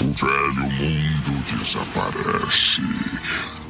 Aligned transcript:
o 0.00 0.12
velho 0.14 0.70
mundo 0.72 1.44
desaparece. 1.58 2.82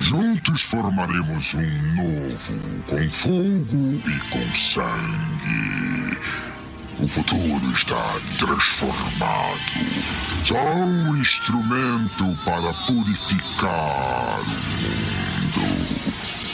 Juntos 0.00 0.62
formaremos 0.62 1.54
um 1.54 1.95
novo, 1.97 2.83
com 2.87 3.11
fogo 3.11 4.01
e 4.06 4.21
com 4.29 4.54
sangue. 4.54 6.19
O 7.01 7.09
futuro 7.09 7.71
está 7.72 8.21
transformado. 8.38 9.59
Só 10.45 10.59
um 10.59 11.17
instrumento 11.17 12.36
para 12.45 12.72
purificar 12.86 14.40
o 14.40 14.48
mundo. 14.82 16.48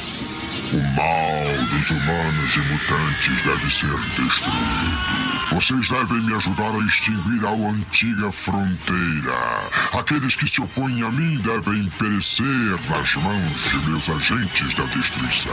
O 0.72 0.80
mal 0.96 1.66
dos 1.68 1.90
humanos 1.90 2.56
e 2.56 2.58
mutantes 2.60 3.44
deve 3.44 3.70
ser 3.70 3.96
destruído. 4.16 5.34
Vocês 5.52 5.88
devem 5.88 6.22
me 6.22 6.34
ajudar 6.34 6.70
a 6.70 6.78
extinguir 6.78 7.44
a 7.44 7.50
antiga 7.50 8.32
fronteira. 8.32 9.70
Aqueles 9.92 10.34
que 10.34 10.48
se 10.48 10.62
opõem 10.62 11.02
a 11.02 11.10
mim 11.12 11.38
devem 11.40 11.88
perecer 11.98 12.80
nas 12.88 13.14
mãos 13.16 13.62
de 13.70 13.90
meus 13.90 14.08
agentes 14.08 14.74
da 14.74 14.84
destruição. 14.84 15.52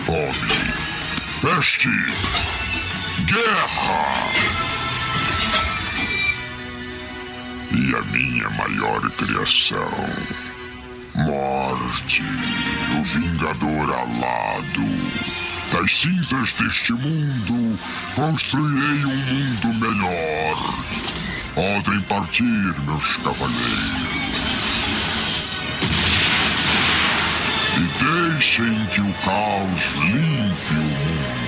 Fome, 0.00 0.30
peste, 1.40 1.88
guerra. 3.26 4.26
E 7.78 7.94
a 7.94 8.02
minha 8.06 8.50
maior 8.50 9.00
criação. 9.12 10.49
Morte, 11.24 12.22
o 12.98 13.02
Vingador 13.02 13.92
alado. 13.92 14.86
Das 15.72 15.98
cinzas 15.98 16.52
deste 16.52 16.92
mundo, 16.92 17.78
construirei 18.14 19.04
um 19.04 19.16
mundo 19.16 19.74
melhor. 19.74 20.74
Podem 21.54 22.00
partir, 22.02 22.42
meus 22.86 23.16
cavaleiros. 23.18 24.20
E 27.76 28.30
deixem 28.32 28.86
que 28.86 29.00
o 29.00 29.14
caos 29.24 30.04
limpe 30.04 30.72
o 30.72 30.82
mundo. 30.82 31.39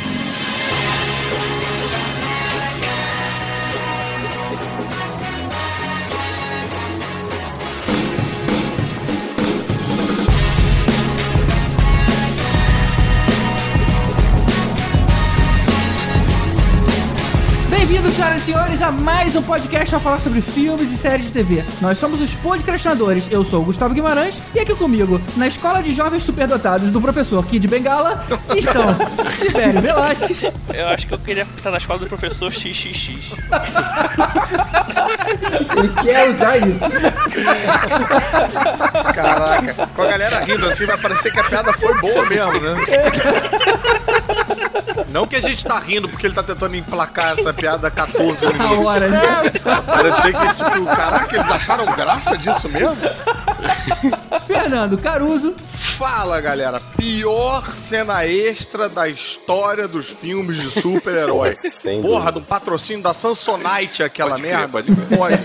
Bem-vindos, 18.03 18.17
senhoras 18.17 18.42
e 18.42 18.45
senhores, 18.45 18.83
a 18.83 18.91
mais 18.91 19.36
um 19.36 19.42
podcast 19.42 19.95
a 19.95 20.00
falar 20.00 20.19
sobre 20.19 20.41
filmes 20.41 20.91
e 20.91 20.97
séries 20.97 21.27
de 21.27 21.33
TV. 21.33 21.64
Nós 21.81 21.98
somos 21.98 22.20
os 22.20 22.34
podcastinadores. 22.34 23.31
Eu 23.31 23.44
sou 23.44 23.62
o 23.62 23.64
Gustavo 23.64 23.94
Guimarães 23.94 24.34
e 24.53 24.59
aqui 24.59 24.75
comigo, 24.75 25.20
na 25.36 25.47
Escola 25.47 25.81
de 25.81 25.94
Jovens 25.94 26.25
Superdotados 26.25 26.91
do 26.91 27.00
professor 27.00 27.47
Kid 27.47 27.69
Bengala, 27.69 28.27
estão 28.59 28.86
Tibério 29.39 29.81
Velasquez, 29.81 30.50
Eu 30.75 30.89
acho 30.89 31.06
que 31.06 31.14
eu 31.14 31.19
queria 31.20 31.47
estar 31.56 31.70
na 31.70 31.77
escola 31.78 32.00
do 32.00 32.09
professor 32.09 32.50
XXX. 32.50 33.09
Ele 35.77 35.89
quer 36.03 36.31
usar 36.31 36.56
isso. 36.56 36.81
Caraca, 39.14 39.87
com 39.94 40.03
a 40.03 40.06
galera 40.06 40.41
rindo 40.41 40.66
assim, 40.66 40.87
vai 40.87 40.98
parecer 40.98 41.33
que 41.33 41.39
a 41.39 41.44
piada 41.44 41.72
foi 41.75 42.00
boa 42.00 42.27
mesmo, 42.27 42.61
né? 42.62 42.75
Não 45.10 45.26
que 45.26 45.36
a 45.36 45.40
gente 45.40 45.64
tá 45.64 45.78
rindo 45.78 46.08
porque 46.08 46.26
ele 46.26 46.34
tá 46.34 46.42
tentando 46.42 46.76
emplacar 46.76 47.38
essa 47.38 47.52
piada 47.52 47.88
há 47.88 47.90
14 47.90 48.46
a 48.46 48.52
minutos. 48.52 48.78
hora, 48.86 49.08
né? 49.08 49.20
Parecia 49.86 50.32
que, 50.32 50.54
tipo, 50.54 50.86
caraca, 50.86 51.36
eles 51.36 51.50
acharam 51.50 51.86
graça 51.94 52.36
disso 52.38 52.68
mesmo? 52.68 52.96
Fernando 54.46 54.98
Caruso, 54.98 55.55
Fala, 55.98 56.41
galera. 56.41 56.80
Pior 56.96 57.70
cena 57.70 58.24
extra 58.27 58.88
da 58.88 59.08
história 59.08 59.87
dos 59.87 60.09
filmes 60.09 60.60
de 60.60 60.81
super-heróis. 60.81 61.82
Porra, 62.03 62.32
do 62.32 62.41
patrocínio 62.41 63.03
da 63.03 63.12
Samsonite, 63.12 64.03
aquela 64.03 64.31
Pode 64.31 64.42
merda. 64.42 64.69
pode 64.69 64.94
crer. 64.94 65.19
Pode. 65.19 65.38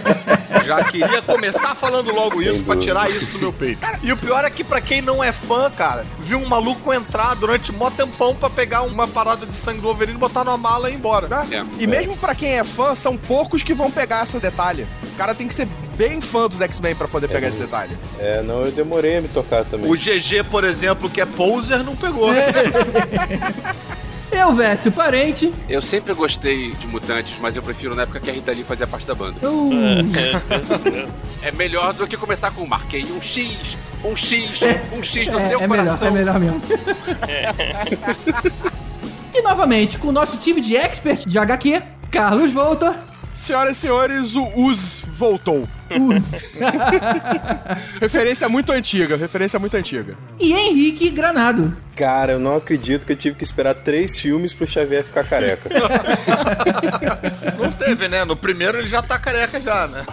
Já 0.65 0.83
queria 0.85 1.21
começar 1.21 1.75
falando 1.75 2.13
logo 2.13 2.39
Sem 2.39 2.49
isso 2.53 2.63
pra 2.63 2.75
dúvida. 2.75 2.81
tirar 2.81 3.09
isso 3.11 3.25
do 3.33 3.39
meu 3.39 3.53
peito. 3.53 3.85
E 4.01 4.11
o 4.11 4.17
pior 4.17 4.43
é 4.45 4.49
que 4.49 4.63
pra 4.63 4.81
quem 4.81 5.01
não 5.01 5.23
é 5.23 5.31
fã, 5.31 5.69
cara, 5.69 6.05
viu 6.19 6.39
um 6.39 6.47
maluco 6.47 6.93
entrar 6.93 7.35
durante 7.35 7.71
mó 7.71 7.89
tempão 7.89 8.33
pra 8.33 8.49
pegar 8.49 8.81
uma 8.83 9.07
parada 9.07 9.45
de 9.45 9.55
sangue 9.55 9.79
do 9.81 9.87
Wolverine, 9.87 10.17
botar 10.17 10.43
numa 10.43 10.57
mala 10.57 10.89
e 10.89 10.93
ir 10.93 10.95
embora. 10.95 11.27
Tá? 11.27 11.45
É. 11.51 11.63
E 11.79 11.85
mesmo 11.87 12.15
pra 12.17 12.33
quem 12.33 12.57
é 12.57 12.63
fã, 12.63 12.95
são 12.95 13.17
poucos 13.17 13.63
que 13.63 13.73
vão 13.73 13.91
pegar 13.91 14.23
esse 14.23 14.39
detalhe. 14.39 14.87
O 15.13 15.17
cara 15.17 15.35
tem 15.35 15.47
que 15.47 15.53
ser 15.53 15.67
bem 15.97 16.21
fã 16.21 16.47
dos 16.47 16.61
X-Men 16.61 16.95
pra 16.95 17.07
poder 17.07 17.27
pegar 17.27 17.47
esse 17.47 17.59
detalhe. 17.59 17.97
É, 18.19 18.41
não, 18.43 18.61
eu 18.61 18.71
demorei 18.71 19.17
a 19.17 19.21
me 19.21 19.27
tocar 19.27 19.65
também. 19.65 19.89
O 19.89 19.95
GG, 19.95 20.43
por 20.49 20.63
exemplo, 20.63 21.09
que 21.09 21.19
é 21.19 21.25
poser, 21.25 21.83
não 21.83 21.95
pegou. 21.95 22.29
eu, 24.31 24.53
Vécio 24.53 24.91
Parente, 24.91 25.51
Eu 25.67 25.81
sempre 25.81 26.13
gostei 26.13 26.71
de 26.73 26.85
Mutantes, 26.87 27.37
mas 27.41 27.55
eu 27.55 27.63
prefiro 27.63 27.95
na 27.95 28.03
época 28.03 28.19
que 28.19 28.29
a 28.29 28.33
Rita 28.33 28.51
Lee 28.51 28.63
fazia 28.63 28.85
parte 28.85 29.07
da 29.07 29.15
banda. 29.15 29.35
uh, 29.43 31.09
É 31.41 31.51
melhor 31.51 31.93
do 31.93 32.05
que 32.07 32.15
começar 32.15 32.51
com 32.51 32.65
marquei 32.65 33.03
um 33.03 33.19
X, 33.21 33.75
um 34.03 34.15
X, 34.15 34.59
um 34.93 35.01
X 35.01 35.27
no 35.27 35.39
é, 35.39 35.49
seu 35.49 35.59
é 35.61 35.67
melhor, 35.67 35.85
coração. 35.85 36.07
é 36.07 36.11
melhor 36.11 36.39
mesmo. 36.39 36.61
e 39.33 39.41
novamente, 39.41 39.97
com 39.97 40.09
o 40.09 40.11
nosso 40.11 40.37
time 40.37 40.61
de 40.61 40.75
experts 40.75 41.25
de 41.25 41.39
HQ, 41.39 41.81
Carlos 42.11 42.51
Voltor, 42.51 42.93
Senhoras 43.31 43.77
e 43.77 43.79
senhores, 43.81 44.35
o 44.35 44.45
Uz 44.55 45.03
voltou. 45.07 45.67
Uz 45.99 46.49
Referência 48.01 48.49
muito 48.49 48.71
antiga, 48.71 49.15
referência 49.15 49.59
muito 49.59 49.75
antiga. 49.77 50.17
e 50.39 50.53
Henrique 50.53 51.09
Granado. 51.09 51.75
Cara, 51.95 52.33
eu 52.33 52.39
não 52.39 52.55
acredito 52.57 53.05
que 53.07 53.13
eu 53.13 53.17
tive 53.17 53.35
que 53.35 53.43
esperar 53.43 53.73
três 53.73 54.19
filmes 54.19 54.53
pro 54.53 54.67
Xavier 54.67 55.03
ficar 55.03 55.23
careca. 55.23 55.67
Não 57.57 57.71
teve, 57.71 58.07
né? 58.07 58.23
No 58.23 58.35
primeiro 58.35 58.77
ele 58.77 58.87
já 58.87 59.01
tá 59.01 59.17
careca 59.17 59.59
já, 59.59 59.87
né? 59.87 60.05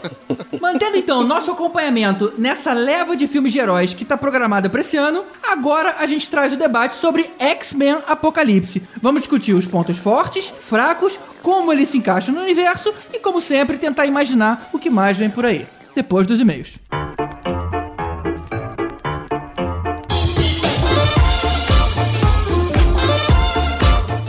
Mantendo 0.59 0.97
então 0.97 1.21
o 1.21 1.27
nosso 1.27 1.51
acompanhamento 1.51 2.33
nessa 2.39 2.73
leva 2.73 3.15
de 3.15 3.29
filmes 3.29 3.53
de 3.53 3.59
heróis 3.59 3.93
que 3.93 4.03
está 4.03 4.17
programada 4.17 4.71
para 4.71 4.81
esse 4.81 4.97
ano, 4.97 5.25
agora 5.43 5.97
a 5.99 6.07
gente 6.07 6.31
traz 6.31 6.55
o 6.55 6.57
debate 6.57 6.95
sobre 6.95 7.31
X-Men 7.39 7.99
Apocalipse. 8.09 8.83
Vamos 9.03 9.21
discutir 9.23 9.53
os 9.53 9.67
pontos 9.67 9.99
fortes, 9.99 10.49
fracos, 10.61 11.21
como 11.43 11.71
eles 11.71 11.91
se 11.91 11.99
encaixam 11.99 12.35
no 12.35 12.41
universo 12.41 12.95
e, 13.13 13.19
como 13.19 13.43
sempre, 13.43 13.77
tentar 13.77 14.07
imaginar 14.07 14.71
o 14.73 14.79
que 14.79 14.89
mais 14.89 15.19
vem 15.19 15.29
por 15.29 15.45
aí. 15.45 15.64
Depois 15.95 16.27
dos 16.27 16.41
e-mails. 16.41 16.75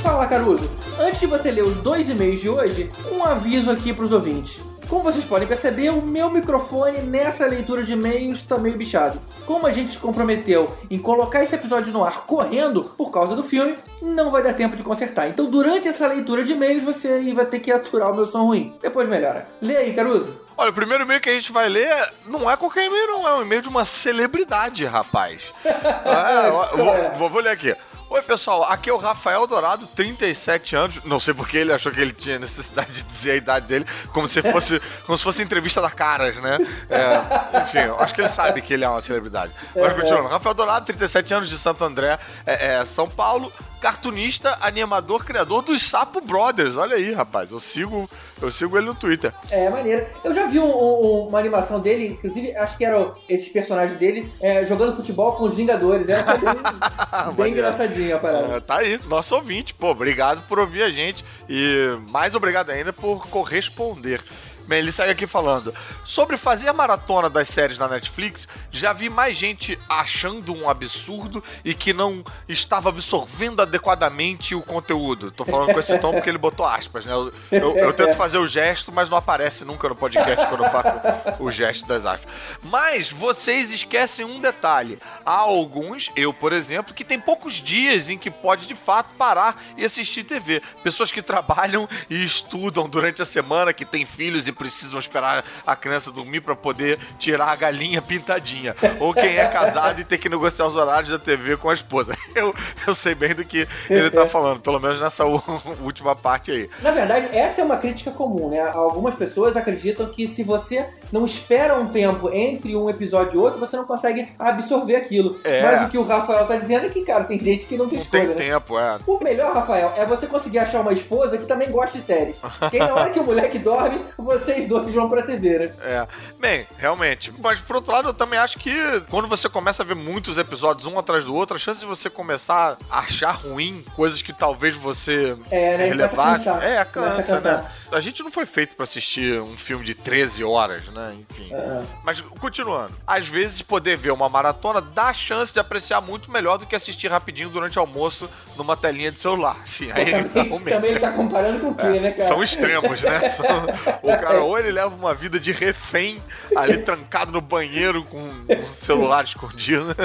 Fala, 0.03 0.27
Caruso. 0.27 0.69
Antes 0.99 1.19
de 1.19 1.25
você 1.25 1.49
ler 1.49 1.63
os 1.63 1.77
dois 1.77 2.07
e-mails 2.07 2.39
de 2.39 2.49
hoje, 2.49 2.91
um 3.11 3.23
aviso 3.23 3.71
aqui 3.71 3.91
para 3.91 4.05
os 4.05 4.11
ouvintes. 4.11 4.63
Como 4.87 5.01
vocês 5.01 5.25
podem 5.25 5.47
perceber, 5.47 5.89
o 5.89 6.03
meu 6.03 6.29
microfone 6.29 6.99
nessa 6.99 7.47
leitura 7.47 7.81
de 7.81 7.93
e-mails 7.93 8.37
está 8.37 8.59
meio 8.59 8.77
bichado. 8.77 9.19
Como 9.47 9.65
a 9.65 9.71
gente 9.71 9.93
se 9.93 9.97
comprometeu 9.97 10.71
em 10.91 10.99
colocar 10.99 11.41
esse 11.41 11.55
episódio 11.55 11.91
no 11.91 12.03
ar 12.03 12.27
correndo 12.27 12.83
por 12.95 13.09
causa 13.09 13.35
do 13.35 13.41
filme, 13.43 13.77
não 14.03 14.29
vai 14.29 14.43
dar 14.43 14.53
tempo 14.53 14.75
de 14.75 14.83
consertar. 14.83 15.27
Então, 15.27 15.49
durante 15.49 15.87
essa 15.87 16.05
leitura 16.05 16.43
de 16.43 16.51
e-mails, 16.51 16.83
você 16.83 17.33
vai 17.33 17.47
ter 17.47 17.59
que 17.59 17.71
aturar 17.71 18.11
o 18.11 18.15
meu 18.15 18.25
som 18.27 18.45
ruim. 18.45 18.75
Depois 18.79 19.09
melhora. 19.09 19.47
Lê 19.59 19.75
aí, 19.75 19.93
Caruso. 19.93 20.44
Olha, 20.57 20.69
o 20.69 20.73
primeiro 20.73 21.03
e-mail 21.03 21.19
que 21.19 21.29
a 21.29 21.33
gente 21.33 21.51
vai 21.51 21.67
ler 21.67 21.93
não 22.27 22.49
é 22.49 22.55
qualquer 22.55 22.85
e-mail, 22.85 23.07
não. 23.07 23.27
É 23.27 23.33
um 23.35 23.41
e-mail 23.41 23.61
de 23.61 23.67
uma 23.67 23.85
celebridade, 23.85 24.85
rapaz. 24.85 25.53
É, 25.66 26.49
vou, 26.51 27.19
vou- 27.19 27.29
vou 27.29 27.41
ler 27.41 27.49
aqui. 27.51 27.75
Oi, 28.07 28.21
pessoal. 28.21 28.63
Aqui 28.65 28.89
é 28.89 28.94
o 28.94 28.97
Rafael 28.97 29.45
Dourado, 29.47 29.88
37 29.88 30.75
anos. 30.75 31.03
Não 31.03 31.19
sei 31.19 31.33
porque 31.33 31.57
ele 31.57 31.73
achou 31.73 31.91
que 31.91 31.99
ele 31.99 32.13
tinha 32.13 32.38
necessidade 32.39 32.91
de 32.91 33.03
dizer 33.03 33.31
a 33.31 33.35
idade 33.35 33.65
dele, 33.65 33.85
como 34.13 34.27
se 34.27 34.41
fosse, 34.44 34.79
como 35.05 35.17
se 35.17 35.23
fosse 35.23 35.41
entrevista 35.41 35.81
da 35.81 35.89
Caras, 35.89 36.38
né? 36.38 36.57
É, 36.89 37.59
enfim, 37.62 37.80
acho 38.00 38.13
que 38.13 38.21
ele 38.21 38.27
sabe 38.30 38.62
que 38.62 38.74
ele 38.74 38.85
é 38.85 38.89
uma 38.89 39.01
celebridade. 39.01 39.51
Mas 39.75 39.94
continuando. 39.94 40.27
Rafael 40.30 40.53
Dourado, 40.53 40.85
37 40.85 41.33
anos, 41.33 41.50
de 41.50 41.57
Santo 41.57 41.83
André, 41.83 42.18
é, 42.45 42.75
é, 42.75 42.85
São 42.85 43.09
Paulo. 43.09 43.51
Cartunista, 43.89 44.57
animador, 44.61 45.23
criador 45.23 45.61
dos 45.61 45.83
Sapo 45.83 46.19
Brothers. 46.19 46.75
Olha 46.75 46.95
aí, 46.95 47.13
rapaz. 47.13 47.51
Eu 47.51 47.59
sigo, 47.59 48.09
eu 48.41 48.49
sigo 48.49 48.75
ele 48.75 48.87
no 48.87 48.95
Twitter. 48.95 49.31
É, 49.51 49.69
maneiro. 49.69 50.07
Eu 50.23 50.33
já 50.33 50.47
vi 50.47 50.57
um- 50.59 50.65
um- 50.65 51.27
uma 51.27 51.37
animação 51.37 51.79
dele, 51.79 52.07
inclusive, 52.07 52.55
acho 52.55 52.75
que 52.79 52.83
eram 52.83 53.13
esses 53.29 53.47
personagens 53.49 53.95
dele 53.99 54.27
é, 54.41 54.65
jogando 54.65 54.95
futebol 54.95 55.33
com 55.33 55.43
os 55.43 55.55
Vingadores. 55.55 56.09
Era 56.09 56.23
bem, 56.35 57.35
bem 57.37 57.51
engraçadinho 57.53 58.15
a 58.15 58.19
parada. 58.19 58.55
É, 58.55 58.59
tá 58.59 58.77
aí, 58.79 58.99
nosso 59.07 59.35
ouvinte. 59.35 59.71
Pô, 59.75 59.91
obrigado 59.91 60.41
por 60.47 60.57
ouvir 60.57 60.81
a 60.81 60.89
gente 60.89 61.23
e 61.47 61.95
mais 62.09 62.33
obrigado 62.33 62.71
ainda 62.71 62.91
por 62.91 63.27
corresponder. 63.27 64.19
Bem, 64.67 64.79
ele 64.79 64.91
segue 64.91 65.12
aqui 65.12 65.27
falando. 65.27 65.73
Sobre 66.06 66.38
fazer 66.38 66.67
a 66.67 66.73
maratona 66.73 67.29
das 67.29 67.47
séries 67.50 67.77
na 67.77 67.88
Netflix, 67.88 68.47
já 68.71 68.94
vi 68.94 69.09
mais 69.09 69.38
gente 69.38 69.77
achando 69.88 70.53
um 70.56 70.67
absurdo 70.69 71.44
e 71.63 71.73
que 71.75 71.94
não 71.94 72.23
estava 72.50 72.89
absorvendo 72.89 73.62
adequadamente 73.62 74.56
o 74.56 74.62
conteúdo. 74.63 75.29
Tô 75.31 75.45
falando 75.45 75.71
com 75.73 75.79
esse 75.79 75.97
tom 76.00 76.12
porque 76.13 76.29
ele 76.29 76.38
botou 76.39 76.65
aspas, 76.65 77.06
né? 77.06 77.13
Eu, 77.13 77.31
eu- 77.51 77.77
eu 77.77 77.94
tento 77.94 78.15
fazer 78.17 78.38
o 78.39 78.47
gesto, 78.47 78.91
mas 78.91 79.09
não 79.09 79.17
aparece 79.17 79.63
nunca 79.63 79.88
no 79.88 79.95
podcast 79.95 80.47
quando 80.47 80.63
eu 80.63 80.71
faço 80.71 81.44
o 81.44 81.51
gesto 81.51 81.85
das 81.85 82.06
aspas. 82.06 82.31
Mas 82.63 83.09
vocês 83.11 83.71
esquecem 83.71 84.25
um 84.25 84.39
detalhe. 84.39 84.97
Há 85.25 85.35
alguns, 85.38 86.09
eu 86.15 86.33
por 86.33 86.51
exemplo, 86.53 86.94
que 86.94 87.03
tem 87.03 87.19
poucos 87.19 87.53
dias 87.56 88.09
em 88.09 88.18
que 88.18 88.31
pode 88.31 88.65
de 88.68 88.73
fato 88.75 89.13
parar 89.15 89.63
e 89.77 89.85
assistir 89.85 90.23
TV. 90.23 90.61
Pessoas 90.83 91.11
que 91.11 91.21
trabalham 91.21 91.88
e 92.09 92.23
estudam 92.25 92.89
durante 92.89 93.21
a 93.21 93.25
semana, 93.25 93.71
que 93.73 93.85
têm 93.85 94.06
filhos 94.06 94.47
e 94.47 94.55
precisam 94.56 95.00
esperar 95.00 95.44
a 95.66 95.75
criança 95.75 96.12
dormir 96.12 96.42
para 96.42 96.56
poder 96.56 97.00
tirar 97.19 97.50
a 97.50 97.56
galinha 97.56 98.02
pintadinha. 98.02 98.75
Ou 99.00 99.13
quem 99.13 99.38
é 99.38 99.48
casado 99.48 100.02
e 100.02 100.04
tem 100.04 100.18
que 100.18 100.30
negociar 100.30 100.66
os 100.68 100.75
horários 100.75 101.10
da 101.10 101.19
TV 101.19 101.57
com 101.57 101.69
a 101.69 101.74
esposa. 101.74 102.16
Eu, 102.36 102.54
eu 102.86 102.94
sei 102.94 103.16
bem 103.16 103.34
do 103.34 103.46
que 103.46 103.66
ele 103.90 104.10
tá 104.10 104.28
falando, 104.28 104.60
pelo 104.60 104.78
menos 104.78 105.00
nessa 105.00 105.24
última 105.81 106.13
parte 106.18 106.52
aí. 106.52 106.69
Na 106.81 106.92
verdade, 106.92 107.30
essa 107.31 107.62
é 107.62 107.63
uma 107.63 107.78
crítica 107.78 108.12
comum, 108.12 108.50
né? 108.50 108.60
Algumas 108.60 109.16
pessoas 109.16 109.56
acreditam 109.56 110.07
que 110.07 110.28
se 110.28 110.44
você 110.44 110.86
não 111.13 111.25
espera 111.25 111.75
um 111.75 111.88
tempo 111.88 112.30
entre 112.34 112.75
um 112.75 112.90
episódio 112.90 113.36
e 113.36 113.38
outro, 113.38 113.57
você 113.57 113.78
não 113.78 113.86
consegue 113.86 114.34
absorver 114.38 114.98
aquilo. 114.98 115.40
É. 115.46 115.62
Mas 115.62 115.84
o 115.84 115.90
que 115.90 115.98
o 115.98 116.04
Rafael 116.04 116.46
tá 116.46 116.57
dizendo 116.57 116.88
é 116.88 116.90
que, 116.90 117.06
cara, 117.06 117.24
tem 117.24 117.40
gente 117.40 117.66
que 117.68 117.78
não 117.78 117.88
tem 117.88 118.00
Não 118.00 118.04
escolha, 118.04 118.28
tem 118.36 118.48
né? 118.48 118.54
tempo, 118.54 118.78
é. 118.78 119.00
O 119.07 119.24
melhor, 119.24 119.54
Rafael, 119.54 119.94
é 119.96 120.06
você 120.06 120.28
conseguir 120.28 120.60
achar 120.60 120.81
uma 120.81 120.92
esposa 120.92 121.38
que 121.38 121.46
também 121.46 121.72
goste 121.72 121.98
de 122.00 122.04
séries. 122.04 122.36
Que 122.69 122.81
aí 122.81 122.88
na 122.88 122.94
hora 122.94 123.10
que 123.12 123.19
o 123.19 123.24
moleque 123.24 123.57
dorme, 123.57 124.02
vocês 124.45 124.68
dois 124.68 124.94
vão 124.94 125.09
pra 125.09 125.24
TV, 125.24 125.59
né? 125.59 125.71
É. 125.81 126.07
Bem, 126.39 126.68
realmente. 126.77 127.33
Mas 127.39 127.59
por 127.59 127.75
outro 127.77 127.92
lado, 127.92 128.09
eu 128.09 128.13
também 128.13 128.39
acho 128.39 128.57
que 128.57 128.74
quando 129.09 129.27
você 129.27 129.50
começa 129.50 129.83
a 129.83 129.86
ver 129.86 129.95
muitos 129.95 130.38
episódios 130.38 130.86
um 130.86 130.97
atrás 130.97 131.24
do 131.25 131.33
outro, 131.33 131.56
a 131.56 131.59
chance 131.59 131.80
de 131.80 131.86
você 131.86 132.09
começar 132.09 132.77
a 132.89 133.00
achar 133.00 133.31
ruim 133.31 133.83
coisas 133.95 134.21
que 134.21 134.31
talvez 134.33 134.75
você 134.75 135.36
É, 135.50 135.77
né? 135.77 136.07
Cansar. 136.07 136.63
É, 136.63 136.86
cansa, 136.86 137.24
cansar. 137.24 137.63
né? 137.63 137.71
A 137.91 137.99
gente 137.99 138.21
não 138.23 138.31
foi 138.31 138.45
feito 138.45 138.75
pra 138.75 138.83
assistir 138.83 139.39
um 139.39 139.55
filme 139.55 139.85
de 139.85 139.93
13 139.93 140.43
horas, 140.43 140.85
né? 140.87 141.15
Enfim. 141.29 141.53
É. 141.53 141.81
Mas 142.03 142.19
continuando, 142.21 142.91
às 143.05 143.27
vezes 143.27 143.61
poder 143.61 143.95
ver 143.97 144.11
uma 144.11 144.27
maratona 144.27 144.81
dá 144.81 145.05
a 145.05 145.13
chance 145.13 145.53
de 145.53 145.59
apreciar 145.59 146.01
muito 146.01 146.31
melhor 146.31 146.57
do 146.57 146.65
que 146.65 146.75
assistir 146.75 147.07
rapidinho 147.09 147.49
durante 147.49 147.77
o 147.77 147.81
almoço 147.81 148.29
numa 148.57 148.75
telinha 148.75 149.11
de 149.11 149.19
celular. 149.19 149.57
Sim, 149.65 149.91
aí 149.91 150.05
Também, 150.23 150.43
realmente. 150.47 150.73
também 150.73 150.91
ele 150.91 150.99
tá 150.99 151.11
comparando 151.11 151.59
com 151.59 151.69
o 151.69 151.75
quê, 151.75 151.99
né, 151.99 152.11
cara? 152.11 152.27
São 152.27 152.43
extremos, 152.43 153.01
né? 153.03 153.29
São- 153.29 153.65
o 154.01 154.07
cara 154.19 154.41
ou 154.41 154.57
ele 154.57 154.71
leva 154.71 154.93
uma 154.93 155.13
vida 155.13 155.39
de 155.39 155.51
refém 155.51 156.21
ali 156.55 156.79
trancado 156.79 157.31
no 157.31 157.41
banheiro 157.41 158.03
com 158.05 158.17
o 158.63 158.67
celular 158.67 159.23
escondido, 159.25 159.95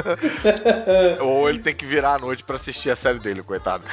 ou 1.21 1.49
ele 1.49 1.59
tem 1.61 1.75
que 1.75 1.85
virar 1.85 2.15
à 2.15 2.19
noite 2.19 2.45
pra 2.45 2.57
assistir 2.57 2.91
a 2.91 2.97
série 2.97 3.19
dele, 3.19 3.43
coitado. 3.43 3.85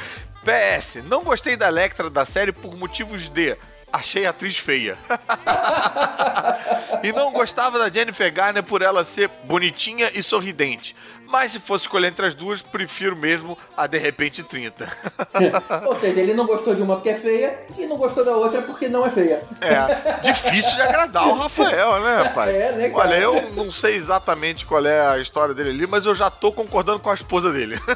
PS, 0.44 1.02
não 1.04 1.22
gostei 1.22 1.56
da 1.56 1.68
Electra 1.68 2.08
da 2.08 2.24
série 2.24 2.52
por 2.52 2.76
motivos 2.76 3.28
de 3.28 3.56
achei 3.92 4.26
a 4.26 4.30
atriz 4.30 4.58
feia. 4.58 4.98
e 7.02 7.12
não 7.12 7.32
gostava 7.32 7.78
da 7.78 7.90
Jennifer 7.90 8.32
Garner 8.32 8.62
por 8.62 8.82
ela 8.82 9.04
ser 9.04 9.28
bonitinha 9.44 10.10
e 10.14 10.22
sorridente. 10.22 10.94
Mas 11.30 11.52
se 11.52 11.60
fosse 11.60 11.84
escolher 11.84 12.08
entre 12.08 12.24
as 12.24 12.34
duas, 12.34 12.62
prefiro 12.62 13.14
mesmo 13.14 13.56
a 13.76 13.86
de 13.86 13.98
repente 13.98 14.42
30. 14.42 14.88
Ou 15.86 15.94
seja, 15.94 16.20
ele 16.22 16.32
não 16.32 16.46
gostou 16.46 16.74
de 16.74 16.80
uma 16.82 16.94
porque 16.96 17.10
é 17.10 17.14
feia 17.16 17.58
e 17.76 17.86
não 17.86 17.98
gostou 17.98 18.24
da 18.24 18.32
outra 18.34 18.62
porque 18.62 18.88
não 18.88 19.04
é 19.04 19.10
feia. 19.10 19.42
É, 19.60 20.22
difícil 20.22 20.74
de 20.74 20.80
agradar 20.80 21.28
o 21.28 21.34
Rafael, 21.34 22.00
né, 22.00 22.32
pai? 22.34 22.56
É, 22.56 22.72
né, 22.72 22.88
cara? 22.88 23.00
Olha, 23.08 23.14
eu 23.16 23.50
não 23.54 23.70
sei 23.70 23.94
exatamente 23.96 24.64
qual 24.64 24.84
é 24.86 25.06
a 25.06 25.18
história 25.18 25.54
dele 25.54 25.68
ali, 25.70 25.86
mas 25.86 26.06
eu 26.06 26.14
já 26.14 26.30
tô 26.30 26.50
concordando 26.50 26.98
com 26.98 27.10
a 27.10 27.14
esposa 27.14 27.52
dele. 27.52 27.78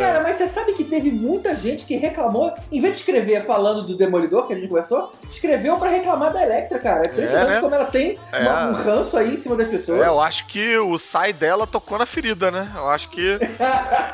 Cara, 0.00 0.20
mas 0.22 0.36
você 0.36 0.46
sabe 0.46 0.72
que 0.74 0.84
teve 0.84 1.10
muita 1.10 1.54
gente 1.54 1.84
que 1.84 1.96
reclamou, 1.96 2.52
em 2.70 2.80
vez 2.80 2.94
de 2.94 3.00
escrever 3.00 3.44
falando 3.44 3.82
do 3.82 3.96
Demolidor, 3.96 4.46
que 4.46 4.52
a 4.52 4.56
gente 4.56 4.68
conversou, 4.68 5.12
escreveu 5.30 5.76
pra 5.78 5.90
reclamar 5.90 6.32
da 6.32 6.42
Electra, 6.42 6.78
cara. 6.78 7.04
É 7.06 7.10
impressionante 7.10 7.50
É, 7.50 7.54
né? 7.54 7.60
como 7.60 7.74
ela 7.74 7.84
tem 7.86 8.18
É. 8.32 8.48
um 8.48 8.72
ranço 8.72 9.16
aí 9.16 9.34
em 9.34 9.36
cima 9.36 9.56
das 9.68 9.80
pessoas. 9.80 10.02
É, 10.02 10.06
eu 10.06 10.20
acho 10.20 10.46
que 10.46 10.76
o 10.78 10.98
sai 10.98 11.32
dela 11.32 11.66
tocou 11.66 11.98
na 11.98 12.06
ferida, 12.06 12.50
né? 12.50 12.70
Eu 12.74 12.88
acho 12.88 13.08
que 13.08 13.38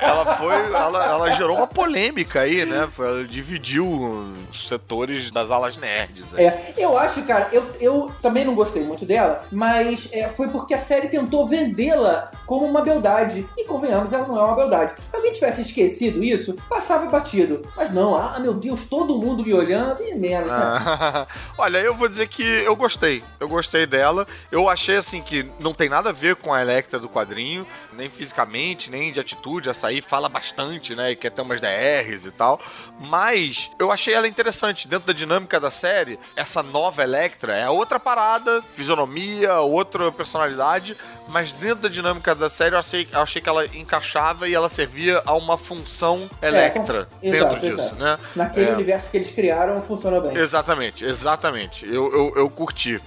ela 0.01 0.37
foi. 0.37 0.55
Ela, 0.55 1.07
ela 1.07 1.31
gerou 1.33 1.57
uma 1.57 1.67
polêmica 1.67 2.41
aí, 2.41 2.65
né? 2.65 2.89
Ela 2.99 3.25
dividiu 3.25 3.87
os 4.51 4.69
setores 4.69 5.31
das 5.31 5.51
alas 5.51 5.77
nerds. 5.77 6.27
aí. 6.35 6.47
É, 6.47 6.75
eu 6.77 6.97
acho, 6.99 7.23
cara, 7.25 7.49
eu, 7.53 7.67
eu 7.81 8.11
também 8.23 8.45
não 8.45 8.55
gostei 8.55 8.83
muito 8.83 9.05
dela, 9.05 9.45
mas 9.51 10.09
é, 10.13 10.29
foi 10.29 10.49
porque 10.49 10.75
a 10.75 10.79
série 10.79 11.09
tentou 11.09 11.47
vendê-la 11.47 12.31
como 12.51 12.67
uma 12.67 12.81
beldade. 12.81 13.47
E 13.57 13.65
convenhamos, 13.65 14.13
ela 14.13 14.27
não 14.27 14.37
é 14.37 14.43
uma 14.43 14.57
beldade. 14.57 14.95
Se 14.95 15.17
alguém 15.17 15.33
tivesse 15.33 15.63
esquecido 15.63 16.21
isso, 16.21 16.57
passava 16.69 17.09
batido. 17.09 17.63
Mas 17.77 17.93
não, 17.93 18.17
ah, 18.17 18.41
meu 18.41 18.53
Deus, 18.53 18.87
todo 18.87 19.17
mundo 19.19 19.45
me 19.45 19.55
olhando, 19.55 20.03
e 20.03 20.17
menos. 20.17 20.49
né? 20.49 20.53
Ah, 20.57 21.29
Olha, 21.57 21.79
eu 21.79 21.95
vou 21.95 22.09
dizer 22.09 22.27
que 22.27 22.43
eu 22.43 22.75
gostei. 22.75 23.23
Eu 23.39 23.49
gostei 23.49 23.87
dela. 23.87 24.27
Eu 24.51 24.69
achei 24.69 24.97
assim 24.97 25.23
que 25.23 25.49
não 25.61 25.73
tem 25.73 25.89
nada 25.89 26.09
a 26.09 26.13
ver 26.13 26.35
com 26.35 26.53
a 26.53 26.61
Electra 26.61 26.99
do 26.99 27.09
quadrinho, 27.09 27.65
nem 28.01 28.11
fisicamente, 28.11 28.91
nem 28.91 29.13
de 29.13 29.21
atitude. 29.21 29.69
A 29.69 29.73
Açaí 29.73 30.01
fala 30.01 30.29
bastante, 30.29 30.95
né? 30.97 31.13
E 31.13 31.17
quer 31.17 31.31
ter 31.31 31.43
umas 31.43 31.61
DRs 31.61 32.25
e 32.25 32.31
tal. 32.31 32.59
Mas 32.99 33.71
eu 33.79 33.93
achei 33.93 34.15
ela 34.15 34.27
interessante. 34.27 34.89
Dentro 34.89 35.07
da 35.07 35.13
dinâmica 35.13 35.61
da 35.61 35.71
série, 35.71 36.19
essa 36.35 36.63
nova 36.63 37.03
Electra 37.03 37.55
é 37.57 37.69
outra 37.69 38.01
parada, 38.01 38.63
fisionomia, 38.75 39.61
outra 39.61 40.11
personalidade. 40.11 40.97
Mas 41.29 41.53
dentro 41.53 41.83
da 41.83 41.89
dinâmica 41.89 42.35
da 42.35 42.51
série, 42.51 42.75
eu 42.75 42.79
achei, 42.79 43.07
eu 43.13 43.21
achei 43.21 43.41
que 43.41 43.49
ela 43.49 43.65
encaixava 43.67 44.49
e 44.49 44.55
ela 44.55 44.69
servia 44.69 45.23
a 45.25 45.35
uma 45.35 45.57
função 45.57 46.29
Electra 46.43 47.05
com- 47.07 47.21
dentro 47.21 47.39
exato, 47.39 47.61
disso, 47.61 47.81
exato. 47.81 47.95
né? 47.97 48.19
Naquele 48.35 48.71
É. 48.71 48.73
universo 48.75 49.11
que 49.11 49.17
eles 49.19 49.31
criaram, 49.31 49.81
funcionou 49.83 50.23
bem. 50.23 50.37
Exatamente, 50.37 51.05
exatamente. 51.05 51.87
Eu, 51.87 52.13
eu, 52.13 52.33
eu 52.37 52.51
curti. 52.51 53.01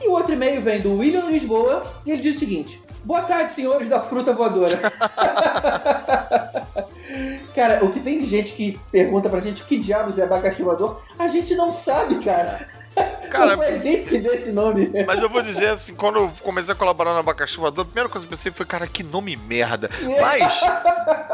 E 0.00 0.08
o 0.08 0.12
outro 0.12 0.32
e-mail 0.32 0.60
vem 0.62 0.80
do 0.80 0.96
William 0.98 1.26
Lisboa 1.30 1.86
e 2.04 2.10
ele 2.10 2.20
diz 2.22 2.36
o 2.36 2.38
seguinte: 2.38 2.82
Boa 3.04 3.22
tarde, 3.22 3.52
senhores 3.52 3.88
da 3.88 4.00
fruta 4.00 4.32
voadora. 4.32 4.78
cara, 7.54 7.84
o 7.84 7.90
que 7.90 8.00
tem 8.00 8.18
de 8.18 8.26
gente 8.26 8.52
que 8.52 8.78
pergunta 8.90 9.28
pra 9.28 9.40
gente 9.40 9.62
o 9.62 9.66
que 9.66 9.78
diabos 9.78 10.18
é 10.18 10.22
abacaxi 10.22 10.62
voador, 10.62 11.02
a 11.18 11.28
gente 11.28 11.54
não 11.54 11.72
sabe, 11.72 12.22
cara. 12.22 12.68
Cara, 13.30 13.56
não 13.56 13.58
foi 13.58 13.74
a 13.74 13.78
gente 13.78 14.08
que 14.08 14.18
deu 14.18 14.34
esse 14.34 14.50
nome. 14.50 14.90
Mas 15.06 15.22
eu 15.22 15.28
vou 15.28 15.40
dizer 15.40 15.68
assim, 15.68 15.94
quando 15.94 16.18
eu 16.18 16.32
comecei 16.42 16.72
a 16.72 16.76
colaborar 16.76 17.12
no 17.12 17.20
Abacaxi 17.20 17.56
Voador, 17.56 17.82
a 17.82 17.84
primeira 17.84 18.08
coisa 18.08 18.26
que 18.26 18.32
eu 18.32 18.36
pensei 18.36 18.50
foi, 18.50 18.66
cara, 18.66 18.88
que 18.88 19.04
nome 19.04 19.36
merda. 19.36 19.88
Mas, 20.20 20.60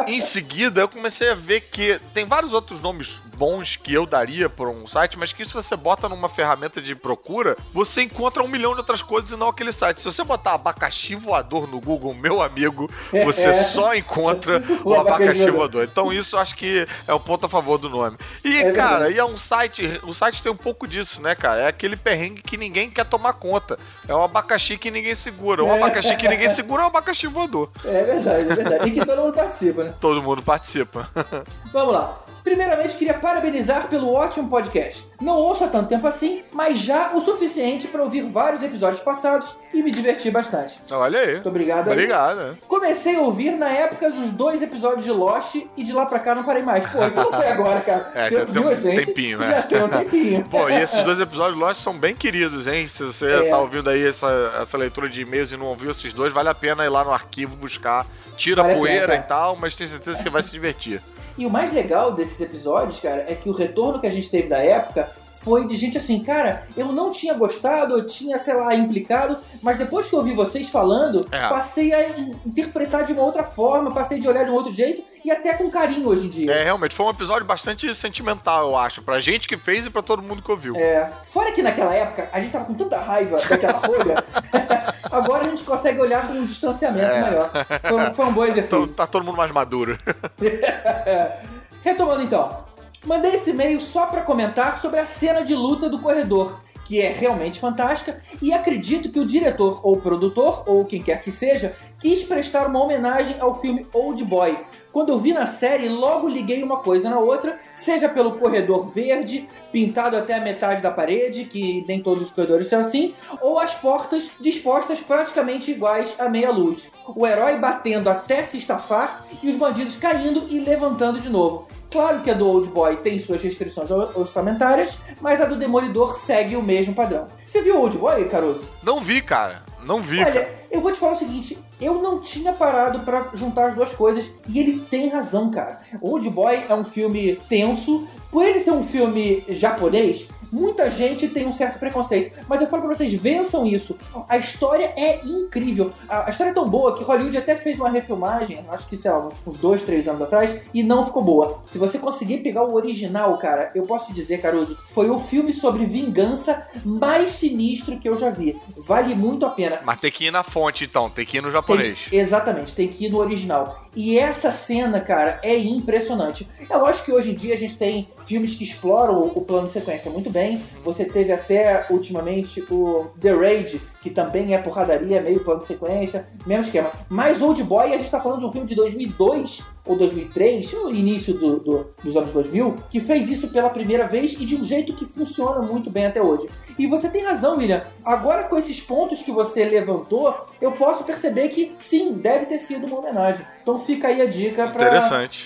em 0.07 0.21
seguida, 0.21 0.83
eu 0.83 0.89
comecei 0.89 1.31
a 1.31 1.35
ver 1.35 1.63
que 1.63 1.99
tem 2.13 2.27
vários 2.27 2.53
outros 2.53 2.83
nomes 2.83 3.19
bons 3.37 3.77
que 3.77 3.93
eu 3.93 4.07
daria 4.07 4.49
por 4.49 4.69
um 4.69 4.87
site, 4.87 5.19
mas 5.19 5.33
que 5.33 5.45
se 5.45 5.53
você 5.53 5.77
bota 5.77 6.09
numa 6.09 6.29
ferramenta 6.29 6.81
de 6.81 6.95
procura, 6.95 7.57
você 7.73 8.03
encontra 8.03 8.43
um 8.43 8.49
milhão 8.49 8.73
de 8.73 8.79
outras 8.79 9.03
coisas 9.03 9.31
e 9.31 9.37
não 9.37 9.49
aquele 9.49 9.73
site. 9.73 10.01
Se 10.01 10.05
você 10.07 10.25
botar 10.25 10.55
abacaxi 10.55 11.15
voador 11.15 11.69
no 11.69 11.81
Google, 11.81 12.15
meu 12.15 12.41
amigo, 12.43 12.91
você 13.25 13.47
É. 13.49 13.63
só 13.65 13.95
encontra 13.95 14.63
O 14.85 14.91
o 14.91 14.95
abacaxi 14.95 15.39
voador. 15.41 15.53
voador. 15.57 15.85
Então 15.85 16.13
isso 16.13 16.37
acho 16.37 16.55
que 16.57 16.87
é 17.07 17.15
um 17.15 17.19
ponto 17.21 17.47
a 17.47 17.49
favor 17.49 17.77
do 17.79 17.89
nome. 17.91 18.17
E, 18.45 18.57
É 18.59 18.73
cara, 18.73 19.11
e 19.11 19.19
é 19.19 19.25
um 19.25 19.37
site, 19.37 20.01
o 20.05 20.13
site 20.15 20.43
tem 20.43 20.51
um 20.51 20.57
pouco 20.57 20.87
disso, 20.87 21.21
né, 21.21 21.35
cara? 21.35 21.63
É 21.63 21.67
aquele 21.69 21.97
perrengue 21.97 22.43
que 22.43 22.57
ninguém 22.57 22.91
quer 22.91 23.05
tomar 23.05 23.35
conta. 23.35 23.79
É 24.09 24.15
um 24.15 24.23
abacaxi 24.25 24.79
que 24.79 24.91
ninguém 24.91 25.15
segura. 25.15 25.63
Um 25.65 25.69
É. 25.71 25.77
abacaxi 25.77 26.17
que 26.17 26.29
ninguém 26.29 26.49
segura 26.55 26.83
é 26.83 26.85
um 26.85 26.89
abacaxi 26.89 27.27
voador. 27.27 27.71
É 27.85 28.03
verdade, 28.03 28.41
é 28.51 28.55
verdade. 28.55 28.89
E 28.89 28.93
que 28.93 29.05
todo 29.05 29.21
mundo 29.23 29.35
participa, 29.35 29.85
né? 29.85 29.95
Todo 30.01 30.23
mundo 30.23 30.43
participa. 30.43 31.09
Vamos 31.73 31.93
lá. 31.93 32.19
Primeiramente, 32.47 32.97
queria 32.97 33.15
parabenizar 33.15 33.89
pelo 33.89 34.09
ótimo 34.15 34.49
podcast. 34.49 35.05
Não 35.21 35.37
ouço 35.37 35.65
há 35.65 35.69
tanto 35.69 35.89
tempo 35.89 36.07
assim, 36.07 36.45
mas 36.53 36.79
já 36.79 37.11
o 37.13 37.21
suficiente 37.21 37.89
para 37.89 38.01
ouvir 38.05 38.23
vários 38.23 38.63
episódios 38.63 39.01
passados 39.03 39.57
e 39.75 39.83
me 39.83 39.91
divertir 39.91 40.31
bastante. 40.31 40.81
Olha 40.93 41.19
aí. 41.19 41.33
Muito 41.35 41.49
obrigado. 41.49 41.89
aí. 41.89 41.95
Obrigado. 41.95 42.57
Comecei 42.69 43.17
a 43.17 43.21
ouvir 43.21 43.51
na 43.57 43.69
época 43.69 44.13
dos 44.13 44.31
dois 44.31 44.63
episódios 44.63 45.03
de 45.03 45.11
Lost 45.11 45.57
e 45.77 45.83
de 45.83 45.93
lá 45.93 46.07
pra 46.07 46.21
cá 46.21 46.37
não 46.37 46.45
parei 46.45 46.63
mais. 46.63 46.87
Pô, 46.87 47.03
então 47.03 47.25
não 47.25 47.33
foi 47.33 47.49
agora, 47.49 47.81
cara. 47.81 48.13
É, 48.15 48.29
Você 48.29 48.35
já 48.37 48.41
ouviu 48.43 48.63
tem 48.63 48.71
um 48.73 48.77
gente? 48.79 49.07
tempinho, 49.07 49.39
né? 49.39 49.49
Já 49.51 49.63
tem 49.63 49.83
um 49.83 49.89
tempinho. 49.89 50.45
Pô, 50.49 50.69
e 50.69 50.81
esses 50.81 51.03
dois 51.03 51.19
episódios 51.19 51.59
Lost 51.59 51.83
são 51.83 51.99
bem 51.99 52.15
queridos, 52.15 52.69
hein? 52.69 52.87
Se 52.87 53.03
você 53.03 53.27
É. 53.29 53.51
tá 53.51 53.59
ouvindo 53.59 53.91
aí 53.91 54.07
essa, 54.07 54.29
essa 54.63 54.79
leitura 54.79 55.09
de 55.09 55.21
e-mails 55.21 55.51
e 55.51 55.57
não 55.57 55.67
ouviu 55.67 55.91
esses 55.91 56.13
dois, 56.13 56.33
vale 56.33 56.49
a 56.49 56.55
pena 56.55 56.85
ir 56.85 56.91
lá 56.91 57.03
no 57.03 57.11
arquivo 57.11 57.57
buscar. 57.57 58.07
Tira 58.37 58.63
Vale 58.63 58.75
pena, 58.75 58.87
poeira 58.87 59.07
cara. 59.09 59.19
e 59.19 59.23
tal, 59.23 59.57
mas 59.57 59.75
tenho 59.75 59.91
certeza 59.91 60.19
que 60.19 60.23
você 60.23 60.31
vai 60.31 60.45
se 60.45 60.51
divertir. 60.53 61.03
E 61.39 61.45
o 61.45 61.51
mais 61.51 61.73
legal 61.73 62.13
desses 62.13 62.41
episódios, 62.41 63.01
cara, 63.01 63.27
é 63.29 63.35
que 63.35 63.49
o 63.49 63.53
retorno 63.53 64.01
que 64.01 64.07
a 64.07 64.11
gente 64.11 64.31
teve 64.31 64.49
da 64.49 64.59
época 64.59 65.11
foi 65.47 65.65
de 65.69 65.77
gente 65.77 65.97
assim, 65.97 66.19
cara, 66.25 66.65
eu 66.77 66.87
não 66.91 67.13
tinha 67.13 67.33
gostado, 67.35 67.95
eu 67.97 68.05
tinha, 68.05 68.37
sei 68.37 68.55
lá, 68.55 68.75
implicado, 68.75 69.37
mas 69.63 69.79
depois 69.79 70.09
que 70.09 70.13
eu 70.13 70.19
ouvi 70.19 70.35
vocês 70.35 70.69
falando, 70.69 71.25
É. 71.31 71.49
passei 71.49 71.95
a 71.95 72.09
in- 72.19 72.35
interpretar 72.45 73.05
de 73.07 73.13
uma 73.13 73.23
outra 73.23 73.45
forma, 73.45 73.93
passei 73.93 74.19
de 74.19 74.27
olhar 74.27 74.43
de 74.43 74.51
um 74.51 74.55
outro 74.55 74.73
jeito 74.73 75.05
e 75.25 75.31
até 75.31 75.55
com 75.55 75.71
carinho 75.71 76.09
hoje 76.09 76.27
em 76.27 76.29
dia. 76.29 76.51
É, 76.53 76.65
realmente, 76.65 76.97
foi 76.97 77.07
um 77.07 77.11
episódio 77.11 77.45
bastante 77.47 77.95
sentimental, 77.95 78.71
eu 78.71 78.77
acho. 78.77 79.03
Pra 79.03 79.21
gente 79.21 79.47
que 79.47 79.57
fez 79.57 79.87
e 79.87 79.91
pra 79.91 80.03
todo 80.03 80.21
mundo 80.21 80.43
que 80.43 80.51
ouviu. 80.51 80.75
É, 80.75 81.13
fora 81.29 81.53
que 81.53 81.63
naquela 81.63 81.95
época 81.95 82.29
a 82.33 82.41
gente 82.41 82.51
tava 82.51 82.65
com 82.65 82.75
tanta 82.75 82.99
raiva 82.99 83.37
daquela 83.49 83.79
rolha, 83.79 84.25
agora 85.13 85.45
a 85.45 85.49
gente 85.49 85.63
consegue 85.63 86.01
olhar 86.01 86.27
com 86.27 86.33
um 86.35 86.45
distanciamento 86.45 87.07
É. 87.07 87.21
maior. 87.21 87.51
Foi, 87.89 88.03
um- 88.11 88.15
foi 88.15 88.25
um 88.27 88.33
bom 88.33 88.45
exercício. 88.45 88.83
Então 88.83 88.95
tá 88.97 89.07
todo 89.07 89.25
mundo 89.25 89.37
mais 89.37 89.53
maduro. 89.53 89.97
Retomando 91.83 92.23
então, 92.23 92.65
mandei 93.05 93.35
esse 93.35 93.51
e-mail 93.51 93.81
só 93.81 94.07
pra 94.07 94.23
comentar 94.23 94.81
sobre 94.81 95.01
a 95.01 95.07
cena 95.07 95.43
de 95.43 95.55
luta 95.55 95.89
do 95.89 95.99
corredor, 95.99 96.61
que 96.87 97.01
é 97.01 97.11
realmente 97.11 97.59
fantástica, 97.59 98.21
e 98.41 98.53
acredito 98.53 99.11
que 99.11 99.19
o 99.19 99.27
diretor 99.27 99.81
ou 99.83 99.97
produtor, 99.97 100.63
ou 100.67 100.85
quem 100.85 101.03
quer 101.03 101.23
que 101.23 101.33
seja, 101.33 101.75
quis 101.99 102.23
prestar 102.23 102.69
uma 102.69 102.83
homenagem 102.83 103.37
ao 103.41 103.61
filme 103.61 103.87
Old 103.93 104.25
Boy. 104.25 104.57
Quando 104.93 105.11
eu 105.11 105.19
vi 105.19 105.33
na 105.33 105.47
série, 105.47 105.89
logo 105.89 106.29
liguei 106.29 106.63
uma 106.63 106.79
coisa 106.79 107.11
na 107.11 107.19
outra, 107.19 107.59
seja 107.75 108.09
pelo 108.09 108.39
corredor 108.39 108.89
verde, 108.89 109.47
pintado 109.71 110.17
até 110.17 110.35
a 110.35 110.41
metade 110.41 110.81
da 110.81 110.91
parede, 110.91 111.45
que 111.45 111.85
nem 111.87 112.01
todos 112.01 112.29
os 112.29 112.33
corredores 112.33 112.69
são 112.69 112.79
assim, 112.79 113.15
ou 113.43 113.59
as 113.59 113.75
portas 113.75 114.31
dispostas 114.41 115.01
praticamente 115.01 115.71
iguais 115.71 116.15
à 116.19 116.29
meia 116.29 116.51
luz. 116.51 116.89
O 117.15 117.27
herói 117.27 117.59
batendo 117.59 118.09
até 118.09 118.43
se 118.43 118.57
estafar 118.57 119.27
e 119.43 119.51
os 119.51 119.57
bandidos 119.57 119.97
caindo 119.97 120.47
e 120.49 120.61
levantando 120.61 121.21
de 121.21 121.29
novo. 121.29 121.67
Claro 121.97 122.21
que 122.21 122.31
a 122.31 122.35
do 122.35 122.47
Old 122.47 122.69
Boy 122.69 122.97
tem 122.97 123.19
suas 123.19 123.43
restrições 123.43 123.91
orçamentárias, 123.91 124.99
mas 125.19 125.41
a 125.41 125.47
do 125.47 125.57
Demolidor 125.57 126.15
segue 126.15 126.55
o 126.55 126.63
mesmo 126.63 126.95
padrão. 126.95 127.27
Você 127.47 127.63
viu 127.63 127.81
Old 127.81 127.97
Boy, 127.97 128.29
Caruso? 128.29 128.69
Não 128.83 129.01
vi, 129.01 129.23
cara. 129.23 129.63
Não 129.83 130.03
vi. 130.03 130.19
cara. 130.19 130.31
Olha, 130.31 130.49
eu 130.71 130.83
vou 130.83 130.93
te 130.93 130.99
falar 130.99 131.13
o 131.13 131.17
seguinte, 131.17 131.59
eu 131.81 132.03
não 132.03 132.21
tinha 132.21 132.53
parado 132.53 133.01
pra 133.01 133.31
juntar 133.33 133.69
as 133.69 133.75
duas 133.75 133.95
coisas 133.95 134.31
e 134.47 134.61
ele 134.61 134.81
tem 134.91 135.09
razão, 135.09 135.51
cara. 135.51 135.81
Old 136.03 136.29
Boy 136.29 136.67
é 136.69 136.75
um 136.75 136.85
filme 136.85 137.37
tenso, 137.49 138.07
por 138.31 138.45
ele 138.45 138.61
ser 138.61 138.73
um 138.73 138.85
filme 138.85 139.43
japonês, 139.49 140.29
muita 140.57 140.91
gente 140.91 141.29
tem 141.29 141.47
um 141.47 141.53
certo 141.53 141.79
preconceito, 141.79 142.39
mas 142.49 142.61
eu 142.63 142.67
falo 142.69 142.85
pra 142.85 142.95
vocês, 142.95 143.13
vençam 143.15 143.67
isso. 143.67 143.97
A 144.29 144.37
história 144.39 144.93
é 144.97 145.21
incrível. 145.25 145.93
A, 146.09 146.27
a 146.27 146.31
história 146.31 146.51
é 146.51 146.55
tão 146.55 146.69
boa 146.69 146.97
que 146.97 147.05
Hollywood 147.05 147.37
até 147.37 147.55
fez 147.55 147.79
uma 147.79 147.91
refilmagem, 147.91 148.65
acho 148.71 148.87
que, 148.89 148.97
sei 148.97 149.11
lá, 149.11 149.29
uns, 149.47 149.59
dois, 149.59 149.83
três 149.83 150.09
anos 150.09 150.23
atrás, 150.23 150.61
e 150.73 150.83
não 150.83 151.05
ficou 151.07 151.23
boa. 151.23 151.63
Se 151.69 151.79
você 151.79 151.99
conseguir 151.99 152.39
pegar 152.39 152.65
o 152.65 152.75
original, 152.75 153.37
cara, 153.39 153.71
eu 153.75 153.83
posso 153.85 154.07
te 154.09 154.15
dizer, 154.15 154.39
Caruso, 154.39 154.77
foi 154.95 155.11
o 155.11 155.21
filme 155.21 155.53
sobre 155.53 155.85
vingança 155.85 156.67
mais 156.85 157.31
sinistro 157.31 157.99
que 157.99 158.09
eu 158.09 158.17
já 158.19 158.31
vi. 158.31 158.57
Vale 158.77 159.15
muito 159.15 159.45
a 159.45 159.51
pena. 159.51 159.81
Mas 159.85 160.01
tem 160.01 160.11
que 160.11 160.27
ir 160.27 160.31
na 160.31 160.43
fonte, 160.43 160.85
então. 160.85 161.11
Tem 161.11 161.27
que 161.27 161.37
ir 161.37 161.41
no 161.41 161.49
Tem- 161.49 161.53
japonês. 161.53 161.99
exatamente, 162.11 162.75
tem 162.75 162.89
que 162.89 163.07
ir 163.07 163.11
no 163.11 163.19
original. 163.19 163.86
E 163.97 164.19
essa 164.19 164.53
cena, 164.53 165.01
cara, 165.01 165.41
é 165.43 165.57
impressionante. 165.57 166.47
É 166.69 166.77
lógico 166.77 167.07
que 167.07 167.13
hoje 167.13 167.31
em 167.31 167.35
dia 167.35 167.55
a 167.55 167.57
gente 167.57 167.79
tem 167.79 168.09
filmes 168.27 168.55
que 168.55 168.63
exploram 168.63 169.23
o 169.23 169.41
plano 169.41 169.69
de 169.69 169.73
sequência 169.73 170.11
muito 170.11 170.29
bem. 170.29 170.63
Você 170.85 171.07
teve 171.07 171.33
até 171.33 171.87
ultimamente 171.89 172.61
o 172.71 173.07
The 173.19 173.33
Raid, 173.33 173.81
que 174.07 174.11
também 174.15 174.55
é 174.55 174.59
porradaria, 174.59 175.21
meio 175.21 175.43
plano 175.43 175.61
de 175.61 175.67
sequência, 175.67 176.29
mesmo 176.47 176.63
esquema. 176.63 176.91
Mas 177.09 177.43
Old 177.43 177.61
Boy, 177.65 177.93
a 177.93 177.99
gente 177.99 178.09
tá 178.11 178.21
falando 178.21 178.41
de 178.41 178.47
um 178.47 178.53
filme 178.53 178.69
de 178.69 178.77
2002 178.77 179.65
ou 179.85 179.97
2003, 179.97 180.73
o 180.75 180.91
início 180.91 181.35
do- 181.35 181.61
do- 181.61 181.87
dos 182.03 182.17
anos 182.17 182.33
2000, 182.33 182.75
que 182.91 182.99
fez 183.01 183.29
isso 183.31 183.49
pela 183.49 183.71
primeira 183.71 184.07
vez 184.07 184.33
e 184.35 184.45
de 184.45 184.57
um 184.57 184.65
jeito 184.65 184.93
que 184.95 185.05
funciona 185.05 185.61
muito 185.61 185.91
bem 185.91 186.07
até 186.07 186.21
hoje. 186.21 186.49
E 186.79 186.87
você 186.89 187.09
tem 187.09 187.25
razão, 187.25 187.57
William. 187.57 187.83
Agora, 188.05 188.45
com 188.45 188.57
esses 188.59 188.81
pontos 188.83 189.23
que 189.23 189.33
você 189.33 189.65
levantou, 189.65 190.35
eu 190.61 190.73
posso 190.73 191.05
perceber 191.05 191.49
que 191.51 191.75
sim, 191.79 192.13
deve 192.13 192.47
ter 192.47 192.59
sido 192.59 192.87
uma 192.87 192.99
homenagem. 192.99 193.47
Então 193.63 193.81
fica 193.81 194.09
aí 194.09 194.21
a 194.21 194.27
dica 194.27 194.69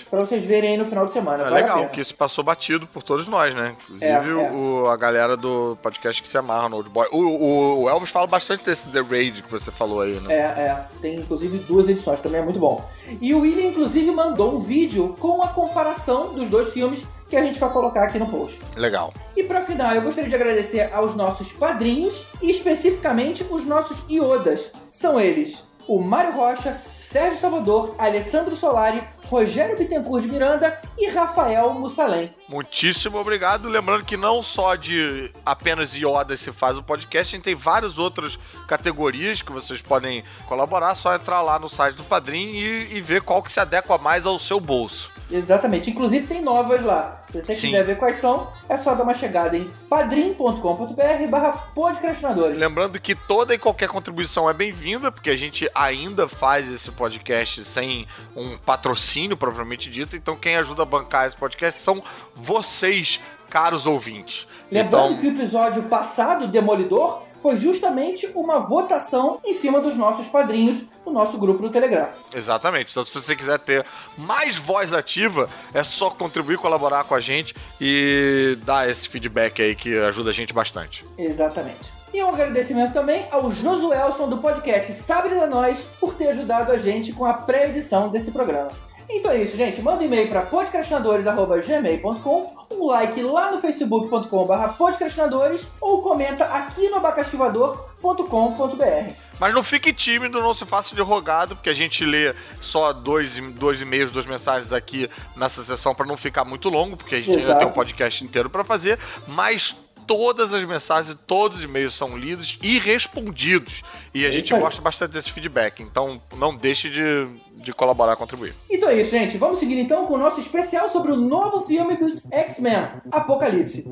pra 0.09 0.19
vocês 0.19 0.43
verem 0.43 0.71
aí 0.71 0.77
no 0.77 0.85
final 0.85 1.05
de 1.05 1.13
semana. 1.13 1.43
É 1.43 1.49
Vale 1.49 1.55
legal, 1.61 1.83
porque 1.85 2.01
isso 2.01 2.15
passou 2.15 2.43
batido 2.43 2.85
por 2.87 3.01
todos 3.03 3.27
nós, 3.27 3.53
né? 3.55 3.75
Inclusive 3.83 4.05
É, 4.11 4.13
é. 4.13 4.51
O, 4.51 4.87
a 4.87 4.97
galera 4.97 5.37
do 5.37 5.77
podcast 5.81 6.21
que 6.21 6.27
se 6.27 6.37
amarra 6.37 6.67
no 6.67 6.77
Old 6.77 6.89
Boy. 6.89 7.07
O, 7.11 7.17
o- 7.19 7.81
o 7.83 7.89
Elvis 7.89 8.09
fala 8.09 8.27
bastante 8.27 8.50
desse 8.57 8.89
The 8.89 9.01
Raid 9.01 9.43
que 9.43 9.51
você 9.51 9.71
falou 9.71 10.01
aí, 10.01 10.19
né? 10.19 10.33
É, 10.33 10.39
é. 10.39 10.85
Tem 11.01 11.15
inclusive 11.15 11.59
duas 11.59 11.89
edições, 11.89 12.21
também 12.21 12.41
é 12.41 12.43
muito 12.43 12.59
bom. 12.59 12.87
E 13.21 13.33
o 13.33 13.41
William, 13.41 13.69
inclusive, 13.69 14.11
mandou 14.11 14.55
um 14.55 14.59
vídeo 14.59 15.15
com 15.19 15.41
a 15.41 15.49
comparação 15.49 16.33
dos 16.33 16.49
dois 16.49 16.73
filmes 16.73 17.05
que 17.29 17.37
a 17.37 17.43
gente 17.43 17.59
vai 17.59 17.71
colocar 17.71 18.03
aqui 18.03 18.19
no 18.19 18.27
post. 18.27 18.61
Legal. 18.75 19.13
E 19.37 19.43
pra 19.43 19.61
final, 19.61 19.95
eu 19.95 20.01
gostaria 20.01 20.29
de 20.29 20.35
agradecer 20.35 20.93
aos 20.93 21.15
nossos 21.15 21.53
padrinhos 21.53 22.27
e 22.41 22.51
especificamente 22.51 23.45
os 23.49 23.65
nossos 23.65 24.03
iodas. 24.09 24.73
São 24.89 25.19
eles 25.19 25.63
o 25.91 26.01
Mário 26.01 26.31
Rocha, 26.31 26.79
Sérgio 26.97 27.37
Salvador, 27.37 27.95
Alessandro 27.97 28.55
Solari, 28.55 29.03
Rogério 29.25 29.77
Bittencourt 29.77 30.23
de 30.23 30.31
Miranda 30.31 30.81
e 30.97 31.09
Rafael 31.09 31.73
Mussalem. 31.73 32.33
Muitíssimo 32.47 33.17
obrigado. 33.17 33.67
Lembrando 33.67 34.05
que 34.05 34.15
não 34.15 34.41
só 34.41 34.75
de 34.75 35.29
apenas 35.45 35.93
iodas 35.93 36.39
se 36.39 36.53
faz 36.53 36.77
o 36.77 36.83
podcast, 36.83 37.35
a 37.35 37.37
gente 37.37 37.43
tem 37.43 37.55
várias 37.55 37.97
outras 37.97 38.39
categorias 38.69 39.41
que 39.41 39.51
vocês 39.51 39.81
podem 39.81 40.23
colaborar. 40.47 40.91
É 40.91 40.95
só 40.95 41.13
entrar 41.13 41.41
lá 41.41 41.59
no 41.59 41.67
site 41.67 41.97
do 41.97 42.05
Padrim 42.05 42.51
e, 42.51 42.95
e 42.95 43.01
ver 43.01 43.21
qual 43.21 43.43
que 43.43 43.51
se 43.51 43.59
adequa 43.59 43.97
mais 43.97 44.25
ao 44.25 44.39
seu 44.39 44.61
bolso. 44.61 45.10
Exatamente. 45.31 45.89
Inclusive 45.89 46.27
tem 46.27 46.41
novas 46.41 46.83
lá. 46.83 47.23
Se 47.31 47.41
você 47.41 47.55
Sim. 47.55 47.67
quiser 47.67 47.83
ver 47.85 47.97
quais 47.97 48.17
são, 48.17 48.51
é 48.67 48.75
só 48.75 48.93
dar 48.93 49.03
uma 49.03 49.13
chegada 49.13 49.57
em 49.57 49.69
padrim.com.br 49.89 51.27
barra 51.29 51.51
podcastinadores. 51.73 52.59
Lembrando 52.59 52.99
que 52.99 53.15
toda 53.15 53.53
e 53.53 53.57
qualquer 53.57 53.87
contribuição 53.87 54.49
é 54.49 54.53
bem-vinda, 54.53 55.11
porque 55.11 55.29
a 55.29 55.35
gente 55.35 55.69
ainda 55.73 56.27
faz 56.27 56.69
esse 56.69 56.91
podcast 56.91 57.63
sem 57.63 58.07
um 58.35 58.57
patrocínio 58.57 59.37
propriamente 59.37 59.89
dito. 59.89 60.15
Então, 60.15 60.35
quem 60.35 60.57
ajuda 60.57 60.83
a 60.83 60.85
bancar 60.85 61.27
esse 61.27 61.37
podcast 61.37 61.79
são 61.79 62.03
vocês, 62.35 63.19
caros 63.49 63.85
ouvintes. 63.85 64.47
Lembrando 64.71 65.13
então, 65.13 65.17
que 65.17 65.27
o 65.27 65.31
episódio 65.31 65.83
passado, 65.83 66.47
Demolidor, 66.47 67.23
foi 67.41 67.57
justamente 67.57 68.27
uma 68.35 68.59
votação 68.59 69.39
em 69.45 69.53
cima 69.53 69.81
dos 69.81 69.95
nossos 69.95 70.27
padrinhos 70.27 70.83
do 71.03 71.11
nosso 71.11 71.37
grupo 71.37 71.61
no 71.61 71.69
Telegram. 71.69 72.09
Exatamente. 72.33 72.91
Então, 72.91 73.03
se 73.03 73.13
você 73.13 73.35
quiser 73.35 73.57
ter 73.59 73.85
mais 74.17 74.57
voz 74.57 74.93
ativa, 74.93 75.49
é 75.73 75.83
só 75.83 76.09
contribuir, 76.09 76.57
colaborar 76.57 77.03
com 77.03 77.15
a 77.15 77.19
gente 77.19 77.55
e 77.79 78.57
dar 78.63 78.89
esse 78.89 79.09
feedback 79.09 79.61
aí 79.61 79.75
que 79.75 79.97
ajuda 79.97 80.29
a 80.29 80.33
gente 80.33 80.53
bastante. 80.53 81.05
Exatamente. 81.17 82.01
E 82.13 82.21
um 82.21 82.29
agradecimento 82.29 82.91
também 82.91 83.25
ao 83.31 83.51
Josuelson 83.51 84.27
do 84.27 84.37
podcast 84.39 84.91
Sabre 84.93 85.33
da 85.33 85.47
Nós 85.47 85.87
por 85.99 86.13
ter 86.13 86.27
ajudado 86.27 86.71
a 86.71 86.77
gente 86.77 87.13
com 87.13 87.25
a 87.25 87.33
pré-edição 87.33 88.09
desse 88.09 88.31
programa. 88.31 88.69
Então 89.13 89.29
é 89.31 89.43
isso, 89.43 89.57
gente. 89.57 89.81
Manda 89.81 90.01
um 90.01 90.05
e-mail 90.05 90.29
para 90.29 90.43
podcastinadores.gmail.com, 90.43 92.55
um 92.71 92.87
like 92.87 93.21
lá 93.21 93.51
no 93.51 93.59
facebook.com.br 93.59 94.67
podcastinadores 94.77 95.67
ou 95.81 96.01
comenta 96.01 96.45
aqui 96.45 96.87
no 96.89 96.95
abacaxivador.com.br. 96.97 99.13
Mas 99.39 99.53
não 99.53 99.63
fique 99.63 99.91
tímido, 99.91 100.39
não 100.39 100.53
se 100.53 100.65
faça 100.65 100.95
de 100.95 101.01
rogado, 101.01 101.55
porque 101.55 101.69
a 101.69 101.73
gente 101.73 102.05
lê 102.05 102.33
só 102.61 102.93
dois, 102.93 103.35
dois 103.53 103.81
e-mails, 103.81 104.11
duas 104.11 104.25
mensagens 104.25 104.71
aqui 104.71 105.09
nessa 105.35 105.61
sessão 105.63 105.93
para 105.93 106.05
não 106.05 106.15
ficar 106.15 106.45
muito 106.45 106.69
longo, 106.69 106.95
porque 106.95 107.15
a 107.15 107.17
gente 107.17 107.31
ainda 107.31 107.41
Exato. 107.43 107.59
tem 107.59 107.67
um 107.67 107.71
podcast 107.71 108.23
inteiro 108.23 108.49
para 108.49 108.63
fazer, 108.63 108.97
mas 109.27 109.75
todas 110.05 110.53
as 110.53 110.63
mensagens, 110.63 111.17
todos 111.25 111.57
os 111.59 111.63
e-mails 111.63 111.95
são 111.95 112.17
lidos 112.17 112.57
e 112.61 112.77
respondidos. 112.77 113.81
E 114.13 114.25
a 114.25 114.27
É 114.27 114.31
gente 114.31 114.53
gosta 114.53 114.81
bastante 114.81 115.11
desse 115.11 115.31
feedback, 115.31 115.81
então 115.81 116.21
não 116.35 116.53
deixe 116.55 116.89
de, 116.89 117.27
de 117.61 117.73
colaborar, 117.73 118.15
contribuir. 118.15 118.53
Então 118.69 118.89
é 118.89 119.01
isso, 119.01 119.11
gente. 119.11 119.37
Vamos 119.37 119.59
seguir 119.59 119.79
então 119.79 120.05
com 120.05 120.15
o 120.15 120.17
nosso 120.17 120.39
especial 120.39 120.89
sobre 120.89 121.11
o 121.11 121.15
novo 121.15 121.65
filme 121.65 121.95
dos 121.97 122.27
X-Men, 122.31 122.89
Apocalipse. 123.11 123.85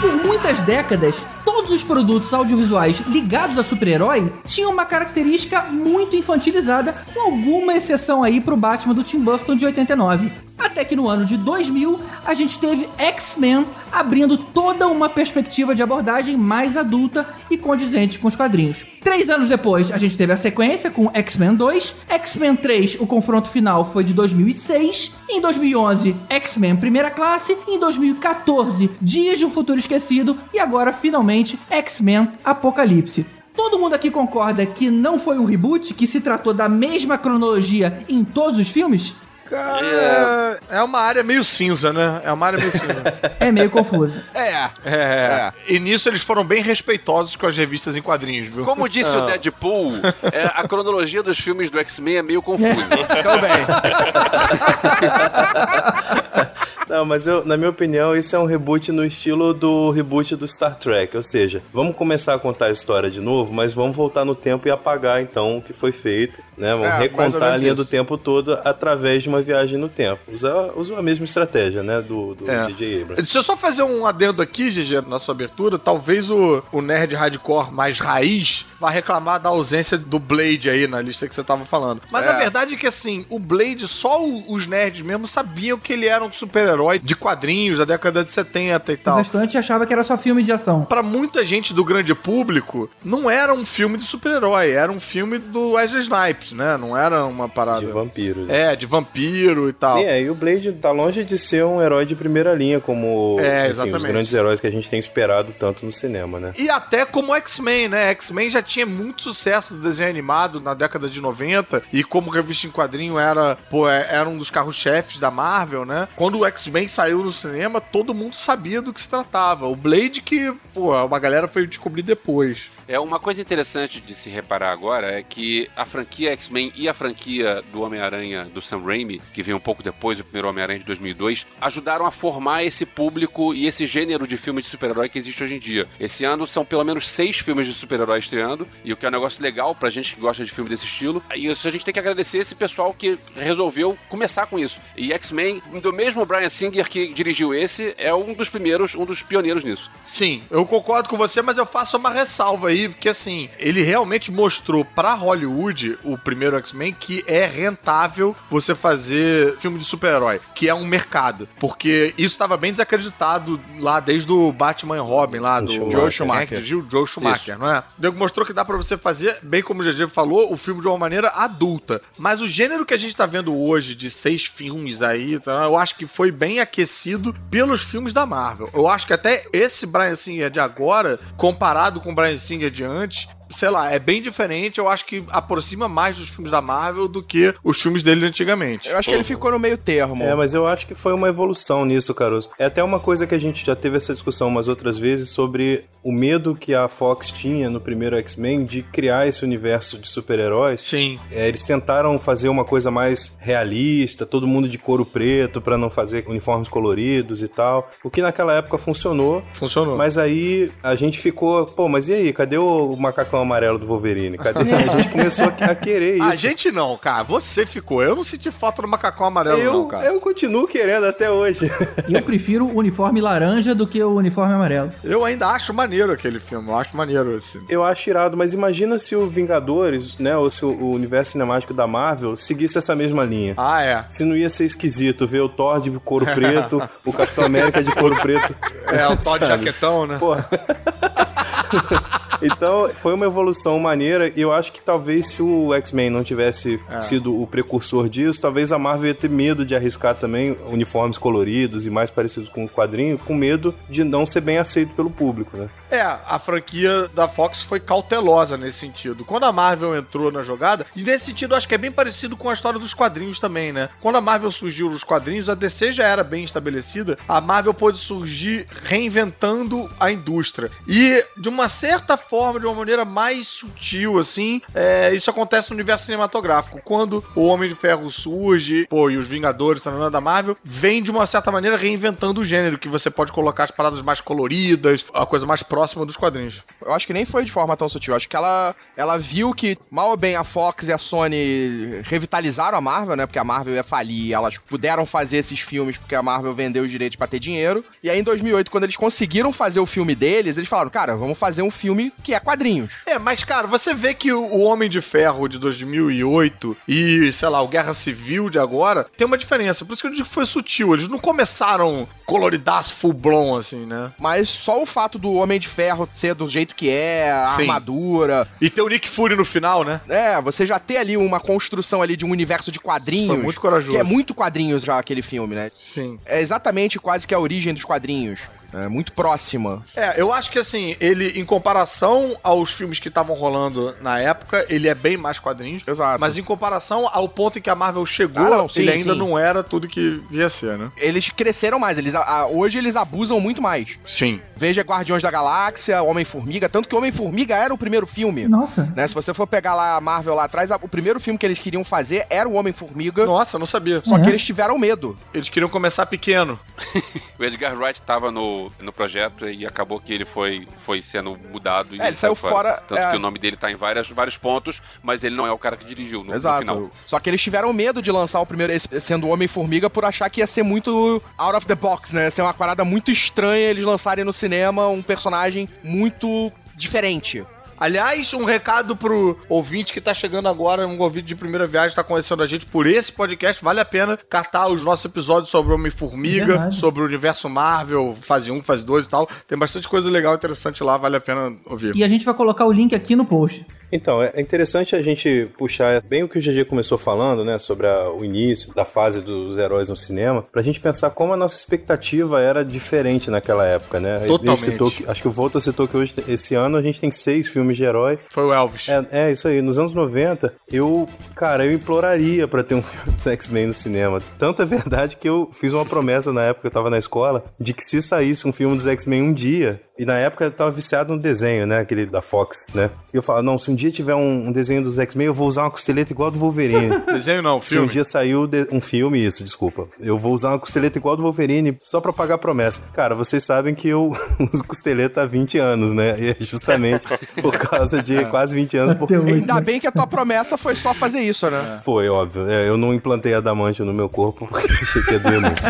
Por 0.00 0.16
muitas 0.24 0.60
décadas, 0.62 1.24
todos 1.70 1.82
os 1.82 1.84
produtos 1.84 2.34
audiovisuais 2.34 2.98
ligados 3.06 3.56
a 3.56 3.62
super-herói 3.62 4.32
tinham 4.44 4.72
uma 4.72 4.84
característica 4.84 5.62
muito 5.62 6.16
infantilizada, 6.16 6.92
com 7.14 7.20
alguma 7.20 7.76
exceção 7.76 8.24
aí 8.24 8.40
pro 8.40 8.56
Batman 8.56 8.92
do 8.92 9.04
Tim 9.04 9.20
Burton 9.20 9.54
de 9.54 9.66
89. 9.66 10.32
Até 10.60 10.84
que 10.84 10.94
no 10.94 11.08
ano 11.08 11.24
de 11.24 11.38
2000, 11.38 11.98
a 12.24 12.34
gente 12.34 12.58
teve 12.58 12.86
X-Men 12.98 13.66
abrindo 13.90 14.36
toda 14.36 14.86
uma 14.86 15.08
perspectiva 15.08 15.74
de 15.74 15.82
abordagem 15.82 16.36
mais 16.36 16.76
adulta 16.76 17.26
e 17.50 17.56
condizente 17.56 18.18
com 18.18 18.28
os 18.28 18.36
quadrinhos. 18.36 18.84
Três 19.02 19.30
anos 19.30 19.48
depois, 19.48 19.90
a 19.90 19.96
gente 19.96 20.18
teve 20.18 20.32
a 20.32 20.36
sequência 20.36 20.90
com 20.90 21.10
X-Men 21.14 21.54
2, 21.54 21.94
X-Men 22.08 22.56
3, 22.56 23.00
o 23.00 23.06
confronto 23.06 23.48
final 23.48 23.90
foi 23.90 24.04
de 24.04 24.12
2006, 24.12 25.16
em 25.30 25.40
2011, 25.40 26.14
X-Men 26.28 26.76
Primeira 26.76 27.10
Classe, 27.10 27.56
em 27.66 27.80
2014, 27.80 28.90
Dias 29.00 29.38
de 29.38 29.46
um 29.46 29.50
Futuro 29.50 29.78
Esquecido 29.78 30.36
e 30.52 30.58
agora, 30.58 30.92
finalmente, 30.92 31.58
X-Men 31.70 32.32
Apocalipse. 32.44 33.24
Todo 33.56 33.78
mundo 33.78 33.94
aqui 33.94 34.10
concorda 34.10 34.64
que 34.64 34.90
não 34.90 35.18
foi 35.18 35.38
um 35.38 35.44
reboot, 35.44 35.94
que 35.94 36.06
se 36.06 36.20
tratou 36.20 36.54
da 36.54 36.68
mesma 36.68 37.18
cronologia 37.18 38.04
em 38.08 38.24
todos 38.24 38.60
os 38.60 38.68
filmes? 38.68 39.14
Cara, 39.50 40.60
é 40.70 40.80
uma 40.80 41.00
área 41.00 41.24
meio 41.24 41.42
cinza, 41.42 41.92
né? 41.92 42.22
É 42.24 42.32
uma 42.32 42.46
área 42.46 42.58
meio 42.58 42.70
cinza. 42.70 43.02
É 43.40 43.50
meio 43.50 43.70
confuso. 43.70 44.20
É. 44.34 44.70
É. 44.84 45.52
E 45.66 45.78
nisso 45.78 46.08
eles 46.08 46.22
foram 46.22 46.44
bem 46.44 46.62
respeitosos 46.62 47.34
com 47.34 47.46
as 47.46 47.56
revistas 47.56 47.96
em 47.96 48.02
quadrinhos, 48.02 48.48
viu? 48.48 48.64
Como 48.64 48.88
disse 48.88 49.16
o 49.16 49.26
Deadpool, 49.26 49.92
é, 50.30 50.44
a 50.54 50.68
cronologia 50.68 51.22
dos 51.22 51.38
filmes 51.38 51.70
do 51.70 51.78
X-Men 51.78 52.18
é 52.18 52.22
meio 52.22 52.42
confusa. 52.42 52.70
Também. 53.22 53.50
Não, 56.90 57.04
mas 57.04 57.24
eu, 57.24 57.44
na 57.44 57.56
minha 57.56 57.70
opinião, 57.70 58.16
isso 58.16 58.34
é 58.34 58.38
um 58.38 58.46
reboot 58.46 58.90
no 58.90 59.04
estilo 59.04 59.54
do 59.54 59.90
reboot 59.90 60.34
do 60.34 60.48
Star 60.48 60.74
Trek. 60.74 61.16
Ou 61.16 61.22
seja, 61.22 61.62
vamos 61.72 61.94
começar 61.94 62.34
a 62.34 62.38
contar 62.38 62.66
a 62.66 62.70
história 62.70 63.08
de 63.08 63.20
novo, 63.20 63.52
mas 63.52 63.72
vamos 63.72 63.96
voltar 63.96 64.24
no 64.24 64.34
tempo 64.34 64.66
e 64.66 64.72
apagar 64.72 65.22
então 65.22 65.58
o 65.58 65.62
que 65.62 65.72
foi 65.72 65.92
feito, 65.92 66.42
né? 66.60 66.70
Vamos 66.72 66.86
É, 66.86 66.98
recontar 66.98 67.54
a 67.54 67.56
linha 67.56 67.72
isso. 67.72 67.82
do 67.82 67.88
tempo 67.88 68.16
todo 68.18 68.58
através 68.64 69.22
de 69.22 69.28
uma 69.28 69.40
viagem 69.42 69.78
no 69.78 69.88
tempo. 69.88 70.20
Usa, 70.32 70.70
usa 70.76 70.96
a 70.98 71.02
mesma 71.02 71.24
estratégia, 71.24 71.82
né? 71.82 72.00
Do, 72.00 72.34
do 72.34 72.50
É. 72.50 72.66
J.J. 72.66 73.02
Abrams. 73.02 73.16
Deixa 73.22 73.38
eu 73.38 73.42
só 73.42 73.56
fazer 73.56 73.82
um 73.82 74.06
adendo 74.06 74.42
aqui, 74.42 74.70
GG, 74.70 75.08
na 75.08 75.18
sua 75.18 75.34
abertura. 75.34 75.78
Talvez 75.78 76.30
o, 76.30 76.62
o 76.70 76.80
nerd 76.82 77.14
hardcore 77.14 77.72
mais 77.72 77.98
raiz 77.98 78.66
vá 78.78 78.88
reclamar 78.90 79.40
da 79.40 79.48
ausência 79.50 79.98
do 79.98 80.18
Blade 80.18 80.70
aí 80.70 80.86
na 80.86 81.00
lista 81.02 81.28
que 81.28 81.34
você 81.34 81.42
tava 81.44 81.64
falando. 81.66 82.00
Mas 82.10 82.26
É. 82.26 82.30
a 82.30 82.38
verdade 82.38 82.74
é 82.74 82.76
que, 82.76 82.86
assim, 82.86 83.26
o 83.28 83.38
Blade, 83.38 83.86
só 83.88 84.22
o- 84.24 84.52
os 84.52 84.66
nerds 84.66 85.02
mesmo 85.02 85.26
sabiam 85.26 85.78
que 85.78 85.92
ele 85.92 86.06
era 86.06 86.24
um 86.24 86.32
super-herói 86.32 86.98
de 86.98 87.14
quadrinhos 87.14 87.78
da 87.78 87.84
década 87.84 88.24
de 88.24 88.30
70 88.32 88.92
e 88.92 88.94
O 88.94 88.98
tal. 88.98 89.16
restante 89.18 89.58
achava 89.58 89.84
que 89.86 89.92
era 89.92 90.02
só 90.02 90.16
filme 90.16 90.42
de 90.42 90.50
ação. 90.52 90.84
Pra 90.84 91.02
muita 91.02 91.44
gente 91.44 91.74
do 91.74 91.84
grande 91.84 92.14
público, 92.14 92.88
não 93.04 93.30
era 93.30 93.52
um 93.52 93.66
filme 93.66 93.98
de 93.98 94.04
super-herói, 94.04 94.70
era 94.70 94.90
um 94.90 95.00
filme 95.00 95.38
do 95.38 95.72
Wesley 95.72 96.00
Snipes, 96.02 96.49
né? 96.54 96.76
Não 96.76 96.96
era 96.96 97.24
uma 97.24 97.48
parada. 97.48 97.80
De 97.80 97.86
vampiros. 97.86 98.46
né? 98.46 98.72
É, 98.72 98.76
de 98.76 98.86
vampiro 98.86 99.68
e 99.68 99.72
tal. 99.72 99.98
É, 99.98 100.20
e 100.20 100.30
o 100.30 100.34
Blade 100.34 100.72
tá 100.72 100.90
longe 100.90 101.24
de 101.24 101.38
ser 101.38 101.64
um 101.64 101.80
herói 101.82 102.04
de 102.06 102.14
primeira 102.16 102.54
linha, 102.54 102.80
como 102.80 103.36
É, 103.40 103.68
enfim, 103.70 103.90
os 103.94 104.02
grandes 104.04 104.32
heróis 104.32 104.60
que 104.60 104.66
a 104.66 104.70
gente 104.70 104.88
tem 104.88 104.98
esperado 104.98 105.52
tanto 105.58 105.84
no 105.86 105.92
cinema, 105.92 106.38
né? 106.40 106.52
E 106.58 106.68
até 106.70 107.04
como 107.04 107.34
X-Men, 107.34 107.88
né? 107.88 108.10
X-Men 108.10 108.50
já 108.50 108.62
tinha 108.62 108.86
muito 108.86 109.22
sucesso 109.22 109.74
do 109.74 109.80
desenho 109.82 110.10
animado 110.10 110.60
na 110.60 110.74
década 110.74 111.08
de 111.08 111.20
90 111.20 111.82
e 111.92 112.02
como 112.04 112.30
revista 112.30 112.66
em 112.66 112.70
quadrinho 112.70 113.18
era, 113.18 113.56
pô, 113.70 113.88
é- 113.88 114.06
era 114.10 114.28
um 114.28 114.38
dos 114.38 114.50
carros-chefes 114.50 115.18
da 115.18 115.30
Marvel, 115.30 115.84
né? 115.84 116.08
Quando 116.16 116.38
o 116.38 116.46
X-Men 116.46 116.88
saiu 116.88 117.18
no 117.22 117.32
cinema, 117.32 117.80
todo 117.80 118.14
mundo 118.14 118.34
sabia 118.36 118.80
do 118.82 118.92
que 118.92 119.00
se 119.00 119.08
tratava. 119.08 119.66
O 119.66 119.76
Blade 119.76 120.20
que, 120.22 120.52
pô, 120.74 120.94
uma 121.04 121.18
galera 121.18 121.48
foi 121.48 121.66
descobrir 121.66 122.02
depois. 122.02 122.70
É 122.90 122.98
uma 122.98 123.20
coisa 123.20 123.40
interessante 123.40 124.00
de 124.00 124.16
se 124.16 124.28
reparar 124.28 124.72
agora 124.72 125.12
é 125.12 125.22
que 125.22 125.70
a 125.76 125.86
franquia 125.86 126.32
X-Men 126.32 126.72
e 126.74 126.88
a 126.88 126.92
franquia 126.92 127.62
do 127.72 127.82
Homem-Aranha 127.82 128.46
do 128.46 128.60
Sam 128.60 128.82
Raimi, 128.84 129.22
que 129.32 129.44
veio 129.44 129.56
um 129.56 129.60
pouco 129.60 129.80
depois 129.80 130.18
do 130.18 130.24
primeiro 130.24 130.48
Homem-Aranha 130.48 130.80
de 130.80 130.86
2002, 130.86 131.46
ajudaram 131.60 132.04
a 132.04 132.10
formar 132.10 132.64
esse 132.64 132.84
público 132.84 133.54
e 133.54 133.68
esse 133.68 133.86
gênero 133.86 134.26
de 134.26 134.36
filme 134.36 134.60
de 134.60 134.66
super-herói 134.66 135.08
que 135.08 135.20
existe 135.20 135.40
hoje 135.44 135.54
em 135.54 135.60
dia. 135.60 135.86
Esse 136.00 136.24
ano 136.24 136.48
são 136.48 136.64
pelo 136.64 136.82
menos 136.82 137.08
seis 137.08 137.38
filmes 137.38 137.68
de 137.68 137.74
super-herói 137.74 138.18
estreando, 138.18 138.66
e 138.84 138.92
o 138.92 138.96
que 138.96 139.06
é 139.06 139.08
um 139.08 139.12
negócio 139.12 139.40
legal 139.40 139.72
pra 139.72 139.88
gente 139.88 140.16
que 140.16 140.20
gosta 140.20 140.44
de 140.44 140.50
filme 140.50 140.68
desse 140.68 140.84
estilo. 140.84 141.22
E 141.36 141.46
isso 141.46 141.68
a 141.68 141.70
gente 141.70 141.84
tem 141.84 141.94
que 141.94 142.00
agradecer 142.00 142.38
esse 142.38 142.56
pessoal 142.56 142.92
que 142.92 143.16
resolveu 143.36 143.96
começar 144.08 144.46
com 144.46 144.58
isso. 144.58 144.80
E 144.96 145.12
X-Men, 145.12 145.62
do 145.80 145.92
mesmo 145.92 146.26
Brian 146.26 146.48
Singer 146.48 146.88
que 146.88 147.14
dirigiu 147.14 147.54
esse, 147.54 147.94
é 147.96 148.12
um 148.12 148.34
dos 148.34 148.48
primeiros, 148.48 148.96
um 148.96 149.04
dos 149.04 149.22
pioneiros 149.22 149.62
nisso. 149.62 149.88
Sim, 150.04 150.42
eu 150.50 150.66
concordo 150.66 151.08
com 151.08 151.16
você, 151.16 151.40
mas 151.40 151.56
eu 151.56 151.64
faço 151.64 151.96
uma 151.96 152.10
ressalva 152.10 152.66
aí, 152.66 152.79
porque 152.88 153.08
assim, 153.08 153.48
ele 153.58 153.82
realmente 153.82 154.30
mostrou 154.30 154.84
pra 154.84 155.14
Hollywood, 155.14 155.98
o 156.04 156.16
primeiro 156.16 156.56
X-Men, 156.58 156.92
que 156.98 157.22
é 157.26 157.46
rentável 157.46 158.34
você 158.50 158.74
fazer 158.74 159.56
filme 159.58 159.78
de 159.78 159.84
super-herói, 159.84 160.40
que 160.54 160.68
é 160.68 160.74
um 160.74 160.84
mercado. 160.84 161.48
Porque 161.58 162.14
isso 162.16 162.34
estava 162.34 162.56
bem 162.56 162.72
desacreditado 162.72 163.60
lá 163.78 164.00
desde 164.00 164.30
o 164.30 164.52
Batman 164.52 164.96
e 164.96 165.00
Robin, 165.00 165.38
lá 165.38 165.60
do 165.60 165.90
Joe 165.90 166.10
Schumacher. 166.10 166.42
é 166.42 166.56
dirigiu? 166.56 166.86
Joe 166.90 167.06
Schumacher, 167.06 167.58
não 167.58 167.68
é? 167.68 167.82
Mostrou 168.16 168.46
que 168.46 168.52
dá 168.52 168.64
pra 168.64 168.76
você 168.76 168.96
fazer, 168.96 169.38
bem 169.42 169.62
como 169.62 169.82
o 169.82 169.84
GG 169.84 170.08
falou, 170.08 170.52
o 170.52 170.56
filme 170.56 170.80
de 170.80 170.88
uma 170.88 170.98
maneira 170.98 171.28
adulta. 171.28 172.00
Mas 172.18 172.40
o 172.40 172.48
gênero 172.48 172.84
que 172.86 172.94
a 172.94 172.98
gente 172.98 173.14
tá 173.14 173.26
vendo 173.26 173.56
hoje, 173.56 173.94
de 173.94 174.10
seis 174.10 174.44
filmes 174.44 175.02
aí, 175.02 175.38
tá, 175.38 175.64
eu 175.64 175.76
acho 175.76 175.96
que 175.96 176.06
foi 176.06 176.30
bem 176.30 176.60
aquecido 176.60 177.34
pelos 177.50 177.82
filmes 177.82 178.14
da 178.14 178.26
Marvel. 178.26 178.68
Eu 178.72 178.88
acho 178.88 179.06
que 179.06 179.12
até 179.12 179.46
esse 179.52 179.86
Brian 179.86 180.16
Singer 180.16 180.50
de 180.50 180.60
agora, 180.60 181.18
comparado 181.36 182.00
com 182.00 182.12
o 182.12 182.14
Brian 182.14 182.38
Singer 182.38 182.69
de 182.72 182.84
antes, 182.84 183.28
sei 183.56 183.70
lá, 183.70 183.90
é 183.90 183.98
bem 183.98 184.22
diferente. 184.22 184.78
Eu 184.78 184.88
acho 184.88 185.04
que 185.04 185.24
aproxima 185.28 185.88
mais 185.88 186.16
dos 186.16 186.28
filmes 186.28 186.50
da 186.50 186.60
Marvel 186.60 187.08
do 187.08 187.22
que 187.22 187.54
os 187.62 187.80
filmes 187.80 188.02
dele 188.02 188.20
de 188.20 188.26
antigamente. 188.26 188.88
Eu 188.88 188.96
acho 188.96 189.08
que 189.08 189.14
ele 189.14 189.24
ficou 189.24 189.50
no 189.50 189.58
meio 189.58 189.76
termo. 189.76 190.22
É, 190.22 190.34
mas 190.34 190.54
eu 190.54 190.66
acho 190.66 190.86
que 190.86 190.94
foi 190.94 191.12
uma 191.12 191.28
evolução 191.28 191.84
nisso, 191.84 192.14
Caruso. 192.14 192.48
É 192.58 192.66
até 192.66 192.82
uma 192.82 193.00
coisa 193.00 193.26
que 193.26 193.34
a 193.34 193.38
gente 193.38 193.64
já 193.64 193.74
teve 193.74 193.96
essa 193.96 194.12
discussão 194.12 194.48
umas 194.48 194.68
outras 194.68 194.98
vezes 194.98 195.28
sobre 195.28 195.84
o 196.02 196.12
medo 196.12 196.54
que 196.54 196.74
a 196.74 196.88
Fox 196.88 197.30
tinha 197.30 197.68
no 197.68 197.80
primeiro 197.80 198.16
X-Men 198.16 198.64
de 198.64 198.82
criar 198.82 199.26
esse 199.26 199.44
universo 199.44 199.98
de 199.98 200.08
super-heróis. 200.08 200.80
Sim. 200.80 201.18
É, 201.30 201.46
eles 201.46 201.64
tentaram 201.64 202.18
fazer 202.18 202.48
uma 202.48 202.64
coisa 202.64 202.90
mais 202.90 203.36
realista, 203.38 204.24
todo 204.24 204.46
mundo 204.46 204.68
de 204.68 204.78
couro 204.78 205.04
preto 205.04 205.60
pra 205.60 205.76
não 205.76 205.90
fazer 205.90 206.24
uniformes 206.26 206.68
coloridos 206.68 207.42
e 207.42 207.48
tal. 207.48 207.90
O 208.02 208.10
que 208.10 208.22
naquela 208.22 208.54
época 208.54 208.78
funcionou. 208.78 209.42
Funcionou. 209.52 209.96
Mas 209.96 210.16
aí 210.16 210.70
a 210.82 210.94
gente 210.94 211.18
ficou, 211.18 211.66
pô, 211.66 211.88
mas 211.88 212.08
e 212.08 212.14
aí? 212.14 212.32
Cadê 212.32 212.56
o 212.56 212.96
macacão 212.96 213.39
amarelo 213.40 213.78
do 213.78 213.86
Wolverine? 213.86 214.36
Cadê? 214.38 214.72
A 214.72 214.96
gente 214.96 215.10
começou 215.10 215.44
a, 215.46 215.48
a 215.48 215.74
querer 215.74 216.16
isso. 216.16 216.24
A 216.24 216.34
gente 216.34 216.70
não, 216.70 216.96
cara. 216.96 217.22
Você 217.24 217.66
ficou. 217.66 218.02
Eu 218.02 218.16
não 218.16 218.24
senti 218.24 218.50
falta 218.50 218.82
do 218.82 218.88
macacão 218.88 219.26
amarelo, 219.26 219.58
eu, 219.58 219.72
não, 219.72 219.88
cara. 219.88 220.06
eu 220.06 220.20
continuo 220.20 220.66
querendo 220.66 221.06
até 221.06 221.30
hoje. 221.30 221.70
Eu 222.08 222.22
prefiro 222.22 222.66
o 222.66 222.76
uniforme 222.76 223.20
laranja 223.20 223.74
do 223.74 223.86
que 223.86 224.02
o 224.02 224.14
uniforme 224.14 224.54
amarelo. 224.54 224.90
Eu 225.04 225.24
ainda 225.24 225.48
acho 225.48 225.72
maneiro 225.72 226.12
aquele 226.12 226.40
filme. 226.40 226.68
Eu 226.68 226.76
acho 226.76 226.96
maneiro 226.96 227.36
esse. 227.36 227.60
Eu 227.68 227.84
acho 227.84 228.08
irado, 228.08 228.36
mas 228.36 228.52
imagina 228.52 228.98
se 228.98 229.14
o 229.16 229.26
Vingadores, 229.28 230.18
né, 230.18 230.36
ou 230.36 230.50
se 230.50 230.64
o 230.64 230.90
universo 230.90 231.32
cinemático 231.32 231.72
da 231.72 231.86
Marvel 231.86 232.36
seguisse 232.36 232.78
essa 232.78 232.94
mesma 232.94 233.24
linha. 233.24 233.54
Ah, 233.56 233.82
é. 233.82 234.04
Se 234.08 234.24
não 234.24 234.36
ia 234.36 234.50
ser 234.50 234.64
esquisito 234.64 235.26
ver 235.26 235.40
o 235.40 235.48
Thor 235.48 235.80
de 235.80 235.90
couro 236.00 236.26
preto, 236.26 236.82
o 237.04 237.12
Capitão 237.12 237.44
América 237.44 237.82
de 237.82 237.94
couro 237.94 238.16
preto. 238.20 238.54
É, 238.92 239.06
o 239.06 239.16
Todd 239.16 239.40
sabe? 239.40 239.46
Jaquetão, 239.46 240.06
né? 240.06 240.18
Porra. 240.18 240.48
Então, 242.42 242.90
foi 242.96 243.12
uma 243.14 243.26
evolução 243.26 243.78
maneira 243.78 244.32
e 244.34 244.40
eu 244.40 244.52
acho 244.52 244.72
que 244.72 244.80
talvez 244.80 245.28
se 245.28 245.42
o 245.42 245.74
X-Men 245.74 246.10
não 246.10 246.24
tivesse 246.24 246.80
sido 247.00 247.40
o 247.40 247.46
precursor 247.46 248.08
disso, 248.08 248.40
talvez 248.40 248.72
a 248.72 248.78
Marvel 248.78 249.08
ia 249.08 249.14
ter 249.14 249.30
medo 249.30 249.64
de 249.64 249.74
arriscar 249.74 250.14
também 250.14 250.56
uniformes 250.68 251.18
coloridos 251.18 251.86
e 251.86 251.90
mais 251.90 252.10
parecidos 252.10 252.48
com 252.48 252.64
o 252.64 252.68
quadrinho, 252.68 253.18
com 253.18 253.34
medo 253.34 253.74
de 253.88 254.04
não 254.04 254.26
ser 254.26 254.40
bem 254.40 254.58
aceito 254.58 254.94
pelo 254.94 255.10
público, 255.10 255.56
né? 255.56 255.68
É, 255.90 256.00
a 256.00 256.38
franquia 256.38 257.08
da 257.14 257.26
Fox 257.26 257.62
foi 257.62 257.80
cautelosa 257.80 258.56
nesse 258.56 258.78
sentido. 258.78 259.24
Quando 259.24 259.44
a 259.44 259.52
Marvel 259.52 259.96
entrou 259.96 260.30
na 260.30 260.40
jogada, 260.40 260.86
e 260.94 261.02
nesse 261.02 261.26
sentido 261.26 261.54
acho 261.54 261.66
que 261.66 261.74
é 261.74 261.78
bem 261.78 261.90
parecido 261.90 262.36
com 262.36 262.48
a 262.48 262.54
história 262.54 262.78
dos 262.78 262.94
quadrinhos 262.94 263.40
também, 263.40 263.72
né? 263.72 263.88
Quando 264.00 264.16
a 264.16 264.20
Marvel 264.20 264.52
surgiu 264.52 264.88
nos 264.88 265.02
quadrinhos, 265.02 265.48
a 265.48 265.54
DC 265.54 265.92
já 265.92 266.04
era 266.04 266.22
bem 266.22 266.44
estabelecida, 266.44 267.18
a 267.28 267.40
Marvel 267.40 267.74
pôde 267.74 267.98
surgir 267.98 268.66
reinventando 268.84 269.90
a 269.98 270.12
indústria. 270.12 270.70
E 270.86 271.24
de 271.36 271.48
uma 271.48 271.68
certa 271.68 272.16
forma, 272.30 272.60
de 272.60 272.66
uma 272.66 272.76
maneira 272.76 273.04
mais 273.04 273.48
sutil, 273.48 274.16
assim, 274.16 274.62
é, 274.72 275.12
isso 275.12 275.28
acontece 275.28 275.70
no 275.70 275.74
universo 275.74 276.06
cinematográfico. 276.06 276.80
Quando 276.84 277.24
o 277.34 277.44
Homem 277.46 277.68
de 277.68 277.74
Ferro 277.74 278.08
surge, 278.08 278.86
pô, 278.88 279.10
e 279.10 279.16
os 279.16 279.26
Vingadores 279.26 279.82
também 279.82 280.08
da 280.08 280.20
Marvel, 280.20 280.56
vem 280.62 281.02
de 281.02 281.10
uma 281.10 281.26
certa 281.26 281.50
maneira 281.50 281.76
reinventando 281.76 282.40
o 282.40 282.44
gênero, 282.44 282.78
que 282.78 282.88
você 282.88 283.10
pode 283.10 283.32
colocar 283.32 283.64
as 283.64 283.72
paradas 283.72 284.00
mais 284.00 284.20
coloridas, 284.20 285.04
a 285.12 285.26
coisa 285.26 285.44
mais 285.44 285.64
próxima 285.64 286.06
dos 286.06 286.16
quadrinhos. 286.16 286.62
Eu 286.80 286.92
acho 286.92 287.04
que 287.04 287.12
nem 287.12 287.24
foi 287.24 287.44
de 287.44 287.50
forma 287.50 287.76
tão 287.76 287.88
sutil. 287.88 288.12
Eu 288.12 288.16
acho 288.16 288.28
que 288.28 288.36
ela, 288.36 288.76
ela 288.96 289.18
viu 289.18 289.52
que, 289.52 289.76
mal 289.90 290.10
ou 290.10 290.16
bem, 290.16 290.36
a 290.36 290.44
Fox 290.44 290.86
e 290.86 290.92
a 290.92 290.98
Sony 290.98 292.00
revitalizaram 292.04 292.78
a 292.78 292.80
Marvel, 292.80 293.16
né? 293.16 293.26
Porque 293.26 293.38
a 293.40 293.44
Marvel 293.44 293.74
ia 293.74 293.82
falir. 293.82 294.32
Elas 294.32 294.56
puderam 294.56 295.04
fazer 295.04 295.38
esses 295.38 295.58
filmes 295.58 295.98
porque 295.98 296.14
a 296.14 296.22
Marvel 296.22 296.54
vendeu 296.54 296.84
os 296.84 296.90
direitos 296.90 297.16
pra 297.16 297.26
ter 297.26 297.40
dinheiro. 297.40 297.84
E 298.04 298.08
aí, 298.08 298.20
em 298.20 298.22
2008, 298.22 298.70
quando 298.70 298.84
eles 298.84 298.96
conseguiram 298.96 299.52
fazer 299.52 299.80
o 299.80 299.86
filme 299.86 300.14
deles, 300.14 300.56
eles 300.56 300.68
falaram, 300.68 300.90
cara, 300.90 301.16
vamos 301.16 301.36
fazer 301.36 301.62
um 301.62 301.70
filme 301.70 302.12
que 302.20 302.34
é 302.34 302.40
quadrinhos. 302.40 302.98
É, 303.06 303.18
mas, 303.18 303.42
cara, 303.44 303.66
você 303.66 303.94
vê 303.94 304.14
que 304.14 304.32
o 304.32 304.60
Homem 304.60 304.88
de 304.88 305.00
Ferro 305.00 305.48
de 305.48 305.58
2008 305.58 306.76
e, 306.86 307.32
sei 307.32 307.48
lá, 307.48 307.60
o 307.62 307.68
Guerra 307.68 307.94
Civil 307.94 308.50
de 308.50 308.58
agora 308.58 309.06
tem 309.16 309.26
uma 309.26 309.38
diferença. 309.38 309.84
Por 309.84 309.94
isso 309.94 310.02
que 310.02 310.08
eu 310.08 310.12
digo 310.12 310.28
que 310.28 310.34
foi 310.34 310.46
sutil. 310.46 310.94
Eles 310.94 311.08
não 311.08 311.18
começaram 311.18 312.06
coloridaço 312.26 312.94
full 312.94 313.12
blown, 313.12 313.56
assim, 313.56 313.86
né? 313.86 314.12
Mas 314.18 314.48
só 314.48 314.80
o 314.80 314.86
fato 314.86 315.18
do 315.18 315.32
Homem 315.32 315.58
de 315.58 315.68
Ferro 315.68 316.08
ser 316.12 316.34
do 316.34 316.48
jeito 316.48 316.74
que 316.74 316.88
é, 316.88 317.30
a 317.30 317.54
Sim. 317.56 317.62
armadura. 317.62 318.46
E 318.60 318.70
ter 318.70 318.82
o 318.82 318.88
Nick 318.88 319.08
Fury 319.08 319.36
no 319.36 319.44
final, 319.44 319.84
né? 319.84 320.00
É, 320.08 320.40
você 320.40 320.64
já 320.66 320.78
ter 320.78 320.98
ali 320.98 321.16
uma 321.16 321.40
construção 321.40 322.02
ali 322.02 322.16
de 322.16 322.24
um 322.24 322.30
universo 322.30 322.70
de 322.70 322.78
quadrinhos. 322.78 323.34
Foi 323.34 323.42
muito 323.42 323.60
corajoso. 323.60 323.92
Que 323.92 323.98
é 323.98 324.04
muito 324.04 324.34
quadrinhos 324.34 324.82
já 324.82 324.98
aquele 324.98 325.22
filme, 325.22 325.54
né? 325.54 325.70
Sim. 325.76 326.18
É 326.26 326.40
exatamente 326.40 326.98
quase 326.98 327.26
que 327.26 327.34
a 327.34 327.38
origem 327.38 327.74
dos 327.74 327.84
quadrinhos. 327.84 328.40
É 328.72 328.88
muito 328.88 329.12
próxima. 329.12 329.84
É, 329.96 330.20
eu 330.20 330.32
acho 330.32 330.50
que 330.50 330.58
assim, 330.58 330.96
ele, 331.00 331.38
em 331.40 331.44
comparação 331.44 332.36
aos 332.42 332.70
filmes 332.72 332.98
que 332.98 333.08
estavam 333.08 333.34
rolando 333.36 333.94
na 334.00 334.18
época, 334.18 334.64
ele 334.68 334.88
é 334.88 334.94
bem 334.94 335.16
mais 335.16 335.38
quadrinhos. 335.38 335.82
Exato. 335.86 336.20
Mas 336.20 336.36
em 336.36 336.42
comparação 336.42 337.08
ao 337.12 337.28
ponto 337.28 337.58
em 337.58 337.62
que 337.62 337.70
a 337.70 337.74
Marvel 337.74 338.04
chegou, 338.06 338.44
Ah, 338.44 338.50
não, 338.50 338.68
sim, 338.68 338.82
ele 338.82 338.90
ainda 338.92 339.12
sim. 339.12 339.18
não 339.18 339.38
era 339.38 339.62
tudo 339.62 339.88
que 339.88 340.22
via 340.30 340.48
ser, 340.48 340.76
né? 340.78 340.90
Eles 340.98 341.30
cresceram 341.30 341.78
mais, 341.78 341.98
eles, 341.98 342.14
a- 342.14 342.46
hoje 342.46 342.78
eles 342.78 342.96
abusam 342.96 343.40
muito 343.40 343.60
mais. 343.62 343.98
Sim. 344.04 344.40
Veja 344.56 344.82
Guardiões 344.82 345.22
da 345.22 345.30
Galáxia, 345.30 346.02
Homem-Formiga, 346.02 346.68
tanto 346.68 346.88
que 346.88 346.94
Homem-Formiga 346.94 347.56
era 347.56 347.72
o 347.72 347.78
primeiro 347.78 348.06
filme. 348.06 348.46
Nossa. 348.48 348.92
Né? 348.96 349.06
Se 349.08 349.14
você 349.14 349.32
for 349.34 349.46
pegar 349.46 349.74
lá 349.74 349.96
a 349.96 350.00
Marvel 350.00 350.34
lá 350.34 350.44
atrás, 350.44 350.70
a- 350.70 350.76
o 350.80 350.88
primeiro 350.88 351.18
filme 351.20 351.38
que 351.38 351.46
eles 351.46 351.58
queriam 351.58 351.84
fazer 351.84 352.26
era 352.30 352.48
o 352.48 352.54
Homem-Formiga, 352.54 353.24
Nossa, 353.26 353.56
eu 353.56 353.58
não 353.60 353.66
sabia. 353.66 354.00
só 354.04 354.16
É. 354.16 354.20
que 354.20 354.28
eles 354.28 354.44
tiveram 354.44 354.78
medo. 354.78 355.16
Eles 355.34 355.48
queriam 355.48 355.68
começar 355.68 356.06
pequeno. 356.06 356.58
O 357.38 357.44
Edgar 357.44 357.74
Wright 357.74 357.98
estava 357.98 358.30
no, 358.30 358.59
no 358.80 358.92
projeto 358.92 359.48
e 359.48 359.66
acabou 359.66 360.00
que 360.00 360.12
ele 360.12 360.24
foi, 360.24 360.66
foi 360.82 361.00
sendo 361.00 361.36
mudado. 361.50 361.94
e 361.94 362.00
É, 362.00 362.08
ele 362.08 362.16
saiu 362.16 362.34
fora, 362.34 362.82
Tanto 362.86 362.98
é. 362.98 363.10
que 363.10 363.16
o 363.16 363.20
nome 363.20 363.38
dele 363.38 363.56
tá 363.56 363.70
em 363.70 363.76
várias, 363.76 364.08
vários 364.08 364.36
pontos, 364.36 364.82
mas 365.02 365.22
ele 365.22 365.36
não 365.36 365.46
é 365.46 365.52
o 365.52 365.58
cara 365.58 365.76
que 365.76 365.84
dirigiu 365.84 366.20
no, 366.20 366.30
no 366.30 366.34
Exato. 366.34 366.60
final. 366.60 366.90
Só 367.06 367.18
que 367.20 367.30
eles 367.30 367.40
tiveram 367.40 367.72
medo 367.72 368.02
de 368.02 368.10
lançar 368.10 368.40
o 368.40 368.46
primeiro, 368.46 368.72
sendo 368.78 369.28
Homem-Formiga, 369.28 369.88
por 369.88 370.04
achar 370.04 370.28
que 370.28 370.40
ia 370.40 370.46
ser 370.46 370.62
muito 370.62 371.22
out 371.38 371.56
of 371.56 371.66
the 371.66 371.74
box, 371.74 372.14
né? 372.14 372.24
Ia 372.24 372.30
ser 372.30 372.42
uma 372.42 372.54
parada 372.54 372.84
muito 372.84 373.10
estranha 373.10 373.70
eles 373.70 373.84
lançarem 373.84 374.24
no 374.24 374.32
cinema 374.32 374.88
um 374.88 375.02
personagem 375.02 375.68
muito 375.82 376.52
diferente. 376.76 377.44
Aliás, 377.80 378.34
um 378.34 378.44
recado 378.44 378.94
pro 378.94 379.38
ouvinte 379.48 379.90
que 379.90 380.02
tá 380.02 380.12
chegando 380.12 380.50
agora, 380.50 380.86
um 380.86 381.00
ouvinte 381.00 381.28
de 381.28 381.34
primeira 381.34 381.66
viagem, 381.66 381.96
tá 381.96 382.04
conhecendo 382.04 382.42
a 382.42 382.46
gente 382.46 382.66
por 382.66 382.86
esse 382.86 383.10
podcast. 383.10 383.64
Vale 383.64 383.80
a 383.80 383.84
pena 383.86 384.18
catar 384.18 384.68
os 384.68 384.84
nossos 384.84 385.06
episódios 385.06 385.48
sobre 385.48 385.72
Homem-Formiga, 385.72 386.46
Verdade. 386.46 386.76
sobre 386.76 387.00
o 387.00 387.06
universo 387.06 387.48
Marvel, 387.48 388.14
fase 388.20 388.50
1, 388.50 388.62
fase 388.62 388.84
2 388.84 389.06
e 389.06 389.08
tal. 389.08 389.26
Tem 389.48 389.56
bastante 389.56 389.88
coisa 389.88 390.10
legal 390.10 390.34
e 390.34 390.36
interessante 390.36 390.84
lá, 390.84 390.98
vale 390.98 391.16
a 391.16 391.20
pena 391.22 391.56
ouvir. 391.64 391.96
E 391.96 392.04
a 392.04 392.08
gente 392.08 392.22
vai 392.22 392.34
colocar 392.34 392.66
o 392.66 392.72
link 392.72 392.94
aqui 392.94 393.16
no 393.16 393.24
post. 393.24 393.64
Então, 393.92 394.22
é 394.22 394.40
interessante 394.40 394.94
a 394.94 395.02
gente 395.02 395.48
puxar 395.58 396.00
bem 396.02 396.22
o 396.22 396.28
que 396.28 396.38
o 396.38 396.40
GG 396.40 396.64
começou 396.64 396.96
falando, 396.98 397.44
né, 397.44 397.58
sobre 397.58 397.86
a- 397.86 398.10
o 398.10 398.24
início 398.24 398.72
da 398.74 398.84
fase 398.84 399.20
dos 399.20 399.56
heróis 399.58 399.88
no 399.88 399.96
cinema, 399.96 400.42
pra 400.52 400.62
gente 400.62 400.80
pensar 400.80 401.10
como 401.10 401.32
a 401.32 401.36
nossa 401.36 401.56
expectativa 401.56 402.40
era 402.40 402.64
diferente 402.64 403.30
naquela 403.30 403.66
época, 403.66 403.98
né? 404.00 404.18
Ele 404.20 404.28
Totalmente. 404.28 404.64
citou 404.64 404.92
acho 405.06 405.22
que 405.22 405.28
o 405.28 405.30
Volta 405.30 405.60
citou 405.60 405.88
que 405.88 405.96
hoje, 405.96 406.14
esse 406.28 406.54
ano, 406.54 406.76
a 406.76 406.82
gente 406.82 407.00
tem 407.00 407.10
seis 407.10 407.48
filmes 407.48 407.76
de 407.76 407.84
herói. 407.84 408.18
Foi 408.30 408.44
o 408.44 408.52
Elvis. 408.52 408.88
É, 408.88 409.06
é, 409.10 409.32
isso 409.32 409.48
aí. 409.48 409.60
Nos 409.62 409.78
anos 409.78 409.92
90, 409.94 410.52
eu, 410.70 411.08
cara, 411.34 411.64
eu 411.64 411.72
imploraria 411.72 412.46
pra 412.46 412.62
ter 412.62 412.74
um 412.74 412.82
filme 412.82 413.12
dos 413.12 413.26
X-Men 413.26 413.66
no 413.66 413.72
cinema. 413.72 414.22
Tanto 414.38 414.62
é 414.62 414.64
verdade 414.66 415.16
que 415.16 415.28
eu 415.28 415.48
fiz 415.52 415.72
uma 415.72 415.84
promessa 415.86 416.32
na 416.32 416.42
época 416.44 416.62
que 416.62 416.66
eu 416.68 416.70
tava 416.72 416.90
na 416.90 416.98
escola, 416.98 417.44
de 417.58 417.72
que 417.72 417.82
se 417.82 418.00
saísse 418.00 418.46
um 418.46 418.52
filme 418.52 418.76
dos 418.76 418.86
X-Men 418.86 419.22
um 419.22 419.32
dia, 419.32 419.80
e 420.00 420.06
na 420.06 420.14
época 420.18 420.46
eu 420.46 420.50
tava 420.50 420.70
viciado 420.70 421.12
no 421.14 421.18
desenho, 421.20 421.66
né, 421.66 421.80
aquele 421.80 422.06
da 422.06 422.22
Fox, 422.22 422.72
né? 422.74 422.90
E 423.12 423.16
eu 423.16 423.22
falava, 423.22 423.42
não, 423.42 423.58
se 423.58 423.70
um 423.70 423.74
dia 423.74 423.90
tiver 423.90 424.14
um, 424.14 424.48
um 424.48 424.52
desenho 424.52 424.82
dos 424.82 424.98
X-Men, 424.98 425.26
eu 425.26 425.34
vou 425.34 425.46
usar 425.48 425.62
uma 425.64 425.70
costeleta 425.70 426.12
igual 426.12 426.28
a 426.28 426.30
do 426.30 426.38
Wolverine. 426.38 427.00
Desenho 427.12 427.42
não, 427.42 427.60
Se 427.60 427.74
um 427.74 427.78
filme. 427.80 427.88
dia 427.92 428.04
saiu 428.04 428.46
de- 428.46 428.68
um 428.72 428.80
filme, 428.80 429.24
isso, 429.24 429.44
desculpa. 429.44 429.86
Eu 430.00 430.16
vou 430.16 430.32
usar 430.32 430.50
uma 430.50 430.58
costeleta 430.58 430.96
igual 430.98 431.14
a 431.14 431.16
do 431.16 431.22
Wolverine 431.22 431.76
só 431.82 432.00
pra 432.00 432.12
pagar 432.12 432.36
a 432.36 432.38
promessa. 432.38 432.80
Cara, 432.94 433.14
vocês 433.14 433.44
sabem 433.44 433.74
que 433.74 433.88
eu 433.88 434.12
uso 434.52 434.64
costeleta 434.64 435.22
há 435.22 435.26
20 435.26 435.58
anos, 435.58 435.92
né? 435.92 436.16
E 436.18 436.30
é 436.30 436.36
justamente 436.40 437.06
por 437.42 437.58
causa 437.58 438.02
de 438.02 438.24
quase 438.30 438.54
20 438.54 438.76
anos. 438.76 438.96
Por... 438.96 439.08
Ainda 439.12 439.60
bem 439.60 439.80
que 439.80 439.86
a 439.86 439.92
tua 439.92 440.06
promessa 440.06 440.56
foi 440.56 440.74
só 440.76 440.94
fazer 440.94 441.20
isso, 441.20 441.50
né? 441.50 441.80
Foi, 441.84 442.08
óbvio. 442.08 442.48
É, 442.48 442.68
eu 442.68 442.76
não 442.76 442.94
implantei 442.94 443.34
adamante 443.34 443.82
no 443.82 443.92
meu 443.92 444.08
corpo 444.08 444.46
porque 444.46 444.72
achei 444.72 445.02
que 445.02 445.12
ia 445.12 445.18
doer 445.18 445.40
muito. 445.40 445.60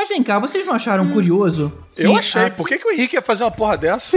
Mas 0.00 0.08
vem 0.08 0.22
cá, 0.22 0.38
vocês 0.38 0.64
não 0.64 0.72
acharam 0.72 1.10
curioso? 1.10 1.70
que 1.94 2.06
Eu 2.06 2.16
achei. 2.16 2.48
Por 2.48 2.66
que, 2.66 2.78
que 2.78 2.88
o 2.88 2.90
Henrique 2.90 3.16
ia 3.16 3.20
fazer 3.20 3.44
uma 3.44 3.50
porra 3.50 3.76
dessa? 3.76 4.16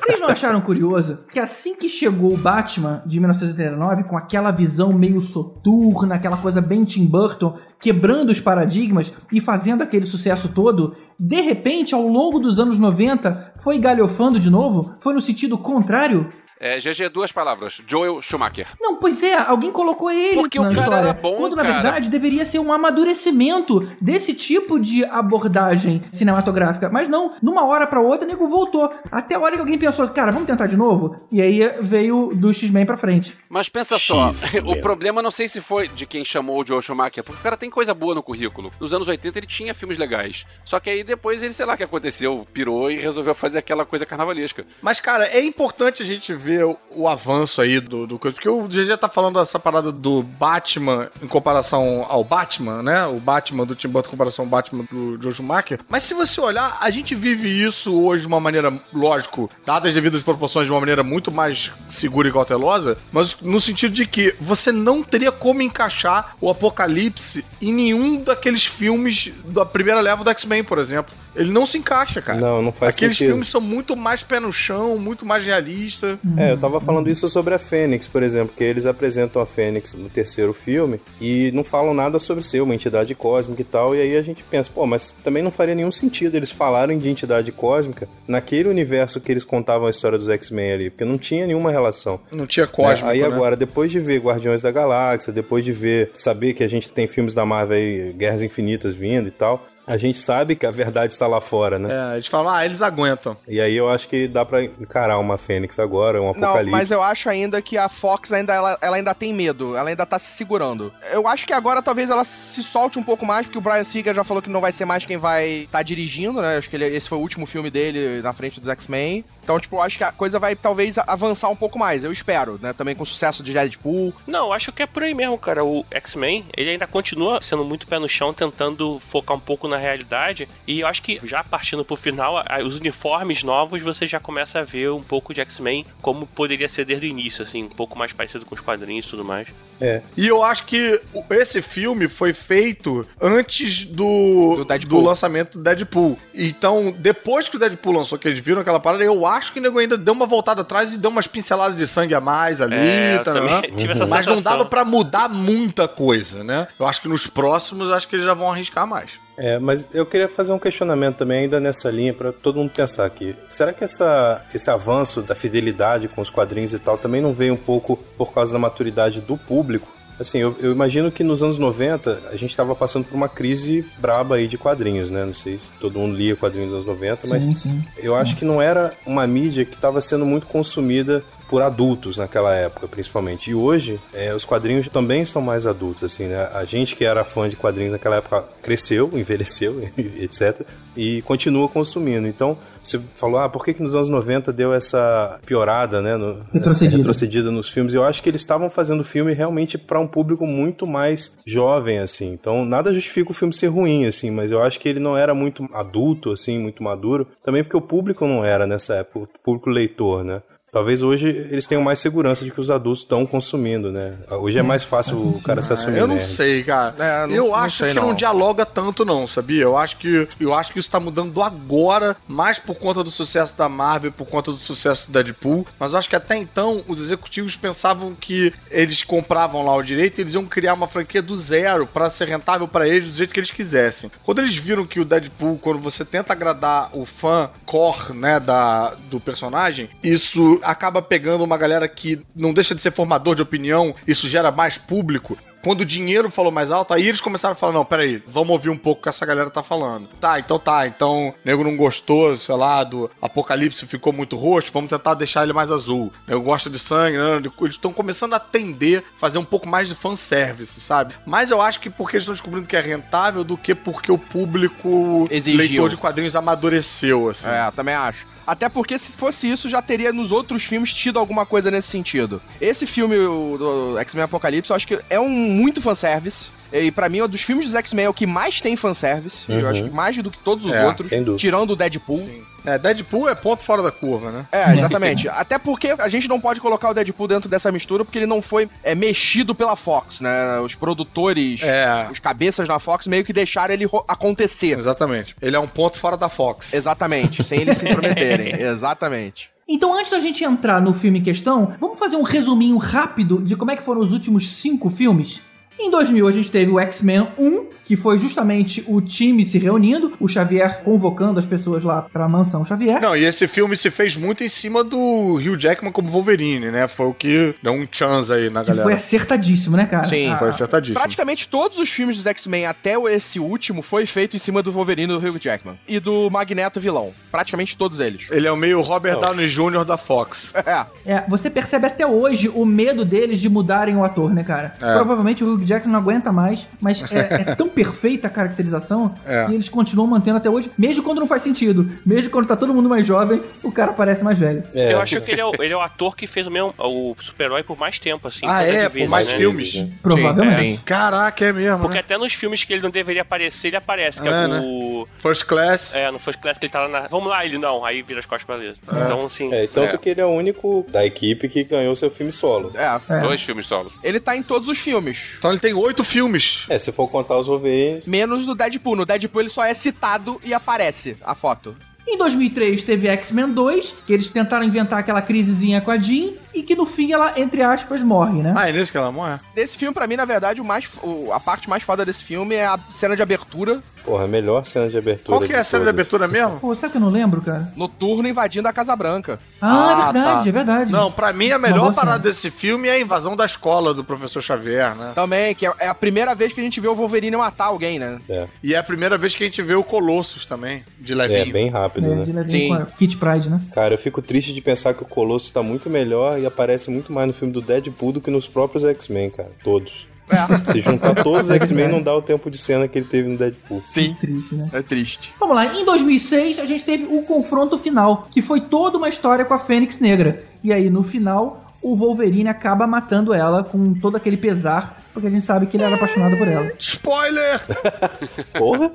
Vocês 0.00 0.20
não 0.20 0.28
acharam 0.28 0.60
curioso 0.60 1.18
que 1.30 1.40
assim 1.40 1.74
que 1.74 1.88
chegou 1.88 2.32
o 2.32 2.36
Batman 2.36 3.02
de 3.04 3.18
1989, 3.18 4.04
com 4.04 4.16
aquela 4.16 4.52
visão 4.52 4.92
meio 4.92 5.20
soturna, 5.20 6.14
aquela 6.14 6.36
coisa 6.36 6.60
bem 6.60 6.84
Tim 6.84 7.04
Burton, 7.04 7.58
quebrando 7.80 8.30
os 8.30 8.40
paradigmas 8.40 9.12
e 9.32 9.40
fazendo 9.40 9.82
aquele 9.82 10.06
sucesso 10.06 10.48
todo, 10.48 10.96
de 11.18 11.40
repente, 11.40 11.94
ao 11.94 12.06
longo 12.06 12.38
dos 12.38 12.60
anos 12.60 12.78
90, 12.78 13.54
foi 13.62 13.78
galhofando 13.78 14.38
de 14.38 14.48
novo? 14.50 14.94
Foi 15.00 15.12
no 15.14 15.20
sentido 15.20 15.58
contrário? 15.58 16.28
É, 16.60 16.78
GG, 16.78 17.08
duas 17.12 17.30
palavras. 17.30 17.80
Joel 17.86 18.20
Schumacher. 18.20 18.66
Não, 18.80 18.96
pois 18.96 19.22
é, 19.22 19.34
alguém 19.34 19.70
colocou 19.70 20.10
ele 20.10 20.34
Porque 20.34 20.58
na 20.58 20.64
o 20.70 20.74
cara 20.74 20.80
história. 20.86 21.08
era 21.10 21.12
bom, 21.12 21.36
quando 21.36 21.54
na 21.54 21.62
cara. 21.62 21.74
verdade 21.74 22.10
deveria 22.10 22.44
ser 22.44 22.58
um 22.58 22.72
amadurecimento 22.72 23.88
desse 24.00 24.34
tipo 24.34 24.78
de 24.78 25.04
abordagem 25.04 26.02
cinematográfica. 26.12 26.88
Mas 26.90 27.08
não, 27.08 27.30
numa 27.40 27.64
hora 27.64 27.86
pra 27.86 28.00
outra, 28.00 28.26
o 28.26 28.28
nego 28.28 28.48
voltou. 28.48 28.92
Até 29.10 29.36
a 29.36 29.40
hora 29.40 29.54
que 29.54 29.60
alguém 29.60 29.78
pensou, 29.78 30.08
cara, 30.08 30.32
vamos 30.32 30.48
tentar 30.48 30.66
de 30.66 30.76
novo? 30.76 31.16
E 31.30 31.40
aí 31.40 31.60
veio 31.80 32.30
do 32.34 32.52
X-Men 32.52 32.84
pra 32.84 32.96
frente. 32.96 33.32
Mas 33.48 33.68
pensa 33.68 33.96
só, 33.96 34.30
o 34.66 34.80
problema 34.80 35.22
não 35.22 35.30
sei 35.30 35.48
se 35.48 35.60
foi 35.60 35.86
de 35.86 36.06
quem 36.06 36.24
chamou 36.24 36.60
o 36.60 36.66
Joel 36.66 36.82
Schumacher, 36.82 37.22
porque 37.22 37.38
o 37.38 37.42
cara 37.42 37.56
tem 37.56 37.70
coisa 37.70 37.94
boa 37.94 38.16
no 38.16 38.22
currículo. 38.22 38.72
Nos 38.80 38.92
anos 38.92 39.06
80 39.06 39.38
ele 39.38 39.46
tinha 39.46 39.74
filmes 39.74 39.96
legais. 39.96 40.44
Só 40.64 40.80
que 40.80 40.90
aí 40.90 41.04
depois 41.08 41.42
ele, 41.42 41.54
sei 41.54 41.66
lá 41.66 41.74
o 41.74 41.76
que 41.76 41.82
aconteceu, 41.82 42.46
pirou 42.52 42.90
e 42.90 42.96
resolveu 42.96 43.34
fazer 43.34 43.58
aquela 43.58 43.84
coisa 43.84 44.04
carnavalesca. 44.04 44.66
Mas, 44.82 45.00
cara, 45.00 45.24
é 45.24 45.42
importante 45.42 46.02
a 46.02 46.06
gente 46.06 46.34
ver 46.34 46.64
o, 46.90 47.08
avanço 47.08 47.60
aí 47.62 47.80
do, 47.80 48.06
do. 48.06 48.18
Porque 48.18 48.48
o 48.48 48.68
GG 48.68 48.96
tá 49.00 49.08
falando 49.08 49.40
essa 49.40 49.58
parada 49.58 49.90
do 49.90 50.22
Batman 50.22 51.10
em 51.22 51.26
comparação 51.26 52.04
ao 52.08 52.22
Batman, 52.22 52.82
né? 52.82 53.06
O 53.06 53.18
Batman 53.18 53.64
do 53.64 53.74
Tim 53.74 53.88
Burton 53.88 54.08
em 54.08 54.10
comparação 54.10 54.44
ao 54.44 54.50
Batman 54.50 54.84
do 54.90 55.20
Joe 55.20 55.32
Schumacher. 55.32 55.80
Mas 55.88 56.02
se 56.02 56.12
você 56.12 56.40
olhar, 56.40 56.76
a 56.78 56.90
gente 56.90 57.14
vive 57.14 57.48
isso 57.48 57.98
hoje 57.98 58.22
de 58.22 58.28
uma 58.28 58.38
maneira, 58.38 58.70
lógico, 58.92 59.50
dadas 59.64 59.88
as 59.88 59.94
devidas 59.94 60.22
proporções, 60.22 60.66
de 60.66 60.72
uma 60.72 60.80
maneira 60.80 61.02
muito 61.02 61.32
mais 61.32 61.72
segura 61.88 62.28
e 62.28 62.32
cautelosa, 62.32 62.98
mas 63.10 63.34
no 63.40 63.60
sentido 63.60 63.94
de 63.94 64.06
que 64.06 64.34
você 64.38 64.70
não 64.70 65.02
teria 65.02 65.32
como 65.32 65.62
encaixar 65.62 66.36
o 66.38 66.50
Apocalipse 66.50 67.44
em 67.62 67.72
nenhum 67.72 68.22
daqueles 68.22 68.66
filmes 68.66 69.32
da 69.46 69.64
primeira 69.64 70.00
leva 70.00 70.22
do 70.22 70.30
X-Men, 70.30 70.62
por 70.62 70.78
exemplo. 70.78 70.97
Ele 71.36 71.50
não 71.50 71.64
se 71.66 71.78
encaixa, 71.78 72.20
cara. 72.20 72.40
Não, 72.40 72.60
não 72.60 72.72
faz 72.72 72.96
Aqueles 72.96 73.16
sentido. 73.16 73.32
filmes 73.32 73.48
são 73.48 73.60
muito 73.60 73.94
mais 73.96 74.22
pé 74.22 74.40
no 74.40 74.52
chão, 74.52 74.98
muito 74.98 75.24
mais 75.24 75.44
realista. 75.44 76.18
É, 76.36 76.52
eu 76.52 76.58
tava 76.58 76.80
falando 76.80 77.08
isso 77.08 77.28
sobre 77.28 77.54
a 77.54 77.58
Fênix, 77.58 78.08
por 78.08 78.22
exemplo, 78.22 78.54
que 78.56 78.64
eles 78.64 78.86
apresentam 78.86 79.40
a 79.40 79.46
Fênix 79.46 79.94
no 79.94 80.08
terceiro 80.08 80.52
filme 80.52 81.00
e 81.20 81.52
não 81.52 81.62
falam 81.62 81.94
nada 81.94 82.18
sobre 82.18 82.42
ser 82.42 82.60
uma 82.60 82.74
entidade 82.74 83.14
cósmica 83.14 83.60
e 83.62 83.64
tal, 83.64 83.94
e 83.94 84.00
aí 84.00 84.16
a 84.16 84.22
gente 84.22 84.42
pensa, 84.42 84.70
pô, 84.74 84.86
mas 84.86 85.14
também 85.22 85.42
não 85.42 85.50
faria 85.50 85.74
nenhum 85.74 85.92
sentido 85.92 86.34
eles 86.34 86.50
falarem 86.50 86.98
de 86.98 87.08
entidade 87.08 87.52
cósmica 87.52 88.08
naquele 88.26 88.68
universo 88.68 89.20
que 89.20 89.30
eles 89.30 89.44
contavam 89.44 89.86
a 89.86 89.90
história 89.90 90.18
dos 90.18 90.28
X-Men 90.28 90.72
ali, 90.72 90.90
porque 90.90 91.04
não 91.04 91.18
tinha 91.18 91.46
nenhuma 91.46 91.70
relação. 91.70 92.20
Não 92.32 92.46
tinha 92.46 92.66
cósmico, 92.66 93.06
Né? 93.06 93.12
Aí 93.12 93.20
né? 93.20 93.26
agora, 93.26 93.54
depois 93.56 93.90
de 93.90 94.00
ver 94.00 94.18
Guardiões 94.20 94.60
da 94.62 94.70
Galáxia, 94.72 95.32
depois 95.32 95.64
de 95.64 95.72
ver, 95.72 96.10
saber 96.14 96.54
que 96.54 96.64
a 96.64 96.68
gente 96.68 96.90
tem 96.90 97.06
filmes 97.06 97.32
da 97.34 97.44
Marvel 97.44 97.76
aí, 97.76 98.12
Guerras 98.12 98.42
Infinitas 98.42 98.94
vindo 98.94 99.28
e 99.28 99.30
tal, 99.30 99.66
a 99.88 99.96
gente 99.96 100.18
sabe 100.18 100.54
que 100.56 100.66
a 100.66 100.70
verdade 100.70 101.12
está 101.12 101.26
lá 101.26 101.40
fora, 101.40 101.78
né? 101.78 102.12
É, 102.12 102.16
eles 102.16 102.26
falam, 102.26 102.52
ah, 102.52 102.64
eles 102.64 102.82
aguentam. 102.82 103.36
E 103.46 103.60
aí 103.60 103.76
eu 103.76 103.88
acho 103.88 104.06
que 104.08 104.28
dá 104.28 104.44
pra 104.44 104.62
encarar 104.62 105.18
uma 105.18 105.38
Fênix 105.38 105.78
agora, 105.78 106.20
um 106.20 106.24
Não, 106.24 106.30
apocalipse. 106.30 106.70
mas 106.70 106.90
eu 106.90 107.02
acho 107.02 107.28
ainda 107.28 107.60
que 107.62 107.76
a 107.78 107.88
Fox 107.88 108.32
ainda 108.32 108.54
ela, 108.54 108.78
ela 108.80 108.96
ainda 108.96 109.14
tem 109.14 109.32
medo, 109.32 109.76
ela 109.76 109.88
ainda 109.90 110.04
tá 110.06 110.18
se 110.18 110.32
segurando. 110.32 110.92
Eu 111.12 111.26
acho 111.26 111.46
que 111.46 111.52
agora 111.52 111.80
talvez 111.82 112.10
ela 112.10 112.24
se 112.24 112.62
solte 112.62 112.98
um 112.98 113.02
pouco 113.02 113.24
mais, 113.26 113.46
porque 113.46 113.58
o 113.58 113.60
Brian 113.60 113.84
Singer 113.84 114.14
já 114.14 114.24
falou 114.24 114.42
que 114.42 114.50
não 114.50 114.60
vai 114.60 114.72
ser 114.72 114.84
mais 114.84 115.04
quem 115.04 115.16
vai 115.16 115.46
estar 115.64 115.82
dirigindo, 115.82 116.40
né? 116.42 116.58
Acho 116.58 116.68
que 116.68 116.76
ele- 116.76 116.86
esse 116.86 117.08
foi 117.08 117.18
o 117.18 117.20
último 117.20 117.46
filme 117.46 117.70
dele 117.70 118.20
na 118.22 118.32
frente 118.32 118.60
dos 118.60 118.68
X-Men. 118.68 119.24
Então, 119.42 119.58
tipo, 119.58 119.76
eu 119.76 119.80
acho 119.80 119.96
que 119.96 120.04
a 120.04 120.12
coisa 120.12 120.38
vai 120.38 120.54
talvez 120.54 120.98
avançar 120.98 121.48
um 121.48 121.56
pouco 121.56 121.78
mais, 121.78 122.04
eu 122.04 122.12
espero, 122.12 122.58
né? 122.60 122.74
Também 122.74 122.94
com 122.94 123.02
o 123.02 123.06
sucesso 123.06 123.42
de 123.42 123.52
Deadpool. 123.54 124.12
Não, 124.26 124.52
acho 124.52 124.70
que 124.72 124.82
é 124.82 124.86
por 124.86 125.02
aí 125.02 125.14
mesmo, 125.14 125.38
cara. 125.38 125.64
O 125.64 125.86
X-Men, 125.90 126.44
ele 126.54 126.70
ainda 126.70 126.86
continua 126.86 127.40
sendo 127.40 127.64
muito 127.64 127.86
pé 127.86 127.98
no 127.98 128.08
chão, 128.08 128.34
tentando 128.34 129.00
focar 129.10 129.34
um 129.36 129.40
pouco 129.40 129.66
na 129.66 129.77
realidade. 129.78 130.48
E 130.66 130.80
eu 130.80 130.86
acho 130.86 131.02
que 131.02 131.20
já 131.24 131.42
partindo 131.42 131.84
pro 131.84 131.96
final, 131.96 132.42
os 132.64 132.76
uniformes 132.76 133.42
novos, 133.42 133.82
você 133.82 134.06
já 134.06 134.20
começa 134.20 134.60
a 134.60 134.64
ver 134.64 134.90
um 134.90 135.02
pouco 135.02 135.32
de 135.34 135.40
X-Men 135.40 135.84
como 136.00 136.26
poderia 136.26 136.68
ser 136.68 136.84
desde 136.84 137.06
o 137.06 137.10
início, 137.10 137.42
assim, 137.42 137.64
um 137.64 137.68
pouco 137.68 137.98
mais 137.98 138.12
parecido 138.12 138.44
com 138.44 138.54
os 138.54 138.60
quadrinhos 138.60 139.06
e 139.06 139.08
tudo 139.08 139.24
mais. 139.24 139.48
É. 139.80 140.02
E 140.16 140.26
eu 140.26 140.42
acho 140.42 140.64
que 140.64 141.00
esse 141.30 141.62
filme 141.62 142.08
foi 142.08 142.32
feito 142.32 143.06
antes 143.20 143.84
do, 143.84 144.56
Do 144.56 144.64
Deadpool. 144.64 145.04
lançamento 145.04 145.58
do 145.58 145.62
Deadpool. 145.62 146.18
Então, 146.34 146.94
depois 146.98 147.48
que 147.48 147.56
o 147.56 147.58
Deadpool 147.58 147.92
lançou, 147.92 148.18
que 148.18 148.26
eles 148.26 148.40
viram 148.40 148.60
aquela 148.60 148.80
parada, 148.80 149.04
eu 149.04 149.24
acho 149.24 149.52
que 149.52 149.60
o 149.60 149.62
nego 149.62 149.78
ainda 149.78 149.96
deu 149.96 150.12
uma 150.14 150.26
voltada 150.26 150.62
atrás 150.62 150.92
e 150.92 150.98
deu 150.98 151.10
umas 151.10 151.26
pinceladas 151.26 151.76
de 151.76 151.86
sangue 151.86 152.14
a 152.14 152.20
mais 152.20 152.60
ali. 152.60 152.76
É, 152.76 153.18
tá, 153.18 153.32
também 153.32 153.54
né? 153.54 153.62
tive 153.76 153.92
essa 153.92 154.06
Mas 154.06 154.26
não 154.26 154.42
dava 154.42 154.64
pra 154.64 154.84
mudar 154.84 155.28
muita 155.28 155.86
coisa, 155.86 156.42
né? 156.42 156.66
Eu 156.78 156.86
acho 156.86 157.00
que 157.00 157.08
nos 157.08 157.26
próximos, 157.26 157.90
acho 157.92 158.08
que 158.08 158.16
eles 158.16 158.26
já 158.26 158.34
vão 158.34 158.50
arriscar 158.50 158.86
mais. 158.86 159.20
É, 159.38 159.56
mas 159.58 159.88
eu 159.94 160.04
queria 160.04 160.28
fazer 160.28 160.52
um 160.52 160.58
questionamento 160.58 161.18
também 161.18 161.44
ainda 161.44 161.60
nessa 161.60 161.88
linha 161.90 162.12
pra 162.12 162.32
todo 162.32 162.56
mundo 162.58 162.70
pensar 162.70 163.06
aqui. 163.06 163.36
Será 163.48 163.72
que 163.72 163.84
essa, 163.84 164.44
esse 164.52 164.68
avanço 164.68 165.22
da 165.22 165.34
fidelidade 165.34 166.08
com 166.08 166.20
os 166.20 166.28
quadrinhos 166.28 166.74
e 166.74 166.78
tal 166.78 166.98
também 166.98 167.22
não 167.22 167.32
veio 167.32 167.54
um 167.54 167.56
pouco 167.56 167.96
por 168.16 168.32
causa 168.32 168.52
da 168.52 168.58
maturidade 168.58 169.20
do 169.20 169.36
público? 169.38 169.96
Assim, 170.18 170.38
eu, 170.38 170.56
eu 170.58 170.72
imagino 170.72 171.12
que 171.12 171.22
nos 171.22 171.44
anos 171.44 171.58
90 171.58 172.22
a 172.32 172.36
gente 172.36 172.50
estava 172.50 172.74
passando 172.74 173.04
por 173.04 173.14
uma 173.14 173.28
crise 173.28 173.86
braba 173.98 174.34
aí 174.34 174.48
de 174.48 174.58
quadrinhos, 174.58 175.10
né? 175.10 175.24
Não 175.24 175.34
sei 175.34 175.58
se 175.58 175.70
todo 175.78 176.00
mundo 176.00 176.16
lia 176.16 176.34
quadrinhos 176.34 176.72
nos 176.72 176.78
anos 176.78 176.86
90, 176.88 177.28
mas 177.28 177.44
Sim, 177.44 177.54
sim. 177.54 177.84
eu 177.96 178.16
acho 178.16 178.34
que 178.34 178.44
não 178.44 178.60
era 178.60 178.92
uma 179.06 179.24
mídia 179.28 179.64
que 179.64 179.76
estava 179.76 180.00
sendo 180.00 180.26
muito 180.26 180.48
consumida 180.48 181.22
por 181.48 181.62
adultos 181.62 182.16
naquela 182.16 182.54
época, 182.54 182.86
principalmente. 182.86 183.50
E 183.50 183.54
hoje, 183.54 183.98
é, 184.12 184.34
os 184.34 184.44
quadrinhos 184.44 184.88
também 184.88 185.22
estão 185.22 185.40
mais 185.40 185.66
adultos, 185.66 186.04
assim, 186.04 186.26
né? 186.26 186.48
A 186.52 186.64
gente 186.64 186.94
que 186.94 187.04
era 187.04 187.24
fã 187.24 187.48
de 187.48 187.56
quadrinhos 187.56 187.92
naquela 187.92 188.16
época 188.16 188.44
cresceu, 188.62 189.10
envelheceu, 189.18 189.82
etc. 189.96 190.62
E 190.96 191.22
continua 191.22 191.68
consumindo. 191.68 192.26
Então, 192.26 192.58
você 192.82 192.98
falou, 193.14 193.38
ah, 193.38 193.48
por 193.48 193.64
que, 193.64 193.72
que 193.74 193.82
nos 193.82 193.94
anos 193.94 194.08
90 194.08 194.52
deu 194.52 194.74
essa 194.74 195.38
piorada, 195.46 196.00
né? 196.00 196.16
No, 196.16 196.42
Retrocedida. 196.52 196.96
retrocedida 196.96 197.50
nos 197.50 197.68
filmes? 197.68 197.94
Eu 197.94 198.04
acho 198.04 198.22
que 198.22 198.28
eles 198.28 198.40
estavam 198.40 198.68
fazendo 198.68 199.04
filme 199.04 199.32
realmente 199.32 199.78
para 199.78 200.00
um 200.00 200.06
público 200.06 200.46
muito 200.46 200.86
mais 200.86 201.38
jovem, 201.46 201.98
assim. 201.98 202.32
Então, 202.32 202.64
nada 202.64 202.92
justifica 202.92 203.30
o 203.30 203.34
filme 203.34 203.54
ser 203.54 203.68
ruim, 203.68 204.06
assim, 204.06 204.30
mas 204.30 204.50
eu 204.50 204.62
acho 204.62 204.80
que 204.80 204.88
ele 204.88 205.00
não 205.00 205.16
era 205.16 205.34
muito 205.34 205.66
adulto, 205.72 206.32
assim, 206.32 206.58
muito 206.58 206.82
maduro. 206.82 207.26
Também 207.42 207.62
porque 207.62 207.76
o 207.76 207.82
público 207.82 208.26
não 208.26 208.44
era 208.44 208.66
nessa 208.66 208.96
época, 208.96 209.18
o 209.20 209.42
público 209.42 209.70
leitor, 209.70 210.24
né? 210.24 210.42
Talvez 210.70 211.02
hoje 211.02 211.28
eles 211.50 211.66
tenham 211.66 211.82
mais 211.82 211.98
segurança 211.98 212.44
de 212.44 212.50
que 212.50 212.60
os 212.60 212.70
adultos 212.70 213.02
estão 213.02 213.24
consumindo, 213.24 213.90
né? 213.90 214.14
Hoje 214.30 214.58
é 214.58 214.62
mais 214.62 214.84
fácil 214.84 215.16
o 215.16 215.42
cara 215.42 215.62
se 215.62 215.72
assumir 215.72 215.98
Eu 215.98 216.06
não 216.06 216.16
nerd. 216.16 216.28
sei, 216.28 216.62
cara. 216.62 216.94
É, 216.98 217.26
não- 217.26 217.34
eu 217.34 217.46
não 217.46 217.54
acho 217.54 217.76
sei, 217.78 217.88
que 217.88 217.94
não. 217.94 218.08
não. 218.08 218.14
dialoga 218.14 218.66
tanto, 218.66 219.02
não, 219.04 219.26
sabia? 219.26 219.62
Eu 219.62 219.78
acho 219.78 219.96
que 219.96 220.28
eu 220.38 220.52
acho 220.52 220.72
que 220.72 220.78
isso 220.78 220.90
tá 220.90 221.00
mudando 221.00 221.42
agora, 221.42 222.16
mais 222.28 222.58
por 222.58 222.74
conta 222.76 223.02
do 223.02 223.10
sucesso 223.10 223.56
da 223.56 223.66
Marvel, 223.68 224.12
por 224.12 224.26
conta 224.26 224.52
do 224.52 224.58
sucesso 224.58 225.06
do 225.06 225.12
Deadpool. 225.14 225.66
Mas 225.78 225.92
eu 225.92 225.98
acho 225.98 226.08
que 226.08 226.16
até 226.16 226.36
então 226.36 226.82
os 226.86 227.00
executivos 227.00 227.56
pensavam 227.56 228.14
que 228.14 228.52
eles 228.70 229.02
compravam 229.02 229.64
lá 229.64 229.74
o 229.74 229.82
direito 229.82 230.18
e 230.18 230.20
eles 230.22 230.34
iam 230.34 230.44
criar 230.44 230.74
uma 230.74 230.86
franquia 230.86 231.22
do 231.22 231.36
zero 231.36 231.86
pra 231.86 232.10
ser 232.10 232.28
rentável 232.28 232.68
pra 232.68 232.86
eles 232.86 233.08
do 233.08 233.16
jeito 233.16 233.32
que 233.32 233.40
eles 233.40 233.50
quisessem. 233.50 234.10
Quando 234.22 234.40
eles 234.40 234.56
viram 234.56 234.84
que 234.84 235.00
o 235.00 235.04
Deadpool, 235.04 235.58
quando 235.58 235.78
você 235.80 236.04
tenta 236.04 236.34
agradar 236.34 236.90
o 236.92 237.06
fã 237.06 237.48
core, 237.64 238.12
né, 238.12 238.38
da, 238.38 238.94
do 239.10 239.18
personagem, 239.18 239.88
isso 240.02 240.57
acaba 240.62 241.02
pegando 241.02 241.44
uma 241.44 241.56
galera 241.56 241.88
que 241.88 242.20
não 242.34 242.52
deixa 242.52 242.74
de 242.74 242.80
ser 242.80 242.92
formador 242.92 243.34
de 243.34 243.42
opinião, 243.42 243.94
isso 244.06 244.28
gera 244.28 244.50
mais 244.50 244.78
público. 244.78 245.36
Quando 245.62 245.80
o 245.80 245.84
dinheiro 245.84 246.30
falou 246.30 246.52
mais 246.52 246.70
alto, 246.70 246.94
aí 246.94 247.08
eles 247.08 247.20
começaram 247.20 247.52
a 247.52 247.56
falar: 247.56 247.72
não, 247.72 247.84
peraí, 247.84 248.22
vamos 248.26 248.50
ouvir 248.50 248.70
um 248.70 248.76
pouco 248.76 249.00
o 249.00 249.02
que 249.02 249.08
essa 249.08 249.26
galera 249.26 249.50
tá 249.50 249.62
falando. 249.62 250.08
Tá, 250.20 250.38
então 250.38 250.58
tá, 250.58 250.86
então 250.86 251.28
o 251.28 251.34
nego 251.44 251.64
não 251.64 251.76
gostou, 251.76 252.36
sei 252.36 252.54
lá, 252.54 252.84
do 252.84 253.10
Apocalipse 253.20 253.86
ficou 253.86 254.12
muito 254.12 254.36
roxo, 254.36 254.70
vamos 254.72 254.90
tentar 254.90 255.14
deixar 255.14 255.42
ele 255.42 255.52
mais 255.52 255.70
azul. 255.70 256.12
Eu 256.26 256.40
gosto 256.40 256.70
de 256.70 256.78
sangue, 256.78 257.18
né? 257.18 257.36
eles 257.60 257.74
estão 257.74 257.92
começando 257.92 258.34
a 258.34 258.36
atender, 258.36 259.04
fazer 259.18 259.38
um 259.38 259.44
pouco 259.44 259.68
mais 259.68 259.88
de 259.88 259.94
fanservice, 259.94 260.80
sabe? 260.80 261.14
Mas 261.26 261.50
eu 261.50 261.60
acho 261.60 261.80
que 261.80 261.90
porque 261.90 262.16
eles 262.16 262.22
estão 262.22 262.34
descobrindo 262.34 262.66
que 262.66 262.76
é 262.76 262.80
rentável 262.80 263.42
do 263.42 263.56
que 263.56 263.74
porque 263.74 264.12
o 264.12 264.18
público 264.18 265.26
Exigiu. 265.30 265.58
leitor 265.58 265.90
de 265.90 265.96
quadrinhos 265.96 266.36
amadureceu, 266.36 267.28
assim. 267.28 267.48
É, 267.48 267.70
também 267.72 267.94
acho. 267.94 268.26
Até 268.48 268.66
porque 268.66 268.98
se 268.98 269.12
fosse 269.12 269.50
isso, 269.50 269.68
já 269.68 269.82
teria 269.82 270.10
nos 270.10 270.32
outros 270.32 270.64
filmes 270.64 270.94
tido 270.94 271.18
alguma 271.18 271.44
coisa 271.44 271.70
nesse 271.70 271.88
sentido. 271.88 272.40
Esse 272.58 272.86
filme 272.86 273.14
o, 273.18 273.58
do 273.58 273.98
X-Men 273.98 274.24
Apocalipse, 274.24 274.70
eu 274.70 274.76
acho 274.76 274.88
que 274.88 274.98
é 275.10 275.20
um 275.20 275.28
muito 275.28 275.82
fanservice. 275.82 276.50
E 276.72 276.90
pra 276.90 277.10
mim, 277.10 277.18
é 277.18 277.24
um 277.24 277.28
dos 277.28 277.42
filmes 277.42 277.66
dos 277.66 277.74
X-Men 277.74 278.06
é 278.06 278.08
o 278.08 278.14
que 278.14 278.26
mais 278.26 278.62
tem 278.62 278.74
fanservice. 278.74 279.52
Uhum. 279.52 279.60
Eu 279.60 279.68
acho 279.68 279.84
que 279.84 279.90
mais 279.90 280.16
do 280.16 280.30
que 280.30 280.38
todos 280.38 280.64
os 280.64 280.74
É, 280.74 280.86
outros, 280.86 281.10
tirando 281.36 281.72
o 281.72 281.76
Deadpool. 281.76 282.20
Sim. 282.20 282.42
É, 282.68 282.78
Deadpool 282.78 283.28
é 283.28 283.34
ponto 283.34 283.62
fora 283.62 283.82
da 283.82 283.90
curva, 283.90 284.30
né? 284.30 284.46
É, 284.52 284.72
exatamente. 284.74 285.28
Até 285.30 285.58
porque 285.58 285.94
a 285.98 286.08
gente 286.08 286.28
não 286.28 286.40
pode 286.40 286.60
colocar 286.60 286.90
o 286.90 286.94
Deadpool 286.94 287.26
dentro 287.26 287.48
dessa 287.48 287.72
mistura 287.72 288.04
porque 288.04 288.18
ele 288.18 288.26
não 288.26 288.42
foi 288.42 288.68
é, 288.82 288.94
mexido 288.94 289.54
pela 289.54 289.74
Fox, 289.76 290.20
né? 290.20 290.58
Os 290.60 290.74
produtores, 290.74 291.62
É. 291.62 292.08
os 292.10 292.18
cabeças 292.18 292.68
da 292.68 292.78
Fox 292.78 293.06
meio 293.06 293.24
que 293.24 293.32
deixaram 293.32 293.72
ele 293.74 293.86
acontecer. 294.06 294.78
Exatamente. 294.78 295.34
Ele 295.40 295.56
é 295.56 295.60
um 295.60 295.66
ponto 295.68 295.98
fora 295.98 296.16
da 296.16 296.28
Fox. 296.28 296.72
Exatamente, 296.74 297.42
sem 297.42 297.60
eles 297.60 297.76
se 297.78 297.86
intrometerem. 297.88 298.54
Exatamente. 298.60 299.50
Então, 299.68 299.92
antes 299.94 300.10
da 300.10 300.20
gente 300.20 300.42
entrar 300.44 300.80
no 300.80 300.94
filme 300.94 301.18
em 301.18 301.22
questão, 301.22 301.74
vamos 301.78 301.98
fazer 301.98 302.16
um 302.16 302.22
resuminho 302.22 302.78
rápido 302.78 303.42
de 303.42 303.54
como 303.54 303.70
é 303.70 303.76
que 303.76 303.82
foram 303.84 304.00
os 304.00 304.12
últimos 304.12 304.48
cinco 304.50 304.88
filmes? 304.88 305.40
Em 305.78 305.90
2000 305.90 306.26
a 306.26 306.32
gente 306.32 306.50
teve 306.50 306.72
o 306.72 306.80
X-Men 306.80 307.28
1, 307.38 307.66
que 307.88 307.96
foi 307.96 308.18
justamente 308.18 308.84
o 308.86 309.00
time 309.00 309.42
se 309.42 309.58
reunindo, 309.58 310.12
o 310.20 310.28
Xavier 310.28 310.82
convocando 310.82 311.38
as 311.40 311.46
pessoas 311.46 311.82
lá 311.82 312.02
pra 312.02 312.28
mansão 312.28 312.62
Xavier. 312.62 313.00
Não, 313.00 313.16
e 313.16 313.24
esse 313.24 313.48
filme 313.48 313.78
se 313.78 313.90
fez 313.90 314.14
muito 314.14 314.44
em 314.44 314.48
cima 314.48 314.84
do 314.84 315.36
Hugh 315.36 315.56
Jackman 315.58 315.90
como 315.90 316.10
Wolverine, 316.10 316.70
né? 316.70 316.86
Foi 316.86 317.06
o 317.06 317.14
que 317.14 317.54
deu 317.62 317.72
um 317.72 317.88
chance 317.90 318.30
aí 318.30 318.50
na 318.50 318.60
Que 318.60 318.66
galera. 318.66 318.84
foi 318.84 318.92
acertadíssimo, 318.92 319.74
né, 319.74 319.86
cara? 319.86 320.04
Sim, 320.04 320.30
Ah, 320.32 320.36
Foi 320.36 320.50
acertadíssimo. 320.50 320.98
Praticamente 321.00 321.48
todos 321.48 321.78
os 321.78 321.88
filmes 321.88 322.16
dos 322.16 322.26
X-Men, 322.26 322.66
até 322.66 322.92
esse 323.10 323.40
último, 323.40 323.80
foi 323.80 324.04
feito 324.04 324.36
em 324.36 324.38
cima 324.38 324.62
do 324.62 324.70
Wolverine 324.70 325.06
do 325.06 325.16
Hugh 325.18 325.38
Jackman. 325.40 325.78
E 325.88 325.98
do 325.98 326.28
Magneto 326.30 326.78
vilão. 326.78 327.10
Praticamente 327.30 327.74
todos 327.74 328.00
eles. 328.00 328.28
Ele 328.30 328.46
é 328.46 328.52
o 328.52 328.56
meio 328.56 328.82
Robert 328.82 329.18
Downey 329.18 329.48
Jr. 329.48 329.86
da 329.86 329.96
Fox. 329.96 330.52
É. 330.68 331.14
É, 331.14 331.24
você 331.26 331.48
percebe 331.48 331.86
até 331.86 332.06
hoje 332.06 332.50
o 332.50 332.66
medo 332.66 333.02
deles 333.04 333.40
de 333.40 333.48
mudarem 333.48 333.96
o 333.96 334.04
ator, 334.04 334.34
né, 334.34 334.44
cara? 334.44 334.74
É. 334.82 334.94
Provavelmente 334.96 335.42
o 335.42 335.54
Hugh 335.54 335.64
Jackman 335.64 335.92
não 335.92 336.00
aguenta 336.00 336.30
mais, 336.30 336.66
mas 336.78 337.02
é, 337.10 337.42
é 337.48 337.54
tão 337.54 337.68
perfeita 337.78 338.28
caracterização 338.28 339.14
É. 339.24 339.46
que 339.46 339.54
eles 339.54 339.68
continuam 339.68 340.08
mantendo 340.08 340.36
até 340.36 340.50
hoje, 340.50 340.68
mesmo 340.76 341.02
quando 341.04 341.20
não 341.20 341.28
faz 341.28 341.42
sentido. 341.42 341.88
Mesmo 342.04 342.30
quando 342.30 342.46
tá 342.46 342.56
todo 342.56 342.74
mundo 342.74 342.88
mais 342.88 343.06
jovem, 343.06 343.40
o 343.62 343.70
cara 343.70 343.92
parece 343.92 344.24
mais 344.24 344.36
velho. 344.36 344.64
É, 344.74 344.92
Eu 344.92 345.00
acho 345.00 345.20
que 345.20 345.30
ele 345.30 345.40
é, 345.40 345.44
o, 345.44 345.52
ele 345.62 345.72
é 345.72 345.76
o 345.76 345.80
ator 345.80 346.16
que 346.16 346.26
fez 346.26 346.44
o 346.46 346.50
mesmo 346.50 346.74
o 346.78 347.14
super-herói 347.20 347.62
por 347.62 347.78
mais 347.78 347.98
tempo, 347.98 348.26
assim. 348.26 348.40
Ah, 348.44 348.62
é? 348.62 348.88
Por 348.88 349.06
mais 349.08 349.26
né? 349.28 349.36
filmes? 349.36 349.74
né? 349.76 349.88
Provavelmente. 350.02 350.60
Sim, 350.60 350.76
sim. 350.76 350.82
Caraca, 350.84 351.44
é 351.44 351.52
mesmo, 351.52 351.78
Porque 351.80 351.94
né? 351.94 352.00
até 352.00 352.18
nos 352.18 352.32
filmes 352.32 352.64
que 352.64 352.72
ele 352.72 352.82
não 352.82 352.90
deveria 352.90 353.22
aparecer, 353.22 353.68
ele 353.68 353.76
aparece. 353.76 354.20
Que 354.20 354.28
é, 354.28 354.30
É, 354.32 354.60
o. 354.60 355.06
First 355.18 355.44
Class. 355.44 355.94
É, 355.94 356.10
no 356.10 356.18
First 356.18 356.40
Class 356.40 356.58
que 356.58 356.64
ele 356.66 356.72
tá 356.72 356.80
lá 356.80 356.88
na. 356.88 357.00
Vamos 357.08 357.28
lá, 357.28 357.44
ele 357.44 357.58
não. 357.58 357.84
Aí 357.84 358.02
vira 358.02 358.18
as 358.20 358.26
costas 358.26 358.44
pra 358.46 358.56
beleza. 358.56 358.78
Então, 358.82 359.26
assim. 359.26 359.52
É, 359.52 359.64
e 359.64 359.68
tanto 359.68 359.94
é. 359.94 359.98
que 359.98 360.08
ele 360.10 360.20
é 360.20 360.24
o 360.24 360.30
único 360.30 360.84
da 360.88 361.04
equipe 361.06 361.48
que 361.48 361.62
ganhou 361.64 361.94
seu 361.94 362.10
filme 362.10 362.32
solo. 362.32 362.72
É. 362.74 362.98
É. 363.08 363.20
Dois 363.20 363.40
filmes 363.42 363.66
solos. 363.66 363.92
Ele 364.02 364.18
tá 364.18 364.36
em 364.36 364.42
todos 364.42 364.68
os 364.68 364.78
filmes. 364.78 365.36
Então 365.38 365.50
ele 365.50 365.60
tem 365.60 365.74
oito 365.74 366.02
filmes. 366.02 366.64
É, 366.68 366.78
se 366.78 366.90
for 366.92 367.08
contar 367.08 367.36
os 367.36 367.46
Wolverines. 367.68 368.06
Menos 368.06 368.46
no 368.46 368.54
Deadpool. 368.54 368.96
No 368.96 369.06
Deadpool 369.06 369.42
ele 369.42 369.50
só 369.50 369.64
é 369.64 369.74
citado 369.74 370.40
e 370.44 370.54
aparece 370.54 371.16
a 371.24 371.34
foto. 371.34 371.76
Em 372.06 372.16
2003 372.16 372.82
teve 372.84 373.06
X-Men 373.08 373.52
2, 373.52 373.94
que 374.06 374.14
eles 374.14 374.30
tentaram 374.30 374.64
inventar 374.64 374.98
aquela 374.98 375.20
crisezinha 375.20 375.80
com 375.82 375.90
a 375.90 375.98
Jean 375.98 376.32
e 376.54 376.62
que 376.62 376.74
no 376.74 376.86
fim 376.86 377.12
ela, 377.12 377.32
entre 377.38 377.62
aspas, 377.62 378.02
morre, 378.02 378.42
né? 378.42 378.52
Ah, 378.56 378.68
é 378.68 378.72
nesse 378.72 378.90
que 378.92 378.98
ela 378.98 379.12
morre? 379.12 379.38
Desse 379.54 379.76
filme, 379.78 379.94
pra 379.94 380.06
mim, 380.06 380.16
na 380.16 380.24
verdade, 380.24 380.60
o 380.60 380.64
mais, 380.64 380.88
o- 381.02 381.30
a 381.32 381.40
parte 381.40 381.68
mais 381.68 381.82
foda 381.82 382.04
desse 382.04 382.24
filme 382.24 382.54
é 382.54 382.66
a 382.66 382.78
cena 382.88 383.14
de 383.16 383.22
abertura, 383.22 383.80
Porra, 384.04 384.24
a 384.24 384.28
melhor 384.28 384.64
cena 384.64 384.88
de 384.88 384.96
abertura. 384.96 385.36
Qual 385.36 385.46
que 385.46 385.52
é 385.52 385.58
a 385.58 385.64
cena 385.64 385.82
de 385.84 385.90
abertura 385.90 386.26
mesmo? 386.26 386.58
Pô, 386.60 386.74
será 386.74 386.90
que 386.90 386.96
eu 386.96 387.00
não 387.00 387.10
lembro, 387.10 387.42
cara? 387.42 387.70
noturno 387.76 388.26
invadindo 388.26 388.66
a 388.66 388.72
Casa 388.72 388.96
Branca. 388.96 389.38
Ah, 389.60 389.88
Ah, 389.88 389.92
é 389.92 389.96
verdade, 390.12 390.42
tá. 390.44 390.48
é 390.48 390.52
verdade. 390.52 390.92
Não, 390.92 391.12
pra 391.12 391.30
mim 391.32 391.50
a 391.50 391.58
melhor 391.58 391.92
parada 391.92 392.22
cena. 392.22 392.32
desse 392.32 392.50
filme 392.50 392.88
é 392.88 392.92
a 392.92 392.98
invasão 393.00 393.36
da 393.36 393.44
escola 393.44 393.92
do 393.92 394.02
professor 394.02 394.40
Xavier, 394.40 394.94
né? 394.94 395.12
Também, 395.14 395.54
que 395.54 395.66
é, 395.66 395.72
é 395.80 395.88
a 395.88 395.94
primeira 395.94 396.34
vez 396.34 396.54
que 396.54 396.60
a 396.60 396.64
gente 396.64 396.80
vê 396.80 396.88
o 396.88 396.94
Wolverine 396.94 397.36
matar 397.36 397.66
alguém, 397.66 397.98
né? 397.98 398.18
É, 398.30 398.46
E 398.62 398.72
é 398.72 398.78
a 398.78 398.82
primeira 398.82 399.18
vez 399.18 399.34
que 399.34 399.42
a 399.44 399.46
gente 399.46 399.60
vê 399.60 399.74
o 399.74 399.84
Colossus 399.84 400.46
também, 400.46 400.84
de 400.98 401.12
é 401.12 401.16
levinho. 401.16 401.52
bem 401.52 401.68
rápido, 401.68 402.06
É, 402.06 402.14
né? 402.14 402.24
de 402.24 402.32
levinho 402.32 402.46
Sim. 402.46 402.68
com 402.68 402.74
a 402.74 402.86
Kit 402.86 403.16
Pride, 403.18 403.50
né? 403.50 403.60
Cara, 403.74 403.92
eu 403.92 403.98
fico 403.98 404.22
triste 404.22 404.54
de 404.54 404.60
pensar 404.62 404.94
que 404.94 405.02
o 405.02 405.06
Colosso 405.06 405.52
tá 405.52 405.62
muito 405.62 405.90
melhor 405.90 406.38
e 406.38 406.46
aparece 406.48 406.90
muito 406.90 407.12
mais 407.12 407.26
no 407.26 407.32
filme 407.32 407.52
do 407.52 407.60
Deadpool 407.60 408.12
do 408.12 408.20
que 408.20 408.30
nos 408.30 408.46
próprios 408.46 408.84
X-Men, 408.84 409.30
cara. 409.30 409.50
Todos. 409.62 410.06
É, 410.30 410.72
Se 410.72 410.80
juntar 410.82 411.14
todos 411.22 411.44
os 411.44 411.50
X-Men, 411.50 411.88
não 411.88 412.02
dá 412.02 412.14
o 412.14 412.20
tempo 412.20 412.50
de 412.50 412.58
cena 412.58 412.86
que 412.86 412.98
ele 412.98 413.06
teve 413.06 413.28
no 413.28 413.38
Deadpool. 413.38 413.82
sim. 413.88 414.14
Triste, 414.20 414.54
né? 414.54 414.68
É 414.72 414.82
triste. 414.82 415.34
Vamos 415.40 415.56
lá, 415.56 415.74
em 415.74 415.84
2006 415.84 416.58
a 416.58 416.66
gente 416.66 416.84
teve 416.84 417.04
o 417.04 417.22
confronto 417.22 417.78
final, 417.78 418.28
que 418.30 418.42
foi 418.42 418.60
toda 418.60 418.98
uma 418.98 419.08
história 419.08 419.44
com 419.44 419.54
a 419.54 419.58
Fênix 419.58 420.00
Negra. 420.00 420.42
E 420.62 420.72
aí 420.72 420.90
no 420.90 421.02
final 421.02 421.64
o 421.80 421.96
Wolverine 421.96 422.48
acaba 422.48 422.86
matando 422.86 423.32
ela 423.32 423.62
com 423.62 423.94
todo 423.94 424.16
aquele 424.16 424.36
pesar, 424.36 425.00
porque 425.18 425.28
a 425.28 425.30
gente 425.30 425.44
sabe 425.44 425.66
que 425.66 425.76
ele 425.76 425.84
era 425.84 425.94
apaixonado 425.96 426.36
por 426.36 426.46
ela. 426.48 426.70
Spoiler! 426.78 427.60
Porra! 428.56 428.90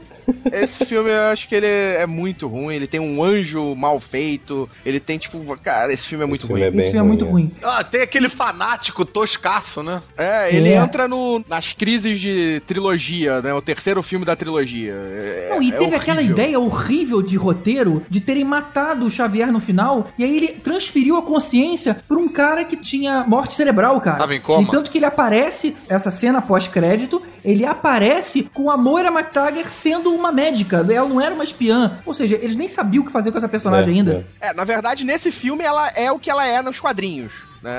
Esse 0.52 0.86
filme 0.86 1.10
eu 1.10 1.22
acho 1.24 1.48
que 1.48 1.56
ele 1.56 1.68
é 1.68 2.06
muito 2.06 2.48
ruim. 2.48 2.76
Ele 2.76 2.88
tem 2.88 3.00
um 3.00 3.22
anjo 3.24 3.76
mal 3.76 4.00
feito. 4.00 4.70
Ele 4.86 5.00
tem, 5.00 5.18
tipo, 5.18 5.40
cara, 5.62 5.92
esse 5.92 6.08
filme 6.08 6.24
é 6.24 6.28
muito 6.28 6.42
Esse 6.42 6.48
filme 6.48 6.62
ruim. 6.64 6.76
é 6.78 6.80
Esse 6.80 6.92
filme 6.92 7.06
é 7.06 7.08
muito 7.08 7.26
ruim, 7.26 7.32
ruim. 7.44 7.52
Ah, 7.64 7.84
tem 7.84 8.02
aquele 8.02 8.30
fanático 8.30 9.04
toscaço, 9.06 9.84
né? 9.84 10.02
É, 10.18 10.56
ele 10.56 10.70
É. 10.70 10.76
entra 10.78 11.08
no, 11.08 11.44
nas 11.48 11.74
crises 11.74 12.20
de 12.20 12.62
trilogia, 12.66 13.42
né? 13.42 13.54
O 13.54 13.62
terceiro 13.62 14.02
filme 14.02 14.26
da 14.26 14.36
trilogia. 14.36 14.94
É, 14.94 15.48
Não, 15.52 15.62
e 15.62 15.72
é 15.72 15.78
teve 15.78 15.96
aquela 15.96 16.20
horrível. 16.20 16.36
ideia 16.38 16.60
horrível 16.60 17.22
de 17.22 17.36
roteiro 17.36 18.06
de 18.10 18.20
terem 18.22 18.46
matado 18.46 19.06
o 19.06 19.12
Xavier 19.12 19.52
no 19.52 19.60
final, 19.60 20.08
e 20.18 20.24
aí 20.24 20.38
ele 20.38 20.48
transferiu 20.54 21.18
a 21.18 21.22
consciência 21.22 21.98
pra 22.08 22.18
um 22.18 22.28
cara 22.30 22.64
que 22.64 22.78
tinha 22.78 23.26
morte 23.28 23.54
cerebral, 23.54 24.00
cara. 24.00 24.18
Tava 24.18 24.36
em 24.36 24.40
coma. 24.42 24.64
E 24.64 24.72
tanto 24.72 24.90
que 24.90 24.98
ele 24.98 25.06
aparece, 25.06 25.76
essa 25.90 26.10
cena 26.14 26.42
pós-crédito, 26.42 27.22
ele 27.44 27.66
aparece 27.66 28.44
com 28.54 28.70
a 28.70 28.78
Moira 28.78 29.10
McTaggart 29.10 29.68
sendo 29.70 30.14
uma 30.14 30.32
médica. 30.32 30.86
Ela 30.90 31.08
não 31.08 31.20
era 31.22 31.34
uma 31.34 31.44
espiã. 31.44 32.00
Ou 32.06 32.14
seja, 32.14 32.36
eles 32.42 32.56
nem 32.56 32.70
sabiam 32.70 33.04
o 33.04 33.06
que 33.06 33.12
fazer 33.12 33.32
com 33.32 33.38
essa 33.38 33.50
personagem 33.50 33.94
É, 33.96 33.98
ainda. 33.98 34.26
é. 34.42 34.50
É, 34.50 34.54
na 34.54 34.64
verdade, 34.64 35.06
nesse 35.06 35.32
filme 35.32 35.64
ela 35.64 35.90
é 35.96 36.12
o 36.12 36.20
que 36.20 36.30
ela 36.30 36.46
é 36.48 36.62
nos 36.62 36.80
quadrinhos. 36.80 37.34
né? 37.62 37.72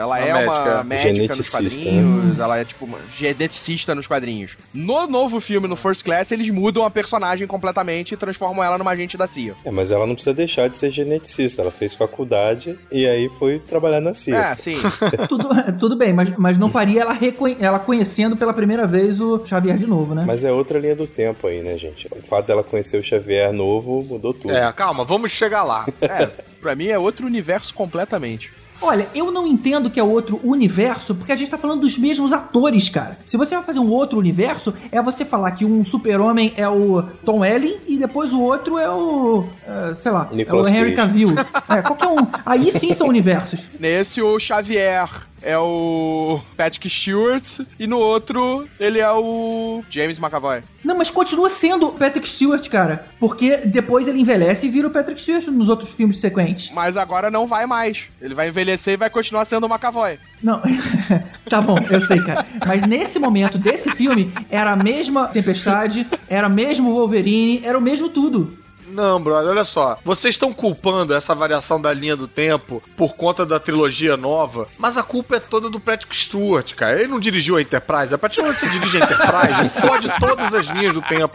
Ela 0.00 0.18
é 0.20 0.34
Uma 0.44 0.74
uma 0.74 0.84
médica 0.84 1.36
nos 1.36 1.48
quadrinhos, 1.48 2.38
ela 2.40 2.58
é 2.58 2.64
tipo 2.64 2.84
uma 2.84 2.98
geneticista 3.16 3.94
nos 3.94 4.06
quadrinhos. 4.08 4.56
No 4.74 5.06
novo 5.06 5.38
filme, 5.40 5.68
no 5.68 5.76
First 5.76 6.04
Class, 6.04 6.32
eles 6.32 6.50
mudam 6.50 6.84
a 6.84 6.90
personagem 6.90 7.46
completamente 7.46 8.12
e 8.12 8.16
transformam 8.16 8.64
ela 8.64 8.76
numa 8.78 8.90
agente 8.90 9.16
da 9.16 9.26
CIA. 9.28 9.54
É, 9.64 9.70
mas 9.70 9.90
ela 9.92 10.06
não 10.06 10.14
precisa 10.14 10.34
deixar 10.34 10.68
de 10.68 10.76
ser 10.76 10.90
geneticista. 10.90 11.62
Ela 11.62 11.70
fez 11.70 11.94
faculdade 11.94 12.76
e 12.90 13.06
aí 13.06 13.28
foi 13.38 13.58
trabalhar 13.60 14.00
na 14.00 14.12
CIA. 14.12 14.36
É, 14.36 14.56
sim. 14.56 14.76
tudo, 15.28 15.48
tudo 15.78 15.96
bem, 15.96 16.12
mas, 16.12 16.30
mas 16.36 16.58
não 16.58 16.68
faria 16.68 17.02
ela, 17.02 17.16
ela 17.60 17.78
conhecendo 17.78 18.36
pela 18.36 18.52
primeira 18.52 18.86
vez 18.92 19.20
o 19.20 19.44
Xavier 19.44 19.76
de 19.76 19.86
novo, 19.86 20.14
né? 20.14 20.24
Mas 20.26 20.44
é 20.44 20.52
outra 20.52 20.78
linha 20.78 20.94
do 20.94 21.06
tempo 21.06 21.46
aí, 21.48 21.60
né, 21.62 21.76
gente? 21.76 22.06
O 22.12 22.22
fato 22.26 22.46
dela 22.46 22.62
conhecer 22.62 22.96
o 22.96 23.02
Xavier 23.02 23.52
novo 23.52 24.04
mudou 24.04 24.32
tudo. 24.32 24.52
É, 24.54 24.72
calma, 24.72 25.04
vamos 25.04 25.32
chegar 25.32 25.64
lá. 25.64 25.86
É, 26.02 26.28
pra 26.60 26.74
mim 26.74 26.86
é 26.88 26.98
outro 26.98 27.26
universo 27.26 27.72
completamente. 27.74 28.52
Olha, 28.84 29.06
eu 29.14 29.30
não 29.30 29.46
entendo 29.46 29.88
que 29.88 30.00
é 30.00 30.02
outro 30.02 30.40
universo, 30.42 31.14
porque 31.14 31.30
a 31.30 31.36
gente 31.36 31.50
tá 31.50 31.56
falando 31.56 31.82
dos 31.82 31.96
mesmos 31.96 32.32
atores, 32.32 32.88
cara. 32.88 33.16
Se 33.28 33.36
você 33.36 33.54
vai 33.54 33.62
fazer 33.64 33.78
um 33.78 33.88
outro 33.88 34.18
universo, 34.18 34.74
é 34.90 35.00
você 35.00 35.24
falar 35.24 35.52
que 35.52 35.64
um 35.64 35.84
super-homem 35.84 36.52
é 36.56 36.68
o 36.68 37.00
Tom 37.24 37.38
Welling 37.40 37.76
e 37.86 37.96
depois 37.96 38.32
o 38.32 38.40
outro 38.40 38.78
é 38.78 38.90
o. 38.90 39.44
eh, 39.66 39.94
sei 40.02 40.10
lá, 40.10 40.28
Nicolas 40.32 40.66
é 40.66 40.70
o 40.72 40.74
Henry. 40.74 40.96
Cavill. 40.96 41.28
é, 41.68 41.80
qualquer 41.82 42.08
um. 42.08 42.26
Aí 42.44 42.72
sim 42.72 42.92
são 42.92 43.06
universos. 43.06 43.60
Nesse, 43.78 44.20
o 44.20 44.36
Xavier 44.40 45.08
é 45.42 45.58
o 45.58 46.40
Patrick 46.56 46.88
Stewart 46.88 47.60
e 47.78 47.86
no 47.86 47.98
outro, 47.98 48.66
ele 48.78 48.98
é 48.98 49.10
o 49.10 49.82
James 49.90 50.18
McAvoy. 50.18 50.62
Não, 50.84 50.96
mas 50.96 51.10
continua 51.10 51.48
sendo 51.48 51.88
o 51.88 51.92
Patrick 51.92 52.28
Stewart, 52.28 52.68
cara. 52.68 53.06
Porque 53.20 53.58
depois 53.58 54.08
ele 54.08 54.20
envelhece 54.20 54.66
e 54.66 54.70
vira 54.70 54.88
o 54.88 54.90
Patrick 54.90 55.20
Stewart 55.20 55.46
nos 55.48 55.68
outros 55.68 55.92
filmes 55.92 56.18
sequentes. 56.18 56.70
Mas 56.74 56.96
agora 56.96 57.30
não 57.30 57.46
vai 57.46 57.66
mais. 57.66 58.08
Ele 58.20 58.34
vai 58.34 58.48
envelhecer 58.48 58.94
e 58.94 58.96
vai 58.96 59.10
continuar 59.10 59.44
sendo 59.44 59.64
o 59.64 59.68
McAvoy. 59.68 60.18
Não, 60.42 60.60
tá 61.48 61.60
bom, 61.60 61.76
eu 61.90 62.00
sei, 62.00 62.18
cara. 62.18 62.44
Mas 62.66 62.86
nesse 62.86 63.18
momento 63.18 63.58
desse 63.58 63.90
filme, 63.90 64.32
era 64.50 64.72
a 64.72 64.76
mesma 64.76 65.28
Tempestade, 65.28 66.06
era 66.28 66.48
o 66.48 66.52
mesmo 66.52 66.92
Wolverine, 66.92 67.62
era 67.64 67.78
o 67.78 67.80
mesmo 67.80 68.08
tudo. 68.08 68.61
Não, 68.92 69.20
brother, 69.20 69.50
olha 69.50 69.64
só. 69.64 69.98
Vocês 70.04 70.34
estão 70.34 70.52
culpando 70.52 71.14
essa 71.14 71.34
variação 71.34 71.80
da 71.80 71.92
linha 71.92 72.14
do 72.14 72.28
tempo 72.28 72.82
por 72.96 73.14
conta 73.14 73.46
da 73.46 73.58
trilogia 73.58 74.16
nova, 74.16 74.68
mas 74.78 74.96
a 74.98 75.02
culpa 75.02 75.36
é 75.36 75.40
toda 75.40 75.70
do 75.70 75.80
Patrick 75.80 76.14
Stewart, 76.14 76.74
cara. 76.74 77.00
Ele 77.00 77.08
não 77.08 77.18
dirigiu 77.18 77.56
a 77.56 77.62
Enterprise. 77.62 78.14
A 78.14 78.18
partir 78.18 78.36
do 78.36 78.42
momento 78.42 78.60
que 78.60 78.66
você 78.66 78.78
dirige 78.78 78.98
a 78.98 79.04
Enterprise, 79.04 79.68
fode 79.80 80.12
todas 80.20 80.52
as 80.52 80.66
linhas 80.68 80.92
do 80.92 81.00
tempo. 81.00 81.34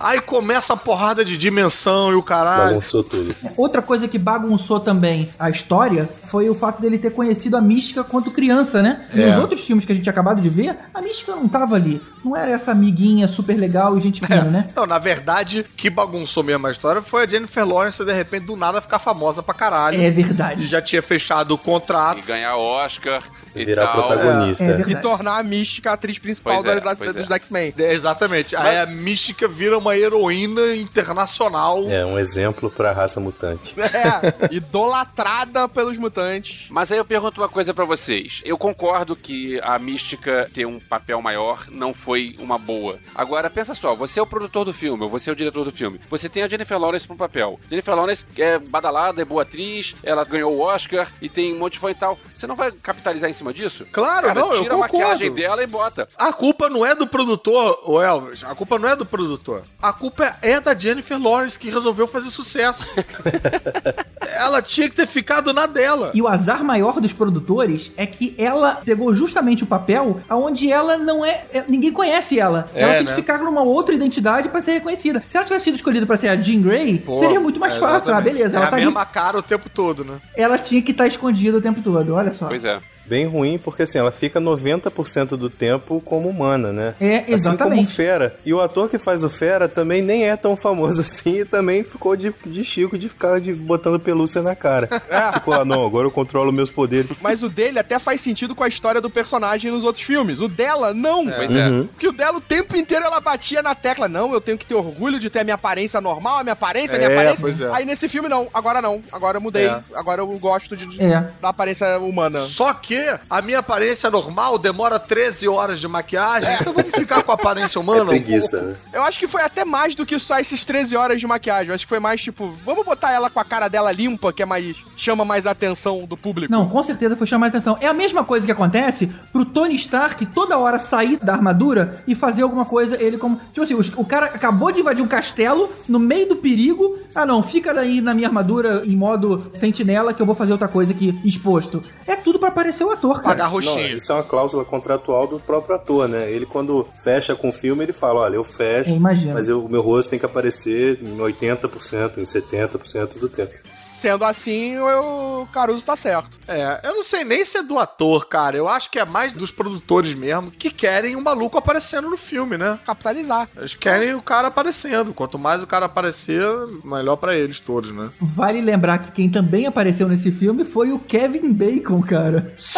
Aí 0.00 0.20
começa 0.20 0.72
a 0.74 0.76
porrada 0.76 1.24
de 1.24 1.36
dimensão 1.36 2.12
e 2.12 2.14
o 2.14 2.22
caralho. 2.22 2.70
Bagunçou 2.70 3.02
tudo. 3.02 3.34
Outra 3.56 3.82
coisa 3.82 4.06
que 4.06 4.18
bagunçou 4.18 4.80
também 4.80 5.28
a 5.38 5.50
história 5.50 6.08
foi 6.28 6.48
o 6.48 6.54
fato 6.54 6.80
dele 6.80 6.98
ter 6.98 7.10
conhecido 7.10 7.56
a 7.56 7.60
Mística 7.60 8.04
quando 8.04 8.30
criança, 8.30 8.82
né? 8.82 9.06
E 9.14 9.20
É. 9.20 9.30
Nos 9.30 9.38
outros 9.38 9.64
filmes 9.64 9.84
que 9.84 9.92
a 9.92 9.94
gente 9.94 10.08
acabado 10.08 10.40
de 10.40 10.48
ver, 10.48 10.76
a 10.92 11.02
Mística 11.02 11.34
não 11.34 11.48
tava 11.48 11.74
ali. 11.74 12.00
Não 12.24 12.36
era 12.36 12.50
essa 12.50 12.72
amiguinha 12.72 13.26
super 13.26 13.56
legal 13.56 13.96
e 13.96 14.00
gente 14.00 14.24
fina, 14.24 14.44
né? 14.44 14.70
Não, 14.74 14.86
na 14.86 14.98
verdade, 14.98 15.64
que 15.76 15.90
bagunçou 15.90 16.42
mesmo 16.42 16.66
a 16.66 16.70
história 16.70 16.87
foi 17.02 17.24
a 17.24 17.26
Jennifer 17.26 17.66
Lawrence 17.66 18.04
de 18.04 18.12
repente 18.12 18.44
do 18.46 18.56
nada 18.56 18.80
ficar 18.80 18.98
famosa 18.98 19.42
pra 19.42 19.54
caralho. 19.54 20.00
É 20.00 20.06
E 20.06 20.10
verdade. 20.10 20.66
já 20.66 20.80
tinha 20.82 21.02
fechado 21.02 21.52
o 21.54 21.58
contrato. 21.58 22.18
E 22.18 22.22
ganhar 22.22 22.56
Oscar 22.56 23.22
e 23.54 23.64
Virar 23.64 23.88
tal. 23.88 24.06
protagonista. 24.06 24.64
É 24.64 24.66
É. 24.66 24.72
verdade. 24.76 24.92
E 24.92 25.00
tornar 25.00 25.38
a 25.38 25.42
Mística 25.42 25.90
a 25.90 25.94
atriz 25.94 26.18
principal 26.18 26.62
Pois 26.62 26.76
é, 26.76 26.80
da- 26.80 26.90
da- 26.92 26.96
pois 26.96 27.10
é. 27.10 27.12
dos 27.12 27.30
X-Men. 27.30 27.74
É, 27.78 27.92
exatamente. 27.92 28.54
Aí 28.56 28.78
a 28.78 28.86
Mística 28.86 29.48
vira 29.48 29.76
uma 29.78 29.96
heroína 29.96 30.74
internacional. 30.76 31.84
É 31.90 32.04
um 32.04 32.18
exemplo 32.18 32.70
pra 32.70 32.92
raça 32.92 33.20
mutante. 33.20 33.74
É, 33.88 34.54
idolatrada 34.54 35.68
pelos 35.68 35.98
mutantes. 35.98 36.68
Mas 36.70 36.90
aí 36.92 36.98
eu 36.98 37.04
pergunto 37.04 37.40
uma 37.40 37.48
coisa 37.48 37.74
pra 37.74 37.84
vocês. 37.84 38.40
Eu 38.44 38.56
concordo 38.56 39.16
que 39.16 39.60
a 39.62 39.78
Mística 39.78 40.48
ter 40.54 40.66
um 40.66 40.78
papel 40.78 41.20
maior 41.20 41.66
não 41.70 41.92
foi 41.92 42.36
uma 42.38 42.58
boa. 42.58 42.98
Agora, 43.14 43.50
pensa 43.50 43.74
só, 43.74 43.94
você 43.94 44.20
é 44.20 44.22
o 44.22 44.26
produtor 44.26 44.64
do 44.64 44.72
filme, 44.72 45.02
ou 45.02 45.08
você 45.08 45.30
é 45.30 45.32
o 45.32 45.36
diretor 45.36 45.64
do 45.64 45.72
filme. 45.72 46.00
Você 46.08 46.28
tem 46.28 46.42
a 46.42 46.48
Jennifer 46.48 46.77
Lawrence 46.78 47.06
pro 47.06 47.16
papel. 47.16 47.58
Jennifer 47.68 47.94
Lawrence 47.94 48.24
é 48.36 48.58
badalada, 48.58 49.22
é 49.22 49.24
boa 49.24 49.42
atriz, 49.42 49.94
ela 50.02 50.24
ganhou 50.24 50.52
o 50.54 50.60
Oscar 50.60 51.08
e 51.20 51.28
tem 51.28 51.54
um 51.54 51.58
monte 51.58 51.74
de 51.74 51.78
fã 51.78 51.90
e 51.90 51.94
tal. 51.94 52.18
Você 52.34 52.46
não 52.46 52.54
vai 52.56 52.70
capitalizar 52.70 53.28
em 53.28 53.32
cima 53.32 53.52
disso? 53.52 53.86
Claro, 53.92 54.28
Cara, 54.28 54.40
não, 54.40 54.52
eu 54.54 54.62
tira 54.62 54.74
a 54.74 54.78
concordo. 54.78 54.98
maquiagem 54.98 55.32
dela 55.34 55.62
e 55.62 55.66
bota. 55.66 56.08
A 56.16 56.32
culpa 56.32 56.68
não 56.68 56.84
é 56.84 56.94
do 56.94 57.06
produtor, 57.06 57.80
o 57.84 58.00
Elvis. 58.00 58.44
A 58.44 58.54
culpa 58.54 58.78
não 58.78 58.88
é 58.88 58.96
do 58.96 59.04
produtor. 59.06 59.62
A 59.82 59.92
culpa 59.92 60.36
é 60.42 60.60
da 60.60 60.74
Jennifer 60.74 61.20
Lawrence 61.20 61.58
que 61.58 61.70
resolveu 61.70 62.06
fazer 62.06 62.30
sucesso. 62.30 62.86
Ela 64.36 64.62
tinha 64.62 64.88
que 64.88 64.94
ter 64.94 65.06
ficado 65.06 65.52
na 65.52 65.66
dela. 65.66 66.10
E 66.14 66.22
o 66.22 66.28
azar 66.28 66.62
maior 66.62 67.00
dos 67.00 67.12
produtores 67.12 67.90
é 67.96 68.06
que 68.06 68.34
ela 68.38 68.76
pegou 68.84 69.12
justamente 69.12 69.64
o 69.64 69.66
papel 69.66 70.20
onde 70.30 70.70
ela 70.70 70.96
não 70.96 71.24
é. 71.24 71.44
é- 71.52 71.64
ninguém 71.66 71.92
conhece 71.92 72.38
ela. 72.38 72.68
É, 72.74 72.82
ela 72.82 72.94
tem 72.94 73.04
né? 73.04 73.10
que 73.10 73.16
ficar 73.16 73.38
numa 73.38 73.62
outra 73.62 73.94
identidade 73.94 74.48
pra 74.48 74.60
ser 74.60 74.72
reconhecida. 74.74 75.22
Se 75.28 75.36
ela 75.36 75.44
tivesse 75.44 75.64
sido 75.64 75.74
escolhida 75.76 76.06
pra 76.06 76.16
ser 76.16 76.28
a 76.28 76.36
Jean 76.36 76.57
Grey, 76.60 76.98
Pô, 76.98 77.16
seria 77.16 77.40
muito 77.40 77.58
mais 77.60 77.76
é, 77.76 77.78
fácil. 77.78 78.14
Ah, 78.14 78.20
beleza, 78.20 78.54
É 78.54 78.56
ela 78.56 78.66
a 78.66 78.70
tá 78.70 78.76
ali. 78.76 78.84
mesma 78.84 79.04
cara 79.06 79.38
o 79.38 79.42
tempo 79.42 79.68
todo, 79.68 80.04
né? 80.04 80.16
Ela 80.36 80.58
tinha 80.58 80.80
que 80.82 80.90
estar 80.92 81.06
escondida 81.06 81.56
o 81.58 81.60
tempo 81.60 81.80
todo, 81.82 82.14
olha 82.14 82.32
só. 82.32 82.46
Pois 82.46 82.64
é. 82.64 82.78
Bem 83.08 83.26
ruim, 83.26 83.58
porque 83.58 83.82
assim, 83.84 83.98
ela 83.98 84.12
fica 84.12 84.40
90% 84.40 85.28
do 85.36 85.48
tempo 85.50 86.00
como 86.04 86.28
humana, 86.28 86.72
né? 86.72 86.94
É, 87.00 87.18
Assim 87.20 87.32
exatamente. 87.32 87.80
como 87.86 87.88
Fera. 87.96 88.36
E 88.44 88.52
o 88.52 88.60
ator 88.60 88.88
que 88.88 88.98
faz 88.98 89.24
o 89.24 89.30
Fera 89.30 89.68
também 89.68 90.02
nem 90.02 90.28
é 90.28 90.36
tão 90.36 90.56
famoso 90.56 91.00
assim 91.02 91.40
e 91.40 91.44
também 91.44 91.82
ficou 91.84 92.16
de, 92.16 92.32
de 92.46 92.64
Chico 92.64 92.98
de 92.98 93.08
ficar 93.08 93.40
de, 93.40 93.52
botando 93.54 93.98
pelúcia 93.98 94.42
na 94.42 94.54
cara. 94.54 94.88
Ficou 95.34 95.54
lá, 95.54 95.64
não, 95.64 95.84
agora 95.86 96.06
eu 96.06 96.10
controlo 96.10 96.52
meus 96.52 96.70
poderes. 96.70 97.10
Mas 97.20 97.42
o 97.42 97.48
dele 97.48 97.78
até 97.78 97.98
faz 97.98 98.20
sentido 98.20 98.54
com 98.54 98.64
a 98.64 98.68
história 98.68 99.00
do 99.00 99.08
personagem 99.10 99.70
nos 99.70 99.84
outros 99.84 100.04
filmes. 100.04 100.40
O 100.40 100.48
dela, 100.48 100.92
não. 100.94 101.26
Pois 101.26 101.54
é. 101.54 101.68
Uhum. 101.68 101.86
Porque 101.86 102.08
o 102.08 102.12
dela 102.12 102.38
o 102.38 102.40
tempo 102.40 102.76
inteiro 102.76 103.04
ela 103.04 103.20
batia 103.20 103.62
na 103.62 103.74
tecla. 103.74 104.08
Não, 104.08 104.32
eu 104.32 104.40
tenho 104.40 104.58
que 104.58 104.66
ter 104.66 104.74
orgulho 104.74 105.18
de 105.18 105.30
ter 105.30 105.40
a 105.40 105.44
minha 105.44 105.54
aparência 105.54 106.00
normal, 106.00 106.38
a 106.38 106.42
minha 106.42 106.52
aparência, 106.52 106.96
a 106.96 106.98
minha 106.98 107.10
É, 107.10 107.14
aparência. 107.14 107.40
pois 107.40 107.60
é. 107.60 107.68
Aí 107.72 107.84
nesse 107.84 108.08
filme 108.08 108.28
não, 108.28 108.48
agora 108.52 108.80
não. 108.82 109.02
Agora 109.12 109.36
eu 109.38 109.40
mudei. 109.40 109.66
É. 109.66 109.80
Agora 109.94 110.20
eu 110.20 110.26
gosto 110.38 110.76
de, 110.76 111.02
É. 111.02 111.26
da 111.40 111.48
aparência 111.50 111.98
humana. 112.00 112.46
Só 112.46 112.72
que 112.74 112.97
a 113.28 113.42
minha 113.42 113.58
aparência 113.58 114.10
normal 114.10 114.58
demora 114.58 114.98
13 114.98 115.48
horas 115.48 115.80
de 115.80 115.88
maquiagem. 115.88 116.48
Então 116.60 116.72
vamos 116.72 116.90
ficar 116.94 117.22
com 117.22 117.32
a 117.32 117.34
aparência 117.34 117.80
humana. 117.80 118.00
É 118.00 118.04
um 118.04 118.06
preguiça, 118.08 118.58
pouco. 118.58 118.72
né? 118.72 118.76
Eu 118.92 119.02
acho 119.02 119.18
que 119.18 119.26
foi 119.26 119.42
até 119.42 119.64
mais 119.64 119.94
do 119.94 120.04
que 120.06 120.18
só 120.18 120.38
esses 120.38 120.64
13 120.64 120.96
horas 120.96 121.20
de 121.20 121.26
maquiagem. 121.26 121.68
Eu 121.68 121.74
acho 121.74 121.84
que 121.84 121.88
foi 121.88 122.00
mais 122.00 122.22
tipo, 122.22 122.48
vamos 122.64 122.84
botar 122.84 123.12
ela 123.12 123.30
com 123.30 123.40
a 123.40 123.44
cara 123.44 123.68
dela 123.68 123.92
limpa, 123.92 124.32
que 124.32 124.42
é 124.42 124.46
mais. 124.46 124.84
chama 124.96 125.24
mais 125.24 125.46
a 125.46 125.50
atenção 125.52 126.04
do 126.04 126.16
público. 126.16 126.52
Não, 126.52 126.68
com 126.68 126.82
certeza 126.82 127.16
foi 127.16 127.26
chamar 127.26 127.46
a 127.46 127.48
atenção. 127.48 127.76
É 127.80 127.86
a 127.86 127.94
mesma 127.94 128.24
coisa 128.24 128.46
que 128.46 128.52
acontece 128.52 129.06
pro 129.32 129.44
Tony 129.44 129.74
Stark 129.76 130.24
toda 130.26 130.58
hora 130.58 130.78
sair 130.78 131.18
da 131.22 131.32
armadura 131.32 132.02
e 132.06 132.14
fazer 132.14 132.42
alguma 132.42 132.64
coisa, 132.64 133.00
ele 133.02 133.18
como. 133.18 133.40
Tipo 133.52 133.62
assim, 133.62 133.74
o 133.96 134.04
cara 134.04 134.26
acabou 134.26 134.70
de 134.72 134.80
invadir 134.80 135.02
um 135.02 135.08
castelo 135.08 135.70
no 135.88 135.98
meio 135.98 136.28
do 136.28 136.36
perigo. 136.36 136.98
Ah, 137.14 137.26
não, 137.26 137.42
fica 137.42 137.78
aí 137.78 138.00
na 138.00 138.14
minha 138.14 138.28
armadura 138.28 138.82
em 138.84 138.96
modo 138.96 139.50
sentinela 139.54 140.12
que 140.14 140.20
eu 140.22 140.26
vou 140.26 140.34
fazer 140.34 140.52
outra 140.52 140.68
coisa 140.68 140.92
aqui 140.92 141.18
exposto. 141.24 141.82
É 142.06 142.16
tudo 142.16 142.38
pra 142.38 142.48
aparecer 142.48 142.84
o 142.88 142.92
ator, 142.92 143.14
cara. 143.16 143.24
Pagar 143.28 143.44
Não, 143.44 143.50
roxinho. 143.52 143.96
isso 143.96 144.10
é 144.12 144.14
uma 144.14 144.22
cláusula 144.24 144.64
contratual 144.64 145.26
do 145.26 145.38
próprio 145.38 145.76
ator, 145.76 146.08
né? 146.08 146.30
Ele, 146.30 146.46
quando 146.46 146.86
fecha 147.02 147.34
com 147.34 147.48
o 147.48 147.52
filme, 147.52 147.84
ele 147.84 147.92
fala: 147.92 148.20
olha, 148.20 148.36
eu 148.36 148.44
fecho, 148.44 148.90
Eu 148.90 148.96
imagino. 148.96 149.34
mas 149.34 149.48
eu- 149.48 149.64
o 149.64 149.68
meu 149.68 149.80
rosto 149.82 150.10
tem 150.10 150.18
que 150.18 150.26
aparecer 150.26 150.98
em 151.02 151.18
80%, 151.20 152.18
em 152.18 152.24
70% 152.24 153.18
do 153.18 153.28
tempo. 153.28 153.52
Sendo 153.72 154.24
assim, 154.24 154.76
o 154.78 155.46
Caruso 155.52 155.84
tá 155.84 155.96
certo. 155.96 156.38
É, 156.48 156.80
eu 156.84 156.94
não 156.94 157.02
sei 157.02 157.24
nem 157.24 157.44
se 157.44 157.58
é 157.58 157.62
do 157.62 157.78
ator, 157.78 158.26
cara. 158.26 158.56
Eu 158.56 158.68
acho 158.68 158.90
que 158.90 158.98
é 158.98 159.04
mais 159.04 159.32
dos 159.32 159.50
produtores 159.50 160.14
mesmo 160.14 160.50
que 160.50 160.70
querem 160.70 161.16
um 161.16 161.20
maluco 161.22 161.58
aparecendo 161.58 162.08
no 162.08 162.16
filme, 162.16 162.56
né? 162.56 162.78
Capitalizar. 162.86 163.48
Eles 163.56 163.74
querem 163.74 164.14
o 164.14 164.22
cara 164.22 164.48
aparecendo. 164.48 165.12
Quanto 165.12 165.38
mais 165.38 165.62
o 165.62 165.66
cara 165.66 165.86
aparecer, 165.86 166.42
melhor 166.84 167.16
pra 167.16 167.36
eles 167.36 167.60
todos, 167.60 167.90
né? 167.92 168.08
Vale 168.20 168.60
lembrar 168.60 168.98
que 168.98 169.12
quem 169.12 169.28
também 169.30 169.66
apareceu 169.66 170.08
nesse 170.08 170.30
filme 170.32 170.64
foi 170.64 170.92
o 170.92 170.98
Kevin 170.98 171.52
Bacon, 171.52 172.00
cara. 172.02 172.52
Sim. 172.56 172.77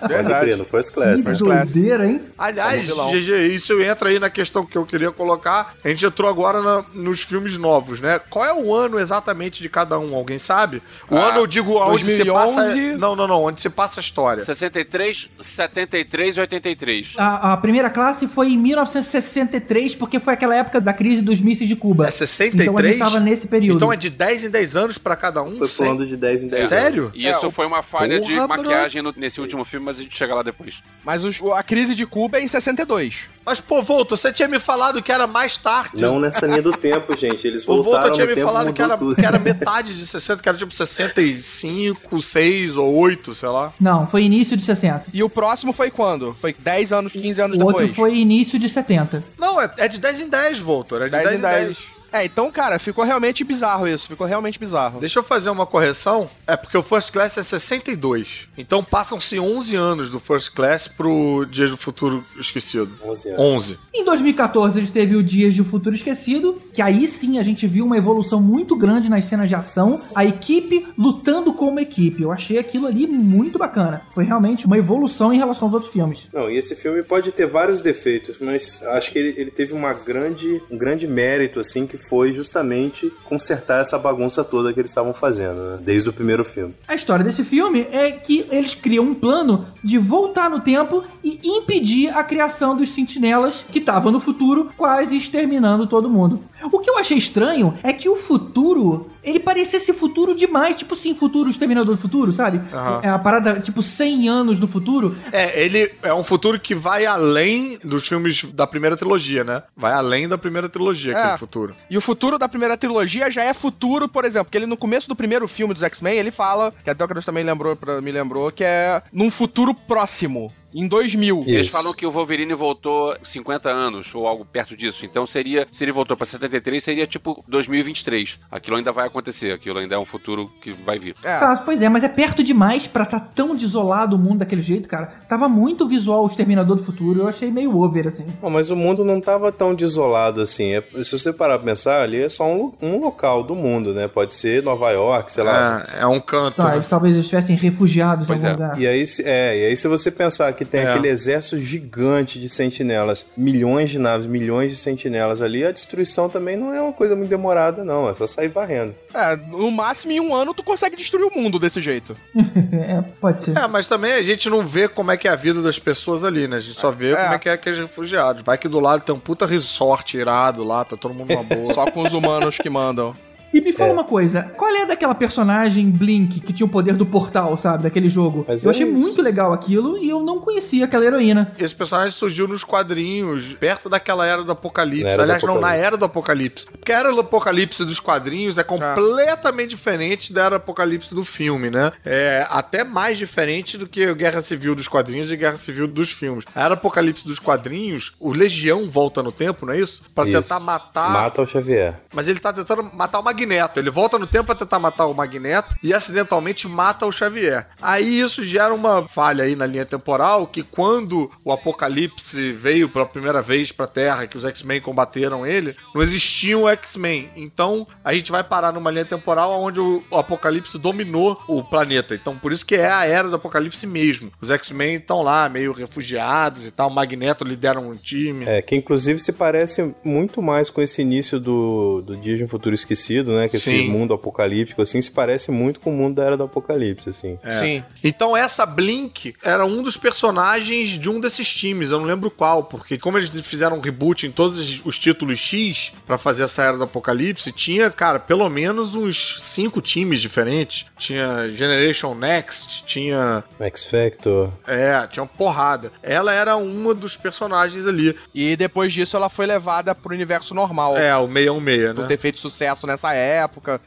Pode 0.00 0.40
crer, 0.40 0.56
no 0.56 0.64
First 0.64 0.92
Class, 0.92 1.22
que 1.22 1.28
né? 1.28 1.34
Class. 1.38 1.74
doideira, 1.74 2.06
hein? 2.06 2.20
Aliás. 2.38 2.86
GG, 2.88 3.46
isso 3.54 3.80
entra 3.82 4.08
aí 4.08 4.18
na 4.18 4.30
questão 4.30 4.64
que 4.64 4.76
eu 4.76 4.84
queria 4.86 5.10
colocar. 5.10 5.74
A 5.84 5.88
gente 5.88 6.04
entrou 6.06 6.28
agora 6.28 6.60
na- 6.62 6.84
nos 6.94 7.20
filmes 7.22 7.56
novos, 7.58 8.00
né? 8.00 8.20
Qual 8.30 8.44
é 8.44 8.52
o 8.54 8.74
ano 8.74 8.98
exatamente 8.98 9.62
de 9.62 9.68
cada 9.68 9.98
um? 9.98 10.14
Alguém 10.14 10.38
sabe? 10.38 10.82
O 11.10 11.16
Ah, 11.16 11.28
ano 11.28 11.38
eu 11.40 11.46
digo 11.46 11.72
onde 11.78 12.00
se 12.04 12.24
2011. 12.24 12.54
passa. 12.56 12.98
Não, 12.98 13.16
não, 13.16 13.26
não. 13.28 13.42
Onde 13.44 13.60
se 13.60 13.68
passa 13.70 14.00
a 14.00 14.02
história. 14.02 14.44
63, 14.44 15.28
73 15.40 16.36
e 16.36 16.40
83. 16.40 17.14
A, 17.16 17.52
a 17.52 17.56
primeira 17.56 17.90
classe 17.90 18.26
foi 18.28 18.48
em 18.48 18.58
1963, 18.58 19.94
porque 19.94 20.18
foi 20.20 20.34
aquela 20.34 20.54
época 20.54 20.80
da 20.80 20.92
crise 20.92 21.22
dos 21.22 21.40
mísseis 21.40 21.68
de 21.68 21.76
Cuba. 21.76 22.06
É 22.06 22.10
63? 22.10 22.68
Então 22.68 22.78
a 22.78 22.82
gente 22.82 22.98
tava 22.98 23.20
nesse 23.20 23.46
período. 23.46 23.76
Então 23.76 23.92
é 23.92 23.96
de 23.96 24.10
10 24.10 24.44
em 24.44 24.50
10 24.50 24.76
anos 24.76 24.98
pra 24.98 25.16
cada 25.16 25.42
um? 25.42 25.56
Foi 25.56 25.68
pulando 25.68 26.06
de 26.06 26.16
10 26.16 26.42
em 26.42 26.48
10 26.48 26.68
Sério? 26.68 27.10
E 27.14 27.28
isso 27.28 27.46
É, 27.46 27.50
foi 27.50 27.66
uma 27.66 27.82
falha 27.82 28.20
de 28.20 28.32
Porra, 28.34 28.48
maquiagem 28.48 29.02
no- 29.02 29.12
nesse 29.16 29.31
último 29.40 29.64
filme, 29.64 29.86
mas 29.86 29.98
a 29.98 30.02
gente 30.02 30.16
chega 30.16 30.34
lá 30.34 30.42
depois. 30.42 30.82
Mas 31.04 31.24
os- 31.24 31.40
a 31.54 31.62
crise 31.62 31.94
de 31.94 32.06
Cuba 32.06 32.38
é 32.38 32.42
em 32.42 32.48
62. 32.48 33.28
Mas, 33.44 33.60
pô, 33.60 33.82
Volto, 33.82 34.16
você 34.16 34.32
tinha 34.32 34.46
me 34.46 34.58
falado 34.60 35.02
que 35.02 35.10
era 35.10 35.26
mais 35.26 35.56
tarde. 35.56 36.00
Não 36.00 36.20
nessa 36.20 36.46
linha 36.46 36.62
do 36.62 36.72
tempo, 36.72 37.16
gente. 37.16 37.46
Eles 37.46 37.62
O 37.68 37.82
voltaram 37.82 38.02
Volta 38.08 38.10
tinha 38.12 38.26
me 38.26 38.40
falado 38.42 38.72
que 38.72 38.80
era, 38.82 38.96
que 38.96 39.26
era 39.26 39.38
metade 39.38 39.94
de 39.96 40.06
60, 40.06 40.40
que 40.42 40.48
era 40.48 40.56
tipo 40.58 40.72
65, 40.72 42.22
6 42.22 42.76
ou 42.76 42.94
8, 42.94 43.34
sei 43.34 43.48
lá. 43.48 43.72
Não, 43.80 44.06
foi 44.06 44.22
início 44.24 44.56
de 44.56 44.64
60. 44.64 45.06
E 45.12 45.22
o 45.22 45.28
próximo 45.30 45.72
foi 45.72 45.90
quando? 45.90 46.32
Foi 46.34 46.54
10 46.56 46.92
anos, 46.92 47.12
15 47.12 47.40
anos 47.42 47.56
O 47.56 47.58
depois? 47.58 47.76
outro 47.76 47.94
foi 47.94 48.14
início 48.14 48.58
de 48.58 48.68
70. 48.68 49.22
Não, 49.38 49.60
é, 49.60 49.70
é 49.78 49.88
de 49.88 49.98
10 49.98 50.20
em 50.20 50.28
10, 50.28 50.60
Voltor. 50.60 51.02
É 51.02 51.04
de 51.06 51.10
10, 51.10 51.24
10 51.24 51.34
em 51.34 51.38
em 51.38 51.42
10. 51.42 51.64
10. 51.66 51.78
É, 52.12 52.24
então, 52.24 52.50
cara, 52.50 52.78
ficou 52.78 53.04
realmente 53.04 53.42
bizarro 53.42 53.88
isso. 53.88 54.08
Ficou 54.08 54.26
realmente 54.26 54.58
bizarro. 54.58 55.00
Deixa 55.00 55.18
eu 55.18 55.22
fazer 55.22 55.48
uma 55.48 55.66
correção. 55.66 56.28
É 56.46 56.56
porque 56.56 56.76
o 56.76 56.82
First 56.82 57.10
Class 57.10 57.38
é 57.38 57.42
62. 57.42 58.48
Então 58.58 58.84
passam-se 58.84 59.38
11 59.38 59.74
anos 59.74 60.10
do 60.10 60.20
First 60.20 60.52
Class 60.52 60.88
pro 60.88 61.46
Dias 61.50 61.70
do 61.70 61.76
Futuro 61.76 62.22
Esquecido. 62.38 62.90
11 63.02 63.28
anos. 63.30 63.40
11. 63.40 63.78
Em 63.94 64.04
2014, 64.04 64.78
a 64.78 64.80
gente 64.80 64.92
teve 64.92 65.16
o 65.16 65.22
Dias 65.22 65.54
de 65.54 65.64
Futuro 65.64 65.94
Esquecido, 65.94 66.58
que 66.74 66.82
aí 66.82 67.08
sim 67.08 67.38
a 67.38 67.42
gente 67.42 67.66
viu 67.66 67.86
uma 67.86 67.96
evolução 67.96 68.40
muito 68.42 68.76
grande 68.76 69.08
nas 69.08 69.24
cenas 69.24 69.48
de 69.48 69.54
ação, 69.54 70.00
a 70.14 70.24
equipe 70.24 70.86
lutando 70.98 71.54
como 71.54 71.80
equipe. 71.80 72.22
Eu 72.22 72.30
achei 72.30 72.58
aquilo 72.58 72.86
ali 72.86 73.06
muito 73.06 73.58
bacana. 73.58 74.02
Foi 74.12 74.24
realmente 74.24 74.66
uma 74.66 74.76
evolução 74.76 75.32
em 75.32 75.38
relação 75.38 75.68
aos 75.68 75.74
outros 75.74 75.92
filmes. 75.92 76.28
Não, 76.32 76.50
e 76.50 76.58
esse 76.58 76.76
filme 76.76 77.02
pode 77.02 77.32
ter 77.32 77.46
vários 77.46 77.80
defeitos, 77.80 78.36
mas 78.40 78.82
acho 78.82 79.10
que 79.10 79.18
ele, 79.18 79.34
ele 79.40 79.50
teve 79.50 79.72
uma 79.72 79.94
grande, 79.94 80.62
um 80.70 80.76
grande 80.76 81.06
mérito, 81.06 81.60
assim, 81.60 81.86
que 81.86 82.01
foi 82.08 82.32
justamente 82.32 83.12
consertar 83.24 83.80
essa 83.80 83.98
bagunça 83.98 84.44
toda 84.44 84.72
que 84.72 84.80
eles 84.80 84.90
estavam 84.90 85.14
fazendo, 85.14 85.56
né? 85.56 85.78
Desde 85.80 86.08
o 86.08 86.12
primeiro 86.12 86.44
filme. 86.44 86.74
A 86.86 86.94
história 86.94 87.24
desse 87.24 87.44
filme 87.44 87.86
é 87.90 88.10
que 88.10 88.46
eles 88.50 88.74
criam 88.74 89.04
um 89.04 89.14
plano 89.14 89.66
de 89.82 89.98
voltar 89.98 90.50
no 90.50 90.60
tempo 90.60 91.04
e 91.22 91.40
impedir 91.42 92.08
a 92.08 92.22
criação 92.22 92.76
dos 92.76 92.94
sentinelas 92.94 93.64
que 93.70 93.78
estavam 93.78 94.12
no 94.12 94.20
futuro, 94.20 94.70
quase 94.76 95.16
exterminando 95.16 95.86
todo 95.86 96.10
mundo. 96.10 96.40
O 96.70 96.78
que 96.78 96.88
eu 96.90 96.98
achei 96.98 97.16
estranho 97.18 97.76
é 97.82 97.92
que 97.92 98.08
o 98.08 98.16
futuro, 98.16 99.10
ele 99.22 99.40
parecia 99.40 99.80
ser 99.80 99.92
futuro 99.92 100.34
demais, 100.34 100.76
tipo 100.76 100.94
assim, 100.94 101.14
futuro 101.14 101.48
exterminador 101.50 101.94
do 101.96 102.00
futuro, 102.00 102.32
sabe? 102.32 102.60
Aham. 102.72 103.00
É 103.02 103.08
a 103.08 103.18
parada, 103.18 103.60
tipo, 103.60 103.82
100 103.82 104.28
anos 104.28 104.58
do 104.58 104.68
futuro. 104.68 105.16
É, 105.32 105.64
ele 105.64 105.92
é 106.02 106.12
um 106.14 106.22
futuro 106.24 106.58
que 106.60 106.74
vai 106.74 107.06
além 107.06 107.78
dos 107.82 108.06
filmes 108.06 108.44
da 108.52 108.66
primeira 108.66 108.96
trilogia, 108.96 109.44
né? 109.44 109.62
Vai 109.76 109.92
além 109.92 110.28
da 110.28 110.38
primeira 110.38 110.68
trilogia, 110.68 111.12
É. 111.12 111.16
aquele 111.22 111.38
futuro. 111.38 111.74
E 111.90 111.96
o 111.96 112.00
futuro 112.00 112.38
da 112.38 112.48
primeira 112.48 112.76
trilogia 112.76 113.30
já 113.30 113.42
é 113.42 113.52
futuro, 113.54 114.08
por 114.08 114.24
exemplo, 114.24 114.46
porque 114.46 114.58
ele 114.58 114.66
no 114.66 114.76
começo 114.76 115.08
do 115.08 115.16
primeiro 115.16 115.46
filme 115.48 115.74
dos 115.74 115.82
X-Men, 115.82 116.18
ele 116.18 116.30
fala, 116.30 116.72
que 116.84 116.90
até 116.90 117.04
o 117.04 117.08
Carlos 117.08 117.24
também 117.24 117.44
lembrou, 117.44 117.74
pra- 117.76 118.00
me 118.00 118.12
lembrou, 118.12 118.50
que 118.50 118.64
é 118.64 119.02
num 119.12 119.30
futuro 119.30 119.74
próximo, 119.74 120.52
em 120.74 120.86
2000. 120.86 121.44
Eles 121.46 121.66
Isso. 121.66 121.70
falam 121.76 121.92
que 121.92 122.06
o 122.06 122.10
Wolverine 122.10 122.54
voltou 122.54 123.14
50 123.22 123.68
anos, 123.70 124.14
ou 124.14 124.26
algo 124.26 124.44
perto 124.44 124.76
disso. 124.76 125.04
Então 125.04 125.26
seria, 125.26 125.66
se 125.70 125.84
ele 125.84 125.92
voltou 125.92 126.16
pra 126.16 126.26
73, 126.26 126.82
seria 126.82 127.06
tipo 127.06 127.42
2023. 127.48 128.38
Aquilo 128.50 128.76
ainda 128.76 128.92
vai 128.92 129.06
acontecer, 129.06 129.52
aquilo 129.52 129.78
ainda 129.78 129.94
é 129.94 129.98
um 129.98 130.04
futuro 130.04 130.50
que 130.60 130.72
vai 130.72 130.98
vir. 130.98 131.14
É. 131.22 131.38
Tá, 131.38 131.56
pois 131.64 131.80
é, 131.82 131.88
mas 131.88 132.04
é 132.04 132.08
perto 132.08 132.42
demais 132.42 132.86
pra 132.86 133.04
tá 133.06 133.18
tão 133.20 133.54
desolado 133.54 134.16
o 134.16 134.18
mundo 134.18 134.38
daquele 134.40 134.62
jeito, 134.62 134.88
cara. 134.88 135.06
Tava 135.28 135.48
muito 135.48 135.86
visual 135.88 136.24
o 136.24 136.26
Exterminador 136.26 136.76
do 136.76 136.84
Futuro, 136.84 137.20
eu 137.20 137.28
achei 137.28 137.50
meio 137.50 137.76
over, 137.78 138.06
assim. 138.08 138.26
Não, 138.42 138.50
mas 138.50 138.70
o 138.70 138.76
mundo 138.76 139.04
não 139.04 139.20
tava 139.20 139.50
tão 139.52 139.74
desolado 139.74 140.40
assim. 140.40 140.74
É- 140.74 140.82
se 141.04 141.12
você 141.18 141.32
parar 141.32 141.58
pra 141.58 141.66
pensar, 141.66 142.02
ali 142.02 142.22
é 142.22 142.28
só 142.28 142.44
um, 142.50 142.72
um 142.80 142.98
local 142.98 143.42
do 143.42 143.54
mundo, 143.54 143.92
né? 143.92 144.08
Pode 144.08 144.34
ser 144.34 144.62
Nova 144.62 144.90
York, 144.90 145.32
sei 145.32 145.44
lá. 145.44 145.86
É, 145.94 146.02
é 146.02 146.06
um 146.06 146.20
canto. 146.20 146.56
Tá, 146.56 146.68
né? 146.70 146.76
eles 146.76 146.88
talvez 146.88 147.16
estivessem 147.16 147.56
refugiados 147.56 148.26
Pois 148.26 148.42
em 148.42 148.48
algum 148.48 148.62
é. 148.62 148.66
lugar. 148.66 148.80
E 148.80 148.86
aí, 148.86 149.06
se- 149.06 149.22
é, 149.26 149.58
e 149.58 149.66
aí 149.66 149.76
se 149.76 149.88
você 149.88 150.10
pensar 150.10 150.52
que 150.52 150.61
tem 150.64 150.82
É. 150.82 150.90
aquele 150.90 151.08
exército 151.08 151.58
gigante 151.58 152.38
de 152.40 152.48
sentinelas, 152.48 153.26
milhões 153.36 153.90
de 153.90 153.98
naves, 153.98 154.26
milhões 154.26 154.70
de 154.72 154.76
sentinelas 154.78 155.40
ali, 155.42 155.64
a 155.64 155.70
destruição 155.72 156.28
também 156.28 156.56
não 156.56 156.72
é 156.72 156.80
uma 156.80 156.92
coisa 156.92 157.14
muito 157.16 157.28
demorada, 157.28 157.84
não. 157.84 158.08
É 158.08 158.14
só 158.14 158.26
sair 158.26 158.48
varrendo. 158.48 158.94
É, 159.14 159.36
no 159.36 159.70
máximo 159.70 160.12
em 160.12 160.20
um 160.20 160.34
ano 160.34 160.54
tu 160.54 160.62
consegue 160.62 160.96
destruir 160.96 161.24
o 161.26 161.34
mundo 161.40 161.58
desse 161.58 161.80
jeito. 161.80 162.16
é, 162.34 163.02
pode 163.20 163.42
ser. 163.42 163.56
É, 163.56 163.66
mas 163.66 163.86
também 163.86 164.12
a 164.12 164.22
gente 164.22 164.48
não 164.48 164.66
vê 164.66 164.88
como 164.88 165.10
é 165.10 165.16
que 165.16 165.28
é 165.28 165.30
a 165.30 165.36
vida 165.36 165.60
das 165.62 165.78
pessoas 165.78 166.24
ali, 166.24 166.46
né? 166.48 166.56
A 166.56 166.60
gente 166.60 166.78
só 166.78 166.90
vê 166.90 167.12
É. 167.12 167.16
como 167.16 167.34
é 167.34 167.38
que 167.38 167.48
é 167.48 167.52
aqueles 167.52 167.78
refugiados. 167.78 168.42
Vai 168.42 168.58
que 168.58 168.68
do 168.68 168.80
lado 168.80 169.04
tem 169.04 169.14
um 169.14 169.18
puta 169.18 169.46
resort 169.46 170.16
irado 170.16 170.62
lá, 170.64 170.84
tá 170.84 170.96
todo 170.96 171.14
mundo 171.14 171.28
numa 171.32 171.42
boa. 171.44 171.72
Só 171.72 171.90
com 171.90 172.02
os 172.02 172.12
humanos 172.12 172.58
que 172.58 172.70
mandam. 172.70 173.14
E 173.52 173.60
me 173.60 173.72
fala 173.72 173.92
uma 173.92 174.04
coisa, 174.04 174.42
qual 174.56 174.70
é 174.74 174.86
daquela 174.86 175.14
personagem 175.14 175.90
Blink 175.90 176.40
que 176.40 176.52
tinha 176.52 176.66
o 176.66 176.68
poder 176.68 176.94
do 176.94 177.04
portal, 177.04 177.56
sabe, 177.56 177.82
daquele 177.82 178.08
jogo? 178.08 178.44
Mas 178.48 178.64
eu 178.64 178.70
é 178.70 178.74
achei 178.74 178.86
isso. 178.86 178.96
muito 178.96 179.20
legal 179.20 179.52
aquilo 179.52 179.98
e 179.98 180.08
eu 180.08 180.22
não 180.22 180.38
conhecia 180.40 180.84
aquela 180.84 181.04
heroína. 181.04 181.52
Esse 181.58 181.74
personagem 181.74 182.12
surgiu 182.12 182.48
nos 182.48 182.64
quadrinhos, 182.64 183.52
perto 183.54 183.88
daquela 183.88 184.26
era 184.26 184.42
do 184.42 184.52
Apocalipse. 184.52 185.04
Na 185.04 185.10
era 185.10 185.16
do 185.16 185.22
Aliás, 185.22 185.42
não, 185.42 185.48
na 185.54 185.58
Apocalipse. 185.60 185.86
era 185.86 185.96
do 185.96 186.04
Apocalipse. 186.04 186.66
Porque 186.66 186.92
a 186.92 186.98
era 186.98 187.12
do 187.12 187.20
Apocalipse 187.20 187.84
dos 187.84 188.00
quadrinhos 188.00 188.58
é 188.58 188.64
completamente 188.64 189.70
diferente 189.70 190.32
da 190.32 190.42
era 190.42 190.50
do 190.50 190.56
Apocalipse 190.56 191.14
do 191.14 191.24
filme, 191.24 191.70
né? 191.70 191.92
É 192.04 192.46
até 192.50 192.84
mais 192.84 193.18
diferente 193.18 193.76
do 193.76 193.86
que 193.86 194.04
a 194.04 194.14
Guerra 194.14 194.42
Civil 194.42 194.74
dos 194.74 194.88
quadrinhos 194.88 195.30
e 195.30 195.36
Guerra 195.36 195.56
Civil 195.56 195.86
dos 195.86 196.10
filmes. 196.10 196.44
A 196.54 196.60
era 196.60 196.70
do 196.70 196.78
Apocalipse 196.78 197.24
dos 197.26 197.38
quadrinhos, 197.38 198.12
o 198.18 198.32
Legião 198.32 198.88
volta 198.88 199.22
no 199.22 199.30
tempo, 199.32 199.66
não 199.66 199.74
é 199.74 199.80
isso? 199.80 200.02
Pra 200.14 200.26
Isso. 200.26 200.40
tentar 200.42 200.60
matar. 200.60 201.10
Mata 201.10 201.42
o 201.42 201.46
Xavier. 201.46 202.00
Mas 202.14 202.28
ele 202.28 202.38
tá 202.38 202.52
tentando 202.52 202.82
matar 202.94 203.20
o 203.20 203.22
Magneto. 203.42 203.78
Ele 203.78 203.90
volta 203.90 204.18
no 204.18 204.26
tempo 204.26 204.46
pra 204.46 204.54
tentar 204.54 204.78
matar 204.78 205.06
o 205.06 205.14
Magneto 205.14 205.74
e 205.82 205.92
acidentalmente 205.92 206.66
mata 206.66 207.06
o 207.06 207.12
Xavier. 207.12 207.66
Aí 207.80 208.20
isso 208.20 208.44
gera 208.44 208.72
uma 208.72 209.06
falha 209.08 209.44
aí 209.44 209.54
na 209.54 209.66
linha 209.66 209.84
temporal 209.84 210.46
que 210.46 210.62
quando 210.62 211.30
o 211.44 211.52
Apocalipse 211.52 212.52
veio 212.52 212.88
pela 212.88 213.06
primeira 213.06 213.42
vez 213.42 213.72
pra 213.72 213.86
Terra, 213.86 214.26
que 214.26 214.36
os 214.36 214.44
X-Men 214.44 214.80
combateram 214.80 215.46
ele, 215.46 215.76
não 215.94 216.02
existiam 216.02 216.68
X-Men. 216.68 217.30
Então 217.36 217.86
a 218.04 218.14
gente 218.14 218.30
vai 218.30 218.42
parar 218.42 218.72
numa 218.72 218.90
linha 218.90 219.04
temporal 219.04 219.60
onde 219.60 219.80
o 219.80 220.02
Apocalipse 220.12 220.78
dominou 220.78 221.40
o 221.48 221.62
planeta. 221.62 222.14
Então 222.14 222.36
por 222.36 222.52
isso 222.52 222.64
que 222.64 222.76
é 222.76 222.90
a 222.90 223.04
era 223.04 223.28
do 223.28 223.36
Apocalipse 223.36 223.86
mesmo. 223.86 224.32
Os 224.40 224.50
X-Men 224.50 224.96
estão 224.96 225.22
lá 225.22 225.48
meio 225.48 225.72
refugiados 225.72 226.66
e 226.66 226.70
tal. 226.70 226.88
O 226.88 226.94
Magneto 226.94 227.44
lidera 227.44 227.80
um 227.80 227.94
time. 227.94 228.44
É, 228.46 228.62
que 228.62 228.76
inclusive 228.76 229.20
se 229.20 229.32
parece 229.32 229.94
muito 230.04 230.40
mais 230.40 230.70
com 230.70 230.80
esse 230.80 231.02
início 231.02 231.40
do, 231.40 232.02
do 232.02 232.16
de 232.16 232.44
um 232.44 232.48
Futuro 232.48 232.74
Esquecido, 232.74 233.31
né? 233.36 233.48
Que 233.48 233.56
esse 233.56 233.64
Sim. 233.70 233.88
mundo 233.88 234.14
apocalíptico, 234.14 234.82
assim, 234.82 235.00
se 235.02 235.10
parece 235.10 235.50
muito 235.50 235.80
com 235.80 235.90
o 235.90 235.96
mundo 235.96 236.16
da 236.16 236.24
Era 236.24 236.36
do 236.36 236.44
Apocalipse, 236.44 237.08
assim. 237.10 237.38
Sim. 237.48 237.82
Então 238.02 238.36
essa 238.36 238.64
Blink 238.66 239.34
era 239.42 239.64
um 239.64 239.82
dos 239.82 239.96
personagens 239.96 240.90
de 240.98 241.08
um 241.10 241.20
desses 241.20 241.52
times, 241.52 241.90
eu 241.90 241.98
não 241.98 242.06
lembro 242.06 242.30
qual, 242.30 242.64
porque 242.64 242.98
como 242.98 243.18
eles 243.18 243.28
fizeram 243.42 243.76
um 243.76 243.80
reboot 243.80 244.26
em 244.26 244.30
todos 244.30 244.58
os- 244.58 244.82
os 244.84 244.98
títulos 244.98 245.38
X 245.38 245.92
pra 246.06 246.16
fazer 246.18 246.44
essa 246.44 246.62
era 246.62 246.76
do 246.76 246.84
apocalipse, 246.84 247.50
tinha, 247.52 247.90
cara, 247.90 248.18
pelo 248.18 248.48
menos 248.48 248.94
uns 248.94 249.36
cinco 249.40 249.80
times 249.80 250.20
diferentes. 250.20 250.86
Tinha 250.98 251.48
Generation 251.48 252.14
Next, 252.14 252.84
tinha, 252.86 253.42
X 253.60 253.84
Factor. 253.84 254.52
é, 254.66 255.06
tinha 255.08 255.22
uma 255.22 255.28
porrada. 255.28 255.92
Ela 256.02 256.32
era 256.32 256.56
uma 256.56 256.94
dos 256.94 257.16
personagens 257.16 257.86
ali. 257.86 258.14
E 258.34 258.56
depois 258.56 258.92
disso 258.92 259.16
ela 259.16 259.28
foi 259.28 259.46
levada 259.46 259.94
pro 259.94 260.12
universo 260.14 260.54
normal. 260.54 260.96
É, 260.96 261.16
o 261.16 261.26
616, 261.26 261.94
Por 261.94 262.02
né? 262.02 262.08
ter 262.08 262.18
feito 262.18 262.38
sucesso 262.38 262.86
nessa 262.86 263.12
época. 263.12 263.21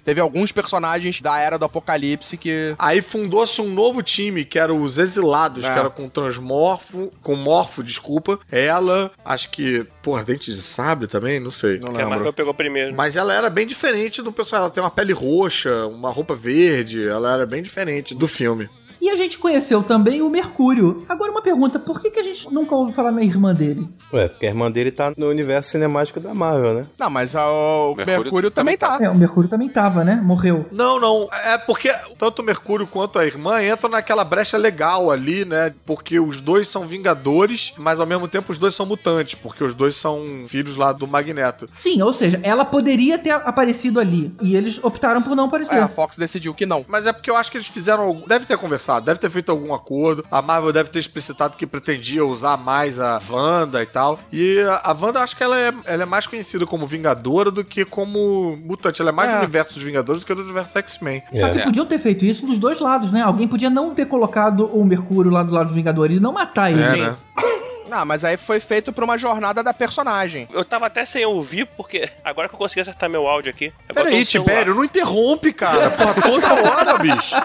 Teve 0.04 0.20
alguns 0.22 0.52
personagens 0.52 1.20
da 1.22 1.38
era 1.40 1.58
do 1.58 1.66
apocalipse 1.66 2.38
que. 2.38 2.76
Aí 2.78 3.02
fundou-se 3.02 3.60
um 3.62 3.72
novo 3.74 4.02
time, 4.02 4.46
que 4.46 4.58
era 4.60 4.74
os 4.74 4.98
Exilados, 4.98 5.64
É. 5.64 5.74
que 5.74 5.80
era 5.80 5.90
com 5.90 6.08
Transmorfo, 6.10 7.12
com 7.22 7.36
Morfo, 7.36 7.84
desculpa. 7.84 8.40
Ela, 8.52 9.12
acho 9.24 9.50
que, 9.52 9.86
porra, 10.02 10.24
Dente 10.24 10.52
de 10.54 10.62
Sabre 10.62 11.08
também, 11.08 11.40
não 11.40 11.52
sei. 11.52 11.80
Não 11.80 11.90
a 11.90 11.94
lembro. 11.94 12.10
Marvel 12.10 12.34
pegou 12.34 12.54
primeiro. 12.54 12.96
Mas 12.96 13.16
ela 13.16 13.34
era 13.34 13.50
bem 13.50 13.66
diferente 13.68 14.22
do 14.22 14.32
personagem. 14.32 14.66
Ela 14.66 14.74
tem 14.74 14.84
uma 14.84 14.92
pele 14.92 15.14
roxa, 15.14 15.88
uma 15.88 16.10
roupa 16.12 16.36
verde. 16.36 17.08
Ela 17.08 17.34
era 17.34 17.46
bem 17.46 17.62
diferente 17.62 18.14
do 18.16 18.28
filme. 18.28 18.70
E 19.06 19.10
a 19.12 19.16
gente 19.16 19.38
conheceu 19.38 19.84
também 19.84 20.24
o 20.24 20.30
Mercúrio. 20.32 21.06
Agora 21.08 21.30
uma 21.32 21.42
pergunta, 21.42 21.78
por 21.78 22.02
que, 22.02 22.10
que 22.10 22.20
a 22.20 22.24
gente 22.24 22.52
nunca 22.52 22.74
ouve 22.74 22.92
falar 22.92 23.12
na 23.12 23.22
irmã 23.22 23.54
dele? 23.54 23.88
Ué, 24.12 24.28
porque 24.28 24.48
a 24.48 24.50
irmã 24.50 24.72
dele 24.72 24.90
tá 24.92 25.12
no 25.16 25.28
universo 25.30 25.70
cinemático 25.70 26.20
da 26.20 26.34
Marvel, 26.34 26.74
né? 26.74 26.86
Não, 26.98 27.10
mas 27.12 27.36
a- 27.36 27.48
o 27.48 27.94
Mercúrio 27.96 28.24
Mercúrio, 28.24 28.50
também 28.52 28.76
tá. 28.76 28.98
É, 29.00 29.08
o 29.08 29.16
Mercúrio 29.16 29.48
também 29.48 29.70
tava, 29.70 30.04
né? 30.04 30.16
Morreu. 30.24 30.66
Não, 30.72 31.00
não. 31.00 31.30
É 31.32 31.56
porque 31.56 31.94
tanto 32.18 32.42
o 32.42 32.46
Mercúrio 32.46 32.88
quanto 32.88 33.20
a 33.20 33.26
irmã 33.28 33.64
entram 33.64 33.92
naquela 33.92 34.24
brecha 34.24 34.58
legal 34.58 35.12
ali, 35.12 35.46
né? 35.46 35.72
Porque 35.86 36.20
os 36.20 36.42
dois 36.42 36.68
são 36.68 36.88
vingadores, 36.88 37.74
mas 37.78 38.00
ao 38.00 38.08
mesmo 38.08 38.28
tempo 38.28 38.52
os 38.52 38.58
dois 38.58 38.74
são 38.74 38.88
mutantes, 38.88 39.36
porque 39.36 39.64
os 39.64 39.76
dois 39.76 39.96
são 39.96 40.46
filhos 40.48 40.76
lá 40.78 40.92
do 40.92 41.08
Magneto. 41.08 41.68
Sim, 41.72 42.02
ou 42.02 42.12
seja, 42.12 42.40
ela 42.42 42.66
poderia 42.66 43.20
ter 43.20 43.30
aparecido 43.32 44.00
ali. 44.00 44.34
E 44.42 44.56
eles 44.56 44.84
optaram 44.84 45.22
por 45.22 45.36
não 45.36 45.46
aparecer. 45.46 45.76
É, 45.76 45.80
a 45.82 45.88
Fox 45.88 46.18
decidiu 46.18 46.56
que 46.56 46.66
não. 46.66 46.84
Mas 46.88 47.06
é 47.06 47.14
porque 47.14 47.30
eu 47.30 47.36
acho 47.36 47.52
que 47.52 47.58
eles 47.58 47.68
fizeram. 47.68 48.24
Deve 48.28 48.46
ter 48.46 48.58
conversado, 48.58 48.95
deve 49.00 49.20
ter 49.20 49.30
feito 49.30 49.52
algum 49.52 49.74
acordo. 49.74 50.24
A 50.32 50.42
Marvel 50.42 50.72
deve 50.74 50.90
ter 50.90 51.00
explicitado 51.00 51.56
que 51.58 51.66
pretendia 51.68 52.26
usar 52.26 52.58
mais 52.58 53.00
a 53.00 53.20
Wanda 53.30 53.82
e 53.82 53.86
tal. 53.86 54.20
E 54.32 54.60
a 54.84 54.92
Wanda, 55.00 55.20
eu 55.20 55.24
acho 55.24 55.36
que 55.36 55.44
ela 55.44 55.58
é, 55.60 55.74
ela 55.86 56.04
é 56.04 56.06
mais 56.06 56.28
conhecida 56.28 56.66
como 56.66 56.86
Vingadora 56.88 57.50
do 57.52 57.64
que 57.64 57.86
como 57.86 58.58
mutante. 58.58 59.02
Ela 59.02 59.10
é 59.12 59.14
mais 59.14 59.30
É. 59.30 59.34
do 59.34 59.38
universo 59.44 59.74
dos 59.76 59.84
Vingadores 59.84 60.22
do 60.22 60.26
que 60.26 60.34
do 60.34 60.42
universo 60.42 60.78
X-Men. 60.78 61.22
Só 61.34 61.50
que 61.50 61.60
É. 61.60 61.64
podiam 61.64 61.86
ter 61.86 62.00
feito 62.00 62.26
isso 62.26 62.46
dos 62.46 62.60
dois 62.60 62.80
lados, 62.80 63.12
né? 63.12 63.22
Alguém 63.22 63.48
podia 63.48 63.70
não 63.70 63.94
ter 63.94 64.06
colocado 64.06 64.66
o 64.66 64.84
Mercúrio 64.86 65.32
lá 65.32 65.44
do 65.44 65.52
lado 65.54 65.68
dos 65.68 65.76
Vingadores 65.76 66.18
e 66.18 66.20
não 66.20 66.34
matar 66.34 66.72
ele. 66.72 66.82
É, 66.84 66.98
né? 66.98 67.16
Não, 67.88 68.06
mas 68.06 68.24
aí 68.26 68.38
foi 68.38 68.60
feito 68.60 68.92
pra 68.92 69.04
uma 69.06 69.18
jornada 69.18 69.64
da 69.64 69.74
personagem. 69.74 70.48
Eu 70.52 70.66
tava 70.66 70.88
até 70.88 71.06
sem 71.06 71.26
ouvir, 71.26 71.66
porque 71.78 72.10
agora 72.24 72.48
que 72.50 72.56
eu 72.56 72.60
consegui 72.60 72.82
acertar 72.82 73.10
meu 73.10 73.28
áudio 73.28 73.50
aqui. 73.52 73.72
Peraí. 73.94 74.26
Tibério, 74.26 74.74
não 74.76 74.84
interrompe, 74.84 75.54
cara. 75.54 75.92
Porra, 75.92 76.14
toda 76.22 76.54
hora, 76.54 76.98
bicho. 76.98 77.36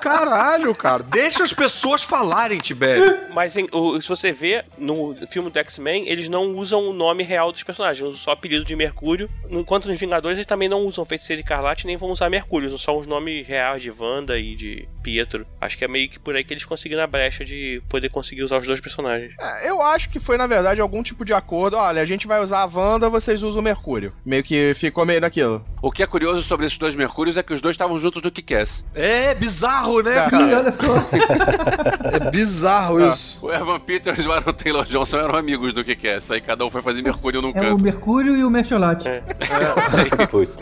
Caralho, 0.00 0.74
cara. 0.74 1.02
Deixa 1.02 1.44
as 1.44 1.52
pessoas 1.52 2.02
falarem, 2.02 2.58
Tibério. 2.58 3.20
Mas 3.30 3.56
em- 3.56 3.68
o- 3.72 4.00
se 4.00 4.08
você 4.08 4.32
vê 4.32 4.64
no 4.78 5.14
filme 5.30 5.50
do 5.50 5.58
X-Men, 5.58 6.08
eles 6.08 6.28
não 6.28 6.54
usam 6.56 6.88
o 6.88 6.92
nome 6.92 7.22
real 7.22 7.52
dos 7.52 7.62
personagens, 7.62 8.06
usam 8.06 8.18
só 8.20 8.30
o 8.30 8.34
apelido 8.34 8.64
de 8.64 8.74
Mercúrio. 8.74 9.28
Enquanto 9.50 9.88
nos 9.88 9.98
Vingadores, 10.00 10.38
eles 10.38 10.46
também 10.46 10.68
não 10.68 10.80
usam 10.80 11.04
Feiticeiro 11.04 11.40
Escarlate 11.42 11.86
nem 11.86 11.96
vão 11.96 12.10
usar 12.10 12.28
Mercúrio, 12.28 12.66
usam 12.68 12.78
só 12.78 12.98
os 12.98 13.06
nomes 13.06 13.46
reais 13.46 13.82
de 13.82 13.90
Wanda 13.90 14.38
e 14.38 14.54
de 14.56 14.88
Pietro. 15.02 15.46
Acho 15.60 15.76
que 15.78 15.84
é 15.84 15.88
meio 15.88 16.08
que 16.08 16.18
por 16.18 16.34
aí 16.34 16.42
que 16.44 16.52
eles 16.54 16.64
conseguiram 16.64 17.02
a 17.02 17.06
brecha 17.06 17.44
de 17.44 17.82
poder 17.88 18.08
conseguir 18.08 18.42
usar 18.42 18.58
os 18.58 18.66
dois 18.66 18.80
personagens. 18.80 19.32
É, 19.40 19.68
eu 19.70 19.81
acho 19.84 20.10
que 20.10 20.18
foi, 20.20 20.36
na 20.36 20.46
verdade, 20.46 20.80
algum 20.80 21.02
tipo 21.02 21.24
de 21.24 21.32
acordo. 21.32 21.76
Olha, 21.76 22.00
a 22.02 22.06
gente 22.06 22.26
vai 22.26 22.42
usar 22.42 22.62
a 22.62 22.66
Wanda, 22.72 23.08
vocês 23.08 23.42
usam 23.42 23.60
o 23.60 23.64
Mercúrio. 23.64 24.12
Meio 24.24 24.42
que 24.42 24.72
ficou 24.74 25.04
meio 25.06 25.20
daquilo. 25.20 25.64
O 25.80 25.90
que 25.90 26.02
é 26.02 26.06
curioso 26.06 26.42
sobre 26.42 26.66
esses 26.66 26.78
dois 26.78 26.94
Mercúrios 26.94 27.36
é 27.36 27.42
que 27.42 27.52
os 27.52 27.60
dois 27.60 27.74
estavam 27.74 27.98
juntos 27.98 28.22
no 28.22 28.30
Kick-Ass. 28.30 28.84
É 28.94 29.34
bizarro, 29.34 30.00
né, 30.02 30.16
É. 30.18 30.26
Ih, 30.26 30.30
cara? 30.30 30.58
olha 30.58 30.72
só. 30.72 30.84
É 32.12 32.30
bizarro 32.30 32.98
Ah. 33.02 33.08
isso. 33.08 33.38
O 33.42 33.50
Evan 33.50 33.80
Peters 33.80 34.24
e 34.24 34.28
o 34.28 34.32
Aaron 34.32 34.52
Taylor 34.52 34.84
Johnson 34.84 35.18
eram 35.18 35.34
amigos 35.36 35.72
do 35.72 35.82
Kick-Ass. 35.84 36.30
Aí 36.30 36.40
cada 36.40 36.64
um 36.64 36.70
foi 36.70 36.82
fazer 36.82 37.02
Mercúrio 37.02 37.40
num 37.40 37.48
É 37.48 37.50
o 37.50 37.54
canto. 37.54 37.82
Mercúrio 37.84 38.36
e 38.36 38.44
o 38.44 38.50
Mercholate. 38.50 39.08
Putz. 40.30 40.54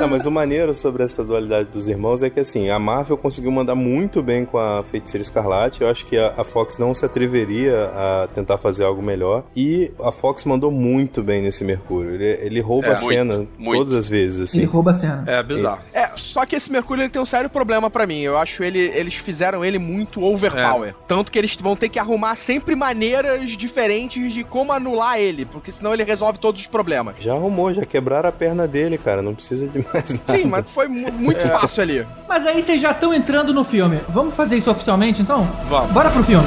Não, 0.00 0.08
mas 0.08 0.26
o 0.26 0.30
maneiro 0.30 0.74
sobre 0.74 1.02
essa 1.02 1.24
dualidade 1.24 1.68
dos 1.70 1.88
irmãos 1.88 2.22
é 2.22 2.30
que 2.30 2.40
assim, 2.40 2.70
a 2.70 2.78
Marvel 2.78 3.16
conseguiu 3.16 3.50
mandar 3.50 3.74
muito 3.74 4.22
bem 4.22 4.44
com 4.44 4.58
a 4.58 4.82
Feiticeira 4.84 5.22
Escarlate. 5.22 5.80
Eu 5.82 5.88
acho 5.90 6.06
que 6.06 6.16
a, 6.16 6.34
a 6.36 6.44
Fox 6.44 6.69
não 6.78 6.94
se 6.94 7.04
atreveria 7.04 7.90
a 7.94 8.28
tentar 8.34 8.58
fazer 8.58 8.84
algo 8.84 9.02
melhor. 9.02 9.44
E 9.56 9.90
a 10.02 10.12
Fox 10.12 10.44
mandou 10.44 10.70
muito 10.70 11.22
bem 11.22 11.42
nesse 11.42 11.64
Mercúrio. 11.64 12.14
Ele, 12.14 12.24
ele 12.24 12.60
rouba 12.60 12.88
É, 12.88 12.92
a 12.92 12.96
cena 12.96 13.36
muito, 13.38 13.50
muito. 13.58 13.78
todas 13.78 13.92
as 13.94 14.08
vezes, 14.08 14.54
Ele 14.54 14.64
assim. 14.64 14.70
rouba 14.72 14.90
a 14.90 14.94
cena. 14.94 15.24
É 15.26 15.42
bizarro. 15.42 15.80
É, 15.92 16.06
só 16.16 16.44
que 16.46 16.56
esse 16.56 16.70
Mercúrio 16.70 17.02
ele 17.02 17.10
tem 17.10 17.20
um 17.22 17.26
sério 17.26 17.48
problema 17.48 17.88
pra 17.90 18.06
mim. 18.06 18.20
Eu 18.20 18.36
acho 18.38 18.62
ele, 18.62 18.78
eles 18.94 19.14
fizeram 19.14 19.64
ele 19.64 19.78
muito 19.78 20.22
overpower. 20.22 20.94
Tanto 21.08 21.30
que 21.32 21.38
eles 21.38 21.56
vão 21.60 21.74
ter 21.76 21.88
que 21.88 21.98
arrumar 21.98 22.36
sempre 22.36 22.74
maneiras 22.76 23.50
diferentes 23.50 24.32
de 24.32 24.44
como 24.44 24.72
anular 24.72 25.18
ele, 25.18 25.44
porque 25.44 25.70
senão 25.72 25.92
ele 25.94 26.04
resolve 26.04 26.38
todos 26.38 26.60
os 26.60 26.66
problemas. 26.66 27.14
Já 27.20 27.34
arrumou, 27.34 27.72
já 27.72 27.84
quebraram 27.84 28.28
a 28.28 28.32
perna 28.32 28.66
dele, 28.68 28.98
cara. 28.98 29.22
Não 29.22 29.34
precisa 29.34 29.66
de 29.66 29.78
mais 29.92 30.10
nada. 30.10 30.36
Sim, 30.38 30.46
mas 30.46 30.70
foi 30.70 30.88
mu- 30.88 31.12
muito 31.12 31.46
fácil 31.48 31.82
ali. 31.82 32.06
Mas 32.28 32.46
aí 32.46 32.62
vocês 32.62 32.80
já 32.80 32.90
estão 32.92 33.12
entrando 33.14 33.52
no 33.54 33.64
filme. 33.64 34.00
Vamos 34.08 34.34
fazer 34.34 34.56
isso 34.56 34.70
oficialmente 34.70 35.22
então? 35.22 35.42
Vamos. 35.68 35.90
Bora 35.92 36.10
pro 36.10 36.22
filme. 36.22 36.46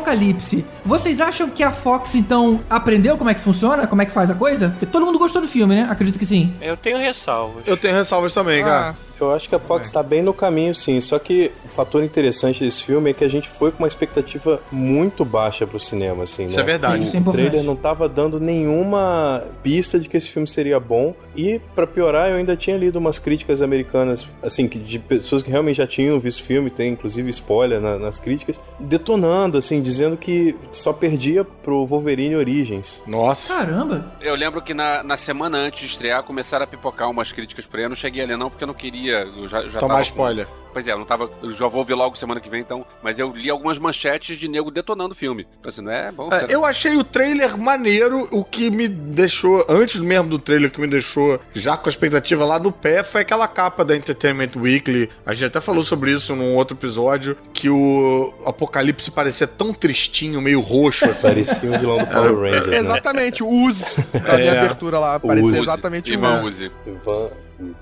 Apocalipse. 0.00 0.64
Vocês 0.84 1.20
acham 1.20 1.48
que 1.48 1.62
a 1.62 1.70
Fox 1.70 2.14
então 2.14 2.60
aprendeu 2.68 3.16
como 3.16 3.30
é 3.30 3.34
que 3.34 3.40
funciona? 3.40 3.86
Como 3.86 4.00
é 4.02 4.06
que 4.06 4.12
faz 4.12 4.30
a 4.30 4.34
coisa? 4.34 4.70
Porque 4.70 4.86
todo 4.86 5.04
mundo 5.04 5.18
gostou 5.18 5.40
do 5.42 5.48
filme, 5.48 5.74
né? 5.74 5.86
Acredito 5.88 6.18
que 6.18 6.26
sim. 6.26 6.52
Eu 6.60 6.76
tenho 6.76 6.98
ressalvas. 6.98 7.62
Eu 7.66 7.76
tenho 7.76 7.94
ressalvas 7.94 8.34
também, 8.34 8.62
cara. 8.64 8.96
Eu 9.24 9.32
acho 9.34 9.48
que 9.48 9.54
a 9.54 9.58
Fox 9.58 9.90
tá 9.90 10.02
bem 10.02 10.22
no 10.22 10.32
caminho, 10.34 10.74
sim. 10.74 11.00
Só 11.00 11.18
que 11.18 11.50
o 11.64 11.68
fator 11.68 12.02
interessante 12.02 12.64
desse 12.64 12.82
filme 12.84 13.10
é 13.10 13.12
que 13.14 13.24
a 13.24 13.28
gente 13.28 13.48
foi 13.48 13.70
com 13.70 13.78
uma 13.82 13.88
expectativa 13.88 14.60
muito 14.72 15.24
baixa 15.24 15.66
pro 15.66 15.78
cinema, 15.80 16.24
assim, 16.24 16.46
Isso 16.46 16.56
né? 16.56 16.62
é 16.62 16.64
verdade. 16.64 17.04
Isso 17.04 17.16
é 17.16 17.18
O 17.18 17.20
importante. 17.20 17.44
trailer 17.46 17.64
não 17.64 17.76
tava 17.76 18.08
dando 18.08 18.38
nenhuma 18.40 19.44
pista 19.62 19.98
de 19.98 20.08
que 20.08 20.16
esse 20.16 20.28
filme 20.28 20.46
seria 20.48 20.78
bom. 20.80 21.14
E, 21.36 21.60
pra 21.74 21.86
piorar, 21.86 22.28
eu 22.28 22.36
ainda 22.36 22.56
tinha 22.56 22.76
lido 22.76 22.96
umas 22.98 23.18
críticas 23.18 23.62
americanas, 23.62 24.26
assim, 24.42 24.66
que 24.68 24.78
de 24.78 24.98
pessoas 24.98 25.42
que 25.42 25.50
realmente 25.50 25.76
já 25.76 25.86
tinham 25.86 26.18
visto 26.18 26.40
o 26.40 26.44
filme, 26.44 26.70
tem 26.70 26.92
inclusive 26.92 27.30
spoiler 27.30 27.80
na- 27.80 27.98
nas 27.98 28.18
críticas, 28.18 28.58
detonando, 28.78 29.56
assim, 29.58 29.80
dizendo 29.82 30.16
que 30.16 30.56
só 30.72 30.92
perdia 30.92 31.44
pro 31.44 31.84
Wolverine 31.86 32.36
Origins. 32.36 33.02
Nossa. 33.06 33.54
Caramba! 33.54 34.12
Eu 34.20 34.34
lembro 34.34 34.60
que 34.62 34.74
na, 34.74 35.02
na 35.02 35.16
semana 35.16 35.58
antes 35.58 35.80
de 35.80 35.86
estrear 35.86 36.22
começaram 36.22 36.64
a 36.64 36.66
pipocar 36.66 37.08
umas 37.10 37.30
críticas 37.32 37.66
por 37.66 37.78
aí. 37.78 37.84
Eu 37.84 37.88
não 37.90 37.96
cheguei 37.96 38.22
a 38.22 38.26
ler, 38.26 38.36
não, 38.36 38.50
porque 38.50 38.64
eu 38.64 38.68
não 38.68 38.74
queria. 38.74 39.09
Eu 39.12 39.48
já, 39.48 39.62
já 39.68 39.78
Tomar 39.78 39.94
tava- 39.94 40.02
spoiler. 40.02 40.46
Pois 40.72 40.86
é, 40.86 40.92
eu 40.92 40.98
não 40.98 41.04
tava. 41.04 41.28
Eu 41.42 41.50
já 41.50 41.66
vou 41.66 41.84
ver 41.84 41.94
logo 41.96 42.14
semana 42.16 42.38
que 42.40 42.48
vem, 42.48 42.60
então. 42.60 42.86
Mas 43.02 43.18
eu 43.18 43.32
li 43.34 43.50
algumas 43.50 43.76
manchetes 43.76 44.38
de 44.38 44.46
nego 44.46 44.70
detonando 44.70 45.14
o 45.14 45.16
filme. 45.16 45.44
Então, 45.58 45.68
assim, 45.68 45.80
não 45.80 45.90
é 45.90 46.12
bom. 46.12 46.28
É, 46.32 46.46
eu 46.48 46.64
achei 46.64 46.96
o 46.96 47.02
trailer 47.02 47.58
maneiro, 47.58 48.28
o 48.30 48.44
que 48.44 48.70
me 48.70 48.86
deixou, 48.86 49.66
antes 49.68 49.98
mesmo 50.00 50.28
do 50.30 50.38
trailer, 50.38 50.68
o 50.68 50.72
que 50.72 50.80
me 50.80 50.86
deixou 50.86 51.40
já 51.52 51.76
com 51.76 51.88
a 51.88 51.90
expectativa 51.90 52.44
lá 52.44 52.56
no 52.56 52.70
pé 52.70 53.02
foi 53.02 53.22
aquela 53.22 53.48
capa 53.48 53.84
da 53.84 53.96
Entertainment 53.96 54.50
Weekly. 54.54 55.10
A 55.26 55.34
gente 55.34 55.46
até 55.46 55.60
falou 55.60 55.82
sobre 55.82 56.12
isso 56.12 56.36
num 56.36 56.54
outro 56.54 56.76
episódio, 56.76 57.36
que 57.52 57.68
o 57.68 58.32
Apocalipse 58.46 59.10
parecia 59.10 59.48
tão 59.48 59.74
tristinho, 59.74 60.40
meio 60.40 60.60
roxo, 60.60 61.04
assim. 61.06 61.22
Parecia 61.26 61.68
um 61.68 61.80
vilão 61.80 61.98
do 61.98 62.06
Power 62.06 62.36
Rangers, 62.42 62.66
né? 62.68 62.76
exatamente, 62.76 63.42
o 63.42 63.48
Uzi 63.48 64.06
da 64.12 64.36
minha 64.36 64.52
É. 64.52 64.58
abertura 64.58 65.00
lá. 65.00 65.18
Parecia 65.18 65.46
Uzi. 65.48 65.58
exatamente 65.58 66.12
o 66.12 66.14
Ivan 66.14 66.36
Uzi. 66.36 66.44
Uzi. 66.44 66.72
Ivan- 66.86 67.30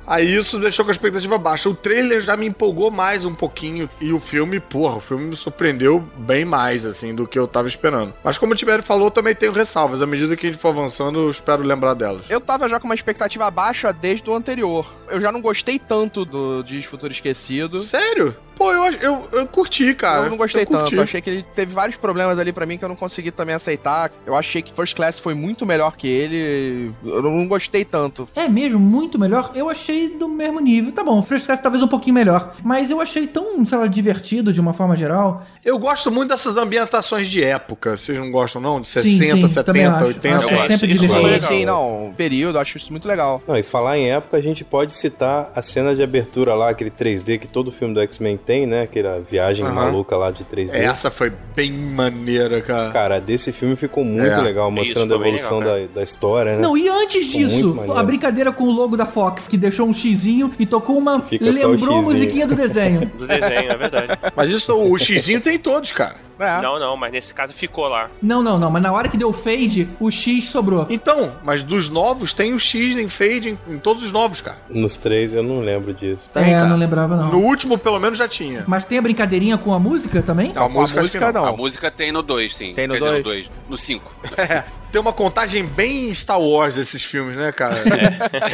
Aí 0.07 0.35
isso 0.35 0.59
deixou 0.59 0.85
com 0.85 0.91
a 0.91 0.95
expectativa 0.95 1.39
baixa. 1.39 1.69
O 1.69 1.75
trailer 1.75 2.21
já 2.21 2.37
me 2.37 2.47
empolgou 2.47 2.91
mais 2.91 3.25
um 3.25 3.35
pouquinho. 3.35 3.89
E 4.01 4.13
o 4.13 4.21
filme, 4.21 4.61
porra, 4.61 4.97
o 4.97 5.01
filme 5.01 5.27
me 5.27 5.37
surpreendeu 5.37 6.01
bem 6.17 6.45
mais, 6.45 6.85
assim, 6.85 7.15
do 7.15 7.27
que 7.27 7.39
eu 7.39 7.47
tava 7.47 7.69
esperando. 7.69 8.15
Mas 8.23 8.39
como 8.39 8.53
o 8.53 8.57
Tibério 8.57 8.85
falou, 8.85 9.11
também 9.11 9.35
tenho 9.35 9.53
ressalvas. 9.53 10.03
À 10.03 10.07
medida 10.07 10.37
que 10.37 10.47
a 10.47 10.51
gente 10.51 10.61
for 10.61 10.69
avançando, 10.69 11.21
eu 11.21 11.31
espero 11.31 11.63
lembrar 11.63 11.95
delas. 11.95 12.27
Eu 12.29 12.41
tava 12.41 12.69
já 12.69 12.81
com 12.81 12.87
uma 12.87 12.95
expectativa 12.95 13.51
baixa 13.51 13.93
desde 13.93 14.29
o 14.29 14.35
anterior. 14.35 14.87
Eu 15.09 15.21
já 15.21 15.31
não 15.31 15.41
gostei 15.41 15.79
tanto 15.79 16.25
do 16.25 16.63
Dias 16.63 16.85
Futuro 16.85 17.13
Esquecido. 17.13 17.85
Sério? 17.85 18.37
Pô, 18.59 18.73
eu, 18.73 18.93
eu, 18.95 19.29
eu 19.33 19.47
curti, 19.47 19.95
cara. 19.95 20.27
eu 20.27 20.31
não 20.31 20.37
gostei 20.37 20.67
curti. 20.67 20.83
tanto. 20.83 20.97
Eu 20.97 21.03
achei 21.05 21.21
que 21.21 21.31
ele 21.31 21.43
teve 21.55 21.73
vários 21.73 21.97
problemas 21.97 22.41
ali 22.41 22.53
pra 22.53 22.67
mim 22.67 22.77
que 22.77 22.85
eu 22.85 22.89
não 22.89 22.97
consegui 22.97 23.31
também 23.31 23.55
aceitar. 23.55 24.11
Eu 24.27 24.35
achei 24.35 24.61
que 24.61 24.75
First 24.75 24.97
Class 24.97 25.21
foi 25.21 25.33
muito 25.33 25.65
melhor 25.65 25.97
que 25.97 26.09
ele. 26.09 26.93
Eu 27.05 27.23
não 27.23 27.47
gostei 27.47 27.85
tanto. 27.85 28.29
É 28.35 28.49
mesmo, 28.49 28.81
muito 28.81 29.17
melhor. 29.19 29.53
Eu 29.55 29.71
achei 29.71 30.09
do 30.09 30.29
mesmo 30.29 30.59
nível. 30.59 30.91
Tá 30.91 31.05
bom, 31.05 31.23
Fresh 31.23 31.47
Cast 31.47 31.63
talvez 31.63 31.83
um 31.85 31.89
pouquinho 31.89 32.15
melhor. 32.15 32.55
Mas 32.65 32.91
eu 32.91 33.01
achei 33.01 33.29
tão, 33.29 33.65
sei 33.65 33.79
lá, 33.79 33.87
divertido 33.87 34.53
de 34.53 34.61
uma 34.61 34.73
forma 34.73 34.97
geral. 34.97 35.47
Eu 35.65 35.79
gosto 35.79 36.11
muito 36.11 36.31
dessas 36.31 36.57
ambientações 36.57 37.29
de 37.29 37.45
época. 37.45 37.97
Vocês 37.97 38.19
não 38.19 38.31
gostam, 38.31 38.61
não? 38.61 38.81
De 38.81 38.89
Sim, 38.89 39.19
60, 39.19 39.49
sim, 39.49 39.63
também 39.63 39.85
70, 39.85 39.97
acho. 39.97 40.07
80. 40.07 40.37
Acho 40.37 40.49
que 40.49 40.55
é 40.55 40.57
Eu 40.57 40.67
sempre 40.67 40.93
acho 40.93 41.05
isso 41.05 41.15
divertido. 41.15 41.41
Sim, 41.41 41.59
sim, 41.61 41.65
não. 41.65 42.15
Período, 42.17 42.57
eu 42.57 42.63
acho 42.63 42.77
isso 42.77 42.91
muito 42.91 43.07
legal. 43.07 43.41
Não, 43.47 43.57
e 43.57 43.63
falar 43.63 43.99
em 43.99 44.11
época, 44.11 44.37
a 44.37 44.41
gente 44.41 44.65
pode 44.65 44.95
citar 44.95 45.53
a 45.55 45.63
cena 45.63 45.95
de 45.95 46.03
abertura 46.03 46.55
lá, 46.55 46.71
aquele 46.71 46.91
3D 46.91 47.39
que 47.39 47.47
todo 47.47 47.71
filme 47.71 47.95
do 47.95 48.01
X-Men 48.01 48.37
tem, 48.49 48.67
né? 48.67 48.85
Aquela 48.85 49.21
viagem 49.21 49.63
Aham. 49.63 49.75
maluca 49.75 50.17
lá 50.17 50.31
de 50.31 50.43
3D. 50.43 50.73
Essa 50.75 51.11
foi 51.11 51.31
bem 51.55 51.71
maneira, 51.71 52.63
cara. 52.63 52.91
Cara, 52.91 53.21
desse 53.21 53.53
filme 53.53 53.77
ficou 53.77 54.03
muito 54.03 54.33
É. 54.33 54.41
legal, 54.41 54.71
mostrando 54.71 55.13
Isso, 55.15 55.23
a 55.23 55.27
evolução 55.29 55.59
legal, 55.59 55.77
da, 55.81 55.87
da 55.97 56.03
história, 56.03 56.57
né? 56.57 56.63
Não, 56.63 56.75
e 56.75 56.89
antes 56.89 57.27
disso, 57.27 57.79
a 57.95 58.03
brincadeira 58.03 58.51
com 58.51 58.65
o 58.65 58.71
logo 58.71 58.97
da 58.97 59.05
Fox, 59.05 59.47
que 59.47 59.59
deixou 59.59 59.87
um 59.87 59.93
xizinho 59.93 60.51
e 60.59 60.65
tocou 60.65 60.97
uma. 60.97 61.21
Fica 61.21 61.45
lembrou 61.45 61.99
a 61.99 62.03
musiquinha 62.03 62.47
do 62.47 62.55
desenho. 62.55 63.11
Do 63.19 63.27
desenho, 63.27 63.71
é 63.71 63.77
verdade. 63.77 64.19
Mas 64.35 64.51
isso, 64.51 64.73
o 64.75 64.99
xizinho 64.99 65.43
tem 65.43 65.59
todos, 65.59 65.93
cara. 65.93 66.17
É. 66.39 66.61
Não, 66.61 66.79
não, 66.79 66.97
mas 66.97 67.13
nesse 67.13 67.35
caso 67.35 67.53
ficou 67.53 67.89
lá. 67.89 68.09
Não, 68.23 68.43
não, 68.43 68.59
não, 68.59 68.71
mas 68.71 68.83
na 68.83 68.93
hora 68.93 69.09
que 69.09 69.17
deu 69.17 69.33
fade, 69.33 69.89
o 70.01 70.11
X 70.11 70.49
sobrou. 70.49 70.87
Então, 70.89 71.33
mas 71.43 71.63
dos 71.63 71.89
novos 71.89 72.33
tem 72.33 72.55
o 72.55 72.59
X 72.59 72.97
em 72.97 73.09
fade 73.09 73.51
em, 73.51 73.75
em 73.75 73.79
todos 73.79 74.03
os 74.03 74.13
novos, 74.13 74.41
cara. 74.41 74.59
Nos 74.69 74.97
três, 74.97 75.33
eu 75.33 75.43
não 75.43 75.61
lembro 75.61 75.93
disso. 75.93 76.29
Tem, 76.33 76.45
é, 76.45 76.51
cara. 76.53 76.69
não 76.69 76.77
lembrava 76.77 77.17
não. 77.17 77.29
No 77.29 77.39
último, 77.39 77.79
pelo 77.79 77.99
menos, 77.99 78.19
já 78.19 78.29
tinha. 78.29 78.65
Mas 78.67 78.85
tem 78.85 78.99
a 78.99 79.03
brincadeirinha 79.03 79.59
com 79.59 79.73
a 79.73 79.79
música 79.79 80.23
também? 80.23 80.53
Não, 80.53 80.65
a 80.65 80.69
música, 80.69 81.01
música, 81.01 81.27
acho 81.27 81.35
que 81.35 81.41
não. 81.41 81.47
A 81.47 81.57
música 81.57 81.91
tem 81.91 82.13
no 82.13 82.23
2, 82.23 82.55
sim. 82.55 82.73
Tem? 82.73 82.87
No 82.87 82.99
2. 82.99 83.51
No 83.69 83.77
5. 83.77 84.17
É, 84.37 84.65
tem 84.91 85.01
uma 85.01 85.13
contagem 85.13 85.65
bem 85.65 86.13
Star 86.13 86.41
Wars 86.41 86.75
desses 86.75 87.05
filmes, 87.05 87.37
né, 87.37 87.53
cara? 87.53 87.77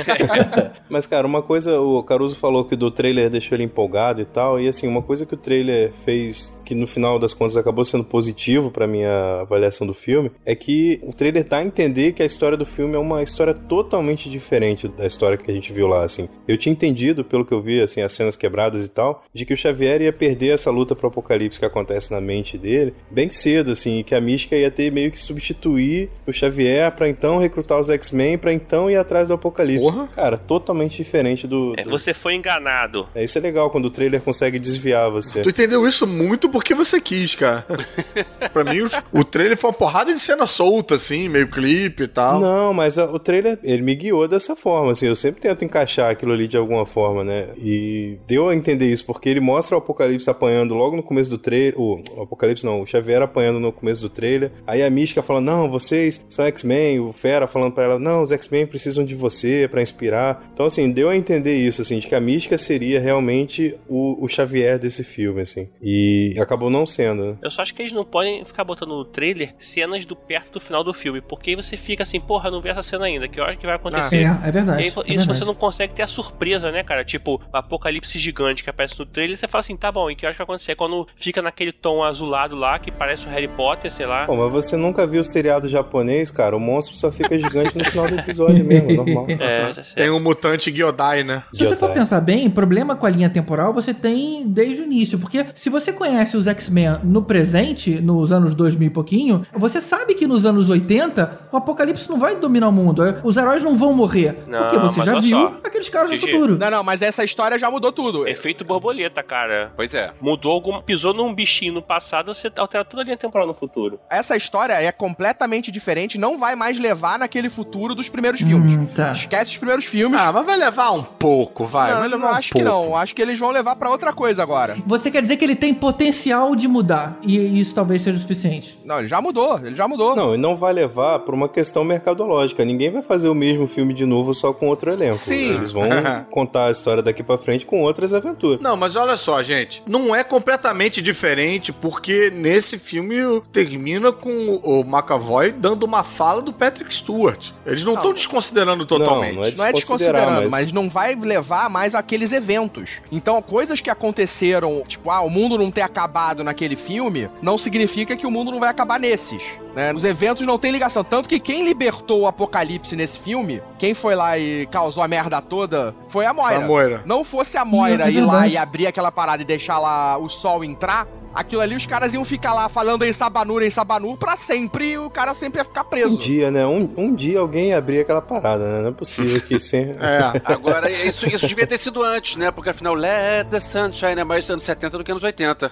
Mas, 0.88 1.06
cara, 1.06 1.26
uma 1.26 1.42
coisa, 1.42 1.80
o 1.80 2.02
Caruso 2.02 2.36
falou 2.36 2.64
que 2.64 2.76
do 2.76 2.90
trailer 2.90 3.30
deixou 3.30 3.56
ele 3.56 3.64
empolgado 3.64 4.20
e 4.20 4.24
tal, 4.24 4.60
e 4.60 4.68
assim, 4.68 4.86
uma 4.86 5.02
coisa 5.02 5.24
que 5.24 5.34
o 5.34 5.36
trailer 5.36 5.92
fez, 6.04 6.60
que 6.64 6.74
no 6.74 6.86
final 6.86 7.18
das 7.18 7.32
contas 7.32 7.56
acabou 7.56 7.84
sendo 7.84 8.04
positivo 8.04 8.70
pra 8.70 8.86
minha 8.86 9.40
avaliação 9.40 9.86
do 9.86 9.94
filme, 9.94 10.30
é 10.44 10.54
que 10.54 11.00
o 11.02 11.12
trailer 11.12 11.44
dá 11.44 11.58
a 11.58 11.64
entender 11.64 12.12
que 12.12 12.22
a 12.22 12.26
história 12.26 12.56
do 12.56 12.66
filme 12.66 12.94
é 12.94 12.98
uma 12.98 13.22
história 13.22 13.54
totalmente 13.54 14.28
diferente 14.28 14.88
da 14.88 15.06
história 15.06 15.38
que 15.38 15.50
a 15.50 15.54
gente 15.54 15.72
viu 15.72 15.86
lá, 15.86 16.04
assim. 16.04 16.28
Eu 16.46 16.58
tinha 16.58 16.72
entendido, 16.72 17.24
pelo 17.24 17.44
que 17.44 17.52
eu 17.52 17.60
vi, 17.60 17.80
assim, 17.80 18.00
as 18.00 18.12
cenas 18.12 18.36
quebradas 18.36 18.84
e 18.84 18.88
tal, 18.88 19.24
de 19.32 19.44
que 19.44 19.54
o 19.54 19.56
Xavier 19.56 20.02
ia 20.02 20.12
perder 20.12 20.54
essa 20.54 20.70
luta 20.70 20.94
pro 20.94 21.08
apocalipse 21.08 21.58
que 21.58 21.64
acontece 21.64 22.12
na 22.12 22.20
mente 22.20 22.58
dele 22.58 22.94
bem 23.10 23.30
cedo, 23.30 23.70
assim, 23.70 23.98
e 23.98 24.04
que 24.04 24.14
a 24.14 24.20
mística 24.20 24.56
ia 24.56 24.70
ter 24.70 24.90
meio 24.90 25.10
que 25.10 25.18
substituir 25.18 26.10
o 26.26 26.32
Xavier 26.32 26.90
pra 26.92 27.08
então 27.08 27.38
recrutar 27.38 27.78
os 27.80 27.88
X-Men, 27.90 28.38
pra 28.38 28.52
então 28.52 28.90
ir 28.90 28.96
atrás 28.96 29.28
do 29.28 29.34
Apocalipse. 29.34 29.80
Porra. 29.82 30.08
Cara, 30.14 30.38
totalmente 30.38 30.96
diferente 30.96 31.46
do, 31.46 31.74
É, 31.76 31.84
do- 31.84 31.90
você 31.90 32.14
foi 32.14 32.34
enganado. 32.34 33.06
É, 33.14 33.22
isso 33.24 33.36
é 33.38 33.40
legal 33.40 33.70
quando 33.70 33.86
o 33.86 33.90
trailer 33.90 34.20
consegue 34.20 34.58
desviar 34.58 35.10
você. 35.10 35.42
Tu 35.42 35.48
entendeu 35.50 35.86
isso 35.86 36.06
muito 36.06 36.48
porque 36.48 36.74
você 36.74 37.00
quis, 37.00 37.34
cara. 37.34 37.64
pra 38.52 38.64
mim, 38.64 38.80
o, 38.80 39.20
o 39.20 39.24
trailer 39.24 39.56
foi 39.56 39.70
uma 39.70 39.76
porrada 39.76 40.12
de 40.12 40.20
cena 40.20 40.46
solta, 40.46 40.94
assim, 40.94 41.28
meio 41.28 41.48
clipe 41.50 42.04
e 42.04 42.08
tal. 42.08 42.40
Não, 42.40 42.72
mas 42.72 42.98
a- 42.98 43.06
o 43.10 43.18
trailer, 43.18 43.58
ele 43.62 43.82
me 43.82 43.94
guiou 43.94 44.26
dessa 44.28 44.54
forma, 44.56 44.92
assim, 44.92 45.06
eu 45.06 45.16
sempre 45.16 45.40
tento 45.40 45.64
encaixar 45.64 46.10
aquilo 46.10 46.32
ali 46.32 46.48
de 46.48 46.56
alguma 46.56 46.86
forma, 46.86 47.22
né? 47.24 47.48
E 47.56 48.16
deu 48.26 48.48
a 48.48 48.54
entender 48.54 48.90
isso, 48.90 49.04
porque 49.04 49.28
ele 49.28 49.40
mostra 49.40 49.74
o 49.76 49.78
Apocalipse 49.78 50.28
apanhando 50.30 50.74
logo 50.74 50.96
no 50.96 51.02
começo 51.02 51.30
do 51.30 51.38
trailer, 51.38 51.74
o, 51.78 52.00
o 52.16 52.22
Apocalipse 52.22 52.64
não, 52.64 52.80
o 52.82 52.86
Xavier 52.86 53.22
apanhando 53.22 53.60
no 53.60 53.72
começo 53.72 54.00
do 54.02 54.08
trailer, 54.08 54.50
aí 54.66 54.82
a 54.82 54.90
Mística 54.90 55.22
falando, 55.22 55.46
não, 55.46 55.68
vocês 55.70 56.13
são 56.28 56.44
X-Men, 56.44 57.00
o 57.00 57.12
Fera 57.12 57.46
falando 57.46 57.72
pra 57.72 57.84
ela, 57.84 57.98
não, 57.98 58.22
os 58.22 58.32
X-Men 58.32 58.66
precisam 58.66 59.04
de 59.04 59.14
você 59.14 59.68
pra 59.70 59.82
inspirar. 59.82 60.48
Então, 60.52 60.66
assim, 60.66 60.90
deu 60.92 61.08
a 61.08 61.16
entender 61.16 61.54
isso, 61.54 61.82
assim, 61.82 61.98
de 61.98 62.06
que 62.06 62.14
a 62.14 62.20
Mística 62.20 62.58
seria 62.58 63.00
realmente 63.00 63.74
o, 63.88 64.24
o 64.24 64.28
Xavier 64.28 64.78
desse 64.78 65.04
filme, 65.04 65.42
assim. 65.42 65.68
E 65.82 66.34
acabou 66.38 66.70
não 66.70 66.86
sendo, 66.86 67.24
né? 67.24 67.36
Eu 67.42 67.50
só 67.50 67.62
acho 67.62 67.74
que 67.74 67.82
eles 67.82 67.92
não 67.92 68.04
podem 68.04 68.44
ficar 68.44 68.64
botando 68.64 68.90
no 68.90 69.04
trailer 69.04 69.54
cenas 69.58 70.04
do 70.04 70.16
perto 70.16 70.54
do 70.54 70.60
final 70.60 70.84
do 70.84 70.92
filme, 70.92 71.20
porque 71.20 71.50
aí 71.50 71.56
você 71.56 71.76
fica 71.76 72.02
assim, 72.02 72.20
porra, 72.20 72.50
não 72.50 72.60
vi 72.60 72.68
essa 72.68 72.82
cena 72.82 73.06
ainda, 73.06 73.28
que 73.28 73.40
hora 73.40 73.56
que 73.56 73.66
vai 73.66 73.76
acontecer? 73.76 74.24
É, 74.24 74.48
é 74.48 74.52
verdade. 74.52 74.82
E 74.82 74.84
aí, 74.84 74.86
é 74.86 74.88
isso 74.88 75.02
verdade. 75.04 75.26
você 75.26 75.44
não 75.44 75.54
consegue 75.54 75.94
ter 75.94 76.02
a 76.02 76.06
surpresa, 76.06 76.70
né, 76.70 76.82
cara? 76.82 77.04
Tipo, 77.04 77.40
o 77.52 77.56
apocalipse 77.56 78.18
gigante 78.18 78.62
que 78.62 78.70
aparece 78.70 78.98
no 78.98 79.06
trailer, 79.06 79.36
você 79.36 79.48
fala 79.48 79.60
assim, 79.60 79.76
tá 79.76 79.90
bom, 79.90 80.10
e 80.10 80.16
que 80.16 80.24
hora 80.24 80.34
que 80.34 80.38
vai 80.38 80.44
acontecer? 80.44 80.74
Quando 80.74 81.06
fica 81.16 81.42
naquele 81.42 81.72
tom 81.72 82.02
azulado 82.02 82.56
lá, 82.56 82.78
que 82.78 82.90
parece 82.90 83.26
o 83.26 83.30
Harry 83.30 83.48
Potter, 83.48 83.92
sei 83.92 84.06
lá. 84.06 84.26
Pô, 84.26 84.36
mas 84.36 84.52
você 84.52 84.76
nunca 84.76 85.06
viu 85.06 85.20
o 85.20 85.24
seriado 85.24 85.68
japonês, 85.68 86.03
cara? 86.32 86.56
O 86.56 86.60
monstro 86.60 86.96
só 86.96 87.10
fica 87.10 87.38
gigante 87.38 87.76
no 87.76 87.84
final 87.84 88.08
do 88.08 88.18
episódio 88.18 88.64
mesmo, 88.64 88.92
normal. 88.94 89.26
É. 89.28 89.72
Tem 89.94 90.10
um 90.10 90.20
mutante 90.20 90.70
Gyodai, 90.70 91.22
né? 91.24 91.42
Se 91.52 91.64
você 91.64 91.76
for 91.76 91.90
pensar 91.92 92.20
bem, 92.20 92.48
problema 92.50 92.96
com 92.96 93.06
a 93.06 93.10
linha 93.10 93.30
temporal 93.30 93.72
você 93.72 93.92
tem 93.92 94.46
desde 94.46 94.82
o 94.82 94.84
início. 94.84 95.18
Porque 95.18 95.46
se 95.54 95.70
você 95.70 95.92
conhece 95.92 96.36
os 96.36 96.46
X-Men 96.46 97.00
no 97.02 97.22
presente, 97.22 98.00
nos 98.00 98.32
anos 98.32 98.54
2000 98.54 98.86
e 98.86 98.90
pouquinho, 98.90 99.46
você 99.52 99.80
sabe 99.80 100.14
que 100.14 100.26
nos 100.26 100.46
anos 100.46 100.70
80 100.70 101.48
o 101.52 101.56
apocalipse 101.56 102.08
não 102.08 102.18
vai 102.18 102.36
dominar 102.36 102.68
o 102.68 102.72
mundo. 102.72 103.02
Os 103.22 103.36
heróis 103.36 103.62
não 103.62 103.76
vão 103.76 103.92
morrer. 103.92 104.44
Não, 104.46 104.58
porque 104.60 104.78
você 104.78 105.02
já 105.02 105.18
viu 105.18 105.38
só. 105.38 105.60
aqueles 105.64 105.88
caras 105.88 106.10
no 106.10 106.16
Gigi. 106.16 106.32
futuro. 106.32 106.58
Não, 106.58 106.70
não, 106.70 106.84
mas 106.84 107.02
essa 107.02 107.24
história 107.24 107.58
já 107.58 107.70
mudou 107.70 107.92
tudo. 107.92 108.26
Efeito 108.26 108.64
borboleta, 108.64 109.22
cara. 109.22 109.72
Pois 109.76 109.94
é. 109.94 110.12
Mudou 110.20 110.52
algum. 110.52 110.80
Pisou 110.82 111.14
num 111.14 111.34
bichinho 111.34 111.72
no 111.72 111.82
passado, 111.82 112.34
você 112.34 112.50
altera 112.56 112.84
toda 112.84 113.02
a 113.02 113.04
linha 113.04 113.16
temporal 113.16 113.46
no 113.46 113.54
futuro. 113.54 113.98
Essa 114.10 114.36
história 114.36 114.74
é 114.74 114.92
completamente 114.92 115.70
diferente, 115.70 115.93
não 116.18 116.38
vai 116.38 116.54
mais 116.56 116.78
levar 116.78 117.18
naquele 117.18 117.48
futuro 117.48 117.94
dos 117.94 118.08
primeiros 118.08 118.40
filmes. 118.40 118.76
Hum, 118.76 118.86
tá. 118.86 119.12
Esquece 119.12 119.52
os 119.52 119.58
primeiros 119.58 119.84
filmes. 119.84 120.20
Ah, 120.20 120.32
mas 120.32 120.44
vai 120.46 120.56
levar 120.56 120.92
um 120.92 121.02
pouco, 121.02 121.66
vai. 121.66 121.92
vai 121.92 122.02
não, 122.02 122.08
levar 122.08 122.18
não, 122.18 122.28
um 122.28 122.36
acho 122.38 122.52
pouco. 122.52 122.64
que 122.66 122.70
não. 122.70 122.96
Acho 122.96 123.14
que 123.14 123.22
eles 123.22 123.38
vão 123.38 123.50
levar 123.50 123.76
pra 123.76 123.90
outra 123.90 124.12
coisa 124.12 124.42
agora. 124.42 124.76
Você 124.86 125.10
quer 125.10 125.22
dizer 125.22 125.36
que 125.36 125.44
ele 125.44 125.56
tem 125.56 125.72
potencial 125.72 126.54
de 126.54 126.68
mudar. 126.68 127.18
E 127.22 127.60
isso 127.60 127.74
talvez 127.74 128.02
seja 128.02 128.18
o 128.18 128.20
suficiente. 128.20 128.78
Não, 128.84 128.98
ele 128.98 129.08
já 129.08 129.20
mudou, 129.20 129.58
ele 129.58 129.76
já 129.76 129.86
mudou. 129.88 130.16
Não, 130.16 130.34
e 130.34 130.38
não 130.38 130.56
vai 130.56 130.72
levar 130.72 131.20
por 131.20 131.34
uma 131.34 131.48
questão 131.48 131.84
mercadológica. 131.84 132.64
Ninguém 132.64 132.90
vai 132.90 133.02
fazer 133.02 133.28
o 133.28 133.34
mesmo 133.34 133.66
filme 133.66 133.94
de 133.94 134.04
novo 134.06 134.34
só 134.34 134.52
com 134.52 134.68
outro 134.68 134.90
elenco. 134.90 135.14
Sim. 135.14 135.56
Eles 135.56 135.70
vão 135.70 135.88
contar 136.30 136.66
a 136.66 136.70
história 136.70 137.02
daqui 137.02 137.22
pra 137.22 137.38
frente 137.38 137.66
com 137.66 137.82
outras 137.82 138.12
aventuras. 138.12 138.60
Não, 138.60 138.76
mas 138.76 138.96
olha 138.96 139.16
só, 139.16 139.42
gente. 139.42 139.82
Não 139.86 140.14
é 140.14 140.24
completamente 140.24 141.00
diferente, 141.00 141.72
porque 141.72 142.30
nesse 142.30 142.78
filme 142.78 143.16
termina 143.52 144.12
com 144.12 144.60
o 144.62 144.80
McAvoy 144.80 145.52
dando 145.52 145.83
uma 145.84 146.02
fala 146.02 146.40
do 146.42 146.52
Patrick 146.52 146.92
Stewart. 146.94 147.50
Eles 147.66 147.84
não 147.84 147.94
estão 147.94 148.12
desconsiderando 148.12 148.84
totalmente. 148.86 149.34
Não, 149.34 149.42
não 149.42 149.44
é 149.48 149.50
Não 149.52 149.64
é 149.64 149.72
desconsiderando, 149.72 150.40
mas- 150.42 150.50
mas... 150.50 150.72
não 150.72 150.88
vai 150.88 151.14
levar 151.14 151.68
mais 151.70 151.94
aqueles 151.94 152.32
eventos. 152.32 153.00
Então, 153.10 153.40
coisas 153.42 153.80
que 153.80 153.90
aconteceram, 153.90 154.82
tipo, 154.86 155.10
ah, 155.10 155.20
o 155.20 155.30
mundo 155.30 155.58
não 155.58 155.70
ter 155.70 155.82
acabado 155.82 156.42
naquele 156.44 156.76
filme, 156.76 157.28
não 157.42 157.58
significa 157.58 158.16
que 158.16 158.26
o 158.26 158.30
mundo 158.30 158.50
não 158.50 158.60
vai 158.60 158.68
acabar 158.68 158.98
nesses. 158.98 159.42
Né? 159.74 159.92
Os 159.92 160.04
eventos 160.04 160.46
não 160.46 160.58
têm 160.58 160.70
ligação. 160.70 161.02
Tanto 161.02 161.28
que 161.28 161.38
quem 161.40 161.64
libertou 161.64 162.20
o 162.22 162.26
apocalipse 162.26 162.94
nesse 162.94 163.18
filme, 163.18 163.60
quem 163.78 163.92
foi 163.92 164.14
lá 164.14 164.38
e 164.38 164.66
causou 164.66 165.02
a 165.02 165.08
merda 165.08 165.40
toda, 165.40 165.94
foi 166.08 166.24
a 166.26 166.32
Moira. 166.32 166.64
A 166.64 166.66
Moira. 166.66 167.02
Não 167.04 167.24
fosse 167.24 167.56
a 167.58 167.64
Moira 167.64 168.06
É 168.08 168.10
ir 168.12 168.20
lá 168.20 168.46
e 168.46 168.56
abrir 168.56 168.86
aquela 168.86 169.10
parada 169.10 169.42
e 169.42 169.44
deixar 169.44 169.78
lá 169.78 170.16
o 170.16 170.28
sol 170.28 170.62
entrar, 170.64 171.08
aquilo 171.34 171.60
ali 171.62 171.74
os 171.74 171.86
caras 171.86 172.14
iam 172.14 172.24
ficar 172.24 172.54
lá 172.54 172.68
falando 172.68 173.04
em 173.04 173.12
Sabanur, 173.12 173.62
em 173.62 173.70
Sabanur, 173.70 174.16
pra 174.16 174.36
sempre 174.36 174.92
e 174.92 174.98
o 174.98 175.10
cara 175.10 175.34
sempre 175.34 175.60
ia 175.60 175.64
ficar 175.64 175.84
preso. 175.84 176.14
Um 176.14 176.16
dia, 176.18 176.50
né? 176.50 176.66
Um, 176.66 176.90
um 176.96 177.14
dia 177.14 177.40
alguém 177.40 177.68
ia 177.68 177.78
abrir 177.78 178.00
aquela 178.00 178.22
parada, 178.22 178.64
né? 178.66 178.80
Não 178.82 178.88
é 178.88 178.92
possível 178.92 179.40
que 179.40 179.58
sem. 179.58 179.90
É. 180.00 180.40
Agora, 180.44 180.90
isso, 180.90 181.26
isso 181.28 181.46
devia 181.46 181.66
ter 181.66 181.78
sido 181.78 182.02
antes, 182.02 182.36
né? 182.36 182.50
Porque 182.50 182.70
afinal, 182.70 182.94
Let 182.94 183.48
the 183.50 183.60
Sunshine 183.60 184.20
é 184.20 184.24
mais 184.24 184.48
anos 184.50 184.64
70 184.64 184.98
do 184.98 185.04
que 185.04 185.10
anos 185.10 185.22
80. 185.22 185.70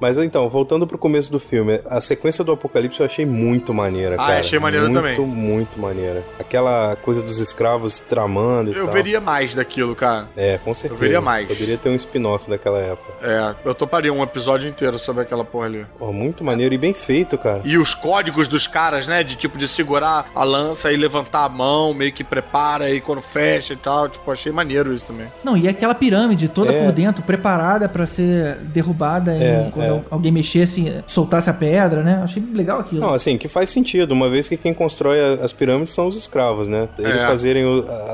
Mas 0.00 0.18
então, 0.18 0.48
voltando 0.48 0.86
pro 0.86 0.98
começo 0.98 1.30
do 1.30 1.38
filme, 1.40 1.80
a 1.88 2.00
sequência 2.00 2.44
do 2.44 2.52
Apocalipse 2.52 3.00
eu 3.00 3.06
achei 3.06 3.24
muito 3.26 3.72
maneira, 3.74 4.14
Ah, 4.14 4.26
cara. 4.26 4.38
achei 4.40 4.58
maneira 4.58 4.86
muito, 4.86 4.96
também. 5.00 5.18
Muito, 5.18 5.34
muito 5.36 5.80
maneira. 5.80 6.22
Aquela 6.38 6.96
coisa 6.96 7.22
dos 7.22 7.38
escravos 7.38 7.98
tramando 7.98 8.70
e 8.72 8.76
Eu 8.76 8.84
tal. 8.84 8.94
veria 8.94 9.20
mais 9.20 9.54
daquilo, 9.54 9.94
cara. 9.94 10.28
É, 10.36 10.58
com 10.58 10.74
certeza. 10.74 11.00
veria 11.00 11.20
mais. 11.20 11.46
Poderia 11.48 11.76
ter 11.78 11.88
um 11.88 11.94
spin-off 11.94 12.48
daquela 12.48 12.78
época. 12.78 13.12
É, 13.22 13.54
eu 13.64 13.74
toparia 13.74 14.12
um 14.12 14.22
episódio 14.22 14.53
inteiro 14.62 14.98
sobre 14.98 15.22
aquela 15.22 15.44
porra 15.44 15.66
ali. 15.66 15.86
Pô, 15.98 16.12
muito 16.12 16.44
maneiro 16.44 16.74
e 16.74 16.78
bem 16.78 16.94
feito, 16.94 17.36
cara. 17.38 17.60
E 17.64 17.76
os 17.78 17.94
códigos 17.94 18.46
dos 18.48 18.66
caras, 18.66 19.06
né? 19.06 19.22
De 19.22 19.36
tipo 19.36 19.58
de 19.58 19.66
segurar 19.66 20.26
a 20.34 20.44
lança 20.44 20.92
e 20.92 20.96
levantar 20.96 21.44
a 21.44 21.48
mão, 21.48 21.92
meio 21.94 22.12
que 22.12 22.22
prepara 22.24 22.90
e 22.90 23.00
quando 23.00 23.20
fecha 23.22 23.72
e 23.72 23.76
tal. 23.76 24.08
Tipo, 24.08 24.30
achei 24.30 24.52
maneiro 24.52 24.92
isso 24.92 25.06
também. 25.06 25.26
Não, 25.42 25.56
e 25.56 25.66
aquela 25.68 25.94
pirâmide 25.94 26.48
toda 26.48 26.72
É. 26.72 26.84
por 26.84 26.92
dentro, 26.92 27.22
preparada 27.22 27.88
pra 27.88 28.06
ser 28.06 28.56
derrubada 28.58 29.34
em- 29.34 29.42
É, 29.42 29.70
quando 29.72 29.86
é. 29.86 30.00
alguém 30.10 30.32
mexesse, 30.32 31.02
soltasse 31.06 31.48
a 31.50 31.54
pedra, 31.54 32.02
né? 32.02 32.20
Achei 32.22 32.42
legal 32.52 32.80
aquilo. 32.80 33.00
Não, 33.00 33.14
assim, 33.14 33.36
que 33.38 33.48
faz 33.48 33.70
sentido, 33.70 34.12
uma 34.12 34.28
vez 34.28 34.48
que 34.48 34.56
quem 34.56 34.74
constrói 34.74 35.18
as 35.42 35.52
pirâmides 35.52 35.94
são 35.94 36.06
os 36.08 36.16
escravos, 36.16 36.68
né? 36.68 36.88
Eles 36.98 37.20
É. 37.20 37.26
fazerem 37.26 37.64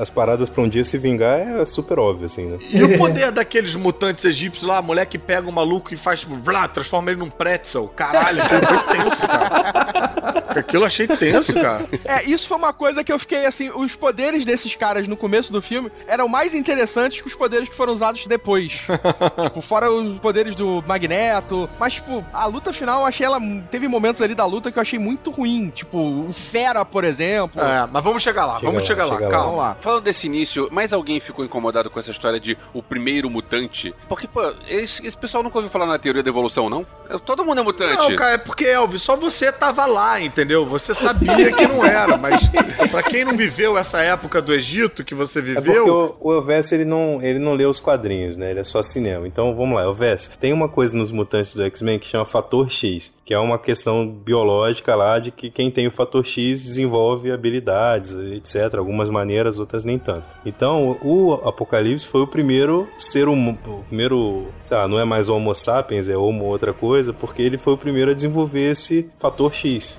as 0.01 0.09
paradas 0.11 0.49
pra 0.49 0.63
um 0.63 0.69
dia 0.69 0.85
se 0.85 0.97
vingar 0.99 1.39
é 1.39 1.67
super 1.67 1.99
óbvio, 1.99 2.27
assim, 2.27 2.47
né? 2.47 2.59
E 2.71 2.83
o 2.83 2.97
poder 2.99 3.31
daqueles 3.31 3.75
mutantes 3.75 4.25
egípcios 4.25 4.67
lá, 4.67 4.79
a 4.79 4.83
mulher 4.83 5.07
que 5.07 5.19
pega 5.19 5.49
o 5.49 5.53
maluco 5.53 5.93
e 5.93 5.97
faz, 5.97 6.25
vlá, 6.37 6.69
transforma 6.69 7.11
ele 7.11 7.21
num 7.21 7.31
pretzel. 7.31 7.89
Caralho, 7.89 8.43
aquilo 8.43 8.67
foi 8.67 8.97
tenso, 8.97 9.27
cara. 9.27 10.41
Aquilo 10.51 10.83
eu 10.83 10.87
achei 10.87 11.07
tenso, 11.07 11.55
cara. 11.55 11.87
É, 12.05 12.25
isso 12.25 12.49
foi 12.49 12.57
uma 12.57 12.73
coisa 12.73 13.05
que 13.05 13.13
eu 13.13 13.19
fiquei 13.19 13.47
assim. 13.47 13.71
Os 13.71 13.95
poderes 13.95 14.45
desses 14.45 14.75
caras 14.75 15.07
no 15.07 15.17
começo 15.17 15.53
do 15.53 15.63
filme 15.63 15.91
eram 16.07 16.29
mais 16.29 16.55
interessantes 16.55 17.21
que 17.21 17.27
os 17.27 17.35
poderes 17.35 17.69
que 17.69 17.77
foram 17.77 17.93
usados 17.93 18.27
depois. 18.27 18.87
tipo, 19.45 19.61
fora 19.61 19.91
os 19.91 20.19
poderes 20.19 20.55
do 20.55 20.83
Magneto. 20.87 21.69
Mas, 21.79 21.95
tipo, 21.95 22.25
a 22.33 22.47
luta 22.47 22.73
final 22.73 23.01
eu 23.01 23.07
achei 23.07 23.25
ela. 23.27 23.39
Teve 23.71 23.87
momentos 23.89 24.21
ali 24.23 24.35
da 24.35 24.45
luta 24.45 24.73
que 24.73 24.79
eu 24.79 24.83
achei 24.83 24.99
muito 24.99 25.31
ruim. 25.31 25.69
Tipo, 25.71 25.99
o 26.29 26.33
Fera, 26.33 26.85
por 26.85 27.05
exemplo. 27.05 27.61
É, 27.63 27.87
mas 27.91 28.03
vamos 28.03 28.23
chegar 28.23 28.45
lá, 28.47 28.55
Chega 28.55 28.67
vamos 28.67 28.83
lá, 28.83 28.87
chegar 28.87 29.05
lá, 29.05 29.15
chega 29.15 29.27
lá. 29.27 29.31
calma. 29.31 29.57
Lá. 29.57 29.77
Falando 29.81 30.05
desse 30.05 30.27
início, 30.27 30.69
mais 30.71 30.93
alguém 30.93 31.21
ficou 31.21 31.45
incomodado 31.45 31.91
com 31.91 31.99
essa 31.99 32.11
história 32.11 32.41
de 32.41 32.57
o 32.75 32.83
primeiro 32.83 33.31
mutante? 33.31 33.95
Porque, 34.09 34.27
pô, 34.27 34.41
esse, 34.69 35.07
esse 35.07 35.17
pessoal 35.17 35.43
nunca 35.43 35.59
ouviu 35.59 35.71
falar 35.71 35.87
na 35.87 35.99
teoria 36.11 36.23
da 36.25 36.31
evolução, 36.31 36.69
não? 36.69 36.85
Todo 37.19 37.45
mundo 37.45 37.61
é 37.61 37.65
mutante. 37.65 37.97
Não, 37.97 38.17
cara, 38.17 38.35
é 38.35 38.39
porque, 38.39 38.65
Elvis, 38.65 39.03
só 39.03 39.17
você 39.17 39.51
tava 39.51 39.87
lá, 39.87 40.21
entendeu? 40.21 40.65
Você 40.67 40.95
sabia 40.95 41.51
que 41.53 41.67
não 41.67 41.85
era, 41.85 42.17
mas 42.17 42.51
pra 42.91 43.03
quem 43.03 43.25
não 43.25 43.37
viveu 43.37 43.77
essa 43.77 44.01
época 44.01 44.41
do 44.41 44.53
Egito 44.53 45.05
que 45.05 45.15
você 45.15 45.41
É 45.41 45.43
porque 45.43 45.61
viveu, 45.61 46.17
o, 46.21 46.29
o 46.29 46.35
Elvis, 46.35 46.73
ele 46.73 46.85
não, 46.85 47.19
ele 47.23 47.39
não 47.39 47.55
lê 47.55 47.65
os 47.65 47.81
quadrinhos, 47.81 48.37
né? 48.37 48.51
Ele 48.51 48.61
é 48.61 48.65
só 48.65 48.83
cinema. 48.83 49.27
Então, 49.27 49.55
vamos 49.55 49.77
lá, 49.77 49.83
Elvis, 49.83 50.31
tem 50.41 50.53
uma 50.53 50.69
coisa 50.69 50.97
nos 50.97 51.11
mutantes 51.11 51.55
do 51.55 51.63
X-Men 51.63 51.99
que 51.99 52.07
chama 52.07 52.25
fator 52.25 52.71
X, 52.71 53.19
que 53.25 53.35
é 53.35 53.39
uma 53.39 53.59
questão 53.59 54.07
biológica 54.07 54.95
lá 54.95 55.19
de 55.19 55.31
que 55.31 55.51
quem 55.51 55.71
tem 55.71 55.87
o 55.87 55.91
fator 55.91 56.25
X 56.25 56.61
desenvolve 56.63 57.31
habilidades, 57.31 58.13
etc. 58.13 58.75
Algumas 58.79 59.09
maneiras, 59.09 59.59
outras 59.59 59.85
nem 59.85 59.99
tanto. 59.99 60.25
Então, 60.45 60.99
o 61.03 61.35
Apocalipse 61.45 62.07
foi 62.07 62.23
o 62.23 62.27
primeiro 62.27 62.89
ser 62.99 63.29
humano, 63.29 63.59
o 63.67 63.85
primeiro, 63.85 64.49
sei 64.63 64.77
lá, 64.77 64.89
não 64.89 64.99
é 64.99 65.05
mais 65.05 65.29
Homo 65.29 65.55
sapiens, 65.55 66.09
é 66.09 66.17
Homo 66.17 66.45
outra 66.45 66.73
coisa, 66.73 67.00
porque 67.09 67.43
ele 67.43 67.59
foi 67.59 67.73
o 67.73 67.79
primeiro 67.79 68.11
a 68.11 68.15
desenvolver 68.15 68.71
esse 68.71 69.11
fator 69.19 69.53
X, 69.55 69.97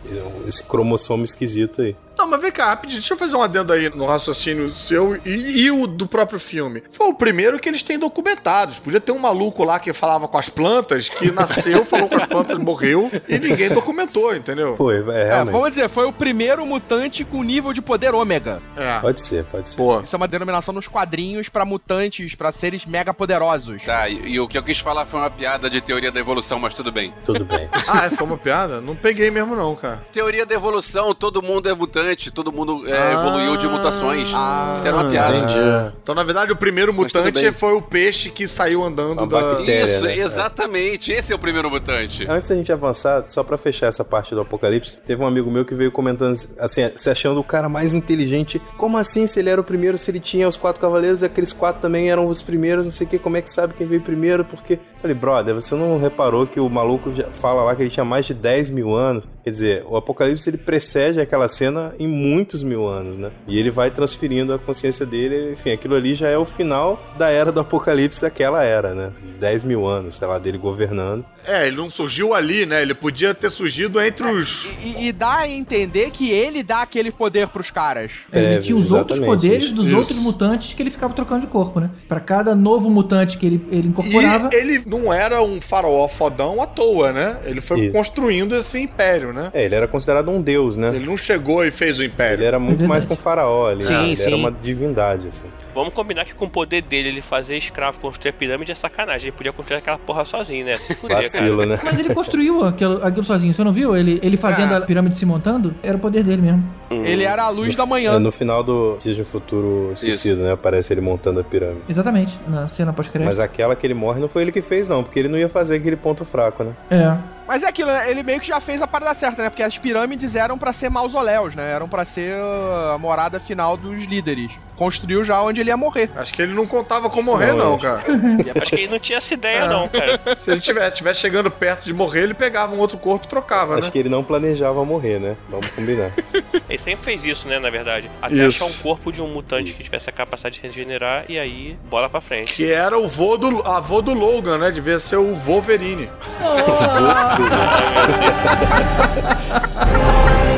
esse 0.48 0.64
cromossomo 0.64 1.26
esquisito 1.26 1.82
aí. 1.82 1.96
Não, 2.18 2.28
mas 2.28 2.42
vem 2.42 2.52
cá, 2.52 2.68
rapidinho, 2.68 3.00
deixa 3.00 3.16
eu 3.16 3.18
fazer 3.18 3.36
um 3.36 3.42
adendo 3.42 3.74
aí 3.74 3.90
no 3.90 4.06
raciocínio 4.06 4.70
seu 4.70 5.16
e, 5.26 5.64
e 5.64 5.72
o 5.72 5.88
do 5.88 6.06
próprio 6.06 6.40
filme. 6.40 6.84
Foi 6.92 7.08
o 7.08 7.16
primeiro 7.16 7.58
que 7.60 7.68
eles 7.68 7.82
têm 7.82 7.98
documentados. 7.98 8.78
Podia 8.78 9.00
ter 9.00 9.12
um 9.12 9.18
maluco 9.18 9.64
lá 9.64 9.80
que 9.80 9.92
falava 9.92 10.28
com 10.28 10.38
as 10.38 10.48
plantas, 10.48 11.10
que 11.10 11.32
nasceu, 11.32 11.84
falou 11.84 12.08
com 12.08 12.18
as 12.18 12.28
plantas, 12.28 12.60
morreu, 12.60 13.10
e 13.28 13.40
ninguém 13.40 13.70
documentou, 13.70 14.36
entendeu? 14.36 14.76
Foi, 14.76 14.98
é, 15.10 15.30
É, 15.40 15.46
vamos 15.46 15.70
dizer, 15.70 15.90
foi 15.90 16.06
o 16.06 16.14
primeiro 16.14 16.64
mutante 16.64 17.24
com 17.24 17.42
nível 17.42 17.74
de 17.74 17.82
poder 17.82 18.14
ômega. 18.14 18.62
É. 18.78 19.00
Pode 19.00 19.20
ser, 19.22 19.44
pode 19.46 19.70
ser. 19.70 19.78
Pô, 19.78 20.02
Isso 20.02 20.16
é 20.16 20.18
uma 20.18 20.28
denominação 20.28 20.76
nos 20.76 20.88
quadrinhos 20.88 21.50
pra 21.50 21.66
mutantes, 21.66 22.36
pra 22.36 22.52
seres 22.52 22.86
mega 22.86 23.14
poderosos. 23.16 23.84
Tá, 23.84 24.08
e, 24.08 24.34
e 24.34 24.40
o 24.40 24.48
que 24.48 24.58
eu 24.58 24.64
quis 24.64 24.78
falar 24.78 25.08
foi 25.08 25.20
uma 25.20 25.32
piada 25.32 25.70
de 25.72 25.82
teoria 25.82 26.12
da 26.12 26.20
evolução, 26.20 26.60
mas 26.60 26.74
tudo 26.76 26.91
tudo 26.92 26.94
bem. 26.94 27.14
Tudo 27.26 27.46
bem. 27.46 27.70
Ah, 27.88 28.10
foi 28.10 28.26
uma 28.26 28.38
piada? 28.38 28.80
Não 28.80 28.96
peguei 28.96 29.30
mesmo 29.32 29.56
não, 29.56 29.76
cara. 29.76 30.02
Teoria 30.14 30.46
da 30.46 30.54
evolução, 30.56 31.14
todo 31.14 31.42
mundo 31.42 31.68
é 31.68 31.74
mutante, 31.74 32.32
todo 32.32 32.52
mundo 32.52 32.88
é, 32.88 32.94
Ah. 32.98 33.14
evoluiu 33.14 33.58
de 33.58 33.68
mutações. 33.68 34.30
Ah, 34.34 34.76
Isso 34.78 34.88
era 34.88 34.96
uma 34.98 35.10
piada. 35.10 35.36
Entendi. 35.36 35.94
Então, 36.02 36.16
na 36.16 36.24
verdade, 36.24 36.52
o 36.52 36.56
primeiro 36.56 36.94
Mas 36.94 37.04
mutante 37.14 37.52
foi 37.52 37.74
o 37.74 37.82
peixe 37.82 38.30
que 38.30 38.48
saiu 38.48 38.82
andando 38.84 39.22
A 39.22 39.26
da... 39.26 39.42
bactéria. 39.42 39.84
Isso, 39.96 40.04
né? 40.06 40.18
exatamente. 40.18 41.12
Esse 41.12 41.32
é 41.34 41.36
o 41.36 41.40
primeiro 41.40 41.70
mutante. 41.70 42.26
Antes 42.30 42.50
da 42.50 42.56
gente 42.56 42.72
avançar, 42.72 43.28
só 43.28 43.44
pra 43.44 43.58
fechar 43.58 43.88
essa 43.88 44.04
parte 44.06 44.34
do 44.34 44.42
apocalipse, 44.42 44.98
teve 45.06 45.22
um 45.22 45.28
amigo 45.28 45.50
meu 45.52 45.66
que 45.66 45.76
veio 45.76 45.92
comentando 45.92 46.36
assim, 46.60 46.90
se 46.96 47.10
achando 47.10 47.40
o 47.40 47.44
cara 47.44 47.68
mais 47.68 47.94
inteligente. 47.94 48.62
Como 48.78 48.98
assim, 48.98 49.28
se 49.28 49.40
ele 49.40 49.50
era 49.50 49.60
o 49.60 49.64
primeiro, 49.64 49.98
se 49.98 50.10
ele 50.12 50.20
tinha 50.20 50.48
os 50.48 50.56
quatro 50.58 50.82
cavaleiros 50.82 51.22
e 51.22 51.26
aqueles 51.26 51.52
quatro 51.54 51.82
também 51.82 52.10
eram 52.10 52.28
os 52.28 52.42
primeiros, 52.42 52.86
não 52.86 52.92
sei 52.94 53.06
o 53.08 53.10
que, 53.10 53.20
como 53.20 53.38
é 53.38 53.42
que 53.42 53.50
sabe 53.52 53.74
quem 53.74 53.86
veio 53.88 54.02
primeiro? 54.02 54.46
Porque. 54.46 54.80
Falei, 55.02 55.16
brother, 55.16 55.56
você 55.56 55.74
não 55.76 56.00
reparou 56.00 56.46
que 56.46 56.60
o 56.60 56.70
maluco 56.82 57.14
já 57.16 57.26
fala 57.32 57.64
lá 57.64 57.76
que 57.76 57.84
ele 57.84 57.90
tinha 57.90 58.06
mais 58.06 58.26
de 58.26 58.34
10 58.34 58.70
mil 58.70 58.96
anos? 58.96 59.24
Quer 59.44 59.50
dizer, 59.50 59.86
o 59.88 59.98
apocalipse 59.98 60.48
ele 60.50 60.58
precede 60.58 61.20
aquela 61.20 61.48
cena 61.48 61.94
em 62.00 62.08
muitos 62.08 62.62
mil 62.62 62.88
anos, 62.88 63.18
né? 63.18 63.32
E 63.48 63.58
ele 63.58 63.72
vai 63.72 63.90
transferindo 63.90 64.54
a 64.54 64.60
consciência 64.60 65.06
dele, 65.06 65.54
enfim, 65.54 65.72
aquilo 65.72 65.96
ali 65.96 66.14
já 66.14 66.28
é 66.28 66.38
o 66.38 66.46
final 66.46 67.02
da 67.18 67.30
era 67.30 67.52
do 67.52 67.60
apocalipse 67.60 68.22
daquela 68.22 68.64
era, 68.64 68.94
né? 68.94 69.12
10 69.40 69.64
mil 69.64 69.88
anos, 69.88 70.16
sei 70.16 70.28
lá, 70.28 70.38
dele 70.38 70.58
governando. 70.60 71.26
É, 71.44 71.66
ele 71.66 71.76
não 71.76 71.90
surgiu 71.90 72.36
ali, 72.36 72.68
né? 72.68 72.84
Ele 72.84 72.94
podia 72.94 73.34
ter 73.34 73.50
surgido 73.50 74.00
entre 74.00 74.28
os... 74.28 74.64
E, 74.86 75.08
e 75.08 75.12
dá 75.12 75.40
a 75.40 75.50
entender 75.50 76.12
que 76.12 76.30
ele 76.32 76.62
dá 76.62 76.84
aquele 76.84 77.12
poder 77.12 77.48
pros 77.48 77.72
caras. 77.72 78.12
Ele 78.32 78.46
É, 78.46 78.60
tinha 78.60 78.78
os 78.78 78.92
outros 78.92 79.20
poderes 79.20 79.66
isso. 79.66 79.74
dos 79.76 79.88
Isso. 79.88 79.98
outros 79.98 80.18
mutantes 80.20 80.74
que 80.74 80.84
ele 80.84 80.92
ficava 80.92 81.14
trocando 81.16 81.42
de 81.42 81.48
corpo, 81.48 81.80
né? 81.80 81.90
Pra 82.08 82.20
cada 82.20 82.54
novo 82.56 82.92
mutante 82.92 83.40
que 83.40 83.46
ele, 83.48 83.66
ele 83.72 83.88
incorporava. 83.88 84.50
E 84.52 84.56
ele 84.56 84.84
não 84.86 85.12
era 85.12 85.42
um 85.42 85.60
faraó 85.60 86.08
fodão 86.08 86.62
à 86.62 86.68
toa, 86.76 87.12
né? 87.14 87.40
Ele 87.46 87.62
foi 87.62 87.82
Isso. 87.86 87.94
construindo 87.94 88.56
esse 88.56 88.80
império, 88.80 89.32
né? 89.34 89.50
É, 89.54 89.64
ele 89.66 89.76
era 89.76 89.88
considerado 89.88 90.30
um 90.30 90.42
deus, 90.42 90.76
né? 90.76 90.92
Ele 90.96 91.06
não 91.06 91.18
chegou 91.18 91.64
e 91.66 91.72
fez 91.72 91.98
o 92.00 92.02
Ele 92.04 92.12
império. 92.12 92.46
era 92.46 92.60
muito 92.60 92.84
É 92.84 92.88
mais 92.88 93.04
verdade. 93.04 93.08
que 93.08 93.14
um 93.14 93.24
faraó 93.24 93.68
ali. 93.68 93.84
Sim, 93.84 93.94
né? 93.94 94.04
Ele 94.08 94.16
sim. 94.16 94.28
era 94.28 94.36
uma 94.38 94.52
divindade, 94.52 95.28
assim. 95.28 95.48
Vamos 95.74 95.94
combinar 95.94 96.26
que 96.26 96.34
com 96.34 96.46
o 96.46 96.50
poder 96.50 96.82
dele, 96.82 97.08
ele 97.10 97.22
fazer 97.22 97.56
escravo 97.58 97.98
construir 98.00 98.30
a 98.32 98.34
pirâmide 98.34 98.72
é 98.74 98.76
sacanagem. 98.76 99.28
Ele 99.30 99.38
podia 99.38 99.54
construir 99.54 99.78
aquela 99.78 99.98
porra 99.98 100.26
sozinho, 100.26 100.66
né? 100.66 100.78
Se 100.78 100.94
fuder, 100.96 101.16
cara. 101.18 101.22
Vacilo, 101.30 101.66
né? 101.66 101.80
Mas 101.82 101.98
ele 101.98 102.14
construiu 102.14 102.66
aquilo, 102.66 103.06
aquilo 103.06 103.24
sozinho, 103.24 103.54
você 103.54 103.64
não 103.64 103.72
viu? 103.72 103.96
Ele, 103.96 104.20
ele 104.22 104.36
fazendo 104.36 104.74
Ah. 104.74 104.78
a 104.80 104.82
pirâmide 104.82 105.16
se 105.16 105.26
montando, 105.26 105.74
era 105.82 105.96
o 105.96 106.00
poder 106.00 106.24
dele 106.24 106.42
mesmo. 106.42 106.64
Ele 106.90 107.24
era 107.24 107.44
a 107.44 107.50
luz 107.50 107.74
da 107.74 107.84
É, 107.84 107.86
manhã. 107.86 108.20
no 108.20 108.34
final 108.34 108.62
do 108.64 108.98
Dias 109.02 109.16
de 109.16 109.22
um 109.22 109.26
Futuro 109.26 109.92
Esquecido, 109.94 110.42
né? 110.42 110.52
Aparece 110.52 110.94
ele 110.94 111.00
montando 111.00 111.40
a 111.40 111.44
pirâmide. 111.44 111.84
Exatamente, 111.88 112.38
na 112.48 112.68
cena 112.68 112.92
pós-crédito. 112.92 113.28
Mas 113.30 113.40
aquela 113.40 113.74
que 113.74 113.88
ele 113.88 113.94
morre 113.94 114.20
não 114.20 114.28
foi 114.28 114.42
ele 114.42 114.52
que 114.52 114.62
fez, 114.62 114.90
não, 114.90 115.02
porque 115.04 115.20
ele 115.20 115.30
não 115.30 115.38
ia 115.38 115.48
fazer 115.48 115.78
aquele 115.78 115.96
ponto 115.96 116.26
fraco, 116.26 116.51
né? 116.60 116.76
É. 116.90 117.18
Mas 117.52 117.64
é 117.64 117.68
aquilo, 117.68 117.92
né? 117.92 118.10
Ele 118.10 118.24
meio 118.24 118.40
que 118.40 118.48
já 118.48 118.62
fez 118.62 118.82
a 118.82 118.88
parada 118.88 119.14
certa, 119.14 119.44
né? 119.44 119.50
Porque 119.50 119.62
as 119.62 119.78
pirâmides 119.78 120.38
eram 120.38 120.58
pra 120.58 120.72
ser 120.72 120.90
mausoléus, 120.90 121.54
né? 121.54 121.70
Eram 121.70 121.86
pra 121.86 122.06
ser 122.06 122.40
uh, 122.40 122.94
a 122.94 122.98
morada 122.98 123.42
final 123.42 123.76
dos 123.76 124.06
líderes. 124.06 124.58
Construiu 124.78 125.26
já 125.26 125.42
onde 125.44 125.60
ele 125.60 125.70
ia 125.70 125.76
morrer. 125.76 126.10
Acho 126.16 126.34
que 126.34 126.42
ele 126.42 126.54
não 126.54 126.66
contava 126.66 127.10
com 127.10 127.22
morrer, 127.22 127.52
Não, 127.52 127.72
não, 127.72 127.78
cara. 127.78 128.02
Acho 128.62 128.72
que 128.72 128.76
ele 128.80 128.88
não 128.88 129.00
tinha 129.00 129.18
essa 129.18 129.34
ideia, 129.34 129.64
É. 129.64 129.68
não, 129.68 129.86
cara. 129.90 130.20
Se 130.42 130.50
ele 130.50 130.62
tivesse 130.62 130.88
estiver 130.94 131.14
chegando 131.14 131.52
perto 131.52 131.84
de 131.84 131.94
morrer, 131.94 132.22
ele 132.22 132.34
pegava 132.34 132.74
um 132.74 132.80
outro 132.80 132.98
corpo 132.98 133.26
e 133.26 133.28
trocava, 133.28 133.74
Acho 133.74 133.84
né? 133.84 133.92
que 133.92 134.00
ele 134.00 134.08
não 134.10 134.24
planejava 134.24 134.84
morrer, 134.86 135.20
né? 135.20 135.36
Vamos 135.50 135.70
combinar. 135.72 136.10
Ele 136.70 136.80
sempre 136.80 137.04
fez 137.04 137.26
isso, 137.26 137.50
né, 137.50 137.60
na 137.60 137.70
verdade. 137.70 138.10
Até 138.22 138.34
Isso. 138.34 138.64
achar 138.64 138.74
um 138.74 138.82
corpo 138.82 139.12
de 139.12 139.22
um 139.22 139.28
mutante 139.28 139.74
que 139.74 139.84
tivesse 139.84 140.10
a 140.10 140.14
capacidade 140.14 140.56
de 140.56 140.62
regenerar 140.62 141.26
e 141.28 141.38
aí 141.38 141.78
bola 141.90 142.10
pra 142.10 142.22
frente. 142.22 142.54
Que 142.54 142.72
era 142.72 142.98
o 142.98 143.10
vô 143.10 143.36
do, 143.38 143.62
avô 143.68 144.02
do 144.02 144.14
Logan, 144.14 144.58
né? 144.58 144.72
Devia 144.72 144.98
ser 144.98 145.18
o 145.18 145.36
Wolverine. 145.36 146.10
tudo. 147.50 147.62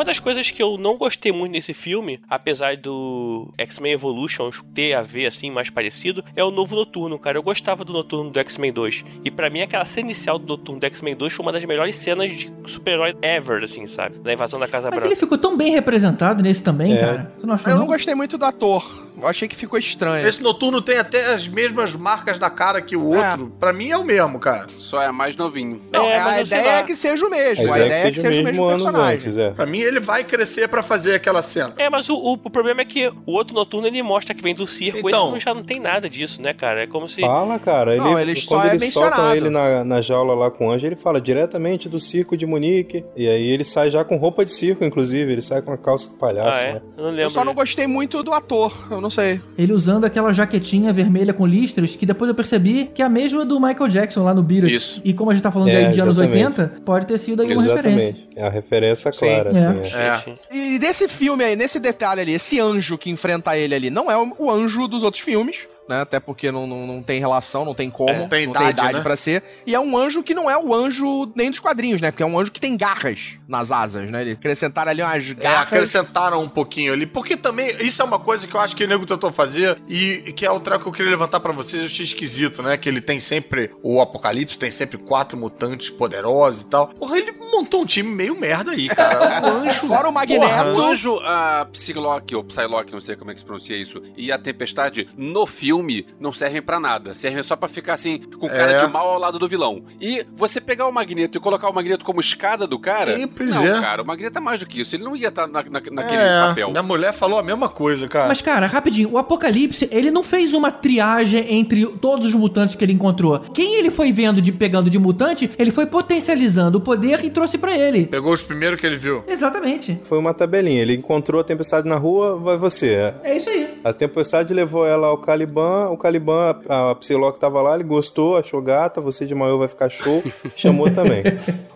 Uma 0.00 0.04
das 0.06 0.18
coisas 0.18 0.50
que 0.50 0.62
eu 0.62 0.78
não 0.78 0.96
gostei 0.96 1.30
muito 1.30 1.52
nesse 1.52 1.74
filme, 1.74 2.20
apesar 2.26 2.74
do 2.74 3.52
X-Men 3.58 3.92
Evolution 3.92 4.48
ter 4.74 4.94
a 4.94 5.02
ver 5.02 5.26
assim 5.26 5.50
mais 5.50 5.68
parecido, 5.68 6.24
é 6.34 6.42
o 6.42 6.50
novo 6.50 6.74
Noturno, 6.74 7.18
cara. 7.18 7.36
Eu 7.36 7.42
gostava 7.42 7.84
do 7.84 7.92
Noturno 7.92 8.30
do 8.30 8.40
X-Men 8.40 8.72
2. 8.72 9.04
E 9.22 9.30
pra 9.30 9.50
mim 9.50 9.60
aquela 9.60 9.84
cena 9.84 10.06
inicial 10.06 10.38
do 10.38 10.46
Noturno 10.46 10.80
do 10.80 10.86
X-Men 10.86 11.14
2 11.14 11.34
foi 11.34 11.44
uma 11.44 11.52
das 11.52 11.62
melhores 11.66 11.96
cenas 11.96 12.32
de 12.32 12.50
super-herói 12.66 13.14
ever, 13.20 13.62
assim, 13.62 13.86
sabe? 13.86 14.18
Da 14.20 14.32
invasão 14.32 14.58
da 14.58 14.66
Casa 14.66 14.88
Mas 14.88 15.00
Branca. 15.00 15.12
ele 15.12 15.20
ficou 15.20 15.36
tão 15.36 15.54
bem 15.54 15.70
representado 15.70 16.42
nesse 16.42 16.62
também, 16.62 16.94
É. 16.94 16.98
cara. 17.00 17.32
Você 17.36 17.46
não 17.46 17.52
achou 17.52 17.68
Eu 17.68 17.74
não? 17.74 17.80
não 17.82 17.86
gostei 17.86 18.14
muito 18.14 18.38
do 18.38 18.44
ator. 18.46 19.09
Eu 19.22 19.28
achei 19.28 19.46
que 19.48 19.56
ficou 19.56 19.78
estranho. 19.78 20.26
Esse 20.26 20.42
noturno 20.42 20.80
tem 20.80 20.98
até 20.98 21.32
as 21.32 21.46
mesmas 21.48 21.94
marcas 21.94 22.38
da 22.38 22.50
cara 22.50 22.80
que 22.80 22.96
o 22.96 23.14
É. 23.14 23.28
outro. 23.30 23.52
Pra 23.58 23.72
mim 23.72 23.90
é 23.90 23.96
o 23.96 24.04
mesmo, 24.04 24.38
cara. 24.38 24.66
Só 24.78 25.00
é 25.02 25.10
mais 25.10 25.36
novinho. 25.36 25.80
Não, 25.92 26.06
É, 26.10 26.18
a 26.18 26.40
ideia 26.40 26.68
é 26.78 26.82
que 26.82 26.94
seja 26.96 27.26
o 27.26 27.30
mesmo. 27.30 27.66
A, 27.66 27.70
Mas 27.70 27.84
ideia 27.84 28.06
é 28.08 28.10
que 28.10 28.20
seja 28.20 28.40
o 28.40 28.44
mesmo 28.44 28.64
anos 28.68 28.82
personagem. 28.82 29.14
antes, 29.16 29.36
é. 29.36 29.50
Pra 29.50 29.66
mim 29.66 29.80
ele 29.80 30.00
vai 30.00 30.24
crescer 30.24 30.68
pra 30.68 30.82
fazer 30.82 31.14
aquela 31.14 31.42
cena. 31.42 31.74
É, 31.76 31.88
mas 31.90 32.08
o, 32.08 32.14
o, 32.14 32.32
o 32.34 32.50
problema 32.50 32.80
é 32.80 32.84
que 32.84 33.08
o 33.08 33.32
outro 33.32 33.54
noturno 33.54 33.86
ele 33.86 34.02
mostra 34.02 34.34
que 34.34 34.42
vem 34.42 34.54
do 34.54 34.66
circo, 34.66 35.08
Então. 35.08 35.22
esse 35.24 35.32
não, 35.32 35.40
já 35.40 35.54
não 35.54 35.62
tem 35.62 35.78
nada 35.80 36.08
disso, 36.08 36.40
né, 36.42 36.52
cara? 36.52 36.82
É 36.82 36.86
como 36.86 37.08
se. 37.08 37.20
Fala, 37.20 37.58
cara. 37.58 37.92
Ele, 37.94 38.00
Não, 38.04 38.18
ele 38.18 38.34
só 38.36 38.56
quando 38.56 38.68
é 38.70 38.74
eles 38.74 38.92
soltam 38.92 39.10
mencionado. 39.10 39.36
ele 39.36 39.50
na, 39.50 39.84
na 39.84 40.00
jaula 40.00 40.34
lá 40.34 40.50
com 40.50 40.68
o 40.68 40.70
anjo, 40.70 40.86
ele 40.86 40.96
fala 40.96 41.20
diretamente 41.20 41.88
do 41.88 42.00
circo 42.00 42.36
de 42.36 42.46
Munique. 42.46 43.04
E 43.16 43.28
aí 43.28 43.46
ele 43.50 43.64
sai 43.64 43.90
já 43.90 44.04
com 44.04 44.16
roupa 44.16 44.44
de 44.44 44.52
circo, 44.52 44.84
inclusive. 44.84 45.32
Ele 45.32 45.42
sai 45.42 45.60
com 45.62 45.72
a 45.72 45.78
calça 45.78 46.08
de 46.08 46.14
palhaço, 46.16 46.58
Ah, 46.58 46.62
é? 46.62 46.72
né? 46.74 46.82
Eu 46.96 47.02
não 47.04 47.10
lembro. 47.10 47.22
Eu 47.22 47.30
só 47.30 47.44
não 47.44 47.54
gostei 47.54 47.86
muito 47.86 48.22
do 48.22 48.32
ator. 48.32 48.72
Eu 48.90 49.00
não 49.00 49.09
sei. 49.10 49.40
Ele 49.58 49.72
usando 49.72 50.04
aquela 50.04 50.32
jaquetinha 50.32 50.92
vermelha 50.92 51.32
com 51.32 51.46
listras, 51.46 51.96
que 51.96 52.06
depois 52.06 52.28
eu 52.28 52.34
percebi 52.34 52.90
que 52.94 53.02
é 53.02 53.04
a 53.04 53.08
mesma 53.08 53.44
do 53.44 53.60
Michael 53.60 53.88
Jackson 53.88 54.22
lá 54.22 54.32
no 54.34 54.42
Beatles. 54.42 54.72
Isso. 54.72 55.00
E 55.04 55.12
como 55.12 55.30
a 55.30 55.34
gente 55.34 55.42
tá 55.42 55.50
falando 55.52 55.68
É, 55.70 55.86
aí 55.86 55.92
de 55.92 56.00
anos 56.00 56.16
exatamente. 56.18 56.60
80, 56.60 56.82
pode 56.84 57.06
ter 57.06 57.18
sido 57.18 57.42
aí 57.42 57.52
uma 57.52 57.62
referência. 57.62 57.88
Exatamente. 58.04 58.28
É 58.36 58.46
a 58.46 58.50
referência 58.50 59.12
Sim. 59.12 59.18
clara, 59.18 59.50
É. 59.54 59.66
assim. 59.66 59.96
é. 59.96 60.06
É. 60.06 60.16
Gente, 60.24 60.40
E 60.50 60.78
desse 60.78 61.08
filme 61.08 61.44
aí, 61.44 61.56
nesse 61.56 61.78
detalhe 61.80 62.20
ali, 62.20 62.32
esse 62.32 62.58
anjo 62.60 62.96
que 62.96 63.10
enfrenta 63.10 63.56
ele 63.56 63.74
ali, 63.74 63.90
não 63.90 64.10
é 64.10 64.16
o 64.16 64.50
anjo 64.50 64.86
dos 64.88 65.02
outros 65.02 65.22
filmes. 65.22 65.66
Né? 65.90 66.02
Até 66.02 66.20
porque 66.20 66.52
não, 66.52 66.68
não, 66.68 66.86
não 66.86 67.02
tem 67.02 67.18
relação, 67.18 67.64
não 67.64 67.74
tem 67.74 67.90
como, 67.90 68.10
É, 68.10 68.28
tem 68.28 68.46
não 68.46 68.52
idade, 68.52 68.66
tem 68.66 68.72
idade 68.84 68.94
né? 68.98 69.02
pra 69.02 69.16
ser. 69.16 69.42
E 69.66 69.74
é 69.74 69.80
um 69.80 69.96
anjo 69.98 70.22
que 70.22 70.32
não 70.32 70.48
é 70.48 70.56
o 70.56 70.72
anjo 70.72 71.30
nem 71.34 71.50
dos 71.50 71.58
quadrinhos, 71.58 72.00
né? 72.00 72.12
Porque 72.12 72.22
é 72.22 72.26
um 72.26 72.38
anjo 72.38 72.52
que 72.52 72.60
tem 72.60 72.76
garras 72.76 73.38
nas 73.48 73.72
asas, 73.72 74.08
né? 74.08 74.22
Ele 74.22 74.32
acrescentaram 74.32 74.92
ali 74.92 75.02
umas 75.02 75.30
É, 75.32 75.34
garras. 75.34 75.62
acrescentaram 75.72 76.40
um 76.42 76.48
pouquinho 76.48 76.92
ali. 76.92 77.06
Porque 77.06 77.36
também, 77.36 77.74
isso 77.84 78.00
é 78.00 78.04
uma 78.04 78.20
coisa 78.20 78.46
que 78.46 78.54
eu 78.54 78.60
acho 78.60 78.76
que 78.76 78.84
o 78.84 78.88
nego 78.88 79.04
tentou 79.04 79.32
fazer 79.32 79.82
e 79.88 80.32
que 80.36 80.46
é 80.46 80.50
outra 80.50 80.78
que 80.78 80.86
eu 80.86 80.92
queria 80.92 81.10
levantar 81.10 81.40
pra 81.40 81.52
vocês, 81.52 81.82
eu 81.82 81.86
achei 81.88 82.04
esquisito, 82.04 82.62
né? 82.62 82.76
Que 82.76 82.88
ele 82.88 83.00
tem 83.00 83.18
sempre, 83.18 83.72
o 83.82 84.00
Apocalipse 84.00 84.56
tem 84.56 84.70
sempre 84.70 84.96
quatro 84.96 85.36
mutantes 85.36 85.90
poderosos 85.90 86.62
e 86.62 86.66
tal. 86.66 86.86
Porra, 86.88 87.18
ele 87.18 87.32
montou 87.32 87.82
um 87.82 87.86
time 87.86 88.08
meio 88.08 88.38
merda 88.38 88.70
aí, 88.70 88.86
cara. 88.88 89.42
O 89.42 89.46
anjo. 89.66 89.88
Fora 89.88 90.08
o 90.08 90.12
Magneto. 90.12 90.80
O 90.80 90.84
anjo, 90.84 91.18
a 91.24 91.66
Psylocke, 91.72 92.36
ou 92.36 92.44
Psylocke, 92.44 92.92
não 92.92 93.00
sei 93.00 93.16
como 93.16 93.32
é 93.32 93.34
que 93.34 93.40
se 93.40 93.46
pronuncia 93.46 93.76
isso, 93.76 94.00
e 94.16 94.30
a 94.30 94.38
Tempestade, 94.38 95.08
no 95.16 95.46
filme, 95.46 95.79
não 96.18 96.32
servem 96.32 96.62
pra 96.62 96.78
nada. 96.80 97.14
Servem 97.14 97.42
só 97.42 97.56
pra 97.56 97.68
ficar 97.68 97.94
assim, 97.94 98.18
com 98.38 98.48
cara 98.48 98.72
É. 98.72 98.84
de 98.86 98.92
mal 98.92 99.08
ao 99.08 99.18
lado 99.18 99.38
do 99.38 99.48
vilão. 99.48 99.82
E 100.00 100.24
você 100.36 100.60
pegar 100.60 100.86
o 100.86 100.92
Magneto 100.92 101.38
e 101.38 101.40
colocar 101.40 101.68
o 101.68 101.74
Magneto 101.74 102.04
como 102.04 102.20
escada 102.20 102.66
do 102.66 102.78
cara. 102.78 103.16
Sim, 103.16 103.28
não, 103.40 103.64
é. 103.66 103.80
cara, 103.80 104.02
o 104.02 104.06
Magneto 104.06 104.38
é 104.38 104.40
mais 104.40 104.60
do 104.60 104.66
que 104.66 104.80
isso. 104.80 104.94
Ele 104.96 105.04
não 105.04 105.16
ia 105.16 105.28
estar 105.28 105.46
na, 105.46 105.62
na- 105.62 105.70
naquele 105.70 105.96
é, 106.22 106.40
papel. 106.48 106.70
Minha 106.70 106.82
mulher 106.82 107.12
falou 107.12 107.38
a 107.38 107.42
mesma 107.42 107.68
coisa, 107.68 108.06
cara. 108.08 108.28
Mas, 108.28 108.40
cara, 108.40 108.66
rapidinho, 108.66 109.10
o 109.12 109.18
Apocalipse, 109.18 109.88
ele 109.90 110.10
não 110.10 110.22
fez 110.22 110.52
uma 110.54 110.70
triagem 110.70 111.44
entre 111.58 111.86
todos 111.98 112.26
os 112.28 112.34
mutantes 112.34 112.74
que 112.74 112.84
ele 112.84 112.92
encontrou. 112.92 113.40
Quem 113.54 113.74
ele 113.74 113.90
foi 113.90 114.12
vendo 114.12 114.40
de 114.40 114.52
pegando 114.52 114.90
de 114.90 114.98
mutante, 114.98 115.50
ele 115.58 115.70
foi 115.70 115.86
potencializando 115.86 116.78
o 116.78 116.80
poder 116.80 117.24
e 117.24 117.30
trouxe 117.30 117.56
pra 117.58 117.76
ele. 117.76 118.06
Pegou 118.06 118.32
os 118.32 118.42
primeiros 118.42 118.80
que 118.80 118.86
ele 118.86 118.96
viu. 118.96 119.24
Exatamente. 119.26 120.00
Foi 120.04 120.18
uma 120.18 120.34
tabelinha. 120.34 120.82
Ele 120.82 120.94
encontrou 120.94 121.40
a 121.40 121.44
tempestade 121.44 121.88
na 121.88 121.96
rua, 121.96 122.36
vai 122.36 122.56
você. 122.56 123.14
É 123.22 123.36
isso 123.36 123.48
aí. 123.48 123.80
A 123.84 123.92
tempestade 123.92 124.52
levou 124.52 124.86
ela 124.86 125.06
ao 125.08 125.18
Caliban. 125.18 125.59
O 125.90 125.96
Caliban, 125.96 126.56
a, 126.68 126.90
a 126.90 126.94
Psylocke 126.94 127.40
tava 127.40 127.62
lá, 127.62 127.74
ele 127.74 127.84
gostou, 127.84 128.36
achou 128.36 128.60
gata. 128.60 129.00
Você 129.00 129.26
de 129.26 129.34
maior 129.34 129.58
vai 129.58 129.68
ficar 129.68 129.90
show. 129.90 130.22
Chamou 130.56 130.90
também. 130.90 131.22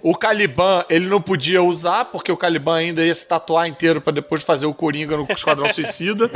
O 0.03 0.14
Caliban, 0.14 0.85
ele 0.91 1.07
não 1.07 1.20
podia 1.20 1.62
usar, 1.62 2.07
porque 2.07 2.30
o 2.30 2.37
Caliban 2.37 2.74
ainda 2.74 3.03
ia 3.03 3.14
se 3.14 3.26
tatuar 3.26 3.66
inteiro 3.66 4.01
pra 4.01 4.12
depois 4.12 4.43
fazer 4.43 4.66
o 4.66 4.74
Coringa 4.74 5.16
no 5.16 5.26
Esquadrão 5.30 5.68
Suicida. 5.72 6.30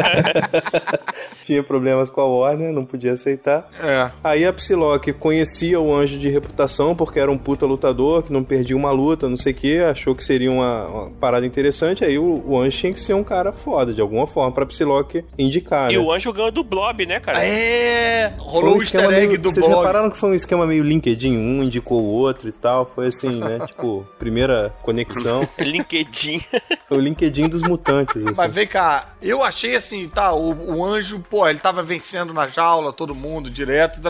tinha 1.44 1.62
problemas 1.62 2.08
com 2.08 2.20
a 2.20 2.26
Warner, 2.26 2.72
não 2.72 2.84
podia 2.84 3.12
aceitar. 3.12 3.68
É. 3.80 4.10
Aí 4.22 4.44
a 4.46 4.52
Psylocke 4.52 5.12
conhecia 5.12 5.80
o 5.80 5.94
anjo 5.94 6.18
de 6.18 6.28
reputação 6.28 6.94
porque 6.96 7.18
era 7.18 7.30
um 7.30 7.38
puta 7.38 7.66
lutador 7.66 8.22
que 8.22 8.32
não 8.32 8.42
perdia 8.42 8.76
uma 8.76 8.90
luta, 8.90 9.28
não 9.28 9.36
sei 9.36 9.52
o 9.52 9.56
que, 9.56 9.78
achou 9.80 10.14
que 10.14 10.24
seria 10.24 10.50
uma, 10.50 10.86
uma 10.86 11.10
parada 11.10 11.44
interessante. 11.46 12.04
Aí 12.04 12.18
o, 12.18 12.42
o, 12.46 12.58
anjo 12.58 12.78
tinha 12.78 12.92
que 12.92 13.00
ser 13.00 13.14
um 13.14 13.24
cara 13.24 13.52
foda, 13.52 13.92
de 13.92 14.00
alguma 14.00 14.26
forma, 14.26 14.52
pra 14.52 14.66
Psylocke 14.66 15.24
indicar. 15.38 15.90
E 15.90 15.96
né? 15.96 15.98
o 15.98 16.12
anjo 16.12 16.32
ganhou 16.32 16.49
do 16.50 16.62
Blob, 16.64 17.04
né, 17.06 17.20
cara? 17.20 17.44
É, 17.44 18.30
Foi 18.36 18.44
rolou 18.46 18.74
um 18.74 18.78
o 18.78 18.82
esquema 18.82 19.04
easter 19.04 19.18
egg 19.18 19.28
meio- 19.28 19.40
do 19.40 19.50
Vocês 19.50 19.66
blog. 19.66 19.78
repararam 19.78 20.10
que 20.10 20.16
foi 20.16 20.30
um 20.30 20.34
esquema 20.34 20.66
meio 20.66 20.82
LinkedIn, 20.82 21.36
um 21.36 21.62
indicou 21.62 22.00
o 22.02 22.06
outro 22.06 22.48
e 22.48 22.52
tal, 22.52 22.84
foi 22.94 23.08
assim, 23.08 23.38
né? 23.40 23.58
tipo, 23.68 24.06
primeira 24.18 24.74
conexão, 24.82 25.48
LinkedIn. 25.58 26.42
foi 26.88 26.98
o 26.98 27.00
LinkedIn 27.00 27.48
dos 27.48 27.62
mutantes, 27.62 28.16
assim. 28.24 28.34
Mas 28.36 28.52
vem 28.52 28.66
cá, 28.66 29.14
eu 29.22 29.42
achei 29.42 29.74
assim, 29.76 30.08
tá, 30.08 30.32
o, 30.32 30.76
o 30.76 30.84
anjo, 30.84 31.20
pô, 31.28 31.48
ele 31.48 31.58
tava 31.58 31.82
vencendo 31.82 32.32
na 32.34 32.46
jaula, 32.46 32.92
todo 32.92 33.14
mundo, 33.14 33.50
direto, 33.50 34.00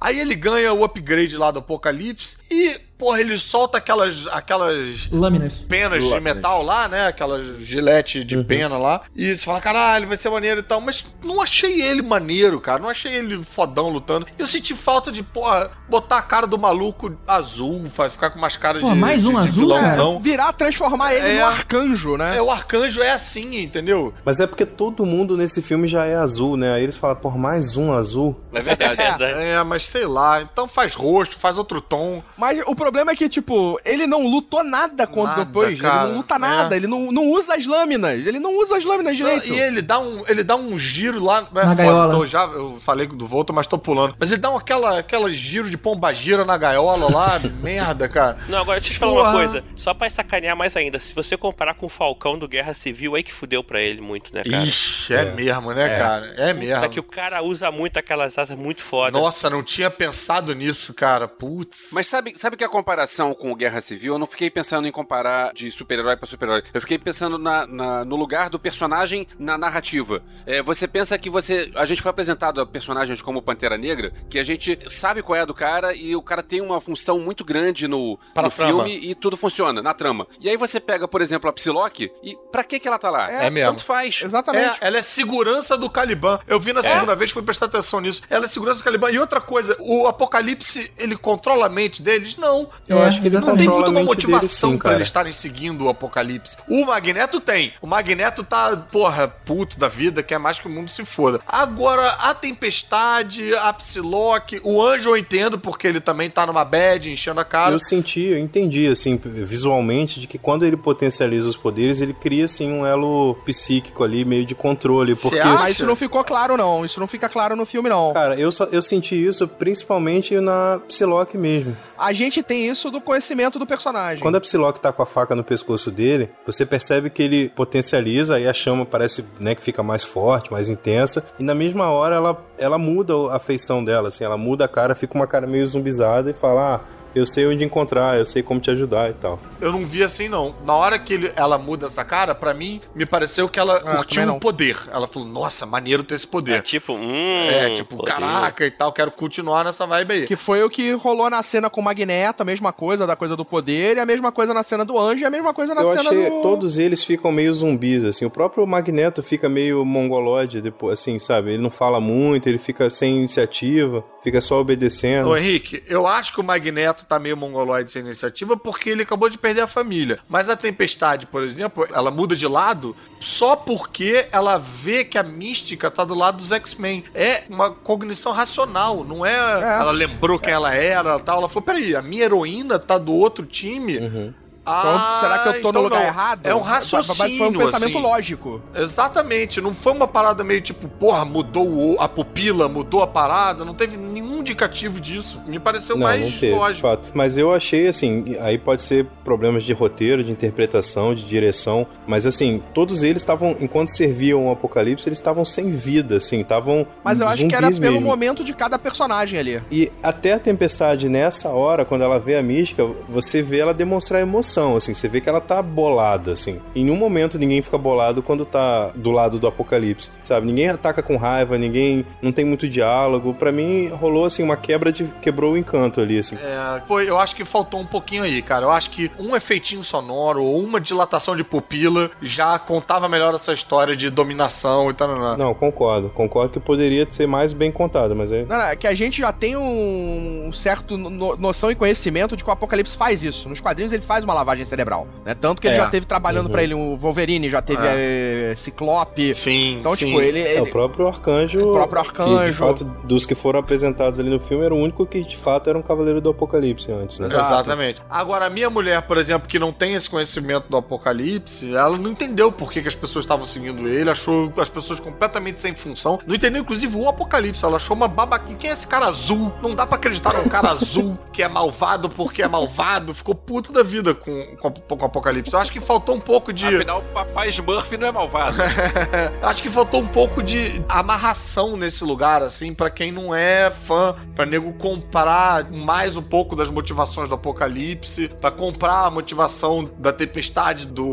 aí 0.00 0.18
ele 0.18 0.34
ganha 0.34 0.72
o 0.72 0.84
upgrade 0.84 1.36
lá 1.36 1.50
do 1.50 1.58
Apocalipse 1.58 2.36
e, 2.50 2.80
porra, 3.00 3.20
ele 3.20 3.38
solta 3.38 3.78
aquelas, 3.78 4.26
aquelas 4.28 5.08
Lâminas. 5.10 5.54
penas 5.68 6.04
de 6.04 6.20
metal 6.20 6.62
lá, 6.62 6.86
né, 6.86 7.06
aquelas 7.06 7.58
gilete 7.60 8.22
de 8.22 8.44
pena 8.44 8.76
lá, 8.76 9.00
e 9.16 9.34
você 9.34 9.44
fala, 9.44 9.60
caralho, 9.60 10.06
vai 10.06 10.16
ser 10.16 10.28
maneiro 10.28 10.60
e 10.60 10.62
tal, 10.62 10.80
mas 10.80 11.04
não 11.24 11.40
achei 11.40 11.80
ele 11.80 12.02
maneiro, 12.02 12.60
cara, 12.60 12.78
não 12.78 12.90
achei 12.90 13.12
ele 13.14 13.42
fodão 13.42 13.88
lutando. 13.88 14.26
Eu 14.38 14.46
senti 14.46 14.74
falta 14.74 15.10
de, 15.10 15.22
porra, 15.22 15.70
botar 15.88 16.18
a 16.18 16.22
cara 16.22 16.46
do 16.46 16.58
maluco 16.58 17.16
azul, 17.26 17.90
ficar 18.10 18.30
com 18.30 18.38
umas 18.38 18.56
caras 18.56 18.82
Pô, 18.82 18.90
de, 18.90 18.94
mais 18.94 19.24
um 19.24 19.30
de, 19.40 19.42
de 19.42 19.48
azul, 19.48 19.52
vilãozão. 19.62 20.20
Virar, 20.20 20.52
transformar 20.52 21.14
ele 21.14 21.30
É. 21.30 21.38
num 21.38 21.46
arcanjo, 21.46 22.16
né? 22.16 22.36
É, 22.36 22.42
o 22.42 22.50
arcanjo 22.50 23.00
é 23.00 23.12
assim, 23.12 23.60
entendeu? 23.62 24.12
Mas 24.24 24.40
é 24.40 24.46
porque 24.46 24.66
todo 24.66 25.06
mundo 25.06 25.36
nesse 25.36 25.62
filme 25.62 25.88
já 25.88 26.04
é 26.04 26.16
azul, 26.16 26.56
né? 26.56 26.74
Aí 26.74 26.82
eles 26.82 26.96
falam, 26.96 27.16
por 27.16 27.38
mais 27.38 27.76
um 27.76 27.92
azul. 27.92 28.38
É 28.52 28.60
verdade. 28.60 29.00
É, 29.00 29.18
né? 29.18 29.48
é, 29.54 29.62
mas 29.62 29.86
sei 29.86 30.06
lá. 30.06 30.42
Então 30.42 30.68
faz 30.68 30.94
rosto, 30.94 31.38
faz 31.38 31.56
outro 31.56 31.80
tom. 31.80 32.22
Mas 32.36 32.60
o 32.66 32.74
problema 32.74 32.89
é 32.98 33.16
que, 33.16 33.28
tipo, 33.28 33.78
ele 33.84 34.06
não 34.06 34.26
lutou 34.26 34.62
nada 34.64 35.06
quando 35.06 35.28
Nada, 35.28 35.44
depois. 35.44 35.80
cara, 35.80 36.02
ele 36.04 36.08
não 36.12 36.16
luta 36.18 36.34
é. 36.34 36.38
nada, 36.38 36.76
ele 36.76 36.86
não, 36.86 37.12
não 37.12 37.28
usa 37.30 37.54
as 37.54 37.66
lâminas. 37.66 38.26
Ele 38.26 38.38
não 38.38 38.56
usa 38.58 38.76
as 38.76 38.84
lâminas 38.84 39.16
direito. 39.16 39.52
E 39.52 39.58
ele 39.58 39.82
dá 39.82 39.98
um, 39.98 40.24
ele 40.28 40.42
dá 40.42 40.56
um 40.56 40.78
giro 40.78 41.22
lá. 41.22 41.48
É, 41.54 41.54
Na 41.54 41.70
foda, 41.70 41.74
gaiola. 41.74 42.14
tô 42.14 42.26
já, 42.26 42.44
eu 42.44 42.78
falei 42.80 43.06
do 43.06 43.26
Volta, 43.26 43.52
mas 43.52 43.66
tô 43.66 43.78
pulando. 43.78 44.14
Mas 44.18 44.30
ele 44.30 44.40
dá 44.40 44.50
um, 44.50 44.56
aquela, 44.56 44.98
aquela 44.98 45.30
giro 45.32 45.70
de 45.70 45.76
pomba 45.76 46.12
gira 46.12 46.44
na 46.44 46.56
gaiola 46.56 47.10
lá. 47.10 47.40
merda, 47.62 48.08
cara. 48.08 48.38
Não, 48.48 48.58
agora 48.58 48.80
deixa 48.80 48.92
eu 48.92 48.94
te 48.94 48.98
falar 48.98 49.12
uma 49.12 49.32
coisa. 49.32 49.64
Só 49.76 49.94
pra 49.94 50.08
sacanear 50.10 50.56
mais 50.56 50.76
ainda, 50.76 50.98
se 50.98 51.14
você 51.14 51.36
comparar 51.36 51.74
com 51.74 51.86
o 51.86 51.88
Falcão 51.88 52.38
do 52.38 52.48
Guerra 52.48 52.74
Civil, 52.74 53.14
aí 53.14 53.22
que 53.22 53.32
fudeu 53.32 53.62
pra 53.62 53.80
ele 53.80 54.00
muito, 54.00 54.34
né, 54.34 54.42
cara? 54.42 54.64
Ixi, 54.64 55.14
é, 55.14 55.24
mesmo, 55.32 55.72
né, 55.72 55.98
cara? 55.98 56.34
É 56.36 56.52
mesmo. 56.52 56.80
Tá 56.80 56.88
que 56.88 57.00
o 57.00 57.04
cara 57.04 57.42
usa 57.42 57.70
muito 57.70 57.98
aquelas 57.98 58.36
asas 58.38 58.56
muito 58.56 58.82
foda. 58.82 59.16
Nossa, 59.16 59.48
não 59.50 59.62
tinha 59.62 59.90
pensado 59.90 60.54
nisso, 60.54 60.92
cara. 60.94 61.28
Putz. 61.28 61.90
Mas 61.92 62.06
sabe, 62.06 62.34
sabe 62.36 62.56
que 62.56 62.64
a 62.64 62.68
comparação 62.80 63.34
com 63.34 63.52
o 63.52 63.54
Guerra 63.54 63.80
Civil, 63.80 64.14
eu 64.14 64.18
não 64.18 64.26
fiquei 64.26 64.50
pensando 64.50 64.88
em 64.88 64.92
comparar 64.92 65.52
de 65.52 65.70
super-herói 65.70 66.16
pra 66.16 66.26
super-herói. 66.26 66.62
Eu 66.72 66.80
fiquei 66.80 66.98
pensando 66.98 67.38
na, 67.38 67.66
na- 67.66 68.04
no 68.04 68.16
lugar 68.16 68.48
do 68.48 68.58
personagem 68.58 69.26
na 69.38 69.58
narrativa. 69.58 70.22
É, 70.46 70.62
você 70.62 70.88
pensa 70.88 71.18
que 71.18 71.28
você. 71.28 71.70
A 71.74 71.84
gente 71.84 72.00
foi 72.00 72.10
apresentado 72.10 72.60
a 72.60 72.66
personagens 72.66 73.20
como 73.20 73.42
Pantera 73.42 73.76
Negra, 73.76 74.12
que 74.30 74.38
a 74.38 74.42
gente 74.42 74.78
sabe 74.88 75.22
qual 75.22 75.36
é 75.36 75.40
a 75.42 75.44
do 75.44 75.54
cara 75.54 75.94
e 75.94 76.16
o 76.16 76.22
cara 76.22 76.42
tem 76.42 76.60
uma 76.62 76.80
função 76.80 77.18
muito 77.18 77.44
grande 77.44 77.86
no, 77.86 78.18
Para 78.34 78.44
no 78.44 78.48
a 78.48 78.50
trama. 78.50 78.84
filme 78.84 79.10
e 79.10 79.14
tudo 79.14 79.36
funciona 79.36 79.82
na 79.82 79.92
trama. 79.92 80.26
E 80.40 80.48
aí 80.48 80.56
você 80.56 80.80
pega, 80.80 81.06
por 81.06 81.20
exemplo, 81.20 81.50
a 81.50 81.52
Psylocke 81.52 82.10
e 82.22 82.36
pra 82.50 82.64
que 82.64 82.80
que 82.80 82.88
ela 82.88 82.98
tá 82.98 83.10
lá? 83.10 83.30
É 83.30 83.50
mesmo. 83.50 83.72
Tanto 83.72 83.84
faz. 83.84 84.20
Exatamente. 84.22 84.78
É, 84.82 84.86
ela 84.86 84.98
é 84.98 85.02
segurança 85.02 85.76
do 85.76 85.90
Caliban. 85.90 86.40
Eu 86.46 86.58
vi 86.58 86.72
na 86.72 86.82
segunda 86.82 87.14
vez, 87.14 87.30
fui 87.30 87.42
prestar 87.42 87.66
atenção 87.66 88.00
nisso. 88.00 88.22
Ela 88.30 88.46
é 88.46 88.48
segurança 88.48 88.78
do 88.78 88.84
Caliban. 88.84 89.10
E 89.10 89.18
outra 89.18 89.40
coisa, 89.40 89.76
o 89.80 90.06
Apocalipse, 90.06 90.90
ele 90.96 91.16
controla 91.16 91.66
a 91.66 91.68
mente 91.68 92.00
deles? 92.02 92.36
Não. 92.36 92.69
Eu 92.88 92.98
É, 92.98 93.06
acho 93.06 93.20
que 93.20 93.28
ele 93.28 93.38
Não 93.38 93.56
tem 93.56 93.68
a 93.68 93.72
uma 93.72 94.02
motivação 94.02 94.70
dele, 94.70 94.74
sim, 94.74 94.78
pra 94.78 94.84
cara. 94.84 94.94
eles 94.96 95.06
estarem 95.08 95.32
seguindo 95.32 95.84
o 95.84 95.88
Apocalipse. 95.88 96.56
O 96.68 96.84
Magneto 96.86 97.40
tem. 97.40 97.72
O 97.80 97.86
Magneto 97.86 98.42
tá, 98.42 98.76
porra, 98.90 99.28
puto 99.28 99.78
da 99.78 99.88
vida, 99.88 100.22
quer 100.22 100.38
mais 100.38 100.58
que 100.58 100.66
o 100.66 100.70
mundo 100.70 100.90
se 100.90 101.04
foda. 101.04 101.40
Agora, 101.46 102.08
a 102.20 102.34
Tempestade, 102.34 103.54
a 103.54 103.72
Psylocke, 103.72 104.60
o 104.64 104.82
Anjo 104.82 105.10
eu 105.10 105.16
entendo, 105.16 105.58
porque 105.58 105.86
ele 105.86 106.00
também 106.00 106.30
tá 106.30 106.46
numa 106.46 106.64
bad, 106.64 107.10
enchendo 107.10 107.40
a 107.40 107.44
cara. 107.44 107.74
Eu 107.74 107.78
senti, 107.78 108.20
eu 108.22 108.38
entendi, 108.38 108.86
assim, 108.86 109.20
visualmente, 109.24 110.20
de 110.20 110.26
que 110.26 110.38
quando 110.38 110.64
ele 110.64 110.76
potencializa 110.76 111.48
os 111.48 111.56
poderes, 111.56 112.00
ele 112.00 112.14
cria, 112.14 112.44
assim, 112.44 112.70
um 112.72 112.86
elo 112.86 113.34
psíquico 113.44 114.02
ali, 114.04 114.24
meio 114.24 114.44
de 114.46 114.54
controle. 114.54 115.14
Porque? 115.16 115.40
Mas 115.42 115.72
isso 115.72 115.86
não 115.86 115.96
ficou 115.96 116.24
claro, 116.24 116.56
não. 116.56 116.84
Isso 116.84 116.98
não 117.00 117.06
fica 117.06 117.28
claro 117.28 117.54
no 117.56 117.66
filme, 117.66 117.88
não. 117.88 118.12
cara, 118.12 118.34
eu, 118.38 118.50
só, 118.52 118.64
eu 118.64 118.80
senti 118.82 119.14
isso 119.14 119.46
principalmente 119.48 120.38
na 120.40 120.80
Psylocke 120.88 121.36
mesmo. 121.36 121.76
A 121.98 122.12
gente 122.12 122.42
tem 122.50 122.66
isso 122.66 122.90
do 122.90 123.00
conhecimento 123.00 123.60
do 123.60 123.64
personagem. 123.64 124.20
Quando 124.20 124.34
a 124.34 124.40
Psylocke 124.40 124.80
tá 124.80 124.92
com 124.92 125.00
a 125.00 125.06
faca 125.06 125.36
no 125.36 125.44
pescoço 125.44 125.88
dele, 125.88 126.30
você 126.44 126.66
percebe 126.66 127.08
que 127.08 127.22
ele 127.22 127.48
potencializa 127.48 128.40
e 128.40 128.48
a 128.48 128.52
chama 128.52 128.84
parece, 128.84 129.24
né, 129.38 129.54
que 129.54 129.62
fica 129.62 129.84
mais 129.84 130.02
forte, 130.02 130.50
mais 130.50 130.68
intensa. 130.68 131.24
E 131.38 131.44
na 131.44 131.54
mesma 131.54 131.88
hora 131.90 132.16
ela, 132.16 132.44
ela 132.58 132.76
muda 132.76 133.14
a 133.32 133.38
feição 133.38 133.84
dela, 133.84 134.08
assim, 134.08 134.24
ela 134.24 134.36
muda 134.36 134.64
a 134.64 134.68
cara, 134.68 134.96
fica 134.96 135.14
uma 135.14 135.28
cara 135.28 135.46
meio 135.46 135.64
zumbizada 135.64 136.28
e 136.28 136.34
fala, 136.34 136.74
ah, 136.74 136.80
eu 137.14 137.26
sei 137.26 137.46
onde 137.46 137.64
encontrar, 137.64 138.18
eu 138.18 138.24
sei 138.26 138.42
como 138.42 138.60
te 138.60 138.70
ajudar 138.70 139.10
e 139.10 139.14
tal. 139.14 139.38
Eu 139.60 139.72
não 139.72 139.84
vi 139.86 140.02
assim, 140.02 140.28
não. 140.28 140.54
Na 140.64 140.74
hora 140.74 140.98
que 140.98 141.14
ele- 141.14 141.32
ela 141.36 141.58
muda 141.58 141.86
essa 141.86 142.04
cara, 142.04 142.34
pra 142.34 142.54
mim, 142.54 142.80
me 142.94 143.04
pareceu 143.06 143.48
que 143.48 143.58
ela 143.58 143.76
Ah, 143.84 143.96
curtiu 143.96 144.26
não. 144.26 144.38
poder. 144.38 144.76
Ela 144.92 145.06
falou, 145.06 145.28
nossa, 145.28 145.66
maneiro 145.66 146.02
ter 146.02 146.14
esse 146.14 146.26
É 146.26 146.30
poder. 146.30 146.62
tipo, 146.62 146.92
hum. 146.94 147.40
É, 147.50 147.74
tipo, 147.74 147.96
poder. 147.96 148.12
caraca 148.12 148.66
e 148.66 148.70
tal, 148.70 148.92
quero 148.92 149.10
continuar 149.10 149.64
nessa 149.64 149.86
vibe 149.86 150.12
aí. 150.12 150.24
Que 150.26 150.36
foi 150.36 150.62
o 150.62 150.70
que 150.70 150.92
rolou 150.92 151.28
na 151.30 151.42
cena 151.42 151.68
com 151.70 151.80
o 151.80 151.84
Magneto, 151.84 152.42
a 152.42 152.46
mesma 152.46 152.72
coisa 152.72 153.06
da 153.06 153.16
coisa 153.16 153.36
do 153.36 153.44
poder, 153.44 153.96
e 153.96 154.00
a 154.00 154.06
mesma 154.06 154.30
coisa 154.32 154.54
na 154.54 154.62
cena 154.62 154.84
do 154.84 154.98
anjo, 154.98 155.22
e 155.22 155.26
a 155.26 155.30
mesma 155.30 155.52
coisa 155.52 155.74
na 155.74 155.82
eu 155.82 155.90
cena 155.92 156.10
achei 156.10 156.30
do. 156.30 156.42
todos 156.42 156.78
eles 156.78 157.02
ficam 157.02 157.32
meio 157.32 157.52
zumbis, 157.52 158.04
assim. 158.04 158.24
O 158.24 158.30
próprio 158.30 158.66
Magneto 158.66 159.22
fica 159.22 159.48
meio 159.48 159.84
mongolode, 159.84 160.60
depois, 160.60 160.98
assim, 161.00 161.18
sabe? 161.18 161.50
Ele 161.54 161.62
não 161.62 161.70
fala 161.70 162.00
muito, 162.00 162.48
ele 162.48 162.58
fica 162.58 162.88
sem 162.90 163.16
iniciativa, 163.16 164.04
fica 164.22 164.40
só 164.40 164.60
obedecendo. 164.60 165.28
Ô 165.28 165.36
Henrique, 165.36 165.82
eu 165.88 166.06
acho 166.06 166.32
que 166.32 166.40
o 166.40 166.44
Magneto 166.44 166.99
tá 167.04 167.18
meio 167.18 167.36
mongoloide 167.36 167.90
sem 167.90 168.02
iniciativa 168.02 168.56
porque 168.56 168.90
ele 168.90 169.02
acabou 169.02 169.28
de 169.28 169.38
perder 169.38 169.62
a 169.62 169.66
família. 169.66 170.18
Mas 170.28 170.48
a 170.48 170.56
Tempestade, 170.56 171.26
por 171.26 171.42
exemplo, 171.42 171.86
ela 171.92 172.10
muda 172.10 172.34
de 172.36 172.46
lado 172.46 172.96
só 173.18 173.56
porque 173.56 174.28
ela 174.32 174.58
vê 174.58 175.04
que 175.04 175.18
a 175.18 175.22
mística 175.22 175.90
tá 175.90 176.04
do 176.04 176.14
lado 176.14 176.38
dos 176.38 176.52
X-Men. 176.52 177.04
É 177.14 177.44
uma 177.48 177.70
cognição 177.70 178.32
racional, 178.32 179.04
não 179.04 179.24
é, 179.24 179.36
Ela 179.80 179.92
lembrou 179.92 180.38
quem 180.38 180.52
ela 180.52 180.74
era 180.74 181.16
e 181.16 181.22
tal. 181.22 181.38
Ela 181.38 181.48
falou: 181.48 181.62
peraí, 181.62 181.94
a 181.94 182.02
minha 182.02 182.24
heroína 182.24 182.78
tá 182.78 182.98
do 182.98 183.12
outro 183.12 183.44
time. 183.46 183.98
Uhum. 183.98 184.34
Ah, 184.64 184.80
Então, 184.80 185.20
será 185.20 185.38
que 185.38 185.48
eu 185.48 185.52
tô 185.54 185.58
então 185.70 185.72
no 185.72 185.80
lugar 185.82 186.00
não. 186.00 186.06
errado? 186.06 186.40
É 186.46 186.54
um 186.54 186.60
Mas 186.60 186.68
raciocínio. 186.68 187.38
foi 187.38 187.48
um 187.48 187.52
pensamento 187.52 187.98
assim. 187.98 188.02
lógico. 188.06 188.62
Exatamente, 188.74 189.60
não 189.60 189.74
foi 189.74 189.92
uma 189.92 190.06
parada 190.06 190.44
meio 190.44 190.60
tipo, 190.60 190.86
porra, 190.88 191.24
mudou 191.24 191.66
o- 191.66 191.96
a 192.00 192.08
pupila, 192.08 192.68
mudou 192.68 193.02
a 193.02 193.06
parada, 193.06 193.64
não 193.64 193.72
teve 193.74 193.96
nenhum 193.96 194.38
indicativo 194.40 195.00
disso. 195.00 195.40
Me 195.46 195.58
pareceu 195.58 195.96
Não, 195.96 196.02
mais 196.06 196.20
não 196.20 196.30
teve, 196.38 196.54
lógico. 196.54 196.82
fato. 196.86 197.08
Mas 197.14 197.38
eu 197.38 197.52
achei, 197.54 197.88
assim, 197.88 198.36
aí 198.40 198.58
pode 198.58 198.82
ser 198.82 199.06
problemas 199.24 199.64
de 199.64 199.72
roteiro, 199.72 200.22
de 200.22 200.30
interpretação, 200.30 201.14
de 201.14 201.24
direção, 201.24 201.86
mas 202.06 202.26
assim, 202.26 202.62
todos 202.74 203.02
eles 203.02 203.22
estavam, 203.22 203.56
enquanto 203.60 203.88
serviam 203.88 204.46
o 204.48 204.52
Apocalipse, 204.52 205.08
eles 205.08 205.18
estavam 205.18 205.44
sem 205.44 205.70
vida, 205.72 206.16
assim, 206.18 206.40
estavam 206.40 206.86
Mas 207.02 207.20
eu 207.20 207.28
acho 207.28 207.46
que 207.48 207.54
era 207.54 207.70
pelo 207.70 207.94
mesmo. 207.94 208.00
momento 208.02 208.44
de 208.44 208.52
cada 208.52 208.78
personagem 208.78 209.38
ali. 209.38 209.62
E 209.70 209.90
até 210.02 210.34
a 210.34 210.38
Tempestade, 210.38 211.08
nessa 211.08 211.48
hora, 211.48 211.84
quando 211.84 212.02
ela 212.04 212.18
vê 212.18 212.36
a 212.36 212.42
mística, 212.42 212.84
você 213.08 213.40
vê 213.42 213.58
ela 213.60 213.72
demonstrar 213.72 214.20
emoção, 214.20 214.49
assim, 214.76 214.94
você 214.94 215.08
vê 215.08 215.20
que 215.20 215.28
ela 215.28 215.40
tá 215.40 215.60
bolada, 215.62 216.32
assim. 216.32 216.60
Em 216.74 216.84
nenhum 216.84 216.96
momento 216.96 217.38
ninguém 217.38 217.62
fica 217.62 217.78
bolado 217.78 218.22
quando 218.22 218.44
tá 218.44 218.90
do 218.94 219.10
lado 219.10 219.38
do 219.38 219.46
Apocalipse, 219.46 220.10
sabe? 220.24 220.46
Ninguém 220.46 220.68
ataca 220.68 221.02
com 221.02 221.16
raiva, 221.16 221.56
ninguém 221.58 222.04
não 222.22 222.32
tem 222.32 222.44
muito 222.44 222.68
diálogo. 222.68 223.34
Pra 223.34 223.52
mim, 223.52 223.88
rolou, 223.88 224.24
assim, 224.26 224.42
uma 224.42 224.56
quebra 224.56 224.90
de... 224.92 225.04
quebrou 225.22 225.52
o 225.52 225.56
encanto 225.56 226.00
ali, 226.00 226.18
assim. 226.18 226.36
É, 226.36 226.80
pô, 226.86 227.00
eu 227.00 227.18
acho 227.18 227.34
que 227.36 227.44
faltou 227.44 227.80
um 227.80 227.86
pouquinho 227.86 228.22
aí, 228.22 228.42
cara. 228.42 228.66
Eu 228.66 228.70
acho 228.72 228.90
que 228.90 229.10
um 229.18 229.34
efeitinho 229.36 229.82
sonoro 229.84 230.42
ou 230.44 230.60
uma 230.62 230.80
dilatação 230.80 231.34
de 231.36 231.44
pupila 231.44 232.10
já 232.20 232.58
contava 232.58 233.08
melhor 233.08 233.34
essa 233.34 233.52
história 233.52 233.96
de 233.96 234.10
dominação 234.10 234.90
e 234.90 234.94
tal. 234.94 235.08
Não, 235.08 235.36
Não, 235.36 235.54
concordo. 235.54 236.08
Concordo 236.10 236.52
que 236.52 236.60
poderia 236.60 237.06
ser 237.08 237.26
mais 237.26 237.52
bem 237.52 237.70
contado, 237.70 238.14
mas 238.16 238.30
é... 238.32 238.44
Não, 238.44 238.56
não, 238.58 238.64
é 238.66 238.76
que 238.76 238.86
a 238.86 238.94
gente 238.94 239.18
já 239.20 239.32
tem 239.32 239.56
um 239.56 240.50
certo 240.52 240.96
no- 240.96 241.36
noção 241.36 241.70
e 241.70 241.74
conhecimento 241.74 242.36
de 242.36 242.44
que 242.44 242.50
o 242.50 242.52
Apocalipse 242.52 242.96
faz 242.96 243.22
isso. 243.22 243.48
Nos 243.48 243.60
quadrinhos 243.60 243.92
ele 243.92 244.02
faz 244.02 244.24
uma 244.24 244.34
lavagem 244.40 244.64
cerebral, 244.64 245.06
né? 245.24 245.34
Tanto 245.34 245.60
que 245.60 245.68
ele 245.68 245.76
É. 245.76 245.78
já 245.78 245.86
teve 245.88 246.06
trabalhando 246.06 246.46
Uhum. 246.46 246.52
pra 246.52 246.62
ele 246.62 246.74
o 246.74 246.96
Wolverine, 246.96 247.48
já 247.48 247.62
teve 247.62 247.82
eh, 247.86 248.54
Ciclope. 248.56 249.34
Sim, 249.34 249.78
Então, 249.78 249.94
sim. 249.94 250.06
tipo, 250.06 250.20
ele, 250.20 250.38
É, 250.40 250.52
ele- 250.54 250.60
o 250.62 250.72
próprio 250.72 251.06
Arcanjo. 251.08 251.58
O 251.70 251.72
próprio 251.72 252.02
Que, 252.04 252.12
de 252.12 252.20
Arcanjo. 252.22 252.54
fato, 252.54 252.84
dos 253.04 253.24
que 253.26 253.34
foram 253.34 253.60
apresentados 253.60 254.18
ali 254.18 254.30
no 254.30 254.40
filme, 254.40 254.64
era 254.64 254.74
o 254.74 254.78
único 254.78 255.06
que 255.06 255.22
de 255.22 255.36
fato 255.36 255.68
era 255.70 255.78
um 255.78 255.82
Cavaleiro 255.82 256.20
do 256.20 256.30
Apocalipse 256.30 256.90
antes, 256.92 257.18
né? 257.18 257.26
Exato. 257.26 257.44
Exatamente. 257.52 258.00
Agora, 258.08 258.46
a 258.46 258.50
minha 258.50 258.70
mulher, 258.70 259.02
por 259.02 259.18
exemplo, 259.18 259.48
que 259.48 259.58
não 259.58 259.72
tem 259.72 259.94
esse 259.94 260.08
conhecimento 260.08 260.66
do 260.68 260.76
apocalipse, 260.76 261.74
ela 261.74 261.96
não 261.96 262.10
entendeu 262.10 262.50
por 262.52 262.70
que, 262.72 262.80
que 262.82 262.88
as 262.88 262.94
pessoas 262.94 263.24
estavam 263.24 263.44
seguindo 263.44 263.88
ele, 263.88 264.10
achou 264.10 264.52
as 264.56 264.68
pessoas 264.68 265.00
completamente 265.00 265.60
sem 265.60 265.74
função. 265.74 266.18
Não 266.26 266.34
entendeu, 266.34 266.62
inclusive, 266.62 266.96
o 266.96 267.08
apocalipse. 267.08 267.64
Ela 267.64 267.76
achou 267.76 267.96
uma 267.96 268.08
babaquinha. 268.08 268.56
Quem 268.56 268.70
é 268.70 268.72
esse 268.72 268.86
cara 268.86 269.06
azul? 269.06 269.52
Não 269.62 269.74
dá 269.74 269.86
pra 269.86 269.96
acreditar 269.96 270.32
num 270.34 270.48
cara 270.48 270.70
azul 270.72 271.18
que 271.32 271.42
é 271.42 271.48
malvado 271.48 272.08
porque 272.08 272.42
é 272.42 272.48
malvado. 272.48 273.14
Ficou 273.14 273.34
puto 273.34 273.72
da 273.72 273.82
vida 273.82 274.14
com, 274.14 274.29
com, 274.60 274.70
com 274.70 275.02
o 275.02 275.06
apocalipse. 275.06 275.52
Eu 275.52 275.58
acho 275.58 275.72
que 275.72 275.80
faltou 275.80 276.14
um 276.14 276.20
pouco 276.20 276.52
de. 276.52 276.66
Afinal, 276.66 277.00
o 277.00 277.04
papai 277.14 277.48
Smurf 277.48 277.96
não 277.96 278.06
é 278.06 278.12
malvado. 278.12 278.56
Acho 279.42 279.62
que 279.62 279.70
faltou 279.70 280.00
um 280.00 280.06
pouco 280.06 280.42
de 280.42 280.82
amarração 280.88 281.76
nesse 281.76 282.04
lugar, 282.04 282.42
assim, 282.42 282.74
pra 282.74 282.90
quem 282.90 283.10
não 283.10 283.34
é 283.34 283.70
fã, 283.70 284.14
pra 284.34 284.44
nego 284.44 284.72
comprar 284.74 285.70
mais 285.70 286.16
um 286.16 286.22
pouco 286.22 286.54
das 286.54 286.70
motivações 286.70 287.28
do 287.28 287.34
Apocalipse, 287.34 288.28
pra 288.40 288.50
comprar 288.50 289.06
a 289.06 289.10
motivação 289.10 289.88
da 289.98 290.12
tempestade 290.12 290.86
do 290.86 291.06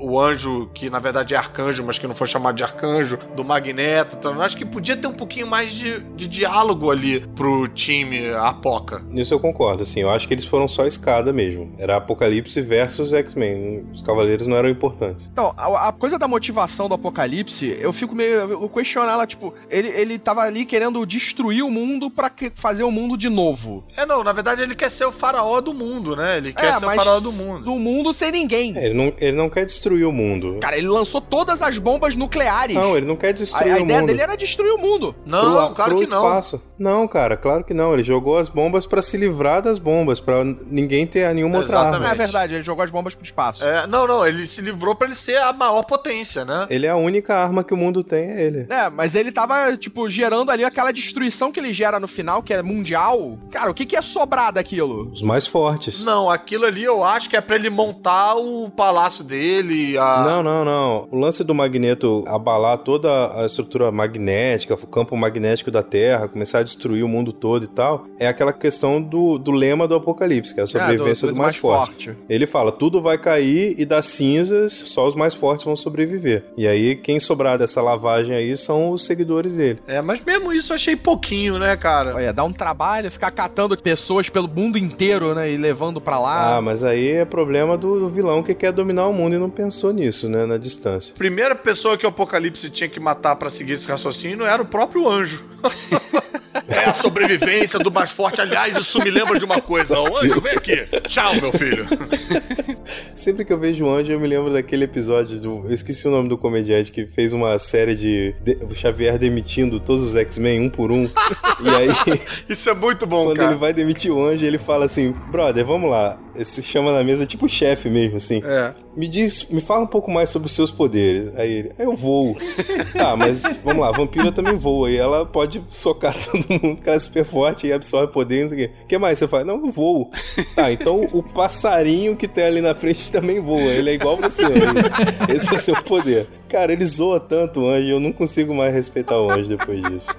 o 0.00 0.20
anjo, 0.20 0.70
que 0.74 0.90
na 0.90 0.98
verdade 0.98 1.34
é 1.34 1.36
arcanjo, 1.36 1.84
mas 1.84 1.98
que 1.98 2.06
não 2.06 2.14
foi 2.14 2.26
chamado 2.26 2.56
de 2.56 2.62
arcanjo, 2.62 3.18
do 3.34 3.44
Magneto. 3.44 4.16
Então, 4.16 4.34
eu 4.34 4.42
acho 4.42 4.56
que 4.56 4.64
podia 4.64 4.96
ter 4.96 5.06
um 5.06 5.14
pouquinho 5.14 5.46
mais 5.46 5.72
de, 5.72 6.00
de 6.16 6.26
diálogo 6.26 6.90
ali 6.90 7.20
pro 7.20 7.68
time 7.68 8.32
Apoca. 8.34 9.00
Nisso 9.08 9.34
eu 9.34 9.40
concordo, 9.40 9.82
assim, 9.82 10.00
eu 10.00 10.10
acho 10.10 10.26
que 10.26 10.34
eles 10.34 10.44
foram 10.44 10.68
só 10.68 10.86
escada 10.86 11.32
mesmo. 11.32 11.74
Era 11.78 11.96
Apocalipse 11.96 12.41
versus 12.62 13.12
X-Men. 13.12 13.84
Os 13.92 14.02
Cavaleiros 14.02 14.46
não 14.46 14.56
eram 14.56 14.68
importantes. 14.68 15.26
Então, 15.32 15.52
a, 15.56 15.88
a 15.88 15.92
coisa 15.92 16.18
da 16.18 16.26
motivação 16.28 16.88
do 16.88 16.94
Apocalipse, 16.94 17.76
eu 17.80 17.92
fico 17.92 18.14
meio. 18.14 18.32
Eu 18.32 18.68
questiono 18.68 19.08
ela, 19.08 19.26
tipo, 19.26 19.54
ele, 19.70 19.88
ele 19.88 20.18
tava 20.18 20.42
ali 20.42 20.64
querendo 20.64 21.04
destruir 21.06 21.62
o 21.62 21.70
mundo 21.70 22.10
pra 22.10 22.28
que- 22.30 22.52
fazer 22.54 22.84
o 22.84 22.90
mundo 22.90 23.16
de 23.16 23.28
novo. 23.28 23.84
É, 23.96 24.04
não, 24.06 24.22
na 24.24 24.32
verdade 24.32 24.62
ele 24.62 24.74
quer 24.74 24.90
ser 24.90 25.04
o 25.04 25.12
faraó 25.12 25.60
do 25.60 25.72
mundo, 25.74 26.16
né? 26.16 26.38
Ele 26.38 26.52
quer 26.52 26.66
é, 26.66 26.78
ser 26.78 26.84
o 26.84 26.90
faraó 26.90 27.20
do 27.20 27.32
mundo. 27.32 27.64
do 27.64 27.74
mundo 27.76 28.14
sem 28.14 28.32
ninguém. 28.32 28.76
É, 28.76 28.86
ele, 28.86 28.94
não, 28.94 29.12
ele 29.18 29.36
não 29.36 29.48
quer 29.48 29.64
destruir 29.64 30.04
o 30.06 30.12
mundo. 30.12 30.58
Cara, 30.60 30.76
ele 30.76 30.88
lançou 30.88 31.20
todas 31.20 31.62
as 31.62 31.78
bombas 31.78 32.14
nucleares. 32.14 32.74
Não, 32.76 32.96
ele 32.96 33.06
não 33.06 33.16
quer 33.16 33.28
a, 33.28 33.32
destruir 33.32 33.72
a 33.72 33.76
o 33.76 33.80
ideia 33.80 34.00
mundo. 34.00 34.08
dele 34.08 34.22
era 34.22 34.36
destruir 34.36 34.72
o 34.72 34.78
mundo. 34.78 35.14
Não, 35.26 35.66
pro, 35.66 35.74
claro 35.74 35.96
pro 35.96 36.04
que 36.04 36.10
não. 36.10 36.24
espaço. 36.26 36.62
Não, 36.78 37.06
cara, 37.06 37.36
claro 37.36 37.64
que 37.64 37.74
não. 37.74 37.92
Ele 37.94 38.02
jogou 38.02 38.38
as 38.38 38.48
bombas 38.48 38.86
pra 38.86 39.02
se 39.02 39.16
livrar 39.16 39.62
das 39.62 39.78
bombas, 39.78 40.20
pra 40.20 40.44
ninguém 40.44 41.06
ter 41.06 41.32
nenhuma 41.34 41.58
outra 41.58 41.76
Exatamente. 41.76 42.02
arma. 42.02 42.14
É 42.14 42.14
verdade, 42.14 42.31
ele 42.44 42.62
jogou 42.62 42.84
as 42.84 42.90
bombas 42.90 43.14
pro 43.14 43.24
espaço. 43.24 43.64
É, 43.64 43.86
não, 43.86 44.06
não, 44.06 44.26
ele 44.26 44.46
se 44.46 44.60
livrou 44.60 44.94
pra 44.94 45.06
ele 45.06 45.16
ser 45.16 45.38
a 45.38 45.52
maior 45.52 45.82
potência, 45.84 46.44
né? 46.44 46.66
Ele 46.70 46.86
é 46.86 46.90
a 46.90 46.96
única 46.96 47.34
arma 47.34 47.64
que 47.64 47.74
o 47.74 47.76
mundo 47.76 48.02
tem, 48.02 48.30
é 48.30 48.42
ele. 48.42 48.66
É, 48.70 48.90
mas 48.90 49.14
ele 49.14 49.32
tava, 49.32 49.76
tipo, 49.76 50.08
gerando 50.08 50.50
ali 50.50 50.64
aquela 50.64 50.92
destruição 50.92 51.50
que 51.52 51.60
ele 51.60 51.72
gera 51.72 51.98
no 52.00 52.08
final, 52.08 52.42
que 52.42 52.52
é 52.52 52.62
mundial. 52.62 53.38
Cara, 53.50 53.70
o 53.70 53.74
que, 53.74 53.86
que 53.86 53.96
é 53.96 54.02
sobrar 54.02 54.52
daquilo? 54.52 55.10
Os 55.10 55.22
mais 55.22 55.46
fortes. 55.46 56.02
Não, 56.02 56.30
aquilo 56.30 56.66
ali 56.66 56.84
eu 56.84 57.04
acho 57.04 57.28
que 57.28 57.36
é 57.36 57.40
pra 57.40 57.56
ele 57.56 57.70
montar 57.70 58.34
o 58.36 58.70
palácio 58.70 59.24
dele, 59.24 59.96
a... 59.98 60.24
Não, 60.24 60.42
não, 60.42 60.64
não. 60.64 61.08
O 61.10 61.18
lance 61.18 61.44
do 61.44 61.54
Magneto 61.54 62.24
abalar 62.26 62.78
toda 62.78 63.42
a 63.42 63.46
estrutura 63.46 63.90
magnética, 63.90 64.74
o 64.74 64.86
campo 64.86 65.16
magnético 65.16 65.70
da 65.70 65.82
Terra, 65.82 66.28
começar 66.28 66.60
a 66.60 66.62
destruir 66.62 67.04
o 67.04 67.08
mundo 67.08 67.32
todo 67.32 67.64
e 67.64 67.68
tal, 67.68 68.06
é 68.18 68.26
aquela 68.26 68.52
questão 68.52 69.00
do, 69.00 69.38
do 69.38 69.50
lema 69.50 69.86
do 69.86 69.94
Apocalipse, 69.94 70.54
que 70.54 70.60
é 70.60 70.62
a 70.62 70.66
sobrevivência 70.66 71.28
do, 71.28 71.36
mais, 71.36 71.56
forte. 71.56 72.16
Ele 72.28 72.46
fala, 72.46 72.72
tudo 72.72 73.00
vai 73.00 73.18
cair 73.18 73.74
e 73.78 73.84
das 73.84 74.06
cinzas, 74.06 74.72
só 74.72 75.06
os 75.06 75.14
mais 75.14 75.34
fortes 75.34 75.64
vão 75.64 75.76
sobreviver. 75.76 76.44
E 76.56 76.66
aí, 76.66 76.96
quem 76.96 77.20
sobrar 77.20 77.58
dessa 77.58 77.82
lavagem 77.82 78.34
aí 78.34 78.56
são 78.56 78.90
os 78.90 79.04
seguidores 79.04 79.56
dele. 79.56 79.80
É, 79.86 80.00
mas 80.00 80.20
mesmo 80.20 80.52
isso 80.52 80.72
eu 80.72 80.76
achei 80.76 80.96
pouquinho, 80.96 81.58
né, 81.58 81.76
cara? 81.76 82.14
Olha, 82.14 82.32
dá 82.32 82.44
um 82.44 82.52
trabalho 82.52 83.10
ficar 83.10 83.30
catando 83.30 83.76
pessoas 83.76 84.28
pelo 84.28 84.48
mundo 84.48 84.78
inteiro, 84.78 85.34
né? 85.34 85.50
E 85.50 85.56
levando 85.56 86.00
pra 86.00 86.18
lá. 86.18 86.56
Ah, 86.56 86.60
mas 86.60 86.82
aí 86.82 87.10
é 87.10 87.24
problema 87.24 87.76
do, 87.76 88.00
do 88.00 88.08
vilão 88.08 88.42
que 88.42 88.54
quer 88.54 88.72
dominar 88.72 89.06
o 89.06 89.12
mundo 89.12 89.34
e 89.34 89.38
não 89.38 89.50
pensou 89.50 89.92
nisso, 89.92 90.28
né, 90.28 90.46
na 90.46 90.56
distância. 90.56 91.14
Primeira 91.16 91.54
pessoa 91.54 91.96
que 91.96 92.06
o 92.06 92.08
Apocalipse 92.08 92.70
tinha 92.70 92.88
que 92.88 93.00
matar 93.00 93.36
pra 93.36 93.50
seguir 93.50 93.72
esse 93.72 93.86
raciocínio 93.88 94.44
era 94.44 94.62
o 94.62 94.66
próprio 94.66 95.08
anjo. 95.08 95.44
é 96.68 96.84
a 96.84 96.94
sobrevivência 96.94 97.78
do 97.78 97.90
mais 97.90 98.10
forte. 98.10 98.40
Aliás, 98.40 98.76
isso 98.76 98.98
me 99.02 99.10
lembra 99.10 99.38
de 99.38 99.44
uma 99.44 99.60
coisa. 99.60 99.98
O 99.98 100.16
anjo, 100.18 100.40
vem 100.40 100.52
aqui. 100.52 100.76
Tchau, 101.08 101.34
meu 101.36 101.52
filho. 101.52 101.86
Sempre 103.14 103.44
que 103.44 103.52
eu 103.52 103.58
vejo 103.58 103.84
o 103.84 103.90
Anjo, 103.94 104.12
eu 104.12 104.20
me 104.20 104.26
lembro 104.26 104.52
daquele 104.52 104.84
episódio 104.84 105.38
do. 105.40 105.64
Eu 105.66 105.72
esqueci 105.72 106.06
o 106.06 106.10
nome 106.10 106.28
do 106.28 106.36
comediante 106.38 106.90
que 106.90 107.06
fez 107.06 107.32
uma 107.32 107.58
série 107.58 107.94
de. 107.94 108.34
de- 108.42 108.58
o 108.64 108.74
Xavier 108.74 109.18
demitindo 109.18 109.78
todos 109.80 110.04
os 110.04 110.16
X-Men 110.16 110.60
um 110.60 110.68
por 110.68 110.90
um. 110.90 111.04
e 111.04 111.68
aí, 111.68 111.88
Isso 112.48 112.68
é 112.70 112.74
muito 112.74 113.06
bom, 113.06 113.24
quando 113.26 113.36
cara. 113.36 113.50
ele 113.50 113.58
vai 113.58 113.72
demitir 113.72 114.12
o 114.12 114.22
Anjo, 114.24 114.44
ele 114.44 114.58
fala 114.58 114.84
assim: 114.84 115.14
brother, 115.30 115.64
vamos 115.64 115.90
lá. 115.90 116.18
Se 116.44 116.62
chama 116.62 116.92
na 116.92 117.04
mesa 117.04 117.26
tipo 117.26 117.48
chefe 117.48 117.88
mesmo, 117.88 118.16
assim. 118.16 118.42
É. 118.44 118.74
Me 118.96 119.08
diz, 119.08 119.48
me 119.50 119.60
fala 119.60 119.84
um 119.84 119.86
pouco 119.86 120.10
mais 120.10 120.30
sobre 120.30 120.48
os 120.48 120.54
seus 120.54 120.70
poderes. 120.70 121.32
Aí 121.36 121.50
ele, 121.50 121.72
eu 121.78 121.94
voo. 121.94 122.36
tá, 122.92 123.16
mas 123.16 123.42
vamos 123.64 123.80
lá, 123.82 123.90
vampira 123.90 124.30
também 124.30 124.56
voa. 124.56 124.90
E 124.90 124.96
ela 124.96 125.24
pode 125.24 125.62
socar 125.70 126.14
todo 126.24 126.44
mundo, 126.48 126.76
porque 126.76 126.88
ela 126.88 126.96
é 126.96 126.98
super 126.98 127.24
forte 127.24 127.66
e 127.66 127.72
absorve 127.72 128.12
poder, 128.12 128.42
não 128.42 128.48
sei 128.50 128.64
o 128.64 128.68
quê. 128.68 128.74
O 128.84 128.86
que 128.86 128.98
mais 128.98 129.18
você 129.18 129.26
fala? 129.26 129.44
Não, 129.44 129.64
eu 129.64 129.70
voo. 129.70 130.10
Tá, 130.54 130.70
então 130.72 131.08
o 131.12 131.22
passarinho 131.22 132.16
que 132.16 132.28
tem 132.28 132.44
ali 132.44 132.60
na 132.60 132.74
frente 132.74 133.10
também 133.10 133.40
voa. 133.40 133.60
Ele 133.60 133.90
é 133.90 133.94
igual 133.94 134.16
você. 134.16 134.44
É 134.44 134.78
esse, 134.78 135.36
esse 135.36 135.54
é 135.54 135.58
seu 135.58 135.82
poder. 135.82 136.26
Cara, 136.48 136.72
ele 136.72 136.84
zoa 136.84 137.18
tanto 137.18 137.60
o 137.60 137.68
anjo, 137.68 137.88
eu 137.88 138.00
não 138.00 138.12
consigo 138.12 138.54
mais 138.54 138.74
respeitar 138.74 139.18
o 139.18 139.30
anjo 139.30 139.48
depois 139.48 139.80
disso. 139.82 140.14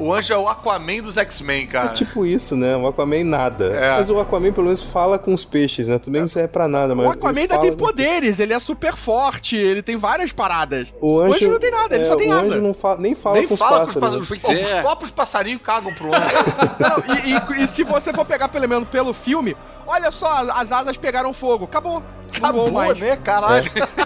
O 0.00 0.12
anjo 0.12 0.32
é 0.32 0.36
o 0.36 0.48
Aquaman 0.48 1.00
dos 1.02 1.16
X-Men, 1.16 1.64
É 1.64 1.66
cara. 1.66 1.88
tipo 1.90 2.26
isso, 2.26 2.56
né? 2.56 2.76
O 2.76 2.86
Aquaman 2.86 3.22
nada. 3.24 3.66
É. 3.66 3.96
Mas 3.96 4.10
o 4.10 4.18
Aquaman 4.18 4.52
pelo 4.52 4.64
menos 4.66 4.82
fala 4.82 5.18
com 5.18 5.32
os 5.32 5.44
peixes, 5.44 5.88
né? 5.88 5.98
Tudo 5.98 6.12
bem 6.12 6.18
que 6.20 6.22
não 6.22 6.28
serve 6.28 6.48
pra 6.48 6.66
nada, 6.66 6.94
mas. 6.94 7.06
o 7.06 7.10
Aquaman 7.10 7.40
ainda 7.40 7.54
fala- 7.54 7.66
tem 7.66 7.76
poderes, 7.76 8.40
ele 8.40 8.52
é 8.52 8.58
super 8.60 8.96
forte, 8.96 9.56
ele 9.56 9.82
tem 9.82 9.96
várias 9.96 10.32
paradas. 10.32 10.92
O 11.00 11.20
anjo, 11.20 11.48
não 11.50 11.58
tem 11.60 11.70
nada, 11.70 11.94
ele 11.94 12.04
é, 12.04 12.06
só 12.08 12.16
tem 12.16 12.28
o 12.28 12.32
asa. 12.32 12.52
anjo 12.54 12.62
não 12.62 12.74
fa- 12.74 12.96
nem 12.96 13.14
fala 13.14 13.36
Nem 13.38 13.46
com 13.46 13.54
os 13.54 13.58
fala 13.60 13.80
com 13.80 13.84
os 13.86 13.94
pássaros. 13.94 14.28
pássaros. 14.28 14.54
né? 14.54 14.64
Os 14.64 14.72
é. 14.72 14.80
próprios 14.82 15.10
passarinhos 15.10 15.62
cagam 15.62 15.92
pro 15.94 16.08
anjo. 16.08 16.24
Não, 16.80 17.14
e, 17.54 17.60
e- 17.60 17.64
e 17.64 17.66
se 17.68 17.82
você 17.84 18.12
for 18.12 18.24
pegar 18.24 18.48
pelo 18.48 18.68
menos 18.68 18.88
pelo 18.88 19.12
filme, 19.14 19.56
olha 19.86 20.10
só, 20.10 20.28
as 20.54 20.72
asas 20.72 20.96
pegaram 20.96 21.32
fogo. 21.32 21.64
Acabou. 21.64 22.02
Não 22.40 22.48
Acabou, 22.48 22.72
mais. 22.72 22.98
né? 22.98 23.16
Caralho. 23.16 23.70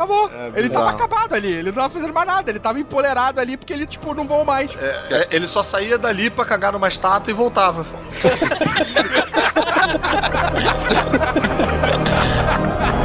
Acabou. 0.00 0.30
É 0.32 0.46
ele 0.54 0.68
bizarro. 0.68 0.86
tava 0.86 0.96
acabado 0.96 1.34
ali, 1.34 1.52
ele 1.52 1.68
não 1.68 1.74
tava 1.74 1.90
fazendo 1.90 2.14
mais 2.14 2.26
nada, 2.26 2.50
ele 2.50 2.58
tava 2.58 2.80
empolerado 2.80 3.38
ali 3.38 3.58
porque 3.58 3.74
ele, 3.74 3.86
tipo, 3.86 4.14
não 4.14 4.26
voou 4.26 4.46
mais. 4.46 4.74
É, 4.76 5.28
ele 5.30 5.46
só 5.46 5.62
saía 5.62 5.98
dali 5.98 6.30
pra 6.30 6.46
cagar 6.46 6.72
numa 6.72 6.88
estátua 6.88 7.30
e 7.30 7.34
voltava. 7.34 7.84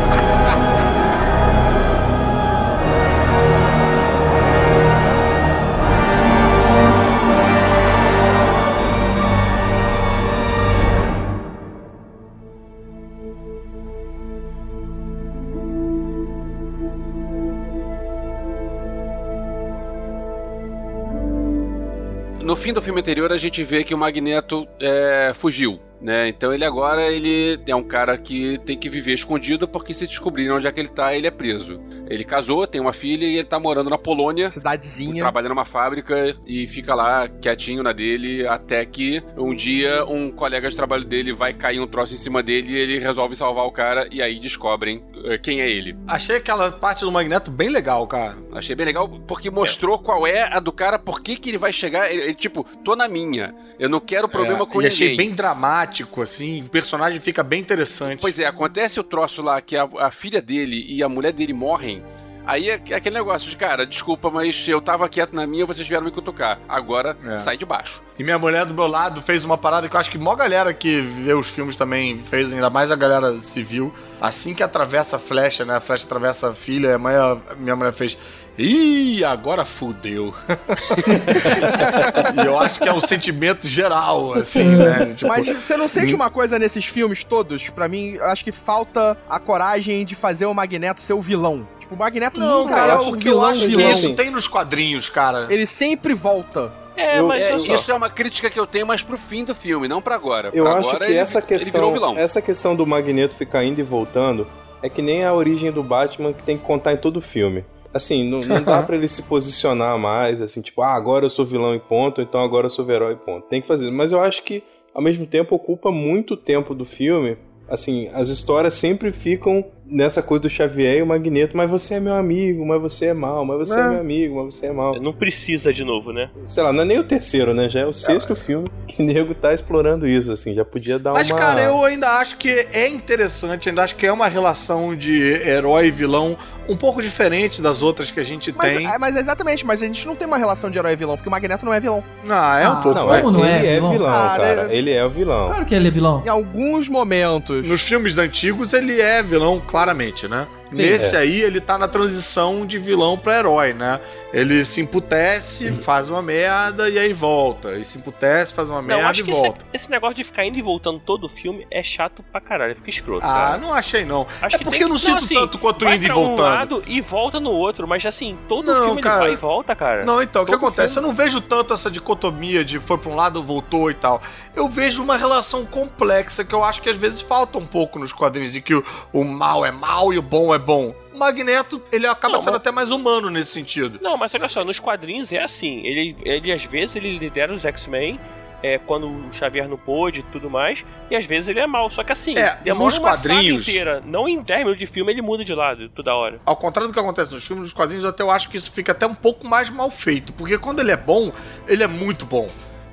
fim 22.65 22.73
do 22.73 22.81
filme 22.81 22.99
anterior, 22.99 23.31
a 23.31 23.37
gente 23.37 23.63
vê 23.63 23.83
que 23.83 23.93
o 23.93 23.97
Magneto 23.97 24.67
é, 24.81 25.33
fugiu. 25.35 25.79
Né? 26.01 26.27
Então 26.27 26.53
ele 26.53 26.65
agora 26.65 27.11
ele 27.11 27.59
é 27.65 27.75
um 27.75 27.83
cara 27.83 28.17
que 28.17 28.59
tem 28.65 28.77
que 28.77 28.89
viver 28.89 29.13
escondido 29.13 29.67
porque 29.67 29.93
se 29.93 30.05
descobrirem 30.05 30.51
onde 30.51 30.67
é 30.67 30.71
que 30.71 30.79
ele 30.79 30.89
tá, 30.89 31.15
ele 31.15 31.27
é 31.27 31.31
preso. 31.31 31.79
Ele 32.07 32.23
casou, 32.23 32.67
tem 32.67 32.79
uma 32.79 32.93
filha 32.93 33.25
e 33.25 33.35
ele 33.37 33.47
tá 33.47 33.59
morando 33.59 33.89
na 33.89 33.97
Polônia. 33.97 34.47
Cidadezinha. 34.47 35.23
Trabalha 35.23 35.49
numa 35.49 35.65
fábrica 35.65 36.35
e 36.45 36.67
fica 36.67 36.93
lá 36.93 37.27
quietinho 37.27 37.81
na 37.81 37.91
dele 37.91 38.47
até 38.47 38.85
que 38.85 39.23
um 39.37 39.55
dia 39.55 40.05
um 40.05 40.29
colega 40.31 40.69
de 40.69 40.75
trabalho 40.75 41.05
dele 41.05 41.33
vai 41.33 41.53
cair 41.53 41.79
um 41.79 41.87
troço 41.87 42.13
em 42.13 42.17
cima 42.17 42.43
dele 42.43 42.71
e 42.71 42.77
ele 42.77 42.99
resolve 42.99 43.35
salvar 43.35 43.65
o 43.65 43.71
cara 43.71 44.07
e 44.11 44.21
aí 44.21 44.39
descobrem 44.39 45.03
eh, 45.25 45.37
quem 45.37 45.61
é 45.61 45.69
ele. 45.69 45.95
Achei 46.07 46.37
aquela 46.37 46.71
parte 46.71 47.01
do 47.01 47.11
Magneto 47.11 47.49
bem 47.49 47.69
legal, 47.69 48.05
cara. 48.07 48.35
Achei 48.51 48.75
bem 48.75 48.85
legal 48.85 49.09
porque 49.27 49.49
mostrou 49.49 49.97
qual 49.97 50.27
é 50.27 50.43
a 50.43 50.59
do 50.59 50.71
cara, 50.71 50.99
por 50.99 51.21
que 51.21 51.35
que 51.35 51.49
ele 51.49 51.57
vai 51.57 51.73
chegar. 51.73 52.11
Ele, 52.11 52.21
ele, 52.21 52.35
tipo, 52.35 52.65
tô 52.83 52.95
na 52.95 53.07
minha. 53.07 53.53
Eu 53.79 53.89
não 53.89 53.99
quero 53.99 54.27
problema 54.29 54.63
É, 54.63 54.65
com 54.65 54.73
e 54.73 54.75
ninguém. 54.75 54.87
achei 54.87 55.17
bem 55.17 55.31
dramático, 55.31 56.21
assim. 56.21 56.61
O 56.63 56.69
personagem 56.69 57.19
fica 57.19 57.43
bem 57.43 57.59
interessante. 57.59 58.19
Pois 58.21 58.39
é, 58.39 58.45
acontece 58.45 58.99
o 58.99 59.03
troço 59.03 59.41
lá 59.41 59.59
que 59.61 59.75
a, 59.75 59.87
a 59.99 60.11
filha 60.11 60.41
dele 60.41 60.85
e 60.87 61.03
a 61.03 61.09
mulher 61.09 61.33
dele 61.33 61.53
morrem. 61.53 62.03
Aí 62.47 62.69
é 62.69 62.79
é 62.89 62.93
aquele 62.93 63.15
negócio 63.15 63.49
de, 63.49 63.57
cara, 63.57 63.87
desculpa, 63.87 64.29
mas 64.29 64.67
eu 64.67 64.79
tava 64.79 65.09
quieto 65.09 65.33
na 65.35 65.47
minha, 65.47 65.65
vocês 65.65 65.87
vieram 65.87 66.05
me 66.05 66.11
cutucar. 66.11 66.59
Agora, 66.69 67.17
É. 67.25 67.37
sai 67.39 67.57
de 67.57 67.65
baixo. 67.65 68.03
E 68.19 68.23
minha 68.23 68.37
mulher 68.37 68.65
do 68.65 68.73
meu 68.73 68.85
lado 68.85 69.19
fez 69.23 69.43
uma 69.43 69.57
parada 69.57 69.89
que 69.89 69.95
eu 69.95 69.99
acho 69.99 70.11
que 70.11 70.17
mó 70.19 70.35
galera 70.35 70.71
que 70.71 71.01
vê 71.01 71.33
os 71.33 71.49
filmes 71.49 71.75
também 71.75 72.21
fez, 72.21 72.53
ainda 72.53 72.69
mais 72.69 72.91
a 72.91 72.95
galera 72.95 73.39
civil. 73.39 73.91
Assim 74.21 74.53
que 74.53 74.61
atravessa 74.61 75.15
a 75.15 75.19
flecha, 75.19 75.65
né? 75.65 75.75
A 75.77 75.81
flecha 75.81 76.05
atravessa 76.05 76.49
a 76.51 76.53
filha, 76.53 76.93
a 76.95 76.99
mãe, 76.99 77.15
a 77.15 77.55
minha 77.57 77.75
mulher 77.75 77.93
fez. 77.93 78.15
Ih, 78.57 79.23
agora 79.23 79.65
fudeu. 79.65 80.33
e 82.41 82.45
eu 82.45 82.57
acho 82.59 82.79
que 82.79 82.87
é 82.87 82.93
um 82.93 83.01
sentimento 83.01 83.67
geral, 83.67 84.33
assim, 84.33 84.63
né? 84.63 85.13
Tipo, 85.15 85.27
Mas 85.27 85.47
você 85.47 85.75
não 85.75 85.87
sente 85.87 86.15
uma 86.15 86.29
coisa 86.29 86.57
nesses 86.57 86.85
filmes 86.85 87.23
todos? 87.23 87.69
Pra 87.69 87.87
mim, 87.89 88.11
eu 88.13 88.25
acho 88.25 88.43
que 88.43 88.51
falta 88.51 89.17
a 89.29 89.39
coragem 89.39 90.05
de 90.05 90.15
fazer 90.15 90.45
o 90.45 90.53
Magneto 90.53 91.01
ser 91.01 91.13
o 91.13 91.21
vilão. 91.21 91.67
Tipo, 91.79 91.95
o 91.95 91.97
Magneto 91.97 92.39
não, 92.39 92.61
nunca 92.61 92.75
cara, 92.75 92.93
é 92.93 92.97
o 92.97 93.09
eu 93.09 93.11
vilão 93.17 93.45
acho 93.45 93.61
que 93.61 93.67
vilão. 93.67 93.91
isso 93.91 94.13
tem 94.15 94.31
nos 94.31 94.47
quadrinhos, 94.47 95.09
cara. 95.09 95.47
Ele 95.49 95.65
sempre 95.65 96.13
volta. 96.13 96.71
É, 96.97 97.19
Eu- 97.19 97.27
mas 97.27 97.41
É, 97.43 97.55
isso 97.75 97.91
é 97.91 97.93
uma 97.93 98.09
crítica 98.09 98.49
que 98.49 98.57
eu 98.59 98.65
tenho, 98.65 98.87
mas 98.87 99.01
pro 99.03 99.17
fim 99.17 99.43
do 99.43 99.53
filme, 99.53 99.85
não 99.87 100.01
pra 100.01 100.15
agora. 100.15 100.49
Eu 100.53 100.63
Pra 100.63 100.75
acho 100.77 100.89
agora 100.89 101.05
que 101.05 101.11
ele- 101.11 101.19
essa 101.19 101.39
Ele 101.39 101.45
virou 101.47 101.59
questão, 101.59 101.93
vilão. 101.93 102.17
essa 102.17 102.41
questão 102.41 102.73
do 102.75 102.87
Magneto 102.87 103.35
ficar 103.35 103.65
indo 103.65 103.81
e 103.81 103.83
voltando 103.83 104.47
é 104.81 104.87
que 104.87 105.01
nem 105.01 105.25
a 105.25 105.33
origem 105.33 105.71
do 105.73 105.83
Batman 105.83 106.31
que 106.31 106.41
tem 106.43 106.57
que 106.57 106.63
contar 106.63 106.93
em 106.93 106.97
todo 106.97 107.19
filme. 107.19 107.65
Assim, 107.95 108.29
não, 108.29 108.41
não 108.41 108.59
dá 108.61 108.83
pra 108.83 108.97
ele 108.97 109.07
se 109.07 109.23
posicionar 109.23 109.97
mais, 109.97 110.41
assim, 110.41 110.61
tipo, 110.61 110.81
ah, 110.81 110.93
agora 110.93 111.23
eu 111.23 111.29
sou 111.29 111.45
vilão 111.45 111.73
e 111.73 111.79
ponto, 111.79 112.21
então 112.21 112.41
agora 112.41 112.65
eu 112.65 112.69
sou 112.69 112.89
herói 112.91 113.13
e 113.13 113.15
ponto. 113.15 113.47
Tem 113.47 113.61
que 113.61 113.67
fazer. 113.67 113.89
Mas 113.89 114.11
eu 114.11 114.19
acho 114.19 114.43
que, 114.43 114.61
ao 114.93 115.01
mesmo 115.01 115.25
tempo, 115.25 115.55
ocupa 115.55 115.93
muito 115.93 116.35
tempo 116.35 116.75
do 116.75 116.83
filme. 116.83 117.37
Assim, 117.69 118.09
as 118.13 118.27
histórias 118.27 118.73
sempre 118.73 119.11
ficam 119.11 119.65
nessa 119.87 120.21
coisa 120.21 120.43
do 120.43 120.49
Xavier 120.49 120.97
e 120.97 121.01
o 121.01 121.05
Magneto, 121.05 121.55
mas 121.55 121.69
você 121.69 121.95
é 121.95 121.99
meu 121.99 122.15
amigo, 122.15 122.65
mas 122.65 122.81
você 122.81 123.07
é 123.07 123.13
mal, 123.13 123.45
mas 123.45 123.57
você 123.59 123.79
é, 123.79 123.83
É. 123.83 123.89
meu 123.89 123.99
amigo, 123.99 124.43
mas 124.43 124.55
você 124.55 124.67
é 124.67 124.71
mal. 124.71 124.99
Não 125.01 125.13
precisa 125.13 125.71
de 125.73 125.83
novo, 125.83 126.11
né? 126.11 126.29
Sei 126.45 126.63
lá, 126.63 126.73
não 126.73 126.81
é 126.83 126.85
nem 126.85 126.99
o 126.99 127.03
terceiro, 127.03 127.53
né? 127.53 127.69
Já 127.69 127.81
é 127.81 127.85
o 127.85 127.93
sexto 127.93 128.35
filme 128.35 128.67
que 128.87 129.01
o 129.01 129.05
nego 129.05 129.33
tá 129.35 129.53
explorando 129.53 130.07
isso, 130.07 130.31
assim, 130.31 130.53
já 130.53 130.65
podia 130.65 130.97
dar 130.99 131.13
Mas, 131.13 131.29
uma... 131.29 131.39
cara, 131.39 131.61
eu 131.63 131.83
ainda 131.83 132.09
acho 132.17 132.37
que 132.37 132.49
é 132.49 132.87
interessante, 132.87 133.69
ainda 133.69 133.83
acho 133.83 133.95
que 133.95 134.05
é 134.05 134.11
uma 134.11 134.27
relação 134.27 134.95
de 134.95 135.21
herói 135.21 135.87
e 135.87 135.91
vilão 135.91 136.37
um 136.67 136.75
pouco 136.75 136.99
diferente 136.99 137.61
das 137.61 137.83
outras 137.83 138.09
que 138.09 138.19
a 138.19 138.23
gente 138.23 138.51
Mas, 138.57 138.75
tem. 138.75 138.87
é, 138.87 138.97
mas 138.97 139.15
exatamente, 139.15 139.63
mas 139.63 139.83
a 139.83 139.85
gente 139.85 140.07
não 140.07 140.15
tem 140.15 140.27
uma 140.27 140.37
relação 140.37 140.67
de 140.71 140.79
herói 140.79 140.93
e 140.93 140.95
vilão, 140.95 141.15
porque 141.15 141.29
o 141.29 141.31
Magneto 141.31 141.63
não 141.63 141.71
é 141.71 141.79
vilão. 141.79 142.03
Não, 142.23 142.35
é 142.35 142.67
um 142.67 142.71
Ah, 142.71 142.75
pouco. 142.77 142.97
Não, 142.99 143.05
vai. 143.07 143.21
Como 143.21 143.37
não 143.37 143.45
é 143.45 143.59
ele 143.59 143.67
é 143.67 143.73
vilão? 143.75 143.91
vilão, 143.91 144.09
Cara, 144.11 144.55
cara. 144.55 144.73
Ele 144.75 144.91
é 144.91 145.05
o 145.05 145.09
vilão. 145.11 145.47
Claro 145.49 145.65
que 145.65 145.75
ele 145.75 145.87
é 145.87 145.91
vilão. 145.91 146.23
Em 146.25 146.29
alguns 146.29 146.89
momentos. 146.89 147.67
Nos 147.69 147.81
filmes 147.81 148.17
antigos 148.17 148.73
ele 148.73 148.99
é 148.99 149.21
vilão, 149.21 149.61
claramente, 149.75 150.25
né? 150.25 150.47
Sim. 150.71 150.81
Nesse 150.81 151.15
É. 151.15 151.19
aí 151.19 151.41
ele 151.41 151.61
tá 151.61 151.77
na 151.77 151.87
transição 151.87 152.65
de 152.65 152.77
vilão 152.79 153.17
pra 153.17 153.37
herói, 153.37 153.73
né? 153.73 153.99
Ele 154.33 154.65
se 154.65 154.81
emputece, 154.81 155.71
faz 155.71 156.09
uma 156.09 156.21
merda 156.21 156.89
e 156.89 156.99
aí 156.99 157.13
volta. 157.13 157.69
Ele 157.69 157.85
se 157.85 157.97
emputece, 157.97 158.53
faz 158.53 158.69
uma 158.69 158.81
Não, 158.81 158.87
merda 158.87 159.07
acho 159.09 159.21
e 159.21 159.23
que 159.23 159.31
esse, 159.31 159.39
volta. 159.41 159.65
esse 159.71 159.89
negócio 159.91 160.15
de 160.15 160.23
ficar 160.25 160.43
indo 160.45 160.57
e 160.57 160.61
voltando 160.61 160.99
todo 160.99 161.25
o 161.25 161.29
filme 161.29 161.65
é 161.71 161.81
chato 161.81 162.23
pra 162.31 162.41
caralho, 162.41 162.75
fica 162.75 162.89
escroto. 162.89 163.25
Ah, 163.25 163.29
cara. 163.33 163.57
não 163.57 163.73
achei 163.73 164.03
não. 164.03 164.27
Acho 164.41 164.55
é 164.55 164.59
que 164.59 164.65
porque 164.65 164.83
eu 164.83 164.89
não 164.89 164.95
que- 164.95 165.01
sinto 165.03 165.17
assim, 165.19 165.35
tanto 165.35 165.57
quanto 165.57 165.85
indo 165.85 166.03
e 166.03 166.07
pra 166.07 166.17
um 166.17 166.25
voltando. 166.25 166.41
lado 166.49 166.83
e 166.87 166.99
volta 166.99 167.39
no 167.39 167.51
outro, 167.51 167.87
mas 167.87 168.05
assim, 168.05 168.37
todo 168.49 168.65
Não, 168.73 168.83
filme 168.85 169.01
cara. 169.01 169.15
ele 169.19 169.23
vai 169.27 169.33
e 169.33 169.37
volta, 169.37 169.75
cara. 169.75 170.03
Não, 170.03 170.21
então, 170.21 170.43
o 170.43 170.45
que 170.45 170.53
acontece? 170.53 170.95
filme- 170.95 171.07
Eu 171.07 171.09
não 171.09 171.15
vejo 171.15 171.39
tanto 171.39 171.73
essa 171.73 171.89
dicotomia 171.89 172.65
de 172.65 172.79
foi 172.79 172.97
pra 172.97 173.09
um 173.11 173.15
lado, 173.15 173.41
voltou 173.41 173.89
e 173.89 173.93
tal. 173.93 174.21
Eu 174.55 174.67
vejo 174.67 175.01
uma 175.03 175.15
relação 175.17 175.65
complexa 175.65 176.43
que 176.43 176.53
eu 176.55 176.63
acho 176.63 176.81
que 176.81 176.89
às 176.89 176.97
vezes 176.97 177.21
falta 177.21 177.57
um 177.57 177.65
pouco 177.65 177.99
nos 177.99 178.11
quadrinhos, 178.11 178.55
e 178.55 178.61
que 178.61 178.73
o, 178.73 178.83
o 179.13 179.23
mal 179.23 179.65
é 179.65 179.71
mal 179.71 180.13
e 180.13 180.17
o 180.17 180.21
bom 180.21 180.53
é 180.53 180.54
bom. 180.57 180.93
O 181.13 181.17
Magneto, 181.17 181.81
ele 181.91 182.07
acaba 182.07 182.33
Não, 182.33 182.39
sendo 182.39 182.51
mas- 182.53 182.61
até 182.61 182.71
mais 182.71 182.91
humano 182.91 183.29
nesse 183.29 183.51
sentido. 183.51 183.99
Não, 184.01 184.17
mas 184.17 184.33
olha 184.33 184.47
só, 184.49 184.63
nos 184.63 184.79
quadrinhos 184.79 185.31
é 185.31 185.41
assim. 185.43 185.85
Ele, 185.85 186.15
ele 186.23 186.51
às 186.51 186.63
vezes 186.63 186.95
ele 186.95 187.17
lidera 187.17 187.53
os 187.53 187.63
X-Men. 187.65 188.19
É, 188.63 188.79
quando 188.79 189.05
o 189.07 189.31
Xavier 189.33 189.67
não 189.69 189.77
pôde 189.77 190.21
e 190.21 190.23
tudo 190.23 190.49
mais, 190.49 190.83
e 191.11 191.15
às 191.15 191.23
vezes 191.25 191.47
ele 191.49 191.59
é 191.59 191.67
mal. 191.67 191.87
Só 191.91 192.03
que 192.03 192.11
assim, 192.11 192.35
É, 192.35 192.55
demora 192.63 192.85
nos 192.85 192.97
uma 192.97 193.09
quadrinhos- 193.11 193.67
inteira. 193.67 194.01
Não 194.03 194.27
em 194.27 194.41
10 194.41 194.59
minutos 194.61 194.79
de 194.79 194.87
filme 194.87 195.11
ele 195.11 195.21
muda 195.21 195.45
de 195.45 195.53
lado 195.53 195.87
toda 195.89 196.15
hora. 196.15 196.39
Ao 196.43 196.55
contrário 196.55 196.87
do 196.89 196.93
que 196.93 196.99
acontece 196.99 197.31
nos 197.31 197.45
filmes, 197.45 197.63
nos 197.65 197.73
quadrinhos, 197.73 198.03
até 198.05 198.23
eu 198.23 198.31
acho 198.31 198.49
que 198.49 198.57
isso 198.57 198.71
fica 198.71 198.91
até 198.91 199.05
um 199.05 199.13
pouco 199.13 199.45
mais 199.45 199.69
mal 199.69 199.91
feito. 199.91 200.33
Porque 200.33 200.57
quando 200.57 200.79
ele 200.79 200.89
é 200.91 200.97
bom, 200.97 201.31
ele 201.67 201.83
é 201.83 201.87
muito 201.87 202.25
bom. 202.25 202.49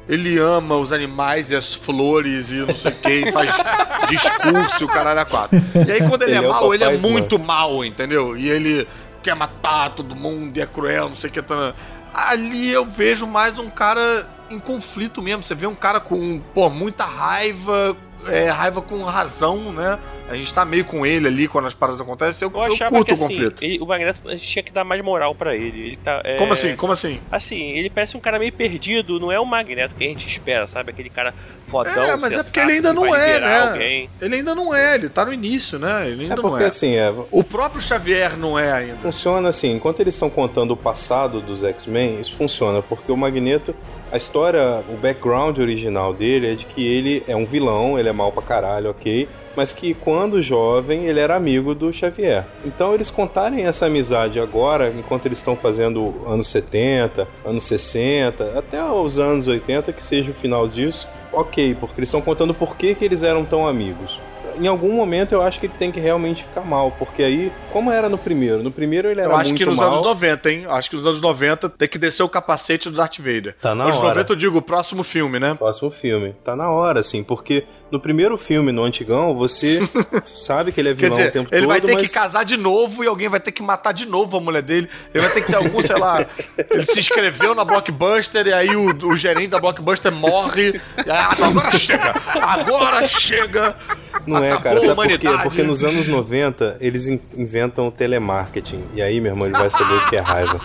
Ele 0.09 0.39
ama 0.39 0.77
os 0.77 0.93
animais 0.93 1.51
e 1.51 1.55
as 1.55 1.75
flores 1.75 2.51
e 2.51 2.57
não 2.57 2.75
sei 2.75 2.91
o 2.91 2.95
que, 2.97 3.09
e 3.09 3.33
faz 3.33 3.55
discurso 4.11 4.83
e 4.83 4.85
o 4.85 4.89
caralho 4.89 5.21
a 5.21 5.25
quatro. 5.25 5.63
E 5.87 5.93
aí 5.93 6.01
quando 6.09 6.23
ele, 6.23 6.33
Ele 6.33 6.45
é 6.45 6.49
é 6.49 6.49
mal, 6.49 6.75
ele 6.75 6.85
é 6.85 6.99
muito 6.99 7.39
mal, 7.39 7.85
entendeu? 7.85 8.37
E 8.37 8.49
ele 8.49 8.87
quer 9.23 9.37
matar 9.37 9.91
todo 9.91 10.17
mundo 10.17 10.57
e 10.57 10.61
é 10.61 10.67
cruel, 10.67 11.09
não 11.09 11.17
sei 11.17 11.31
o 11.31 11.33
que. 11.33 11.41
Tá... 11.41 11.75
Ali 12.13 12.71
eu 12.71 12.85
vejo 12.85 13.27
mais 13.27 13.59
um 13.59 13.71
cara 13.71 14.27
em 14.51 14.59
conflito 14.59 15.23
mesmo. 15.23 15.43
Você 15.43 15.55
vê 15.55 15.67
um 15.67 15.75
cara 15.75 16.01
com, 16.01 16.41
pô, 16.53 16.69
muita 16.69 17.05
raiva, 17.05 17.97
é, 18.29 18.49
raiva 18.51 18.81
com 18.83 19.03
razão, 19.05 19.57
né? 19.73 19.99
A 20.29 20.35
gente 20.35 20.53
tá 20.55 20.65
meio 20.65 20.85
com 20.85 21.05
ele 21.05 21.27
ali 21.27 21.47
quando 21.49 21.67
as 21.67 21.75
paradas 21.75 22.01
acontecem. 22.01 22.49
Eu, 22.49 22.55
Eu 22.55 22.63
eu 22.75 22.79
curto 22.89 23.05
que 23.05 23.11
o 23.11 23.15
assim, 23.15 23.27
conflito. 23.27 23.63
ele- 23.63 23.79
o 23.81 23.87
Magneto 23.87 24.21
a 24.29 24.33
gente 24.33 24.49
tinha 24.49 24.63
que 24.63 24.73
dar 24.73 24.85
mais 24.85 25.03
moral 25.05 25.35
pra 25.35 25.55
ele. 25.55 25.89
Ele 25.89 25.97
tá. 25.97 26.23
é, 26.25 26.37
Como 26.39 26.53
assim? 26.53 26.75
Como 26.77 26.93
assim? 26.93 27.21
Assim, 27.31 27.61
ele 27.73 27.91
parece 27.91 28.17
um 28.17 28.21
cara 28.21 28.39
meio 28.39 28.53
perdido, 28.53 29.21
não 29.21 29.31
é 29.31 29.39
o 29.39 29.45
Magneto 29.45 29.95
que 29.95 30.05
a 30.05 30.09
gente 30.09 30.27
espera, 30.27 30.67
sabe? 30.67 30.91
Aquele 30.91 31.11
cara 31.11 31.35
fodão. 31.67 32.03
É, 32.03 32.17
mas 32.17 32.33
é 32.33 32.37
sensato, 32.37 32.45
porque 32.47 32.61
ele 32.61 32.73
ainda 32.73 32.89
que 32.91 32.95
não 32.95 33.15
é, 33.15 33.41
né? 33.41 33.61
Alguém. 33.61 34.11
Ele 34.21 34.35
ainda 34.37 34.55
não 34.55 34.75
é, 34.75 34.95
ele 34.95 35.09
tá 35.09 35.25
no 35.25 35.33
início, 35.33 35.79
né? 35.79 36.09
Ele 36.09 36.23
ainda 36.23 36.35
É 36.35 36.37
não 36.37 36.43
porque 36.43 36.65
é. 36.65 36.67
assim, 36.69 36.95
é, 36.97 37.13
O 37.31 37.45
próprio 37.45 37.81
Xavier 37.83 38.37
não 38.39 38.59
é 38.59 38.73
ainda. 38.73 38.97
funciona 38.97 39.49
assim, 39.51 39.73
enquanto 39.73 40.01
eles 40.01 40.15
estão 40.15 40.31
contando 40.31 40.71
o 40.73 40.77
passado 40.77 41.41
dos 41.41 41.63
X-Men, 41.63 42.21
isso 42.21 42.35
funciona, 42.35 42.81
porque 42.81 43.11
o 43.13 43.17
Magneto, 43.17 43.75
a 44.13 44.19
história, 44.19 44.85
o 44.91 44.97
background 44.99 45.59
original 45.59 46.13
dele 46.13 46.53
é 46.53 46.55
de 46.55 46.67
que 46.67 46.87
ele 46.87 47.25
é 47.27 47.35
um 47.35 47.47
vilão, 47.47 47.99
ele 47.99 48.11
é 48.11 48.13
mal 48.13 48.31
pra 48.31 48.43
caralho, 48.43 48.91
ok, 48.91 49.27
mas 49.57 49.73
que 49.73 49.95
quando 49.95 50.43
jovem 50.43 51.07
ele 51.07 51.19
era 51.19 51.35
amigo 51.35 51.75
do 51.75 51.91
Xavier. 51.91 52.45
Então 52.63 52.93
eles 52.93 53.11
contarem 53.11 53.65
essa 53.65 53.87
amizade 53.87 54.39
agora, 54.39 54.91
enquanto 54.91 55.25
eles 55.25 55.39
estão 55.39 55.57
fazendo 55.57 56.15
anos 56.27 56.49
70, 56.49 57.27
anos 57.43 57.65
60, 57.65 58.59
até 58.59 58.85
os 58.85 59.19
anos 59.19 59.49
80, 59.49 59.91
que 59.95 60.05
seja 60.05 60.31
o 60.31 60.35
final 60.35 60.69
disso, 60.69 61.09
ok, 61.33 61.75
porque 61.81 61.99
eles 61.99 62.09
estão 62.09 62.21
contando 62.21 62.53
por 62.53 62.77
que, 62.77 62.95
que 62.95 63.07
eles 63.07 63.23
eram 63.23 63.47
tão 63.47 63.67
amigos. 63.67 64.21
Em 64.61 64.67
algum 64.67 64.93
momento 64.93 65.33
eu 65.33 65.43
acho 65.43 65.59
que 65.61 65.67
ele 65.67 65.75
tem 65.79 65.91
que 65.93 66.01
realmente 66.01 66.45
ficar 66.45 66.63
mal, 66.63 66.93
porque 66.99 67.23
aí, 67.23 67.53
como 67.73 67.91
era 67.91 68.09
no 68.09 68.19
primeiro? 68.19 68.63
No 68.63 68.71
primeiro 68.71 69.09
ele 69.11 69.21
era 69.21 69.31
Eu 69.31 69.37
acho 69.37 69.51
muito 69.51 69.59
que 69.59 69.65
nos 69.67 69.77
mal. 69.77 69.89
anos 69.89 70.03
90, 70.03 70.51
hein? 70.51 70.67
Acho 70.69 70.91
que 70.91 70.97
nos 70.97 71.07
anos 71.07 71.21
90 71.21 71.69
tem 71.71 71.89
que 71.89 71.99
descer 71.99 72.23
o 72.23 72.29
capacete 72.29 72.89
do 72.91 72.97
Darth 72.97 73.19
Vader. 73.19 73.57
Tá 73.61 73.75
na 73.75 73.85
anos 73.85 73.97
hora. 73.97 74.09
90 74.11 74.33
eu 74.33 74.37
digo, 74.37 74.59
o 74.59 74.63
próximo 74.63 75.03
filme, 75.03 75.39
né? 75.39 75.55
Próximo 75.55 75.91
filme. 75.91 76.35
Tá 76.45 76.55
na 76.57 76.71
hora, 76.71 77.01
assim, 77.01 77.23
porque 77.23 77.65
no 77.93 78.01
primeiro 78.01 78.39
filme, 78.39 78.73
no 78.73 78.83
antigão, 78.83 79.35
você 79.37 79.87
sabe 80.41 80.73
que 80.73 80.81
ele 80.81 80.89
é 80.89 80.95
vilão 80.95 81.15
dizer, 81.15 81.29
o 81.29 81.33
tempo 81.33 81.49
ele 81.53 81.61
todo, 81.61 81.69
vai 81.69 81.81
ter 81.83 81.93
mas... 81.93 82.07
que 82.07 82.13
casar 82.13 82.43
de 82.43 82.57
novo 82.57 83.05
e 83.05 83.07
alguém 83.07 83.29
vai 83.29 83.39
ter 83.39 83.53
que 83.53 83.63
matar 83.63 83.93
de 83.93 84.07
novo 84.07 84.39
a 84.39 84.41
mulher 84.41 84.63
dele. 84.63 84.89
Ele 85.13 85.23
vai 85.23 85.33
ter 85.35 85.43
que 85.43 85.49
ter 85.49 85.57
algum, 85.57 85.83
sei 85.83 85.99
lá. 85.99 86.25
Ele 86.71 86.87
se 86.87 86.99
inscreveu 86.99 87.55
na 87.55 87.67
Blockbuster 87.67 88.47
e 88.47 88.53
aí 88.53 88.75
o, 88.75 88.87
o 89.07 89.17
gerente 89.17 89.49
da 89.51 89.61
Blockbuster 89.61 90.11
morre. 90.11 90.81
E, 91.05 91.11
ah, 91.11 91.37
agora 91.39 91.71
chega! 91.73 92.13
Agora 92.27 93.07
chega! 93.07 93.77
Não 94.27 94.43
é, 94.43 94.53
Acabou 94.53 94.63
cara, 94.63 94.93
a 94.93 94.95
sabe 94.97 95.09
por 95.09 95.19
quê? 95.19 95.39
Porque 95.43 95.63
nos 95.63 95.83
anos 95.83 96.07
90 96.07 96.77
eles 96.81 97.09
in- 97.09 97.21
inventam 97.37 97.89
o 97.89 97.91
telemarketing. 97.91 98.85
E 98.95 99.03
aí, 99.03 99.21
meu 99.21 99.33
irmão, 99.33 99.47
ele 99.49 99.57
vai 99.57 99.69
saber 99.69 99.95
o 99.95 100.09
que 100.09 100.17
é 100.17 100.21
raiva. 100.21 100.61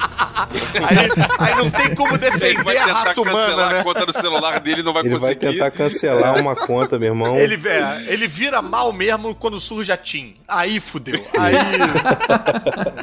Aí, 0.75 1.09
aí 1.39 1.55
não 1.55 1.71
tem 1.71 1.95
como 1.95 2.09
Ele 2.09 2.17
defender 2.19 2.63
vai 2.63 2.77
a 2.77 2.85
tentar 2.85 2.93
raça 2.93 3.15
cancelar 3.23 3.49
humana, 3.49 3.65
a 3.65 3.73
né? 3.73 3.83
conta 3.83 4.05
do 4.05 4.13
celular 4.13 4.59
dele 4.59 4.81
e 4.81 4.83
não 4.83 4.93
vai 4.93 5.01
Ele 5.03 5.09
vai 5.17 5.33
conseguir. 5.33 5.53
tentar 5.53 5.71
cancelar 5.71 6.37
uma 6.37 6.55
conta, 6.55 6.99
meu 6.99 7.09
irmão. 7.09 7.16
Ele, 7.37 7.59
é, 7.67 8.13
ele 8.13 8.27
vira 8.27 8.61
mal 8.61 8.91
mesmo 8.93 9.33
quando 9.33 9.59
surge 9.59 9.91
a 9.91 9.97
Tim. 9.97 10.35
Aí 10.47 10.79
fudeu. 10.79 11.25
Aí. 11.37 11.55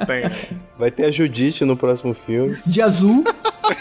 Tem. 0.06 0.54
Vai 0.78 0.90
ter 0.90 1.06
a 1.06 1.10
Judite 1.10 1.64
no 1.64 1.76
próximo 1.76 2.14
filme. 2.14 2.58
De 2.66 2.82
azul. 2.82 3.24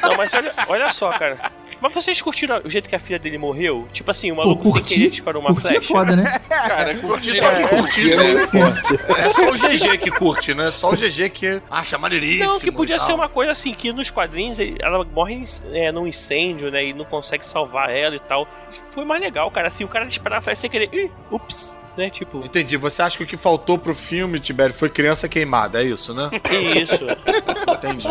Não, 0.02 0.18
mas 0.18 0.34
olha, 0.34 0.54
olha 0.68 0.94
só, 0.94 1.12
cara. 1.12 1.52
Mas 1.84 1.94
vocês 1.94 2.22
curtiram 2.22 2.62
o 2.64 2.70
jeito 2.70 2.88
que 2.88 2.96
a 2.96 3.00
filha 3.00 3.20
dele 3.20 3.38
morreu? 3.38 3.90
Tipo 3.92 4.10
assim, 4.10 4.32
o 4.32 4.36
Pô, 4.36 4.42
maluco 4.42 4.64
sem 4.64 4.72
curti. 4.72 4.96
querer 4.96 5.10
disparou 5.10 5.42
uma 5.42 5.54
Curti 5.54 5.68
é 5.68 5.82
flecha. 5.82 5.88
foda, 5.88 6.16
né? 6.16 6.24
Cara, 6.48 6.98
curtir 6.98 7.40
Só 7.42 7.50
que 7.52 7.68
curtir 7.68 8.12
É 8.14 9.22
é, 9.22 9.28
é 9.28 9.34
só 9.34 9.50
o 9.50 9.58
GG 9.58 9.98
que 9.98 10.10
curte, 10.10 10.54
né? 10.54 10.72
Só 10.72 10.92
o 10.92 10.96
GG 10.96 11.30
que 11.30 11.62
acha 11.70 11.98
maneiríssimo. 11.98 12.46
Não, 12.54 12.58
que 12.58 12.72
podia 12.72 12.98
ser 13.00 13.12
uma 13.12 13.28
coisa 13.28 13.52
assim, 13.52 13.74
que 13.74 13.92
nos 13.92 14.10
quadrinhos 14.10 14.58
ela 14.80 15.04
morre 15.04 15.44
é, 15.74 15.92
num 15.92 16.08
incêndio, 16.08 16.72
né? 16.72 16.86
E 16.86 16.94
não 16.94 17.04
consegue 17.04 17.46
salvar 17.46 17.90
ela 17.90 18.16
e 18.16 18.20
tal. 18.22 18.48
Foi 18.92 19.04
mais 19.04 19.20
legal, 19.22 19.52
cara. 19.52 19.68
Assim, 19.68 19.84
o 19.84 19.90
cara 19.90 20.06
disparar 20.06 20.40
a 20.40 20.42
flecha 20.42 20.62
sem 20.62 20.70
querer. 20.70 20.90
Ih, 20.94 21.12
ups, 21.30 21.76
né? 21.98 22.10
Tipo, 22.10 22.40
Entendi. 22.46 22.78
Você 22.78 23.02
acha 23.02 23.18
que 23.18 23.24
o 23.24 23.28
que 23.28 23.38
faltou 23.38 23.78
pro 23.78 23.96
filme, 23.96 24.40
Tibério, 24.40 24.74
foi 24.74 24.90
criança 24.90 25.28
queimada, 25.28 25.82
é 25.82 25.86
isso, 25.86 26.14
né? 26.14 26.30
que 26.44 26.56
isso. 26.82 27.06
Entendi. 27.78 28.08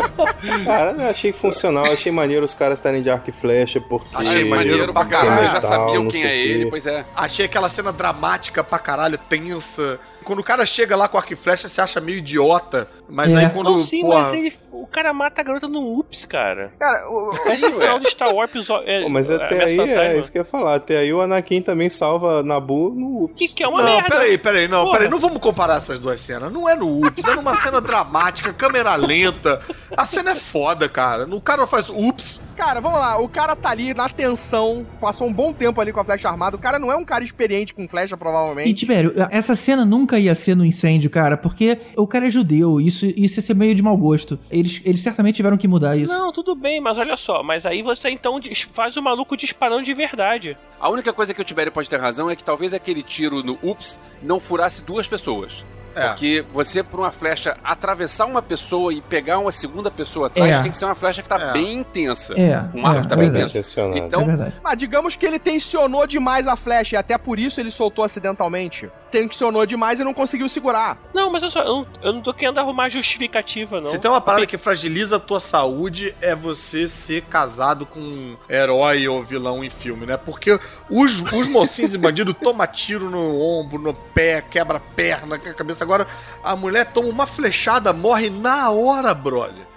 Cara, 0.65 0.91
eu 0.91 1.09
achei 1.09 1.31
funcional, 1.31 1.85
achei 1.85 2.11
maneiro 2.11 2.45
os 2.45 2.53
caras 2.53 2.79
estarem 2.79 3.01
de 3.01 3.09
arco 3.09 3.29
e 3.29 3.33
flecha, 3.33 3.79
porque... 3.81 4.07
Achei 4.13 4.43
maneiro 4.43 4.93
pra 4.93 5.05
caralho. 5.05 5.51
Já 5.51 5.61
sabiam 5.61 6.07
quem 6.07 6.23
é 6.23 6.37
ele, 6.37 6.69
pois 6.69 6.85
é. 6.85 7.05
Achei 7.15 7.45
aquela 7.45 7.69
cena 7.69 7.91
dramática 7.91 8.63
pra 8.63 8.79
caralho, 8.79 9.17
tensa. 9.17 9.99
Quando 10.23 10.39
o 10.39 10.43
cara 10.43 10.65
chega 10.65 10.95
lá 10.95 11.07
com 11.07 11.17
arco 11.17 11.33
e 11.33 11.35
flecha, 11.35 11.67
você 11.67 11.81
acha 11.81 11.99
meio 11.99 12.19
idiota, 12.19 12.87
Mas 13.13 13.31
É. 13.31 13.37
aí 13.45 13.49
quando. 13.51 13.69
Não, 13.69 13.77
sim, 13.77 14.01
porra, 14.01 14.23
mas 14.23 14.33
ele, 14.33 14.53
o 14.71 14.87
cara 14.87 15.13
mata 15.13 15.39
a 15.39 15.43
garota 15.43 15.67
no 15.67 15.99
Ups, 15.99 16.25
cara. 16.25 16.71
Cara, 16.79 17.07
o- 17.11 17.31
Mas 17.45 17.61
no 17.61 17.71
final 17.73 17.99
do 17.99 18.09
Star 18.09 18.33
Wars 18.33 18.49
episódio. 18.49 18.89
É, 18.89 19.03
Pô, 19.03 19.09
mas 19.09 19.29
é, 19.29 19.35
até 19.35 19.63
aí 19.65 19.79
é 19.79 20.17
isso 20.17 20.31
que 20.31 20.39
eu 20.39 20.41
ia 20.41 20.45
falar. 20.45 20.75
Até 20.75 20.97
aí 20.97 21.13
o 21.13 21.21
Anakin 21.21 21.61
também 21.61 21.89
salva 21.89 22.41
Nabu 22.41 22.89
no 22.89 23.25
Ups. 23.25 23.35
Que, 23.37 23.47
que 23.55 23.63
é 23.63 23.67
uma 23.67 23.83
não, 23.83 23.93
merda. 23.97 24.09
peraí, 24.09 24.37
peraí, 24.39 24.67
não, 24.67 24.85
Porra. 24.85 24.97
peraí, 24.97 25.09
não 25.11 25.19
vamos 25.19 25.37
comparar 25.39 25.77
essas 25.77 25.99
duas 25.99 26.19
cenas. 26.21 26.51
Não 26.51 26.67
é 26.67 26.75
no 26.75 27.05
ups, 27.05 27.23
é 27.27 27.35
numa 27.35 27.53
cena 27.53 27.79
dramática, 27.79 28.51
câmera 28.51 28.95
lenta. 28.95 29.61
A 29.95 30.05
cena 30.05 30.31
é 30.31 30.35
foda, 30.35 30.89
cara. 30.89 31.25
O 31.33 31.39
cara 31.39 31.67
faz 31.67 31.89
ups. 31.89 32.41
Cara, 32.55 32.79
vamos 32.81 32.99
lá, 32.99 33.19
o 33.19 33.27
cara 33.27 33.55
tá 33.55 33.71
ali 33.71 33.93
na 33.95 34.07
tensão, 34.07 34.85
passou 35.01 35.27
um 35.27 35.33
bom 35.33 35.51
tempo 35.51 35.79
ali 35.81 35.91
com 35.91 35.99
a 35.99 36.05
flecha 36.05 36.29
armada. 36.29 36.55
O 36.55 36.59
cara 36.59 36.77
não 36.77 36.91
é 36.91 36.95
um 36.95 37.03
cara 37.03 37.23
experiente 37.23 37.73
com 37.73 37.87
flecha, 37.87 38.13
E, 38.15 38.17
provavelmente. 38.17 38.73
Tibério, 38.73 39.11
essa 39.31 39.55
cena 39.55 39.83
nunca 39.83 40.19
ia 40.19 40.35
ser 40.35 40.55
no 40.55 40.63
incêndio, 40.63 41.09
cara, 41.09 41.35
porque 41.35 41.79
o 41.97 42.05
cara 42.05 42.27
é 42.27 42.29
judeu, 42.29 42.79
isso, 42.79 43.02
isso 43.07 43.39
ia 43.39 43.43
ser 43.43 43.55
meio 43.55 43.73
de 43.75 43.81
mau 43.83 43.95
gosto. 43.97 44.39
Eles, 44.51 44.81
eles 44.85 45.01
certamente 45.01 45.35
tiveram 45.35 45.57
que 45.57 45.67
mudar 45.67 45.95
isso. 45.97 46.11
Não, 46.13 46.31
tudo 46.31 46.55
bem, 46.55 46.79
mas 46.81 46.97
olha 46.97 47.15
só. 47.15 47.41
Mas 47.43 47.65
aí 47.65 47.81
você 47.81 48.09
então 48.09 48.39
faz 48.71 48.95
o 48.97 49.01
maluco 49.01 49.35
disparando 49.37 49.83
de 49.83 49.93
verdade. 49.93 50.57
A 50.79 50.89
única 50.89 51.13
coisa 51.13 51.33
que 51.33 51.41
o 51.41 51.45
Tibério 51.45 51.71
pode 51.71 51.89
ter 51.89 51.99
razão 51.99 52.29
é 52.29 52.35
que 52.35 52.43
talvez 52.43 52.73
aquele 52.73 53.03
tiro 53.03 53.43
no 53.43 53.57
Ups 53.63 53.99
não 54.21 54.39
furasse 54.39 54.81
duas 54.81 55.07
pessoas. 55.07 55.63
É. 55.95 56.07
Porque 56.07 56.43
você, 56.51 56.81
por 56.81 56.99
uma 57.01 57.11
flecha, 57.11 57.55
atravessar 57.63 58.25
uma 58.25 58.41
pessoa 58.41 58.91
e 58.91 58.99
pegar 58.99 59.37
uma 59.37 59.51
segunda 59.51 59.91
pessoa 59.91 60.25
atrás, 60.25 60.51
É. 60.51 60.61
tem 60.63 60.71
que 60.71 60.77
ser 60.77 60.85
uma 60.85 60.95
flecha 60.95 61.21
que 61.21 61.29
tá 61.29 61.37
É. 61.39 61.53
bem 61.53 61.81
intensa. 61.81 62.33
É, 62.33 62.57
Um 62.75 62.83
arco 62.83 62.99
é, 62.99 63.01
que 63.03 63.07
tá 63.09 63.13
é 63.13 63.17
bem 63.19 63.29
verdade. 63.29 63.49
intenso. 63.51 63.79
Então, 63.95 64.21
é 64.21 64.25
verdade. 64.25 64.55
Mas 64.63 64.75
digamos 64.75 65.15
que 65.15 65.23
ele 65.23 65.37
tensionou 65.37 66.07
demais 66.07 66.47
a 66.47 66.55
flecha 66.55 66.95
e 66.95 66.97
até 66.97 67.15
por 67.15 67.37
isso 67.37 67.59
ele 67.59 67.69
soltou 67.69 68.03
acidentalmente. 68.03 68.89
Tensionou 69.13 69.63
demais 69.63 69.99
e 69.99 70.03
não 70.03 70.11
conseguiu 70.11 70.49
segurar. 70.49 70.97
Não, 71.13 71.31
mas 71.31 71.43
olha 71.43 71.51
só, 71.51 71.59
eu 71.61 71.65
não, 71.67 71.87
eu 72.01 72.13
não 72.13 72.21
tô 72.21 72.33
querendo 72.33 72.57
arrumar 72.57 72.89
justificativa, 72.89 73.79
não. 73.79 73.91
Se 73.91 73.99
tem 73.99 74.09
uma 74.09 74.19
parada 74.19 74.47
que 74.47 74.57
fragiliza 74.57 75.17
a 75.17 75.19
tua 75.19 75.39
saúde, 75.39 76.15
é 76.19 76.33
você 76.33 76.87
ser 76.87 77.21
casado 77.25 77.85
com 77.85 77.99
um 77.99 78.35
herói 78.49 79.07
ou 79.07 79.23
vilão 79.23 79.63
em 79.63 79.69
filme, 79.69 80.07
né? 80.07 80.17
Porque 80.17 80.59
os, 80.89 81.21
os 81.31 81.47
mocinhos 81.47 81.93
e 81.93 81.97
bandidos 81.99 82.33
tomam 82.41 82.65
tiro 82.65 83.07
no 83.07 83.39
ombro, 83.39 83.77
no 83.77 83.93
pé, 83.93 84.41
quebra 84.41 84.77
a 84.77 84.79
perna, 84.79 85.37
quebra 85.37 85.51
a 85.51 85.55
cabeça. 85.55 85.83
Agora, 85.83 86.07
a 86.43 86.55
mulher 86.55 86.85
toma 86.91 87.09
uma 87.09 87.27
flechada, 87.27 87.93
morre 87.93 88.31
na 88.31 88.71
hora, 88.71 89.13
brother. 89.13 89.67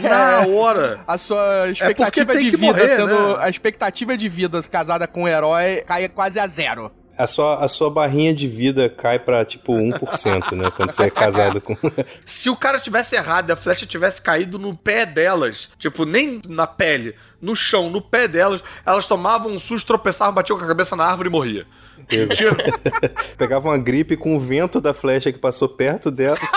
Na 0.00 0.46
hora. 0.48 1.00
A 1.06 1.16
sua 1.16 1.68
expectativa 1.70 2.32
tem 2.32 2.46
de 2.46 2.50
que 2.50 2.56
vida 2.56 2.72
morrer, 2.72 2.88
sendo. 2.88 3.14
né? 3.14 3.36
A 3.38 3.48
expectativa 3.48 4.16
de 4.16 4.28
vida 4.28 4.60
casada 4.64 5.06
com 5.06 5.22
um 5.22 5.28
herói 5.28 5.84
cai 5.86 6.08
quase 6.08 6.40
a 6.40 6.46
zero. 6.48 6.90
A 7.20 7.26
sua, 7.26 7.62
a 7.62 7.68
sua 7.68 7.90
barrinha 7.90 8.34
de 8.34 8.48
vida 8.48 8.88
cai 8.88 9.18
pra 9.18 9.44
tipo 9.44 9.74
1%, 9.74 10.52
né? 10.56 10.70
Quando 10.70 10.90
você 10.90 11.02
é 11.02 11.10
casado 11.10 11.60
com. 11.60 11.76
Se 12.24 12.48
o 12.48 12.56
cara 12.56 12.80
tivesse 12.80 13.14
errado 13.14 13.50
e 13.50 13.52
a 13.52 13.56
flecha 13.56 13.84
tivesse 13.84 14.22
caído 14.22 14.58
no 14.58 14.74
pé 14.74 15.04
delas, 15.04 15.68
tipo, 15.78 16.06
nem 16.06 16.40
na 16.48 16.66
pele, 16.66 17.14
no 17.40 17.54
chão, 17.54 17.90
no 17.90 18.00
pé 18.00 18.26
delas, 18.26 18.62
elas 18.86 19.06
tomavam 19.06 19.52
um 19.52 19.58
susto, 19.58 19.86
tropeçavam, 19.86 20.34
batiam 20.34 20.58
com 20.58 20.64
a 20.64 20.68
cabeça 20.68 20.96
na 20.96 21.04
árvore 21.04 21.28
e 21.28 21.32
morria. 21.32 21.66
Tiro. 22.08 22.56
Pegava 23.38 23.68
uma 23.68 23.78
gripe 23.78 24.16
com 24.16 24.34
o 24.34 24.40
vento 24.40 24.80
da 24.80 24.92
flecha 24.92 25.30
que 25.32 25.38
passou 25.38 25.68
perto 25.68 26.10
dela. 26.10 26.38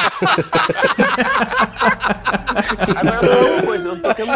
Agora, 2.95 3.32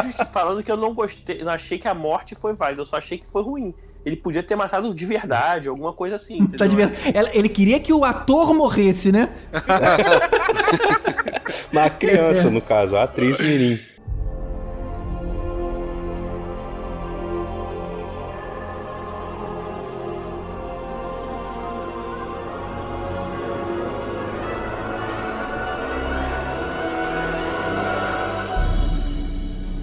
justi- 0.03 0.25
falando 0.31 0.63
que 0.63 0.71
eu 0.71 0.77
não 0.77 0.93
gostei, 0.93 1.43
não 1.43 1.51
achei 1.51 1.77
que 1.77 1.87
a 1.87 1.93
morte 1.93 2.35
foi 2.35 2.53
válida, 2.53 2.81
eu 2.81 2.85
só 2.85 2.97
achei 2.97 3.17
que 3.17 3.27
foi 3.31 3.43
ruim. 3.43 3.73
Ele 4.05 4.15
podia 4.15 4.41
ter 4.41 4.55
matado 4.55 4.93
de 4.95 5.05
verdade, 5.05 5.67
alguma 5.67 5.91
coisa 5.91 6.15
assim. 6.15 6.45
Tá 6.47 6.65
de 6.65 6.75
ver- 6.77 6.93
Ela- 7.13 7.29
Ele 7.33 7.49
queria 7.49 7.77
que 7.79 7.91
o 7.91 8.05
ator 8.05 8.53
morresse, 8.53 9.11
né? 9.11 9.29
Na 11.71 11.89
criança, 11.89 12.49
no 12.49 12.61
caso, 12.61 12.95
a 12.95 13.03
atriz 13.03 13.39
Mirim. 13.39 13.79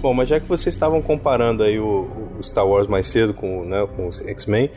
Bom, 0.05 0.13
mas 0.13 0.29
já 0.29 0.39
que 0.39 0.47
vocês 0.47 0.75
estavam 0.75 1.01
comparando 1.01 1.63
aí 1.63 1.79
o, 1.79 2.07
o 2.37 2.43
Star 2.43 2.63
Wars 2.63 2.87
mais 2.87 3.07
cedo 3.07 3.33
com, 3.33 3.65
né, 3.65 3.87
com 3.95 4.07
os 4.07 4.21
X-Men, 4.21 4.69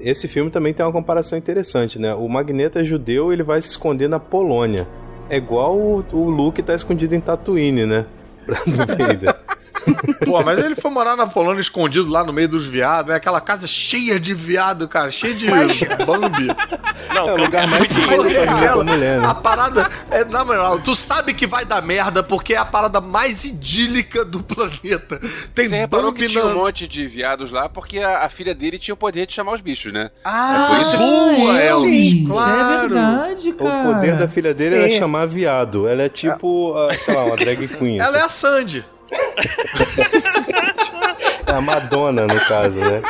esse 0.00 0.26
filme 0.26 0.50
também 0.50 0.72
tem 0.72 0.82
uma 0.82 0.90
comparação 0.90 1.36
interessante, 1.36 1.98
né? 1.98 2.14
O 2.14 2.26
Magneto 2.26 2.78
é 2.78 2.82
judeu 2.82 3.34
ele 3.34 3.42
vai 3.42 3.60
se 3.60 3.68
esconder 3.68 4.08
na 4.08 4.18
Polônia. 4.18 4.88
É 5.28 5.36
igual 5.36 5.76
o, 5.76 6.02
o 6.14 6.30
Luke 6.30 6.62
tá 6.62 6.74
escondido 6.74 7.14
em 7.14 7.20
Tatooine, 7.20 7.84
né? 7.84 8.06
Pra 8.46 8.60
do. 8.64 9.51
Pô, 10.24 10.42
mas 10.42 10.58
ele 10.58 10.74
foi 10.74 10.90
morar 10.90 11.16
na 11.16 11.26
Polônia 11.26 11.60
escondido 11.60 12.08
lá 12.10 12.24
no 12.24 12.32
meio 12.32 12.48
dos 12.48 12.64
viados, 12.66 13.10
né? 13.10 13.16
Aquela 13.16 13.40
casa 13.40 13.66
cheia 13.66 14.18
de 14.20 14.32
viado, 14.34 14.86
cara, 14.88 15.10
cheia 15.10 15.34
de 15.34 15.46
Bambi. 15.46 16.48
Não, 17.14 17.28
É 17.28 17.32
o 17.34 17.36
lugar 17.36 17.66
mais 17.66 17.82
de- 17.84 17.88
seguro 17.90 18.22
Mas 18.24 18.32
pra 18.60 18.68
com 18.72 18.84
mulher, 18.84 19.18
A 19.18 19.34
né? 19.34 19.36
parada, 19.42 19.90
é, 20.10 20.24
na 20.24 20.44
moral, 20.44 20.78
tu 20.80 20.94
sabe 20.94 21.34
que 21.34 21.46
vai 21.46 21.64
dar 21.64 21.82
merda 21.82 22.22
porque 22.22 22.54
é 22.54 22.56
a 22.56 22.64
parada 22.64 23.00
mais 23.00 23.44
idílica 23.44 24.24
do 24.24 24.42
planeta. 24.42 25.20
Tem 25.54 25.68
Você 25.68 25.86
Bambi 25.86 26.28
tinha 26.28 26.46
um 26.46 26.54
monte 26.54 26.86
de 26.88 27.06
viados 27.06 27.50
lá 27.50 27.68
porque 27.68 27.98
a, 27.98 28.20
a 28.24 28.28
filha 28.30 28.54
dele 28.54 28.78
tinha 28.78 28.94
o 28.94 28.96
poder 28.96 29.26
de 29.26 29.34
chamar 29.34 29.54
os 29.54 29.60
bichos, 29.60 29.92
né? 29.92 30.10
Ah, 30.24 30.68
por 30.70 30.80
isso 30.80 30.90
que- 30.92 30.96
boa, 31.42 31.60
é, 31.60 31.68
Elvis, 31.68 32.12
isso 32.12 32.28
claro. 32.32 32.60
é 32.60 32.80
verdade, 32.80 33.48
O 33.50 33.54
cara. 33.54 33.94
poder 33.94 34.16
da 34.16 34.28
filha 34.28 34.54
dele 34.54 34.76
era 34.76 34.88
É. 34.88 34.98
chamar 34.98 35.26
viado. 35.26 35.86
Ela 35.88 36.02
é 36.04 36.08
tipo, 36.08 36.74
ah, 36.78 36.94
sei 36.94 37.14
lá, 37.14 37.24
uma 37.24 37.36
drag 37.36 37.68
queen. 37.68 37.98
Ela 37.98 38.18
é 38.18 38.20
assim. 38.22 38.26
a 38.26 38.28
Sandy. 38.52 38.84
É 41.44 41.50
a 41.52 41.60
Madonna, 41.60 42.26
no 42.26 42.40
caso, 42.46 42.78
né? 42.78 43.02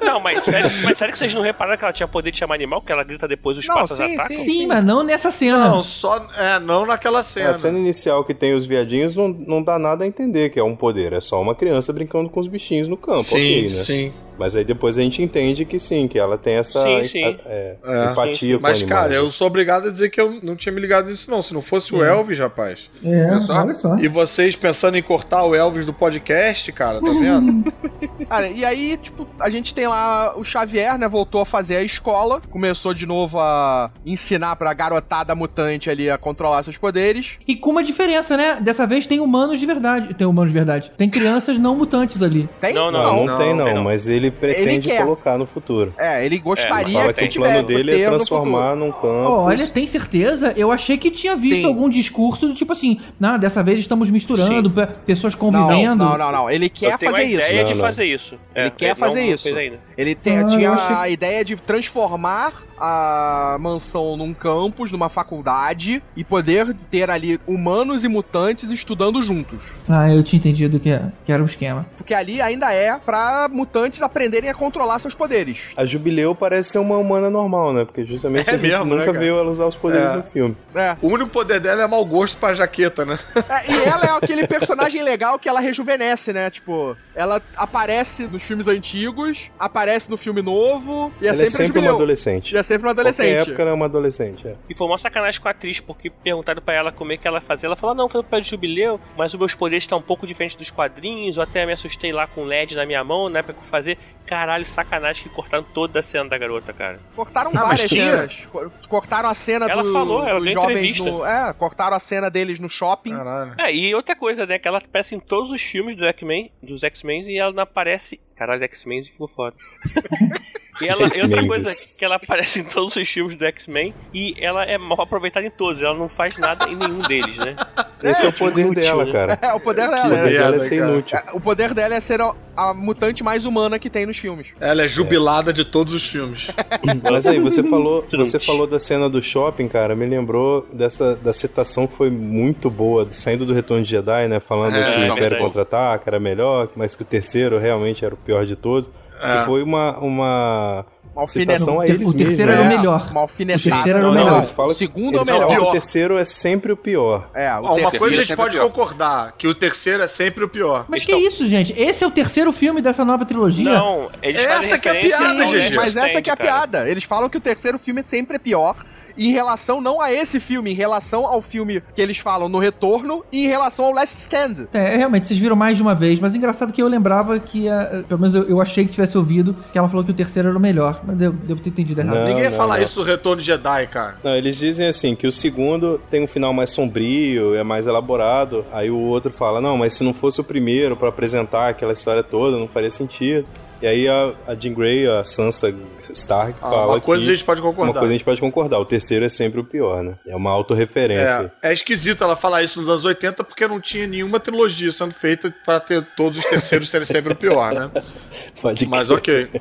Não, 0.00 0.18
mas 0.18 0.42
sério, 0.42 0.70
mas 0.82 0.96
sério 0.96 1.12
que 1.12 1.18
vocês 1.18 1.34
não 1.34 1.42
repararam 1.42 1.76
que 1.76 1.84
ela 1.84 1.92
tinha 1.92 2.08
poder 2.08 2.30
de 2.30 2.38
chamar 2.38 2.54
animal? 2.54 2.80
Que 2.80 2.90
ela 2.90 3.04
grita 3.04 3.28
depois 3.28 3.58
os 3.58 3.66
Não, 3.66 3.74
patos 3.74 3.96
sim, 3.98 4.14
atacam? 4.14 4.36
sim. 4.36 4.44
Sim, 4.44 4.66
mas 4.66 4.82
não 4.84 5.02
nessa 5.02 5.30
cena. 5.30 5.58
Não, 5.68 5.82
só. 5.82 6.26
É, 6.36 6.58
não 6.58 6.86
naquela 6.86 7.20
É, 7.20 7.22
cena. 7.22 7.50
a 7.50 7.54
cena 7.54 7.78
inicial 7.78 8.24
que 8.24 8.32
tem 8.32 8.54
os 8.54 8.64
viadinhos 8.64 9.14
não, 9.14 9.28
não 9.28 9.62
dá 9.62 9.78
nada 9.78 10.04
a 10.04 10.06
entender 10.06 10.48
que 10.48 10.58
é 10.58 10.64
um 10.64 10.74
poder. 10.74 11.12
É 11.12 11.20
só 11.20 11.40
uma 11.40 11.54
criança 11.54 11.92
brincando 11.92 12.30
com 12.30 12.40
os 12.40 12.48
bichinhos 12.48 12.88
no 12.88 12.96
campo, 12.96 13.22
sim, 13.24 13.36
ok, 13.36 13.62
né? 13.64 13.84
sim. 13.84 14.12
Mas 14.38 14.54
aí 14.56 14.64
depois 14.64 14.98
a 14.98 15.02
gente 15.02 15.22
entende 15.22 15.64
que 15.64 15.78
sim, 15.78 16.06
que 16.08 16.18
ela 16.18 16.36
tem 16.38 16.54
essa 16.56 16.82
Sim, 16.82 17.06
sim. 17.06 17.24
é, 17.46 17.76
É. 17.84 18.10
empatia 18.12 18.56
com 18.56 18.62
Mas, 18.62 18.80
o 18.80 18.84
animal. 18.84 19.02
cara, 19.02 19.14
eu 19.14 19.30
sou 19.30 19.46
obrigado 19.46 19.88
a 19.88 19.90
dizer 19.90 20.10
que 20.10 20.20
eu 20.20 20.38
não 20.42 20.54
tinha 20.56 20.72
me 20.72 20.80
ligado 20.80 21.08
nisso, 21.08 21.30
não. 21.30 21.40
Se 21.42 21.54
não 21.54 21.62
fosse 21.62 21.94
o 21.94 22.02
Elvis, 22.04 22.38
rapaz. 22.38 22.90
É, 23.04 23.40
só. 23.42 23.54
olha 23.54 23.74
só. 23.74 23.96
E 23.98 24.08
vocês 24.08 24.54
pensando 24.56 24.96
em 24.96 25.02
cortar 25.02 25.44
o 25.44 25.54
Elvis 25.54 25.86
do 25.86 25.92
podcast, 25.92 26.70
cara, 26.72 27.00
tá 27.00 27.08
vendo? 27.10 27.72
Cara, 28.28 28.48
e 28.48 28.64
aí, 28.64 28.96
tipo, 28.96 29.26
a 29.40 29.48
gente 29.48 29.72
tem 29.72 29.86
lá 29.86 30.36
o 30.36 30.42
Xavier, 30.42 30.98
né? 30.98 31.06
Voltou 31.06 31.40
a 31.42 31.46
fazer 31.46 31.76
a 31.76 31.82
escola, 31.82 32.42
começou 32.50 32.92
de 32.92 33.06
novo 33.06 33.38
a 33.38 33.90
ensinar 34.04 34.56
pra 34.56 34.74
garotada 34.74 35.32
mutante 35.36 35.88
ali 35.88 36.10
a 36.10 36.18
controlar 36.18 36.64
seus 36.64 36.76
poderes. 36.76 37.38
E 37.46 37.54
com 37.54 37.70
uma 37.70 37.84
diferença, 37.84 38.36
né? 38.36 38.58
Dessa 38.60 38.84
vez 38.84 39.06
tem 39.06 39.20
humanos 39.20 39.60
de 39.60 39.66
verdade. 39.66 40.12
Tem 40.14 40.26
humanos 40.26 40.50
de 40.50 40.54
verdade. 40.58 40.92
Tem 40.96 41.08
crianças 41.08 41.56
não 41.56 41.76
mutantes 41.76 42.20
ali. 42.20 42.48
Tem? 42.60 42.74
Não, 42.74 42.90
Não, 42.90 43.02
não, 43.02 43.26
Não, 43.26 43.36
tem 43.36 43.54
não, 43.54 43.64
tem 43.66 43.74
não. 43.74 43.84
mas 43.84 44.08
ele 44.08 44.25
pretende 44.30 44.88
quer. 44.88 45.02
colocar 45.02 45.36
no 45.38 45.46
futuro. 45.46 45.92
É, 45.98 46.24
ele 46.24 46.36
É, 46.36 46.38
gostaria 46.38 46.98
Fala 47.00 47.12
que 47.12 47.20
que 47.22 47.26
o 47.26 47.28
tiver 47.28 47.52
plano 47.52 47.66
dele 47.68 48.02
é 48.02 48.08
transformar 48.08 48.74
num 48.76 48.92
campo. 48.92 49.06
Olha, 49.30 49.66
tem 49.66 49.86
certeza? 49.86 50.52
Eu 50.56 50.70
achei 50.70 50.96
que 50.98 51.10
tinha 51.10 51.36
visto 51.36 51.56
Sim. 51.56 51.64
algum 51.66 51.88
discurso 51.88 52.46
do 52.48 52.54
tipo 52.54 52.72
assim, 52.72 52.98
não, 53.18 53.38
dessa 53.38 53.62
vez 53.62 53.78
estamos 53.80 54.10
misturando 54.10 54.70
pe- 54.70 54.86
pessoas 55.06 55.34
Não, 55.34 55.40
convivendo. 55.40 56.04
não, 56.04 56.18
não, 56.18 56.32
não. 56.32 56.50
Ele 56.50 56.68
quer 56.68 56.98
fazer 56.98 57.16
a 57.22 57.24
ideia 57.24 57.46
isso. 57.48 57.56
Não, 57.56 57.64
de 57.64 57.74
não. 57.74 57.80
fazer 57.80 58.04
isso. 58.04 58.34
Ele 58.54 58.66
É, 58.66 58.70
quer 58.70 58.88
não 58.90 58.96
fazer 58.96 59.22
isso. 59.22 59.48
Ele 59.48 60.16
Ah, 60.26 60.44
tinha 60.46 60.70
achei- 60.72 60.96
a 60.96 61.08
ideia 61.08 61.44
de 61.44 61.56
transformar 61.56 62.52
a 62.78 63.56
mansão 63.60 64.16
num 64.16 64.34
campus, 64.34 64.92
numa 64.92 65.08
faculdade, 65.08 66.02
e 66.16 66.22
poder 66.24 66.74
ter 66.90 67.10
ali 67.10 67.38
humanos 67.46 68.04
e 68.04 68.08
mutantes 68.08 68.70
estudando 68.70 69.22
juntos. 69.22 69.72
Ah, 69.88 70.10
eu 70.12 70.22
tinha 70.22 70.38
entendido 70.38 70.78
que, 70.78 70.90
é- 70.90 71.02
que 71.24 71.32
era 71.32 71.42
um 71.42 71.46
esquema. 71.46 71.86
Porque 71.96 72.12
ali 72.12 72.40
ainda 72.40 72.72
é 72.72 72.98
pra 72.98 73.48
mutantes 73.50 74.02
aprenderem 74.16 74.48
a 74.48 74.54
controlar 74.54 74.98
seus 74.98 75.14
poderes. 75.14 75.72
A 75.76 75.84
Jubileu 75.84 76.34
parece 76.34 76.70
ser 76.70 76.78
uma 76.78 76.96
humana 76.96 77.28
normal, 77.28 77.72
né? 77.74 77.84
Porque 77.84 78.04
justamente 78.04 78.48
É 78.48 78.54
a 78.54 78.56
gente 78.56 78.62
mesmo, 78.62 78.84
né, 78.86 78.90
nunca 79.00 79.06
cara? 79.12 79.18
viu 79.18 79.38
ela 79.38 79.50
usar 79.50 79.66
os 79.66 79.76
poderes 79.76 80.06
É. 80.10 80.16
no 80.16 80.22
filme. 80.22 80.56
É. 80.74 80.96
O 81.02 81.08
único 81.08 81.30
poder 81.30 81.60
dela 81.60 81.82
é 81.82 81.86
mau 81.86 82.04
gosto 82.04 82.38
pra 82.38 82.54
jaqueta, 82.54 83.04
né? 83.04 83.18
É, 83.36 83.70
e 83.72 83.84
ela 83.84 84.04
é 84.06 84.16
aquele 84.16 84.46
personagem 84.46 85.02
legal 85.02 85.38
que 85.38 85.48
ela 85.48 85.60
rejuvenesce, 85.60 86.32
né? 86.32 86.48
Tipo, 86.50 86.96
ela 87.14 87.40
aparece 87.56 88.26
nos 88.28 88.42
filmes 88.42 88.66
antigos, 88.68 89.50
aparece 89.58 90.10
no 90.10 90.16
filme 90.16 90.40
novo, 90.40 91.12
e 91.20 91.26
é 91.26 91.28
ela 91.28 91.34
sempre, 91.34 91.62
é 91.62 91.66
sempre 91.66 91.78
uma 91.80 91.90
adolescente. 91.90 92.54
E 92.54 92.58
é 92.58 92.62
sempre 92.62 92.86
uma 92.88 92.94
Qualquer 92.94 93.10
adolescente. 93.10 93.48
época 93.48 93.62
ela 93.62 93.70
é 93.70 93.74
uma 93.74 93.84
adolescente, 93.84 94.48
é. 94.48 94.54
E 94.70 94.74
foi 94.74 94.86
uma 94.86 94.98
sacanagem 94.98 95.40
com 95.40 95.48
a 95.48 95.50
atriz, 95.50 95.78
porque 95.80 96.08
perguntaram 96.10 96.62
pra 96.62 96.74
ela 96.74 96.90
como 96.92 97.12
é 97.12 97.16
que 97.18 97.28
ela 97.28 97.40
fazia. 97.42 97.66
Ela 97.66 97.76
falou: 97.76 97.92
"Ah, 97.92 97.96
não, 97.96 98.08
foi 98.08 98.22
para 98.22 98.40
de 98.40 98.48
jubileu, 98.48 98.98
mas 99.16 99.32
os 99.34 99.38
meus 99.38 99.54
poderes 99.54 99.84
estão 99.84 99.98
um 99.98 100.02
pouco 100.02 100.26
diferentes 100.26 100.56
dos 100.56 100.70
quadrinhos. 100.70 101.36
Eu 101.36 101.42
até 101.42 101.66
me 101.66 101.72
assustei 101.72 102.12
lá 102.12 102.26
com 102.26 102.44
LED 102.44 102.74
na 102.74 102.86
minha 102.86 103.02
mão, 103.04 103.28
né, 103.28 103.42
pra 103.42 103.54
fazer. 103.64 103.98
Caralho, 104.26 104.64
sacanagem 104.64 105.22
que 105.24 105.28
cortaram 105.28 105.62
toda 105.62 106.00
a 106.00 106.02
cena 106.02 106.28
da 106.28 106.36
garota, 106.36 106.72
cara. 106.72 106.98
Cortaram 107.14 107.50
Ah, 107.54 107.62
várias 107.64 107.90
cenas. 107.90 108.46
Co- 108.50 108.70
Cortaram 108.88 109.28
a 109.28 109.34
cena 109.34 109.66
Ela 109.68 109.82
do, 109.82 109.92
falou, 109.92 110.26
ela 110.26 110.40
dos 110.40 110.52
jovens 110.52 110.98
no. 110.98 111.24
É, 111.24 111.52
cortaram 111.52 111.96
a 111.96 112.00
cena 112.00 112.28
deles 112.30 112.58
no 112.58 112.68
shopping. 112.68 113.10
Caralho. 113.10 113.54
É, 113.58 113.72
e 113.74 113.94
outra 113.94 114.16
coisa, 114.16 114.44
né, 114.46 114.58
que 114.58 114.66
ela 114.66 114.78
aparece 114.78 115.14
em 115.14 115.20
todos 115.20 115.50
os 115.50 115.62
filmes 115.62 115.94
do 115.94 116.04
X-Men, 116.06 116.50
dos 116.62 116.82
X-Men 116.82 117.28
e 117.30 117.38
ela 117.38 117.52
não 117.52 117.62
aparece. 117.62 118.20
Caralho, 118.34 118.64
X-Men 118.64 119.04
ficou 119.04 119.28
foda. 119.28 119.56
e 120.80 120.86
ela, 120.88 121.08
e 121.14 121.22
outra 121.22 121.46
coisa, 121.46 121.72
que 121.98 122.04
ela 122.04 122.16
aparece 122.16 122.60
em 122.60 122.64
todos 122.64 122.94
os 122.96 123.08
filmes 123.08 123.34
do 123.34 123.44
X-Men 123.46 123.94
e 124.12 124.34
ela 124.38 124.64
é 124.64 124.76
mal 124.78 125.00
aproveitada 125.00 125.46
em 125.46 125.50
todos, 125.50 125.82
ela 125.82 125.94
não 125.96 126.08
faz 126.08 126.36
nada 126.38 126.68
em 126.68 126.74
nenhum 126.76 126.98
deles, 127.00 127.36
né? 127.38 127.56
Esse 128.02 128.26
é, 128.26 128.28
o 128.28 128.32
poder 128.32 128.62
inútil, 128.62 128.82
dela, 128.82 129.04
né? 129.04 129.12
cara. 129.12 129.38
É, 129.40 129.52
o 129.54 129.60
poder 129.60 129.88
O 129.88 129.90
dela. 129.90 130.02
poder 130.02 130.14
é- 130.14 130.30
dela 130.32 130.46
é 130.46 130.50
merda, 130.50 130.60
ser 130.60 130.78
cara. 130.78 130.90
inútil. 130.92 131.18
O 131.34 131.40
poder 131.40 131.74
dela 131.74 131.94
é 131.94 132.00
ser 132.00 132.20
a, 132.20 132.34
a 132.56 132.74
mutante 132.74 133.24
mais 133.24 133.44
humana 133.46 133.78
que 133.78 133.88
tem 133.88 134.04
nos 134.06 134.18
filmes. 134.18 134.52
Ela 134.60 134.82
é 134.82 134.88
jubilada 134.88 135.52
de 135.52 135.64
todos 135.64 135.94
os 135.94 136.06
filmes. 136.06 136.48
Mas 137.10 137.26
aí, 137.26 137.40
você 137.40 137.62
falou, 137.62 138.06
você 138.10 138.38
falou 138.38 138.66
da 138.66 138.78
cena 138.78 139.08
do 139.08 139.22
shopping, 139.22 139.68
cara, 139.68 139.94
me 139.96 140.06
lembrou 140.06 140.66
dessa 140.72 141.14
da 141.16 141.32
citação 141.32 141.86
que 141.86 141.94
foi 141.96 142.10
muito 142.10 142.68
boa, 142.70 143.08
saindo 143.10 143.46
do 143.46 143.52
Retorno 143.54 143.82
de 143.82 143.90
Jedi, 143.90 144.28
né? 144.28 144.40
Falando 144.40 144.76
É, 144.76 144.94
que 144.94 145.00
o 145.00 145.12
Império. 145.12 145.38
Contra-Ataca 145.38 146.02
era 146.10 146.20
melhor, 146.20 146.68
mas 146.76 146.94
que 146.94 147.02
o 147.02 147.04
terceiro 147.04 147.58
realmente 147.58 148.04
era 148.04 148.14
o 148.14 148.16
pior 148.18 148.44
de 148.44 148.56
todos. 148.56 148.90
É. 149.20 149.38
Que 149.38 149.44
foi 149.46 149.62
uma, 149.62 149.96
uma 149.98 150.84
Uma 151.14 151.22
alfinetada. 151.22 151.58
citação 151.58 151.80
a 151.80 151.86
eles 151.88 152.08
o 152.08 152.12
terceiro 152.12 152.50
mesmos. 152.52 152.54
era 152.54 152.60
o 152.60 152.64
né? 152.70 152.76
melhor. 152.76 153.10
Uma 153.10 153.20
alfinetada. 153.22 153.60
O 153.60 153.72
terceiro 153.72 153.98
era 153.98 154.08
o 154.08 154.14
Não, 154.14 154.24
melhor. 154.24 154.46
Falam 154.46 154.70
o 154.70 154.74
segundo 154.74 155.18
é 155.18 155.20
o 155.20 155.24
falam 155.24 155.48
melhor. 155.48 155.68
o 155.68 155.70
terceiro 155.72 156.18
é 156.18 156.24
sempre 156.24 156.72
o 156.72 156.76
pior. 156.76 157.30
É, 157.34 157.52
o 157.54 157.64
Ó, 157.64 157.76
uma 157.76 157.90
coisa 157.90 158.06
a 158.06 158.10
gente 158.18 158.28
sempre 158.28 158.36
pode 158.36 158.58
concordar, 158.58 159.32
que 159.38 159.48
o 159.48 159.54
terceiro 159.54 160.02
é 160.02 160.06
sempre 160.06 160.44
o 160.44 160.48
pior. 160.48 160.84
Mas 160.88 161.00
Eles 161.02 161.06
que 161.14 161.26
isso, 161.26 161.46
gente? 161.48 161.72
Esse 161.76 162.04
é 162.04 162.06
o 162.06 162.10
terceiro 162.10 162.52
filme 162.52 162.80
dessa 162.82 163.04
nova 163.04 163.24
trilogia? 163.24 163.64
Não, 163.72 164.08
eles 164.22 164.42
Essa 164.42 164.76
fazem 164.76 164.80
que 164.80 164.88
é 164.88 164.90
a 164.90 164.94
piada, 165.18 165.44
ao 165.44 165.50
gente. 165.50 165.62
Last 165.62 165.76
Mas 165.76 165.96
essa 165.96 166.06
Stand, 166.08 166.22
que 166.22 166.30
é 166.30 166.32
a 166.32 166.36
cara. 166.36 166.50
piada. 166.50 166.88
Eles 166.90 167.04
falam 167.04 167.28
que 167.28 167.36
o 167.36 167.40
terceiro 167.40 167.78
filme 167.78 168.02
sempre 168.04 168.36
é 168.36 168.38
pior. 168.38 168.74
Em 169.18 169.32
relação 169.32 169.80
não 169.80 169.98
a 169.98 170.12
esse 170.12 170.38
filme, 170.38 170.72
em 170.72 170.74
relação 170.74 171.26
ao 171.26 171.40
filme 171.40 171.82
que 171.94 172.02
eles 172.02 172.18
falam 172.18 172.50
no 172.50 172.58
Retorno 172.58 173.24
e 173.32 173.46
em 173.46 173.48
relação 173.48 173.86
ao 173.86 173.92
Last 173.94 174.14
Stand. 174.18 174.68
É, 174.74 174.94
realmente, 174.98 175.26
vocês 175.26 175.38
viram 175.40 175.56
mais 175.56 175.78
de 175.78 175.82
uma 175.82 175.94
vez, 175.94 176.20
mas 176.20 176.34
engraçado 176.34 176.70
que 176.70 176.82
eu 176.82 176.86
lembrava 176.86 177.38
que, 177.40 177.66
a- 177.66 178.04
pelo 178.06 178.20
menos 178.20 178.34
eu, 178.34 178.42
eu 178.46 178.60
achei 178.60 178.84
que 178.84 178.90
tivesse 178.92 179.16
ouvido, 179.16 179.56
que 179.72 179.78
ela 179.78 179.88
falou 179.88 180.04
que 180.04 180.10
o 180.10 180.14
terceiro 180.14 180.50
era 180.50 180.58
o 180.58 180.60
melhor, 180.60 180.95
mas 181.04 181.16
devo, 181.16 181.36
devo 181.38 181.60
ter 181.60 181.70
entendido 181.70 182.00
errado. 182.00 182.14
Não, 182.16 182.26
Ninguém 182.26 182.44
ia 182.44 182.50
não, 182.50 182.56
falar 182.56 182.76
não. 182.78 182.84
isso 182.84 182.94
do 182.96 183.02
Retorno 183.02 183.40
de 183.40 183.46
Jedi, 183.46 183.86
cara. 183.88 184.16
Não, 184.22 184.36
eles 184.36 184.56
dizem 184.56 184.86
assim, 184.86 185.14
que 185.14 185.26
o 185.26 185.32
segundo 185.32 186.00
tem 186.10 186.22
um 186.22 186.26
final 186.26 186.52
mais 186.52 186.70
sombrio, 186.70 187.54
é 187.54 187.62
mais 187.62 187.86
elaborado. 187.86 188.64
Aí 188.72 188.90
o 188.90 188.98
outro 188.98 189.32
fala, 189.32 189.60
não, 189.60 189.76
mas 189.76 189.94
se 189.94 190.04
não 190.04 190.14
fosse 190.14 190.40
o 190.40 190.44
primeiro 190.44 190.96
pra 190.96 191.08
apresentar 191.08 191.68
aquela 191.68 191.92
história 191.92 192.22
toda, 192.22 192.56
não 192.56 192.68
faria 192.68 192.90
sentido. 192.90 193.46
E 193.82 193.86
aí 193.86 194.08
a, 194.08 194.32
a 194.46 194.54
Jean 194.54 194.72
Grey, 194.72 195.06
a 195.06 195.22
Sansa 195.22 195.72
Stark, 196.14 196.54
Ah, 196.62 196.70
fala 196.70 196.86
uma 196.94 197.00
coisa 197.00 197.22
que 197.24 197.30
a 197.30 197.34
gente 197.34 197.44
pode 197.44 197.60
uma 197.60 197.70
concordar. 197.70 197.92
coisa 198.00 198.08
a 198.08 198.16
gente 198.16 198.24
pode 198.24 198.40
concordar, 198.40 198.78
o 198.78 198.86
terceiro 198.86 199.26
é 199.26 199.28
sempre 199.28 199.60
o 199.60 199.64
pior, 199.64 200.02
né? 200.02 200.14
É 200.26 200.34
uma 200.34 200.50
autorreferência. 200.50 201.52
É, 201.62 201.68
é 201.68 201.72
esquisito 201.74 202.24
ela 202.24 202.34
falar 202.34 202.62
isso 202.62 202.80
nos 202.80 202.88
anos 202.88 203.04
80 203.04 203.44
porque 203.44 203.68
não 203.68 203.78
tinha 203.78 204.06
nenhuma 204.06 204.40
trilogia 204.40 204.90
sendo 204.90 205.12
feita 205.12 205.54
pra 205.62 205.78
ter 205.78 206.02
todos 206.16 206.38
os 206.38 206.44
terceiros 206.46 206.88
serem 206.88 207.06
sempre 207.06 207.34
o 207.34 207.36
pior, 207.36 207.74
né? 207.74 207.90
Pode 208.62 208.86
Mas 208.86 209.08
crer. 209.08 209.18
ok. 209.18 209.60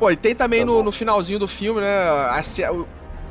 Pô, 0.00 0.10
e 0.10 0.16
tem 0.16 0.34
também 0.34 0.60
Tá 0.60 0.66
no, 0.66 0.82
no 0.82 0.90
finalzinho 0.90 1.38
do 1.38 1.46
filme, 1.46 1.82
né? 1.82 1.88
a 1.88 2.42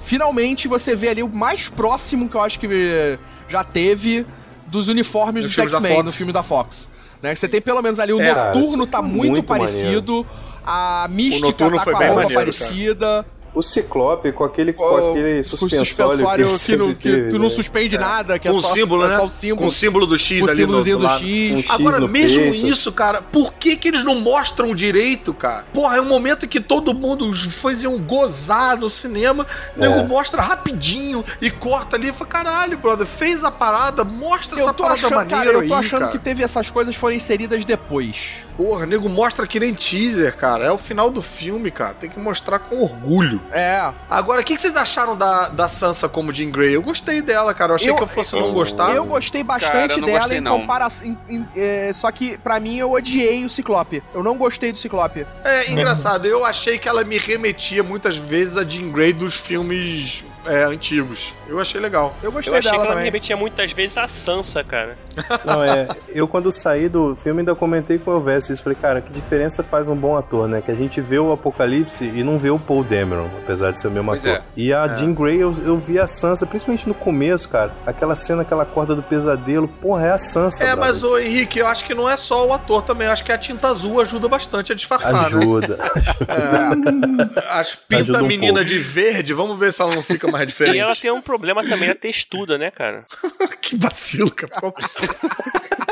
finalmente 0.02 0.68
você 0.68 0.96
vê 0.96 1.10
ali 1.10 1.24
o 1.24 1.28
mais 1.28 1.68
próximo 1.68 2.30
que 2.30 2.36
eu 2.36 2.42
acho 2.42 2.60
que 2.60 3.20
já 3.50 3.64
teve 3.64 4.26
dos 4.68 4.88
uniformes 4.88 5.44
dos 5.44 5.54
filme 5.54 5.70
da 5.70 5.78
X-Men 5.78 6.04
no 6.04 6.12
filme 6.12 6.32
da 6.32 6.44
Fox. 6.44 6.88
Né? 7.22 7.36
Você 7.36 7.48
tem 7.50 7.60
pelo 7.60 7.82
menos 7.82 8.00
ali 8.00 8.14
o 8.14 8.22
É, 8.22 8.34
Noturno 8.34 8.84
isso 8.84 8.92
tá 8.92 9.02
muito, 9.02 9.32
muito 9.32 9.44
parecido. 9.44 10.26
A 10.66 11.08
Mística 11.10 11.52
tá 11.52 11.70
com 11.70 11.80
a 11.80 11.84
roupa 11.84 12.14
maneiro, 12.14 12.34
parecida. 12.34 13.26
O 13.60 13.64
Ciclope 13.64 14.32
com 14.32 14.44
aquele, 14.44 14.72
com 14.74 14.84
O- 14.84 15.12
aquele 15.12 15.42
O 15.42 15.44
suspensório, 15.44 15.86
suspensório 16.18 16.48
que, 16.90 16.96
que, 16.96 17.10
teve, 17.10 17.32
que 17.32 17.38
não 17.38 17.44
né? 17.44 17.50
suspende 17.50 17.98
nada, 17.98 18.40
que 18.40 18.48
é 18.48 18.52
Com 18.52 18.58
o 18.58 18.62
só, 18.62 18.74
símbolo, 18.74 19.04
é 19.04 19.08
né? 19.10 19.16
só 19.16 19.26
o 19.26 19.30
símbolo. 19.30 19.62
Com 19.62 19.68
o 19.68 19.72
símbolo 19.72 20.06
do 20.08 20.18
X 20.18 20.42
o 20.42 20.46
ali 20.48 20.56
símbolozinho 20.56 20.98
do, 20.98 21.08
do. 21.08 21.14
X. 21.14 21.52
Um 21.52 21.58
X 21.58 21.70
Agora, 21.70 22.00
no 22.00 22.08
mesmo 22.08 22.40
peito. 22.52 22.68
isso, 22.68 22.92
cara, 22.92 23.22
por 23.22 23.54
que 23.54 23.76
que 23.76 23.88
eles 23.90 24.04
não 24.04 24.16
mostram 24.20 24.74
direito, 24.74 25.34
cara? 25.34 25.66
Porra, 25.74 25.98
é 25.98 26.02
um 26.02 26.06
momento 26.06 26.48
que 26.48 26.60
todo 26.60 26.94
mundo, 26.94 27.34
fãs 27.50 27.84
iam 27.84 27.98
gozar 28.00 28.78
no 28.78 28.90
cinema, 28.90 29.46
o 29.76 29.80
nego 29.80 30.00
É. 30.00 30.04
mostra 30.04 30.42
rapidinho 30.42 31.24
e 31.42 31.50
corta 31.52 31.96
ali 31.96 32.10
e 32.10 32.14
fala, 32.14 32.30
caralho, 32.30 32.78
brother, 32.78 33.06
fez 33.08 33.44
a 33.44 33.52
parada, 33.52 34.04
mostra 34.04 34.58
Eu 34.58 34.64
essa 34.64 34.74
tô 34.74 34.84
parada 34.84 35.00
achando, 35.00 35.16
maneira 35.16 35.38
cara, 35.38 35.52
eu 35.52 35.68
tô 35.68 35.74
aí, 35.74 35.80
achando 35.80 36.00
cara. 36.02 36.12
que 36.12 36.20
teve 36.20 36.44
essas 36.44 36.72
coisas 36.72 36.96
foram 36.96 37.16
inseridas 37.16 37.66
depois. 37.66 38.36
Porra, 38.56 38.86
nego 38.86 39.08
mostra 39.10 39.48
que 39.48 39.60
nem 39.60 39.74
teaser, 39.74 40.36
cara. 40.36 40.66
É 40.66 40.72
o 40.72 40.78
final 40.78 41.10
do 41.10 41.22
filme, 41.22 41.72
cara. 41.72 41.94
Tem 41.94 42.10
que 42.10 42.20
mostrar 42.20 42.60
com 42.60 42.82
orgulho. 42.84 43.42
É. 43.52 43.92
Agora, 44.10 44.42
o 44.42 44.44
que, 44.44 44.56
que 44.56 44.62
vocês 44.62 44.76
acharam 44.76 45.16
da, 45.18 45.50
da 45.50 45.68
Sansa 45.68 46.08
como 46.08 46.34
Jean 46.34 46.50
Grey? 46.52 46.76
Eu 46.76 46.82
gostei 46.82 47.22
dela, 47.22 47.54
cara. 47.54 47.72
Eu 47.72 47.76
achei 47.76 47.90
Eu- 47.90 47.96
que 47.96 48.04
eu 48.04 48.08
fosse 48.08 48.36
não 48.36 48.48
eu- 48.48 48.54
gostar. 48.54 48.90
Eu 48.96 49.06
gostei 49.06 49.44
Cara, 49.44 49.60
bastante 49.60 49.92
eu 49.96 49.98
não 50.02 50.06
dela 50.06 50.20
gostei, 50.20 50.38
em 50.38 50.42
não. 50.42 50.60
comparação. 50.60 51.08
em- 51.08 51.36
em- 51.36 51.48
é, 51.56 51.92
só 51.94 52.12
que, 52.12 52.38
pra 52.38 52.60
mim, 52.60 52.78
eu 52.78 52.92
odiei 52.92 53.46
o 53.46 53.50
Ciclope. 53.50 54.04
Eu 54.14 54.24
não 54.24 54.38
gostei 54.38 54.72
do 54.72 54.78
Ciclope. 54.78 55.26
É 55.44 55.72
engraçado, 55.72 56.26
eu 56.26 56.46
achei 56.46 56.78
que 56.78 56.88
ela 56.88 57.04
me 57.04 57.18
remetia 57.18 57.82
muitas 57.84 58.18
vezes 58.18 58.58
a 58.58 58.64
Jean 58.64 58.90
Grey 58.92 59.14
dos 59.14 59.36
filmes 59.36 60.24
é, 60.46 60.64
antigos. 60.64 61.34
Eu 61.48 61.60
achei 61.60 61.80
legal. 61.82 62.14
Eu 62.22 62.28
Eu 62.30 62.32
gostei 62.32 62.54
achei 62.54 62.64
que 62.64 62.68
dela 62.70 62.78
ela 62.78 62.84
me 62.86 62.90
também. 62.92 63.06
remetia 63.06 63.36
muitas 63.38 63.72
vezes 63.72 63.98
a 63.98 64.08
Sansa, 64.08 64.64
cara. 64.64 64.98
Não, 65.44 65.64
é. 65.64 65.88
Eu, 66.10 66.28
quando 66.28 66.52
saí 66.52 66.88
do 66.88 67.16
filme, 67.16 67.40
ainda 67.42 67.56
comentei 67.56 67.98
com 67.98 68.12
o 68.12 68.14
Elvis 68.16 68.50
isso. 68.50 68.64
Falei, 68.64 68.78
cara, 68.80 69.02
que 69.02 69.12
diferença 69.12 69.64
faz 69.64 69.88
um 69.90 69.96
bom 69.96 70.16
ator, 70.16 70.48
né? 70.48 70.62
Que 70.62 70.72
a 70.72 70.76
gente 70.76 71.02
vê 71.02 71.18
o 71.20 71.32
Apocalipse 71.32 72.06
e 72.06 72.24
não 72.24 72.38
vê 72.38 72.50
o 72.50 72.60
Paul 72.60 72.84
Dameron, 72.84 73.28
apesar 73.44 73.72
de 73.72 73.80
ser 73.82 73.88
o 73.88 73.92
mesmo 73.92 74.12
Pois 74.12 74.24
ator. 74.26 74.38
é. 74.38 74.42
E 74.56 74.72
a 74.74 74.88
Jean 74.94 75.14
Grey, 75.14 75.38
eu, 75.40 75.54
eu 75.66 75.78
vi 75.78 76.00
a 76.00 76.08
Sansa, 76.08 76.46
principalmente 76.46 76.88
no 76.88 76.94
começo, 76.94 77.50
cara. 77.50 77.74
Aquela 77.86 78.16
cena, 78.16 78.44
aquela 78.44 78.66
corda 78.66 78.96
do 78.96 79.02
pesadelo. 79.04 79.68
Porra, 79.68 80.06
é 80.08 80.12
a 80.12 80.18
Sansa. 80.20 80.64
É, 80.64 80.76
mas, 80.76 81.04
ô 81.04 81.18
Henrique, 81.18 81.60
eu 81.60 81.68
acho 81.68 81.84
que 81.84 81.94
não 81.94 82.10
é 82.10 82.16
só 82.16 82.48
o 82.48 82.54
ator 82.54 82.84
também. 82.84 83.08
Eu 83.08 83.14
acho 83.14 83.24
que 83.24 83.32
a 83.32 83.38
tinta 83.38 83.68
azul 83.68 84.00
ajuda 84.02 84.28
bastante 84.28 84.72
a 84.72 84.76
disfarçar, 84.76 85.14
né? 85.14 85.20
Ajuda. 85.20 85.78
As 87.50 87.76
pinta 87.76 88.02
Ajuda 88.04 88.20
a 88.20 88.24
um 88.24 88.28
menina 88.28 88.54
pouco. 88.54 88.66
de 88.66 88.80
verde, 88.80 89.34
vamos 89.34 89.58
ver 89.58 89.74
se 89.74 89.82
ela 89.82 89.96
não 89.96 90.04
fica 90.04 90.29
mais 90.32 90.48
diferente. 90.48 90.78
E 90.78 90.80
ela 90.80 90.96
tem 90.96 91.12
um 91.12 91.22
problema 91.22 91.68
também 91.68 91.90
na 91.90 91.96
textuda, 91.96 92.58
né, 92.58 92.72
cara? 92.72 93.06
que 93.62 93.76
vacilo, 93.78 94.32
cara. 94.32 94.52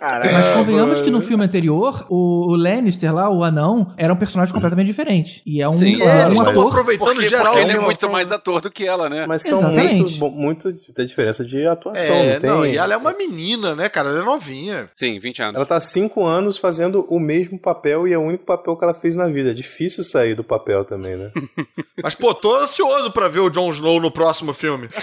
Caralho. 0.00 0.32
Mas 0.32 0.48
convenhamos 0.48 1.02
que 1.02 1.10
no 1.10 1.20
filme 1.20 1.44
anterior, 1.44 2.06
o, 2.08 2.50
o 2.52 2.56
Lannister 2.56 3.14
lá, 3.14 3.28
o 3.28 3.44
anão, 3.44 3.92
era 3.98 4.10
um 4.12 4.16
personagem 4.16 4.52
completamente 4.54 4.86
diferente. 4.86 5.42
E 5.44 5.60
é 5.60 5.68
um, 5.68 5.72
Sim, 5.72 6.00
é 6.02 6.22
É, 6.22 6.26
um 6.26 6.32
estão 6.32 6.48
ator. 6.48 6.68
aproveitando 6.68 7.06
Porque, 7.12 7.28
geral. 7.28 7.46
porque 7.52 7.58
ele 7.60 7.72
é 7.72 7.76
né? 7.78 7.80
muito 7.84 8.08
mais 8.08 8.32
ator 8.32 8.62
do 8.62 8.70
que 8.70 8.86
ela, 8.86 9.10
né? 9.10 9.26
Mas 9.26 9.42
são 9.42 9.58
Exatamente. 9.58 10.18
muito, 10.18 10.30
muito. 10.36 10.72
Tem 10.94 11.04
diferença 11.06 11.44
de 11.44 11.66
atuação, 11.66 12.14
É, 12.16 12.32
não 12.34 12.40
tem? 12.40 12.50
não, 12.50 12.64
e 12.66 12.78
ela 12.78 12.94
é 12.94 12.96
uma 12.96 13.12
menina, 13.12 13.74
né, 13.74 13.90
cara? 13.90 14.08
Ela 14.08 14.20
é 14.22 14.24
novinha. 14.24 14.88
Sim, 14.94 15.18
20 15.18 15.42
anos. 15.42 15.56
Ela 15.56 15.66
tá 15.66 15.76
há 15.76 15.80
cinco 15.82 16.24
anos 16.24 16.56
fazendo 16.56 17.04
o 17.10 17.20
mesmo 17.20 17.58
papel 17.60 18.08
e 18.08 18.14
é 18.14 18.18
o 18.18 18.22
único 18.22 18.46
papel 18.46 18.76
que 18.78 18.84
ela 18.84 18.94
fez 18.94 19.14
na 19.16 19.26
vida. 19.26 19.50
É 19.50 19.54
difícil 19.54 20.02
sair 20.02 20.34
do 20.34 20.42
papel 20.42 20.82
também, 20.84 21.14
né? 21.16 21.30
Mas, 22.02 22.14
pô, 22.14 22.32
tô 22.34 22.56
ansioso 22.56 23.10
pra 23.10 23.28
ver 23.28 23.40
o 23.40 23.50
Jon 23.50 23.68
Snow 23.70 24.00
no 24.00 24.10
próximo 24.10 24.54
filme. 24.54 24.88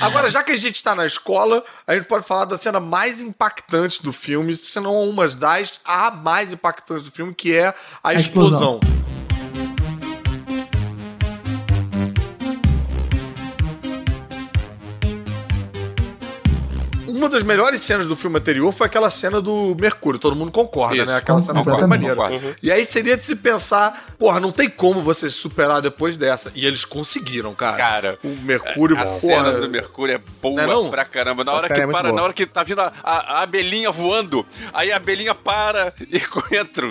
Agora, 0.00 0.28
já 0.28 0.42
que 0.42 0.52
a 0.52 0.56
gente 0.56 0.82
tá 0.82 0.94
na 0.94 1.06
escola, 1.06 1.64
a 1.86 1.94
gente 1.94 2.06
pode 2.06 2.24
falar 2.26 2.44
da 2.44 2.58
cena 2.58 2.78
mais 2.78 3.20
impactante 3.20 4.02
do 4.02 4.12
filme, 4.12 4.54
se 4.54 4.78
não 4.78 5.08
uma 5.08 5.26
das, 5.28 5.80
a 5.84 6.10
mais 6.10 6.52
impactante 6.52 7.04
do 7.04 7.10
filme, 7.10 7.34
que 7.34 7.56
é 7.56 7.74
a, 8.02 8.14
explosão. 8.14 8.78
explosão. 8.78 9.19
Uma 17.20 17.28
das 17.28 17.42
melhores 17.42 17.82
cenas 17.82 18.06
do 18.06 18.16
filme 18.16 18.38
anterior 18.38 18.72
foi 18.72 18.86
aquela 18.86 19.10
cena 19.10 19.42
do 19.42 19.76
Mercúrio, 19.78 20.18
todo 20.18 20.34
mundo 20.34 20.50
concorda, 20.50 20.96
Isso, 20.96 21.04
né? 21.04 21.16
Aquela 21.18 21.38
cena 21.38 21.62
foi 21.62 21.86
maneira. 21.86 22.16
Concordo. 22.16 22.56
E 22.62 22.72
aí 22.72 22.86
seria 22.86 23.14
de 23.14 23.22
se 23.22 23.36
pensar, 23.36 24.06
porra, 24.18 24.40
não 24.40 24.50
tem 24.50 24.70
como 24.70 25.02
você 25.02 25.28
se 25.30 25.36
superar 25.36 25.82
depois 25.82 26.16
dessa. 26.16 26.50
E 26.54 26.64
eles 26.64 26.82
conseguiram, 26.82 27.54
cara. 27.54 27.76
Cara, 27.76 28.18
o 28.24 28.28
Mercúrio, 28.28 28.96
a 28.96 29.04
porra. 29.04 29.18
cena 29.18 29.52
do 29.52 29.68
Mercúrio 29.68 30.14
é 30.14 30.20
boa 30.40 30.56
Não 30.56 30.62
é 30.62 30.66
não? 30.66 30.88
pra 30.88 31.04
caramba. 31.04 31.44
Na 31.44 31.52
hora 31.52 31.66
que 31.66 31.74
é 31.74 31.86
para, 31.86 32.02
boa. 32.04 32.14
na 32.14 32.22
hora 32.22 32.32
que 32.32 32.46
tá 32.46 32.62
vindo 32.62 32.80
a, 32.80 32.90
a, 33.04 33.34
a 33.34 33.42
abelhinha 33.42 33.90
voando, 33.92 34.46
aí 34.72 34.90
a 34.90 34.96
abelhinha 34.96 35.34
para 35.34 35.92
e 36.00 36.16
entra. 36.56 36.86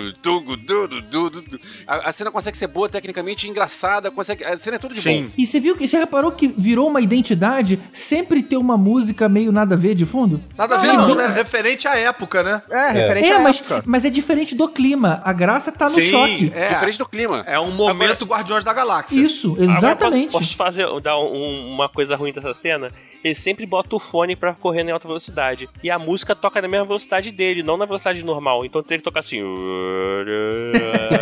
A, 1.88 2.08
a 2.08 2.12
cena 2.12 2.30
consegue 2.30 2.56
ser 2.56 2.68
boa 2.68 2.88
tecnicamente, 2.88 3.48
engraçada, 3.48 4.12
consegue. 4.12 4.44
A 4.44 4.56
cena 4.56 4.76
é 4.76 4.78
tudo 4.78 4.94
de 4.94 5.02
Sim. 5.02 5.24
bom. 5.24 5.30
E 5.36 5.44
você 5.44 5.58
viu 5.58 5.76
que 5.76 5.88
você 5.88 5.98
reparou 5.98 6.30
que 6.30 6.46
virou 6.46 6.86
uma 6.86 7.00
identidade 7.00 7.80
sempre 7.92 8.44
ter 8.44 8.56
uma 8.56 8.76
música 8.76 9.28
meio 9.28 9.50
nada 9.50 9.74
a 9.74 9.78
ver 9.78 9.96
de 9.96 10.06
fundo? 10.06 10.19
Nada 10.56 10.74
a 10.74 10.78
ver, 10.78 10.92
não, 10.92 11.06
bem- 11.06 11.16
né? 11.16 11.26
Referente 11.34 11.86
à 11.88 11.96
época, 11.98 12.42
né? 12.42 12.60
É, 12.70 12.88
referente 12.92 13.30
É, 13.30 13.36
à 13.36 13.38
mas, 13.40 13.58
época. 13.60 13.82
mas 13.86 14.04
é 14.04 14.10
diferente 14.10 14.54
do 14.54 14.68
clima. 14.68 15.20
A 15.24 15.32
graça 15.32 15.70
tá 15.72 15.86
no 15.86 15.94
Sim, 15.94 16.10
choque. 16.10 16.52
É, 16.54 16.68
Diferente 16.74 16.98
do 16.98 17.06
clima. 17.06 17.42
é 17.46 17.58
um 17.58 17.70
momento 17.70 18.24
Guardiões 18.24 18.64
da 18.64 18.72
Galáxia. 18.72 19.18
Isso, 19.20 19.52
Agora, 19.52 19.64
exatamente. 19.78 20.32
posso 20.32 20.56
fazer 20.56 20.86
dar 21.00 21.18
um- 21.18 21.72
uma 21.74 21.88
coisa 21.88 22.16
ruim 22.16 22.32
dessa 22.32 22.54
cena? 22.54 22.90
ele 23.22 23.34
sempre 23.34 23.66
bota 23.66 23.94
o 23.94 23.98
fone 23.98 24.34
pra 24.34 24.54
correr 24.54 24.80
em 24.80 24.90
alta 24.90 25.06
velocidade. 25.06 25.68
E 25.84 25.90
a 25.90 25.98
música 25.98 26.34
toca 26.34 26.62
na 26.62 26.66
mesma 26.66 26.86
velocidade 26.86 27.30
dele, 27.30 27.62
não 27.62 27.76
na 27.76 27.84
velocidade 27.84 28.22
normal. 28.24 28.64
Então 28.64 28.82
tem 28.82 28.96
que 28.96 29.04
tocar 29.04 29.20
assim. 29.20 29.42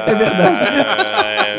É 0.07 0.15
verdade. 0.15 0.69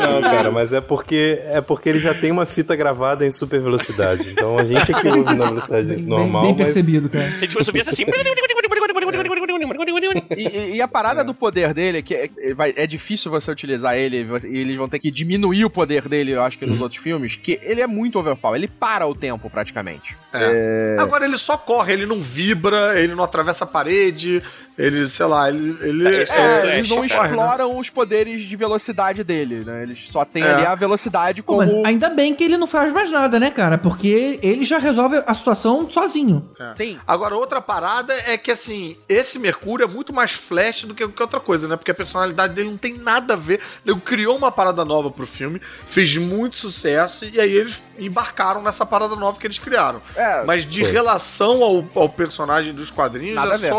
Não, 0.00 0.20
cara, 0.22 0.50
mas 0.50 0.72
é 0.72 0.80
porque 0.80 1.40
é 1.44 1.60
porque 1.60 1.88
ele 1.90 2.00
já 2.00 2.14
tem 2.14 2.30
uma 2.30 2.46
fita 2.46 2.74
gravada 2.74 3.26
em 3.26 3.30
super 3.30 3.60
velocidade. 3.60 4.30
Então 4.30 4.58
a 4.58 4.64
gente 4.64 4.90
é 4.90 4.94
que 5.00 5.08
ouve 5.08 5.34
na 5.34 5.46
velocidade 5.46 5.88
Bem- 5.88 5.98
normal, 6.04 6.42
bem, 6.42 6.54
mas 6.56 6.64
percebido, 6.64 7.08
cara. 7.10 7.29
Se 7.40 7.48
fosse 7.48 7.64
subir 7.66 7.82
assim. 7.82 8.04
E, 10.36 10.48
e- 10.48 10.76
e 10.76 10.82
a 10.82 10.88
parada 10.88 11.22
do 11.24 11.34
poder 11.34 11.72
dele 11.74 11.98
é 11.98 12.02
que 12.02 12.14
é, 12.14 12.28
é- 12.38 12.54
vai- 12.54 12.72
é 12.76 12.86
difícil 12.86 13.30
você 13.30 13.50
utilizar 13.50 13.96
ele, 13.96 14.24
você- 14.24 14.48
e 14.50 14.58
eles 14.58 14.76
vão 14.76 14.88
ter 14.88 14.98
que 14.98 15.10
diminuir 15.10 15.64
o 15.64 15.70
poder 15.70 16.08
dele, 16.08 16.32
eu 16.32 16.42
acho 16.42 16.58
que 16.58 16.66
nos 16.66 16.80
outros 16.80 17.00
filmes, 17.02 17.36
que 17.36 17.58
ele 17.62 17.80
é 17.80 17.86
muito 17.86 18.18
overpower, 18.18 18.56
ele 18.58 18.68
para 18.68 19.06
o 19.06 19.14
tempo 19.14 19.48
praticamente. 19.50 20.16
É. 20.32 20.96
Agora 20.98 21.24
ele 21.24 21.36
só 21.38 21.56
corre, 21.56 21.92
ele 21.92 22.06
não 22.06 22.22
vibra, 22.22 22.98
ele 23.00 23.14
não 23.14 23.24
atravessa 23.24 23.64
a 23.64 23.66
parede, 23.66 24.42
ele, 24.86 25.08
sei 25.08 25.26
lá, 25.26 25.48
ele. 25.48 25.76
ele 25.80 26.08
É, 26.08 26.24
é 26.24 26.78
eles 26.78 26.88
não 26.88 27.04
exploram 27.04 27.78
os 27.78 27.90
poderes 27.90 28.42
de 28.42 28.56
velocidade 28.56 29.22
dele, 29.22 29.64
né? 29.64 29.82
Eles 29.82 30.08
só 30.10 30.24
têm 30.24 30.42
É. 30.42 30.52
ali 30.54 30.66
a 30.66 30.74
velocidade 30.74 31.42
Pô, 31.42 31.56
como. 31.58 31.82
mas 31.82 31.84
ainda 31.84 32.08
bem 32.08 32.34
que 32.34 32.44
ele 32.44 32.56
não 32.56 32.66
faz 32.66 32.92
mais 32.92 33.10
nada, 33.10 33.38
né, 33.38 33.50
cara? 33.50 33.76
Porque 33.78 34.38
ele 34.42 34.64
já 34.64 34.78
resolve 34.78 35.22
a 35.26 35.34
situação 35.34 35.88
sozinho. 35.90 36.50
Sim. 36.76 36.98
Agora, 37.06 37.36
outra 37.36 37.60
parada 37.60 38.14
é 38.26 38.36
que, 38.38 38.50
assim, 38.50 38.96
esse 39.08 39.38
Mercúrio 39.38 39.84
é 39.84 39.86
muito 39.86 40.12
mais 40.12 40.32
flash 40.32 40.84
do 40.84 40.94
que 40.94 41.04
qualquer 41.04 41.22
outra 41.24 41.40
coisa, 41.40 41.68
né? 41.68 41.76
Porque 41.76 41.90
a 41.90 41.94
personalidade 41.94 42.54
dele 42.54 42.70
não 42.70 42.76
tem 42.76 42.94
nada 42.94 43.34
a 43.34 43.36
ver. 43.36 43.60
Ele 43.84 43.98
criou 44.00 44.36
uma 44.36 44.50
parada 44.50 44.84
nova 44.84 45.10
pro 45.10 45.26
filme, 45.26 45.60
fez 45.86 46.16
muito 46.16 46.56
sucesso, 46.56 47.24
e 47.24 47.40
aí 47.40 47.52
eles 47.52 47.82
embarcaram 47.98 48.62
nessa 48.62 48.86
parada 48.86 49.14
nova 49.14 49.38
que 49.38 49.46
eles 49.46 49.58
criaram. 49.58 50.00
É, 50.16 50.44
Mas 50.44 50.64
de 50.64 50.82
relação 50.82 51.62
ao, 51.62 51.84
ao 51.94 52.08
personagem 52.08 52.72
dos 52.72 52.90
quadrinhos, 52.90 53.34
Nada 53.34 53.52
a 53.52 53.56
é 53.56 53.58
ver. 53.58 53.70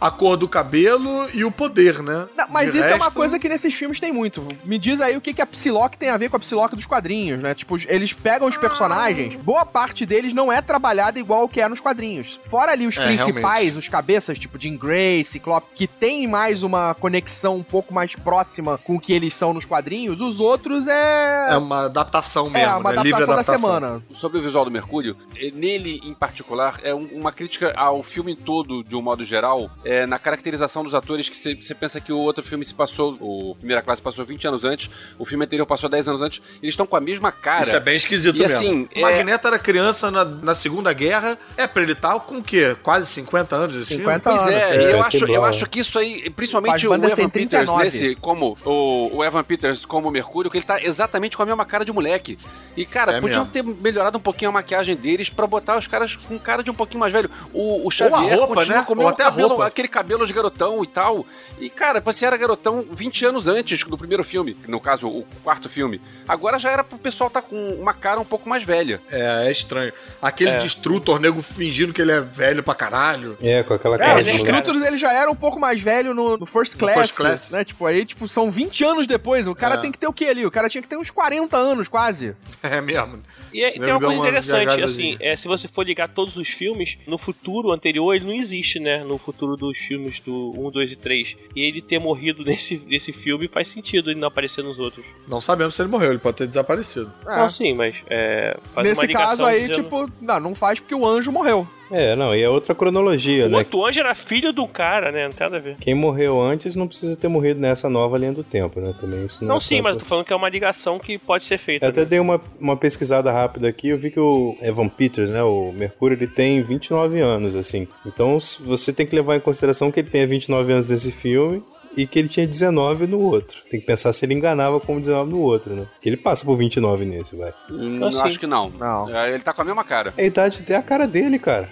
A 0.00 0.10
cor 0.10 0.36
do 0.36 0.48
cabelo 0.48 1.28
e 1.34 1.44
o 1.44 1.50
poder, 1.50 2.02
né? 2.02 2.26
Não, 2.36 2.46
mas 2.48 2.72
De 2.72 2.78
isso 2.78 2.90
é 2.92 2.94
uma 2.96 3.04
resto- 3.06 3.16
coisa 3.16 3.38
que 3.38 3.48
nesses 3.48 3.74
filmes 3.74 4.00
tem 4.00 4.10
muito. 4.12 4.46
Me 4.64 4.78
diz 4.78 5.00
aí 5.00 5.16
o 5.16 5.20
que, 5.20 5.34
que 5.34 5.42
a 5.42 5.46
Psylocke 5.46 5.98
tem 5.98 6.08
a 6.10 6.16
ver 6.16 6.28
com 6.30 6.36
a 6.36 6.40
Psylocke 6.40 6.74
dos 6.76 6.86
quadrinhos, 6.86 7.42
né? 7.42 7.54
Tipo, 7.54 7.76
eles 7.88 8.12
pegam 8.12 8.48
os 8.48 8.56
personagens, 8.56 9.36
boa 9.36 9.66
parte 9.66 10.06
deles 10.06 10.32
não 10.32 10.50
é 10.52 10.60
trabalhada 10.62 11.18
igual 11.18 11.44
o 11.44 11.48
que 11.48 11.60
é 11.60 11.68
nos 11.68 11.80
quadrinhos. 11.80 12.40
Fora 12.44 12.72
ali 12.72 12.86
os 12.86 12.98
É, 12.98 13.04
principais, 13.04 13.42
realmente. 13.44 13.78
os 13.78 13.88
cabeças, 13.88 14.38
tipo 14.38 14.58
Jean 14.60 14.76
Grey, 14.76 15.22
Ciclope, 15.24 15.66
que 15.74 15.86
tem 15.86 16.26
mais 16.26 16.62
uma 16.62 16.94
conexão 16.94 17.56
um 17.56 17.62
pouco 17.62 17.92
mais 17.92 18.14
próxima 18.16 18.78
com 18.78 18.96
o 18.96 19.00
que 19.00 19.12
eles 19.12 19.34
são 19.34 19.52
nos 19.52 19.64
quadrinhos, 19.64 20.20
os 20.20 20.40
outros 20.40 20.86
é... 20.86 21.48
É 21.50 21.56
uma 21.56 21.84
adaptação 21.86 22.46
É, 22.48 22.50
mesmo, 22.60 22.78
uma 22.80 22.92
né? 22.92 23.02
Livre 23.02 23.22
adaptação 23.22 23.26
da 23.26 23.40
adaptação. 23.40 23.60
semana. 23.90 24.02
Sobre 24.14 24.38
o 24.38 24.42
visual 24.42 24.64
do 24.64 24.70
Mercúrio, 24.70 25.16
nele 25.54 26.00
em 26.04 26.14
particular, 26.14 26.80
é 26.82 26.94
um- 26.94 27.08
uma 27.12 27.32
crítica 27.32 27.72
ao 27.76 28.02
filme 28.02 28.34
todo, 28.34 28.82
de 28.82 28.94
um 28.96 29.02
modo 29.02 29.24
geral, 29.24 29.70
é, 29.84 29.89
na 30.06 30.18
caracterização 30.18 30.84
dos 30.84 30.94
atores, 30.94 31.28
que 31.28 31.36
você 31.36 31.74
pensa 31.74 32.00
que 32.00 32.12
o 32.12 32.18
outro 32.18 32.42
filme 32.42 32.64
se 32.64 32.72
passou, 32.74 33.16
o 33.20 33.54
Primeira 33.56 33.82
Classe 33.82 34.00
passou 34.02 34.24
20 34.24 34.46
anos 34.48 34.64
antes, 34.64 34.90
o 35.18 35.24
filme 35.24 35.44
anterior 35.44 35.66
passou 35.66 35.88
10 35.88 36.08
anos 36.08 36.22
antes, 36.22 36.40
eles 36.62 36.72
estão 36.72 36.86
com 36.86 36.96
a 36.96 37.00
mesma 37.00 37.32
cara. 37.32 37.62
Isso 37.62 37.74
é 37.76 37.80
bem 37.80 37.96
esquisito 37.96 38.36
E 38.36 38.40
mesmo. 38.40 38.56
assim, 38.56 38.88
O 38.94 38.98
é- 38.98 39.02
Magneto 39.02 39.46
era 39.48 39.58
criança 39.58 40.10
na, 40.10 40.24
na 40.24 40.54
Segunda 40.54 40.92
Guerra. 40.92 41.38
É 41.56 41.66
pra 41.66 41.82
ele 41.82 41.92
estar 41.92 42.18
com 42.20 42.38
o 42.38 42.42
quê? 42.42 42.76
Quase 42.82 43.06
50 43.06 43.56
anos 43.56 43.74
desse 43.76 43.94
50 43.96 44.30
Pois 44.30 44.42
anos. 44.42 44.52
é, 44.54 44.76
é, 44.76 44.92
eu, 44.94 45.02
acho, 45.02 45.24
eu 45.26 45.44
acho 45.44 45.66
que 45.68 45.80
isso 45.80 45.98
aí, 45.98 46.30
principalmente 46.30 46.86
o 46.86 46.94
Evan 46.94 47.28
Peters 47.28 47.30
39. 47.32 47.84
nesse, 47.84 48.14
como 48.16 48.56
o, 48.64 49.16
o 49.18 49.24
Evan 49.24 49.42
Peters 49.44 49.84
como 49.84 50.10
Mercúrio, 50.10 50.50
que 50.50 50.58
ele 50.58 50.64
tá 50.64 50.82
exatamente 50.82 51.36
com 51.36 51.42
a 51.42 51.46
mesma 51.46 51.64
cara 51.64 51.84
de 51.84 51.92
moleque. 51.92 52.38
E, 52.76 52.86
cara, 52.86 53.12
É 53.16 53.20
podiam 53.20 53.44
mesmo. 53.46 53.74
ter 53.74 53.82
melhorado 53.82 54.16
um 54.16 54.20
pouquinho 54.20 54.50
a 54.50 54.52
maquiagem 54.52 54.94
deles 54.96 55.28
pra 55.28 55.46
botar 55.46 55.76
os 55.76 55.86
caras 55.86 56.14
com 56.16 56.38
cara 56.38 56.62
de 56.62 56.70
um 56.70 56.74
pouquinho 56.74 57.00
mais 57.00 57.12
velho. 57.12 57.28
O, 57.52 57.86
o 57.86 57.90
Xavier 57.90 58.38
roupa, 58.38 58.54
continua 58.54 58.78
né? 58.78 58.84
com 58.84 58.92
o 58.92 58.96
Ou 58.96 58.98
mesmo 58.98 59.08
até 59.10 59.22
a 59.24 59.26
cabelo, 59.26 59.48
roupa. 59.48 59.70
Aquele 59.80 59.88
cabelo 59.88 60.26
de 60.26 60.32
garotão 60.32 60.84
e 60.84 60.86
tal. 60.86 61.26
E, 61.58 61.68
cara, 61.70 62.00
você 62.00 62.24
era 62.26 62.36
garotão 62.36 62.84
20 62.90 63.24
anos 63.26 63.48
antes 63.48 63.82
do 63.84 63.96
primeiro 63.98 64.22
filme, 64.24 64.56
no 64.68 64.80
caso, 64.80 65.08
o 65.08 65.26
quarto 65.42 65.68
filme. 65.68 66.00
Agora 66.28 66.58
já 66.58 66.70
era 66.70 66.84
pro 66.84 66.98
pessoal 66.98 67.28
tá 67.30 67.42
com 67.42 67.56
uma 67.74 67.92
cara 67.92 68.20
um 68.20 68.24
pouco 68.24 68.48
mais 68.48 68.62
velha. 68.62 69.00
É, 69.10 69.46
é 69.46 69.50
estranho. 69.50 69.92
Aquele 70.22 70.50
É. 70.50 70.58
destrutor, 70.58 71.18
nego 71.20 71.42
fingindo 71.42 71.92
que 71.92 72.00
ele 72.00 72.12
é 72.12 72.20
velho 72.20 72.62
pra 72.62 72.74
caralho. 72.74 73.36
É, 73.42 73.62
com 73.62 73.74
aquela 73.74 73.96
É, 73.96 73.98
cara 73.98 74.20
os 74.20 74.26
cara? 74.26 74.36
Struthers, 74.38 74.82
ele 74.84 74.98
já 74.98 75.12
era 75.12 75.30
um 75.30 75.34
pouco 75.36 75.58
mais 75.58 75.80
velho 75.80 76.14
no, 76.14 76.36
no 76.36 76.46
First 76.46 76.76
Class, 76.78 76.94
First 76.94 77.16
Class. 77.16 77.50
né? 77.50 77.64
Tipo, 77.64 77.86
aí, 77.86 78.04
tipo, 78.04 78.28
são 78.28 78.50
20 78.50 78.84
anos 78.84 79.06
depois. 79.06 79.46
O 79.46 79.54
cara 79.54 79.74
É. 79.74 79.78
tem 79.78 79.90
que 79.90 79.98
ter 79.98 80.06
o 80.06 80.12
quê 80.12 80.26
ali? 80.26 80.46
O 80.46 80.50
cara 80.50 80.68
tinha 80.68 80.80
que 80.82 80.88
ter 80.88 80.96
uns 80.96 81.10
40 81.10 81.56
anos, 81.56 81.88
quase. 81.88 82.36
É 82.62 82.80
mesmo. 82.80 83.20
E 83.52 83.62
é- 83.64 83.72
tem 83.72 83.82
uma 83.82 83.98
coisa 83.98 84.14
uma 84.14 84.20
interessante, 84.28 84.80
assim, 84.82 85.16
é, 85.20 85.34
se 85.34 85.48
você 85.48 85.66
for 85.66 85.84
ligar 85.84 86.08
todos 86.08 86.36
os 86.36 86.48
filmes, 86.48 86.96
no 87.06 87.18
futuro 87.18 87.72
anterior 87.72 88.14
ele 88.14 88.24
não 88.26 88.34
existe, 88.34 88.78
né? 88.78 89.02
No 89.02 89.18
futuro 89.18 89.56
dos 89.70 89.78
filmes 89.78 90.20
do 90.20 90.52
1, 90.56 90.70
2 90.70 90.92
e 90.92 90.96
3. 90.96 91.36
E 91.54 91.62
ele 91.62 91.80
ter 91.80 91.98
morrido 91.98 92.44
nesse, 92.44 92.76
nesse 92.86 93.12
filme 93.12 93.48
faz 93.48 93.68
sentido 93.68 94.10
ele 94.10 94.18
não 94.20 94.28
aparecer 94.28 94.62
nos 94.62 94.78
outros. 94.78 95.04
Não 95.28 95.40
sabemos 95.40 95.74
se 95.74 95.82
ele 95.82 95.88
morreu, 95.88 96.10
ele 96.10 96.18
pode 96.18 96.36
ter 96.38 96.46
desaparecido. 96.46 97.12
É. 97.26 97.36
Não, 97.36 97.50
sim, 97.50 97.72
mas 97.74 97.96
é, 98.08 98.58
faz 98.74 98.88
Nesse 98.88 99.08
caso 99.08 99.44
aí, 99.44 99.68
dizendo- 99.68 99.84
tipo, 99.84 100.10
não, 100.20 100.40
não 100.40 100.54
faz 100.54 100.80
porque 100.80 100.94
o 100.94 101.06
anjo 101.06 101.30
morreu. 101.32 101.66
É, 101.90 102.14
não, 102.14 102.34
e 102.34 102.42
é 102.42 102.48
outra 102.48 102.74
cronologia, 102.74 103.46
O 103.46 103.48
né? 103.48 103.58
outro 103.58 103.84
anjo 103.84 104.00
era 104.00 104.14
filho 104.14 104.52
do 104.52 104.66
cara, 104.66 105.10
né? 105.10 105.24
Não 105.24 105.32
tem 105.32 105.44
nada 105.46 105.56
a 105.56 105.60
ver. 105.60 105.76
Quem 105.80 105.94
morreu 105.94 106.40
antes 106.40 106.76
não 106.76 106.86
precisa 106.86 107.16
ter 107.16 107.28
morrido 107.28 107.60
nessa 107.60 107.88
nova 107.88 108.16
linha 108.16 108.32
do 108.32 108.44
tempo, 108.44 108.80
né? 108.80 108.94
Também 109.00 109.26
isso 109.26 109.42
não, 109.42 109.50
Não, 109.50 109.56
é 109.56 109.60
sim, 109.60 109.80
mas 109.80 109.94
eu 109.94 109.98
tô 110.00 110.04
falando 110.04 110.24
que 110.24 110.32
é 110.32 110.36
uma 110.36 110.48
ligação 110.48 110.98
que 110.98 111.18
pode 111.18 111.44
ser 111.44 111.58
feita. 111.58 111.86
Eu 111.86 111.90
até 111.90 112.04
dei 112.04 112.20
uma, 112.20 112.40
uma 112.60 112.76
pesquisada 112.76 113.30
rápida 113.32 113.68
aqui, 113.68 113.88
eu 113.88 113.98
vi 113.98 114.10
que 114.10 114.20
o 114.20 114.54
Evan 114.62 114.88
Peters, 114.88 115.30
né, 115.30 115.42
o 115.42 115.72
Mercúrio, 115.72 116.16
ele 116.16 116.26
tem 116.26 116.62
29 116.62 117.20
anos, 117.20 117.56
assim. 117.56 117.88
Então 118.06 118.38
você 118.60 118.92
tem 118.92 119.06
que 119.06 119.14
levar 119.14 119.36
em 119.36 119.40
consideração 119.40 119.90
que 119.90 120.00
ele 120.00 120.10
tenha 120.10 120.26
29 120.26 120.72
anos 120.72 120.88
nesse 120.88 121.10
filme 121.10 121.62
e 122.02 122.06
que 122.06 122.18
ele 122.18 122.28
tinha 122.28 122.46
19 122.46 123.06
no 123.06 123.18
outro. 123.18 123.58
Tem 123.70 123.80
que 123.80 123.86
pensar 123.86 124.12
se 124.12 124.24
ele 124.24 124.34
enganava 124.34 124.80
como 124.80 124.98
19 125.00 125.30
no 125.30 125.38
outro, 125.40 125.74
né? 125.74 125.84
Que 126.00 126.08
ele 126.08 126.16
passa 126.16 126.44
por 126.44 126.56
29 126.56 127.04
nesse, 127.04 127.36
vai. 127.36 127.52
Hum, 127.70 128.04
Assim. 128.04 128.20
Acho 128.20 128.40
que 128.40 128.46
não. 128.46 128.70
Não. 128.70 129.08
É, 129.14 129.30
Ele 129.34 129.42
tá 129.42 129.52
com 129.52 129.62
a 129.62 129.64
mesma 129.64 129.84
cara. 129.84 130.14
É 130.16 130.22
a 130.22 130.26
idade 130.26 130.60
até 130.62 130.76
a 130.76 130.82
cara 130.82 131.06
dele, 131.06 131.38
cara. 131.38 131.68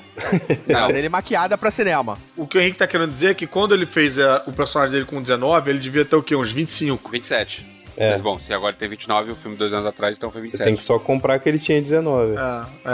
Ela 0.69 0.89
dele 0.89 1.09
maquiada 1.09 1.57
pra 1.57 1.71
cinema. 1.71 2.19
O 2.37 2.47
que 2.47 2.59
o 2.59 2.61
Henrique 2.61 2.79
tá 2.79 2.87
querendo 2.87 3.11
dizer 3.11 3.31
é 3.31 3.35
que 3.35 3.47
quando 3.47 3.75
ele 3.75 3.87
fez 3.87 4.19
é, 4.19 4.43
o 4.47 4.53
personagem 4.53 4.93
dele 4.93 5.05
com 5.05 5.21
19, 5.23 5.71
ele 5.71 5.79
devia 5.79 6.05
ter 6.05 6.17
o 6.17 6.23
quê? 6.23 6.35
Uns 6.37 6.51
25. 6.53 7.11
27. 7.11 7.78
É. 7.99 8.13
Mas, 8.13 8.23
bom, 8.23 8.39
se 8.39 8.53
agora 8.53 8.73
tem 8.75 8.89
29, 8.89 9.33
o 9.33 9.37
filme 9.37 9.57
dois 9.57 9.73
anos 9.73 9.87
atrás, 9.87 10.17
então 10.17 10.31
foi 10.31 10.41
Você 10.43 10.47
27. 10.53 10.65
tem 10.67 10.77
que 10.77 10.83
só 10.83 10.99
comprar 10.99 11.39
que 11.39 11.49
ele 11.49 11.59
tinha 11.59 11.81
19. 11.81 12.35
É, 12.35 12.37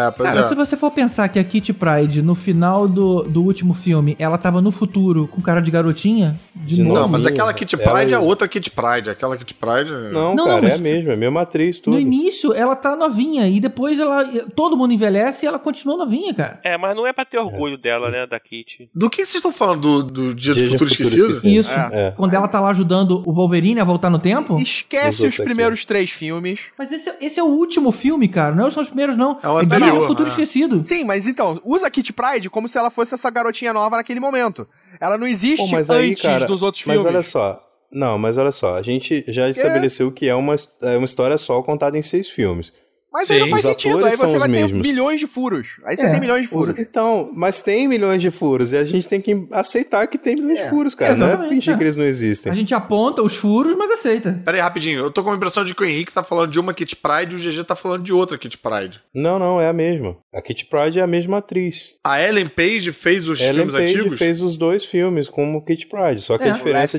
é, 0.07 0.11
pois 0.11 0.29
Cara, 0.29 0.41
é. 0.41 0.43
se 0.45 0.55
você 0.55 0.77
for 0.77 0.91
pensar 0.91 1.29
que 1.29 1.39
a 1.39 1.45
Kitty 1.45 1.73
Pride, 1.73 2.23
no 2.23 2.35
final 2.35 2.89
do, 2.89 3.23
do 3.23 3.43
último 3.43 3.75
filme, 3.75 4.17
ela 4.19 4.39
tava 4.39 4.61
no 4.61 4.71
futuro 4.73 5.29
com 5.29 5.41
cara 5.43 5.61
de 5.61 5.71
garotinha, 5.71 6.39
de, 6.55 6.77
De 6.77 6.83
novo. 6.83 7.01
Não, 7.01 7.09
mas 7.09 7.27
aquela 7.27 7.53
Kit 7.53 7.75
ela- 7.75 7.93
Pride 7.95 8.13
é 8.15 8.19
outra 8.19 8.49
Kit 8.49 8.71
Pride. 8.71 9.11
Aquela 9.11 9.37
Kit 9.37 9.55
Pride. 9.55 9.91
Não, 10.13 10.35
Não, 10.35 10.45
cara, 10.45 10.57
não, 10.57 10.63
mas- 10.63 10.73
é 10.75 10.77
a 10.77 10.81
mesma, 10.81 11.11
é 11.11 11.15
a 11.15 11.17
mesma 11.17 11.41
atriz, 11.43 11.79
tudo. 11.79 11.95
No 11.95 12.01
início, 12.01 12.53
ela 12.55 12.75
tá 12.77 12.97
novinha, 12.97 13.47
e 13.49 13.61
depois 13.61 13.99
ela. 13.99 14.25
Todo 14.55 14.77
mundo 14.77 14.93
envelhece 14.93 15.45
e 15.45 15.49
ela 15.49 15.59
continua 15.59 15.97
novinha, 15.97 16.33
cara. 16.33 16.61
É, 16.65 16.79
mas 16.79 16.97
não 16.97 17.07
é 17.07 17.13
pra 17.13 17.25
ter 17.25 17.39
orgulho 17.39 17.77
dela, 17.77 18.11
né, 18.11 18.27
da 18.27 18.39
Kitty. 18.41 18.89
Do 18.95 19.11
que 19.11 19.19
vocês 19.25 19.37
estão 19.37 19.53
falando? 19.53 19.81
Do, 19.81 20.03
do 20.03 20.35
Dia 20.35 20.55
do 20.55 20.57
Dia 20.61 20.65
de 20.69 20.73
Futuro, 20.73 20.91
Futuro 20.91 21.07
Esquecido? 21.09 21.33
Esquecido. 21.33 21.61
Isso. 21.61 21.71
É. 21.73 22.13
Quando 22.17 22.35
ela 22.35 22.49
tá 22.49 22.61
lá 22.61 22.71
ajudando 22.71 23.23
o 23.27 23.33
Wolverine 23.33 23.81
a 23.81 23.85
voltar 23.85 24.09
no 24.11 24.19
tempo. 24.19 24.57
Esquece 24.97 25.27
Os 25.27 25.37
primeiros 25.37 25.85
três 25.85 26.11
filmes. 26.11 26.71
Mas 26.79 26.91
esse, 26.93 27.09
é- 27.09 27.17
esse 27.21 27.41
é 27.41 27.43
o 27.43 27.47
último 27.47 27.93
filme, 27.93 28.29
cara. 28.29 28.55
Não 28.55 28.71
são 28.71 28.83
os 28.83 28.89
primeiros, 28.89 29.17
não. 29.17 29.39
É 29.43 29.49
o 29.49 29.63
Dia 29.65 29.77
anterior, 29.79 30.01
do 30.01 30.07
Futuro 30.07 30.25
né? 30.25 30.31
Esquecido. 30.31 30.83
Sim, 30.85 31.05
mas 31.05 31.27
então, 31.29 31.61
usa 31.65 31.91
Kit 31.91 32.13
Pride 32.13 32.49
como 32.51 32.69
se 32.69 32.79
ela 32.79 32.91
fosse 32.91 33.15
essa 33.15 33.31
garotinha 33.31 33.73
nova 33.73 33.97
naquele 33.97 34.21
momento. 34.21 34.67
Ela 35.01 35.17
não 35.19 35.27
existe 35.27 35.67
Pô, 35.71 35.77
mas 35.77 35.91
aí, 35.91 36.11
antes 36.11 36.23
cara, 36.23 36.45
dos 36.47 36.63
outros 36.63 36.85
Mas 36.87 36.97
filmes. 36.97 37.15
olha 37.15 37.23
só. 37.23 37.61
Não, 37.93 38.19
mas 38.19 38.37
olha 38.37 38.51
só, 38.51 38.77
a 38.77 38.83
gente 38.83 39.25
já 39.29 39.49
estabeleceu 39.49 40.11
que 40.11 40.29
é 40.29 40.35
uma, 40.35 40.57
é 40.83 40.97
uma 40.97 41.05
história 41.05 41.39
só 41.39 41.63
contada 41.63 41.97
em 41.97 42.03
seis 42.03 42.29
filmes. 42.29 42.73
Mas 43.15 43.31
aí 43.31 43.39
não 43.39 43.47
Sim, 43.47 43.51
faz 43.53 43.65
sentido. 43.65 44.05
Aí 44.05 44.17
você 44.17 44.39
vai 44.39 44.49
ter 44.49 44.53
mesmos. 44.63 44.83
milhões 44.83 45.21
de 45.21 45.27
furos. 45.29 45.77
Aí 45.85 45.97
você 45.97 46.07
É, 46.07 46.11
tem 46.11 46.21
milhões 46.21 46.43
de 46.43 46.49
furos. 46.49 46.71
Os- 46.71 46.79
Então, 46.79 47.31
mas 47.33 47.63
tem 47.63 47.87
milhões 47.87 48.21
de 48.21 48.29
furos 48.31 48.73
e 48.73 48.77
a 48.77 48.85
gente 48.85 49.07
tem 49.07 49.21
que 49.21 49.47
aceitar 49.53 50.07
que 50.09 50.19
tem 50.19 50.35
milhões 50.35 50.65
de 50.65 50.69
furos, 50.69 50.95
cara. 50.97 51.15
Não 51.17 51.27
é 51.27 51.29
Exatamente, 51.29 51.55
fingir 51.55 51.75
é. 51.75 51.77
que 51.77 51.83
eles 51.85 51.97
não 51.97 52.05
existem. 52.05 52.51
A 52.51 52.55
gente 52.57 52.75
aponta 52.75 53.23
os 53.23 53.37
furos, 53.37 53.77
mas 53.77 53.89
aceita. 53.93 54.43
Pera 54.45 54.57
aí, 54.57 54.61
rapidinho. 54.61 54.99
Eu 54.99 55.11
tô 55.13 55.23
com 55.23 55.31
a 55.31 55.37
impressão 55.37 55.65
de 55.65 55.75
que 55.75 55.83
o 55.83 55.87
Henrique 55.87 56.13
tá 56.13 56.25
falando 56.25 56.51
de 56.51 56.59
uma 56.59 56.75
Kit 56.75 56.97
Pride 56.97 57.33
e 57.33 57.37
o 57.37 57.39
GG 57.39 57.63
tá 57.65 57.77
falando 57.77 58.03
de 58.03 58.13
outra 58.13 58.37
Kit 58.37 58.59
Pride. 58.59 59.01
Não, 59.15 59.39
não, 59.39 59.61
é 59.61 59.69
a 59.69 59.73
mesma. 59.73 60.17
A 60.35 60.43
Kitty 60.43 60.65
Pryde 60.67 60.99
é 60.99 61.03
a 61.03 61.07
mesma 61.07 61.39
atriz. 61.39 61.95
A 62.03 62.21
Ellen 62.21 62.49
Page 62.49 62.91
fez 62.91 63.29
os 63.29 63.41
Ellen 63.41 63.55
filmes 63.67 63.75
Page 63.75 63.95
antigos? 64.01 64.19
fez 64.19 64.43
os 64.43 64.57
dois 64.57 64.85
filmes 64.85 65.29
como 65.29 65.65
Kitty 65.65 65.87
Pryde, 65.87 66.21
só 66.23 66.37
que 66.37 66.43
É. 66.45 66.51
a 66.51 66.55
diferença 66.55 66.97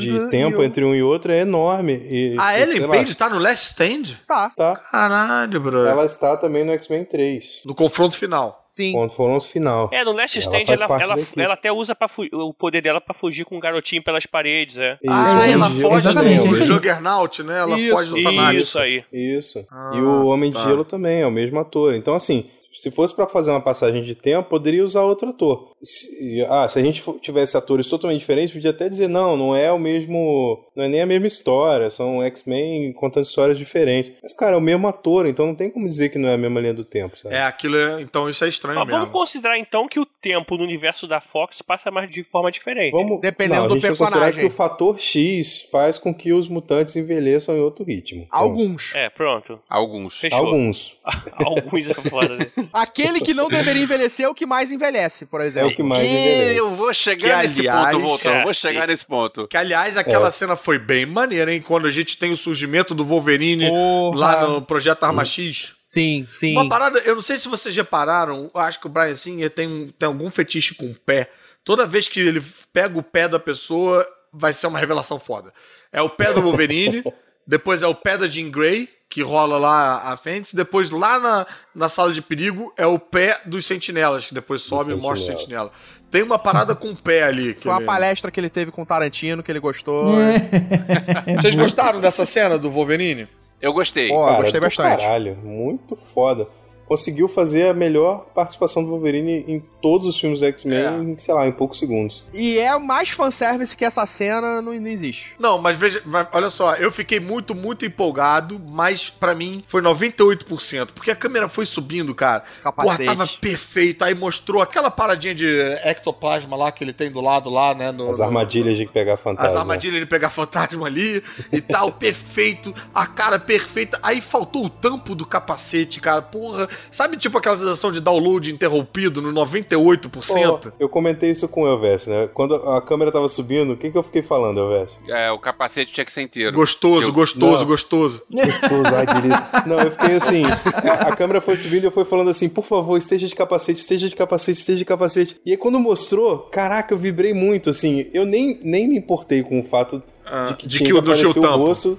de, 0.00 0.10
de 0.10 0.30
tempo 0.30 0.58
o- 0.58 0.64
entre 0.64 0.84
um 0.84 0.92
e 0.92 1.00
outro 1.02 1.30
é 1.30 1.38
enorme. 1.40 1.92
E, 2.10 2.34
A 2.38 2.58
e, 2.58 2.62
Ellen 2.62 2.78
sei 2.78 2.86
lá, 2.86 2.88
Page 2.96 3.16
tá 3.16 3.28
no 3.28 3.38
Last 3.38 3.66
Stand? 3.66 4.16
Tá, 4.26 4.50
tá. 4.50 4.74
Caralho, 4.90 5.51
bro. 5.60 5.84
Ela 5.86 6.04
está 6.04 6.36
também 6.36 6.64
no 6.64 6.72
X-Men 6.72 7.04
3, 7.04 7.62
No 7.66 7.74
confronto 7.74 8.16
final. 8.16 8.64
sim. 8.66 8.94
os 8.96 9.50
final. 9.50 9.88
É, 9.92 10.04
no 10.04 10.12
Last 10.12 10.38
Ela 10.38 10.58
Stand 10.60 10.72
ela, 10.74 11.02
ela, 11.02 11.20
equipe. 11.20 11.40
ela 11.40 11.54
até 11.54 11.72
usa 11.72 11.94
pra 11.94 12.08
o 12.32 12.54
poder 12.54 12.80
dela 12.80 13.00
pra 13.00 13.14
fugir 13.14 13.44
com 13.44 13.56
um 13.56 13.60
garotinho 13.60 14.02
pelas 14.02 14.26
paredes, 14.26 14.76
é. 14.76 14.94
Isso, 14.94 15.10
ah, 15.10 15.48
ela 15.48 15.70
foge 15.70 16.08
Exatamente, 16.08 16.48
do. 16.48 16.64
Juggernaut, 16.64 17.42
né? 17.42 17.58
Ela 17.58 17.78
Isso, 17.78 17.96
foge 17.96 18.10
do 18.10 18.22
fanático. 18.22 18.62
Isso 18.62 18.78
aí. 18.78 19.04
Isso. 19.12 19.66
Ah, 19.70 19.92
e 19.94 20.00
o 20.00 20.26
Homem 20.26 20.52
tá. 20.52 20.60
de 20.60 20.66
Gelo 20.66 20.84
também, 20.84 21.20
é 21.22 21.26
o 21.26 21.30
mesmo 21.30 21.58
ator. 21.60 21.94
Então, 21.94 22.14
assim, 22.14 22.48
Se 22.74 22.90
fosse 22.90 23.14
pra 23.14 23.26
fazer 23.26 23.50
uma 23.50 23.60
passagem 23.60 24.02
de 24.02 24.14
tempo, 24.14 24.48
poderia 24.48 24.82
usar 24.84 25.02
outro 25.02 25.28
ator. 25.28 25.72
Se, 25.82 26.42
ah, 26.48 26.68
se 26.68 26.78
a 26.78 26.82
gente 26.82 27.02
tivesse 27.20 27.56
atores 27.56 27.88
totalmente 27.88 28.20
diferentes, 28.20 28.52
podia 28.52 28.70
até 28.70 28.88
dizer, 28.88 29.08
não, 29.08 29.36
não 29.36 29.54
é 29.54 29.70
o 29.70 29.78
mesmo. 29.78 30.64
Não 30.74 30.84
é 30.84 30.88
nem 30.88 31.02
a 31.02 31.06
mesma 31.06 31.26
história, 31.26 31.90
são 31.90 32.22
X-Men 32.22 32.92
contando 32.94 33.24
histórias 33.24 33.58
diferentes. 33.58 34.12
Mas, 34.22 34.34
cara, 34.34 34.54
é 34.54 34.58
o 34.58 34.60
mesmo 34.60 34.86
ator, 34.88 35.26
então 35.26 35.46
não 35.46 35.54
tem 35.54 35.70
como 35.70 35.86
dizer 35.86 36.08
que 36.08 36.18
não 36.18 36.28
é 36.28 36.34
a 36.34 36.38
mesma 36.38 36.60
linha 36.60 36.74
do 36.74 36.84
tempo, 36.84 37.16
sabe? 37.16 37.34
É, 37.34 37.42
aquilo 37.42 37.76
é. 37.76 38.00
Então 38.00 38.28
isso 38.28 38.44
é 38.44 38.48
estranho 38.48 38.78
Mas 38.78 38.86
mesmo. 38.86 39.00
vamos 39.00 39.12
considerar 39.12 39.58
então 39.58 39.86
que 39.86 40.00
o 40.00 40.06
tempo 40.06 40.56
no 40.56 40.64
universo 40.64 41.06
da 41.06 41.20
Fox 41.20 41.60
passa 41.62 41.90
mais 41.90 42.08
de 42.10 42.22
forma 42.22 42.50
diferente. 42.50 42.92
Vamos, 42.92 43.20
Dependendo 43.20 43.56
não, 43.60 43.64
a 43.64 43.68
do 43.68 43.74
considerar 43.74 43.96
personagem. 43.96 44.40
que 44.40 44.46
o 44.46 44.50
fator 44.50 44.98
X 44.98 45.68
faz 45.70 45.98
com 45.98 46.14
que 46.14 46.32
os 46.32 46.48
mutantes 46.48 46.96
envelheçam 46.96 47.56
em 47.56 47.60
outro 47.60 47.84
ritmo. 47.84 48.26
Alguns. 48.30 48.94
É, 48.94 49.10
pronto. 49.10 49.60
Alguns. 49.68 50.18
Fechou. 50.18 50.38
Alguns. 50.38 50.96
Alguns 51.34 51.88
é 51.88 51.94
foda, 52.08 52.36
né? 52.36 52.46
Aquele 52.72 53.20
que 53.20 53.34
não 53.34 53.48
deveria 53.48 53.82
envelhecer 53.82 54.26
é 54.26 54.28
o 54.28 54.34
que 54.34 54.46
mais 54.46 54.70
envelhece, 54.70 55.26
por 55.26 55.40
É 55.40 55.46
exemplo. 55.46 55.70
o 55.70 55.74
que 55.74 55.82
mais 55.82 56.04
E 56.04 56.10
envelhece. 56.10 56.56
eu 56.58 56.74
vou 56.74 56.94
chegar 56.94 57.36
Que, 57.38 57.42
nesse 57.42 57.60
aliás, 57.60 57.90
ponto, 57.96 58.00
voltando. 58.06 58.32
cara, 58.32 58.44
vou 58.44 58.54
chegar 58.54 58.86
nesse 58.86 59.04
ponto. 59.04 59.48
Que, 59.48 59.56
aliás, 59.56 59.96
aquela 59.96 60.28
É. 60.28 60.30
cena 60.30 60.54
foi 60.56 60.78
bem 60.78 61.04
maneira, 61.06 61.52
hein? 61.52 61.60
Quando 61.60 61.86
a 61.86 61.90
gente 61.90 62.16
tem 62.16 62.32
o 62.32 62.36
surgimento 62.36 62.94
do 62.94 63.04
Wolverine 63.04 63.68
Porra. 63.68 64.18
lá 64.18 64.48
no 64.48 64.62
Projeto 64.62 65.02
Arma 65.04 65.24
X. 65.24 65.72
Sim, 65.84 66.26
sim. 66.28 66.52
Uma 66.56 66.68
parada, 66.68 67.00
eu 67.00 67.14
não 67.16 67.22
sei 67.22 67.36
se 67.36 67.48
vocês 67.48 67.74
repararam, 67.74 68.50
eu 68.54 68.60
acho 68.60 68.78
que 68.80 68.86
o 68.86 68.90
Brian 68.90 69.14
Singer 69.14 69.50
tem, 69.50 69.92
tem 69.98 70.06
algum 70.06 70.30
fetiche 70.30 70.74
com 70.74 70.86
o 70.86 70.94
pé. 70.94 71.30
Toda 71.64 71.86
vez 71.86 72.08
que 72.08 72.20
ele 72.20 72.42
pega 72.72 72.98
o 72.98 73.02
pé 73.02 73.28
da 73.28 73.38
pessoa, 73.38 74.06
vai 74.32 74.52
ser 74.52 74.66
uma 74.68 74.78
revelação 74.78 75.18
foda. 75.18 75.52
É 75.92 76.00
o 76.00 76.08
pé 76.08 76.32
do 76.32 76.40
Wolverine, 76.42 77.04
depois 77.46 77.82
é 77.82 77.86
o 77.86 77.94
pé 77.94 78.16
da 78.16 78.26
Jean 78.26 78.50
Grey, 78.50 78.88
que 79.12 79.22
rola 79.22 79.58
lá 79.58 80.10
à 80.10 80.16
frente, 80.16 80.56
depois 80.56 80.88
lá 80.90 81.20
na, 81.20 81.46
na 81.74 81.88
sala 81.90 82.14
de 82.14 82.22
perigo 82.22 82.72
é 82.78 82.86
o 82.86 82.98
pé 82.98 83.42
dos 83.44 83.66
sentinelas, 83.66 84.24
que 84.24 84.32
depois 84.32 84.62
sobe 84.62 84.92
e 84.92 84.94
mostra 84.94 85.34
o 85.34 85.38
sentinela. 85.38 85.70
sentinela. 85.70 85.72
Tem 86.10 86.22
uma 86.22 86.38
parada 86.38 86.74
com 86.74 86.88
o 86.88 86.96
pé 86.96 87.22
ali. 87.22 87.54
que 87.54 87.64
Foi 87.64 87.72
uma 87.72 87.82
palestra 87.82 88.30
que 88.30 88.40
ele 88.40 88.48
teve 88.48 88.70
com 88.70 88.82
o 88.82 88.86
Tarantino, 88.86 89.42
que 89.42 89.52
ele 89.52 89.60
gostou. 89.60 90.18
É. 90.18 91.36
Vocês 91.38 91.54
gostaram 91.54 92.00
dessa 92.00 92.24
cena 92.24 92.58
do 92.58 92.70
Wolverine? 92.70 93.28
Eu 93.60 93.74
gostei. 93.74 94.08
Pô, 94.08 94.22
eu 94.22 94.26
Cara, 94.26 94.36
gostei 94.38 94.60
do 94.60 94.64
bastante. 94.64 95.04
Caralho, 95.04 95.36
muito 95.36 95.94
foda. 95.94 96.48
Conseguiu 96.92 97.26
fazer 97.26 97.68
a 97.70 97.72
melhor 97.74 98.26
participação 98.34 98.84
do 98.84 98.90
Wolverine 98.90 99.44
em 99.48 99.60
todos 99.80 100.06
os 100.06 100.18
filmes 100.20 100.40
do 100.40 100.44
X-Men, 100.46 100.78
É. 100.84 100.90
em, 100.98 101.18
sei 101.18 101.32
lá, 101.32 101.46
em 101.46 101.52
poucos 101.52 101.78
segundos. 101.78 102.22
E 102.34 102.58
é 102.58 102.78
mais 102.78 103.08
fanservice 103.08 103.74
que 103.74 103.82
essa 103.82 104.04
cena 104.04 104.60
não, 104.60 104.74
não 104.74 104.86
existe. 104.88 105.34
Não, 105.38 105.56
mas 105.58 105.78
veja, 105.78 106.02
mas 106.04 106.26
olha 106.32 106.50
só, 106.50 106.74
eu 106.74 106.92
fiquei 106.92 107.18
muito, 107.18 107.54
muito 107.54 107.86
empolgado, 107.86 108.60
mas 108.60 109.08
pra 109.08 109.34
mim 109.34 109.64
foi 109.66 109.80
98%, 109.80 110.88
porque 110.94 111.10
a 111.10 111.16
câmera 111.16 111.48
foi 111.48 111.64
subindo, 111.64 112.14
cara. 112.14 112.40
Porra, 112.40 112.74
Capacete. 112.74 113.06
tava 113.06 113.26
perfeito, 113.40 114.04
aí 114.04 114.14
mostrou 114.14 114.60
aquela 114.60 114.90
paradinha 114.90 115.34
de 115.34 115.46
ectoplasma 115.84 116.56
lá 116.56 116.70
que 116.70 116.84
ele 116.84 116.92
tem 116.92 117.10
do 117.10 117.22
lado 117.22 117.48
lá, 117.48 117.74
né, 117.74 117.90
no, 117.90 118.10
As 118.10 118.18
no- 118.18 118.24
armadilhas 118.24 118.76
de 118.76 118.84
pegar 118.86 119.16
fantasma. 119.16 119.50
as 119.50 119.56
armadilhas 119.56 120.00
de 120.00 120.06
pegar 120.06 120.28
fantasma 120.28 120.86
ali 120.86 121.22
e 121.50 121.60
tal, 121.62 121.90
perfeito, 121.96 122.74
a 122.94 123.06
cara 123.06 123.38
perfeita. 123.38 123.98
Aí 124.02 124.20
faltou 124.20 124.66
o 124.66 124.70
tampo 124.70 125.14
do 125.14 125.24
capacete, 125.26 126.00
cara. 126.00 126.20
Porra, 126.22 126.68
sabe 126.90 127.16
tipo 127.16 127.36
aquela 127.38 127.56
sensação 127.56 127.90
de 127.92 128.00
download 128.00 128.52
interrompido 128.52 129.20
no 129.22 129.32
98%? 129.32 130.10
Pô, 130.10 130.72
eu 130.78 130.88
comentei 130.88 131.30
isso 131.30 131.48
com 131.48 131.62
o 131.62 131.66
Elvis, 131.66 132.06
né? 132.06 132.28
Quando 132.32 132.54
a 132.54 132.80
câmera 132.80 133.10
tava 133.12 133.28
subindo, 133.28 133.72
o 133.72 133.76
que, 133.76 133.90
que 133.90 133.96
eu 133.98 134.02
fiquei 134.02 134.22
falando, 134.22 134.60
Elvis? 134.60 134.98
É, 135.08 135.30
o 135.30 135.38
capacete 135.38 135.92
tinha 135.92 136.04
que 136.04 136.12
ser 136.12 136.22
inteiro. 136.22 136.52
Gostoso, 136.56 137.08
Eu- 137.08 137.12
gostoso, 137.12 137.58
Não. 137.58 137.66
gostoso. 137.66 138.22
Gostoso, 138.32 138.94
ai, 138.94 139.06
delícia. 139.06 139.46
Não, 139.66 139.78
eu 139.78 139.90
fiquei 139.90 140.16
assim. 140.16 140.44
A, 140.44 141.08
a 141.08 141.16
câmera 141.16 141.40
foi 141.40 141.56
subindo 141.56 141.84
e 141.84 141.86
eu 141.86 141.90
fui 141.92 142.04
falando 142.04 142.30
assim: 142.30 142.48
por 142.48 142.64
favor, 142.64 142.96
esteja 142.96 143.26
de 143.26 143.34
capacete, 143.34 143.80
esteja 143.80 144.08
de 144.08 144.16
capacete, 144.16 144.58
esteja 144.58 144.78
de 144.78 144.84
capacete. 144.84 145.36
E 145.44 145.50
aí 145.52 145.56
quando 145.56 145.78
mostrou, 145.78 146.38
caraca, 146.50 146.92
eu 146.94 146.98
vibrei 146.98 147.32
muito, 147.34 147.70
assim. 147.70 148.06
Eu 148.12 148.24
nem, 148.24 148.58
nem 148.62 148.88
me 148.88 148.96
importei 148.96 149.42
com 149.42 149.60
o 149.60 149.62
fato 149.62 150.02
de 150.48 150.54
que 150.56 150.66
de 150.66 150.76
tinha 150.78 150.86
que 150.88 150.92
que, 151.32 151.38
o- 151.38 151.42
o 151.42 151.56
rosto. 151.56 151.98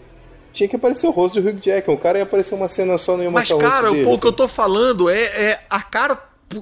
Tinha 0.54 0.70
que 0.70 0.76
aparecer 0.76 1.08
o 1.08 1.12
rosto 1.12 1.42
do 1.42 1.50
Hugh 1.50 1.60
Jackman. 1.62 1.98
O 1.98 2.00
cara 2.00 2.20
ia 2.20 2.24
aparecer 2.24 2.54
uma 2.56 2.68
cena 2.68 2.98
só, 2.98 3.18
não 3.18 3.24
ia 3.24 3.32
Mas, 3.32 3.50
mostrar 3.50 3.56
o 3.58 3.60
rosto 3.60 3.74
cara, 3.76 3.92
dele. 3.92 4.04
pô, 4.06 4.14
o 4.14 4.20
que 4.22 4.28
eu 4.28 4.34
tô 4.34 4.48
falando 4.48 5.10
é, 5.10 5.20
é 5.24 5.60
a 5.70 5.82
cara 5.82 6.18